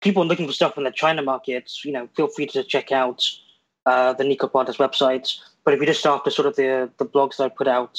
people 0.00 0.22
are 0.22 0.26
looking 0.26 0.46
for 0.46 0.52
stuff 0.52 0.76
in 0.76 0.84
the 0.84 0.90
China 0.90 1.22
markets, 1.22 1.84
you 1.84 1.92
know, 1.92 2.08
feel 2.14 2.28
free 2.28 2.46
to 2.46 2.62
check 2.62 2.92
out 2.92 3.26
uh, 3.86 4.12
the 4.12 4.24
Niko 4.24 4.50
Partners 4.52 4.76
website. 4.76 5.38
But 5.64 5.74
if 5.74 5.80
you 5.80 5.86
just 5.86 6.04
after 6.06 6.30
sort 6.30 6.48
of 6.48 6.56
the 6.56 6.90
the 6.98 7.06
blogs 7.06 7.36
that 7.36 7.44
I 7.44 7.48
put 7.48 7.68
out, 7.68 7.98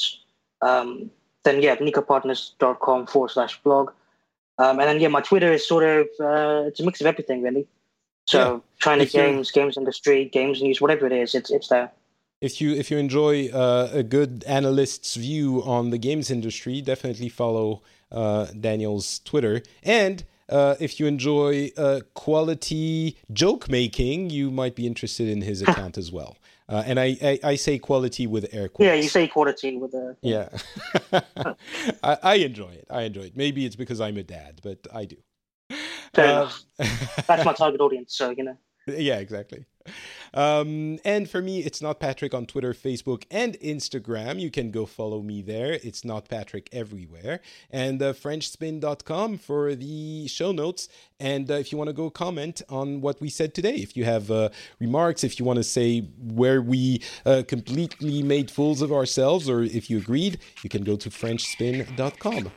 um, 0.60 1.10
then 1.44 1.62
yeah, 1.62 1.76
nikopartners.com 1.76 3.06
forward 3.06 3.30
slash 3.30 3.60
blog. 3.62 3.90
Um, 4.58 4.78
and 4.78 4.88
then 4.88 5.00
yeah, 5.00 5.08
my 5.08 5.20
Twitter 5.20 5.52
is 5.52 5.66
sort 5.66 5.84
of 5.84 6.06
uh, 6.20 6.68
it's 6.68 6.80
a 6.80 6.84
mix 6.84 7.00
of 7.00 7.06
everything 7.06 7.42
really. 7.42 7.66
So 8.26 8.38
yeah. 8.38 8.60
China 8.78 9.02
if 9.02 9.12
games, 9.12 9.50
games 9.50 9.76
industry, 9.76 10.26
games 10.26 10.62
news, 10.62 10.80
whatever 10.80 11.06
it 11.06 11.12
is, 11.12 11.34
it's 11.34 11.50
it's 11.50 11.68
there 11.68 11.90
if 12.42 12.60
you 12.60 12.74
if 12.74 12.90
you 12.90 12.98
enjoy 12.98 13.48
uh, 13.48 13.88
a 13.92 14.02
good 14.02 14.44
analyst's 14.46 15.14
view 15.14 15.62
on 15.64 15.90
the 15.90 15.96
games 15.96 16.30
industry, 16.30 16.82
definitely 16.82 17.28
follow 17.28 17.82
uh, 18.10 18.46
Daniel's 18.46 19.20
Twitter. 19.20 19.62
And 19.82 20.24
uh, 20.48 20.74
if 20.80 20.98
you 20.98 21.06
enjoy 21.06 21.70
uh, 21.78 22.00
quality 22.14 23.16
joke 23.32 23.70
making, 23.70 24.30
you 24.30 24.50
might 24.50 24.74
be 24.74 24.86
interested 24.88 25.28
in 25.28 25.42
his 25.42 25.62
account 25.66 25.96
as 25.96 26.10
well. 26.10 26.36
Uh, 26.72 26.82
and 26.86 26.98
I, 26.98 27.18
I, 27.22 27.40
I, 27.44 27.56
say 27.56 27.78
quality 27.78 28.26
with 28.26 28.48
air 28.50 28.66
quotes. 28.66 28.86
Yeah, 28.86 28.94
you 28.94 29.10
say 29.10 29.28
quality 29.28 29.76
with 29.76 29.92
a. 29.92 30.16
Yeah, 30.22 30.48
I, 32.02 32.18
I, 32.22 32.34
enjoy 32.36 32.70
it. 32.70 32.86
I 32.88 33.02
enjoy 33.02 33.24
it. 33.24 33.36
Maybe 33.36 33.66
it's 33.66 33.76
because 33.76 34.00
I'm 34.00 34.16
a 34.16 34.22
dad, 34.22 34.60
but 34.62 34.86
I 34.90 35.04
do. 35.04 35.16
Fair 36.14 36.24
enough. 36.24 36.62
That's 36.78 37.44
my 37.44 37.52
target 37.58 37.82
audience, 37.82 38.16
so 38.16 38.30
you 38.30 38.44
know. 38.44 38.56
Yeah, 38.86 39.18
exactly. 39.18 39.66
Um, 40.34 40.98
and 41.04 41.28
for 41.28 41.42
me, 41.42 41.60
it's 41.60 41.82
not 41.82 42.00
Patrick 42.00 42.34
on 42.34 42.46
Twitter, 42.46 42.72
Facebook, 42.72 43.24
and 43.30 43.54
Instagram. 43.60 44.40
You 44.40 44.50
can 44.50 44.70
go 44.70 44.86
follow 44.86 45.22
me 45.22 45.42
there. 45.42 45.78
It's 45.82 46.04
not 46.04 46.28
Patrick 46.28 46.68
everywhere. 46.72 47.40
And 47.70 48.02
uh, 48.02 48.12
FrenchSpin.com 48.12 49.38
for 49.38 49.74
the 49.74 50.28
show 50.28 50.52
notes. 50.52 50.88
And 51.20 51.50
uh, 51.50 51.54
if 51.54 51.70
you 51.70 51.78
want 51.78 51.88
to 51.88 51.94
go 51.94 52.10
comment 52.10 52.62
on 52.68 53.00
what 53.00 53.20
we 53.20 53.28
said 53.28 53.54
today, 53.54 53.76
if 53.76 53.96
you 53.96 54.04
have 54.04 54.30
uh, 54.30 54.48
remarks, 54.80 55.22
if 55.22 55.38
you 55.38 55.44
want 55.44 55.58
to 55.58 55.64
say 55.64 56.00
where 56.00 56.60
we 56.60 57.02
uh, 57.24 57.42
completely 57.46 58.22
made 58.22 58.50
fools 58.50 58.82
of 58.82 58.92
ourselves, 58.92 59.48
or 59.48 59.62
if 59.62 59.88
you 59.88 59.98
agreed, 59.98 60.38
you 60.64 60.70
can 60.70 60.82
go 60.82 60.96
to 60.96 61.10
FrenchSpin.com. 61.10 62.50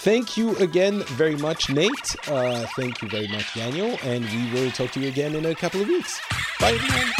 Thank 0.00 0.36
you 0.36 0.56
again 0.58 1.02
very 1.02 1.36
much, 1.36 1.70
Nate. 1.70 2.16
Uh, 2.28 2.66
thank 2.76 3.02
you 3.02 3.08
very 3.08 3.28
much, 3.28 3.54
Daniel. 3.54 3.98
And 4.04 4.24
we 4.24 4.52
will 4.52 4.70
talk 4.70 4.92
to 4.92 5.00
you 5.00 5.08
again 5.08 5.34
in 5.34 5.46
a 5.46 5.54
couple 5.54 5.80
of 5.80 5.88
weeks. 5.88 6.20
Bye, 6.60 6.71
everyone. 6.74 7.12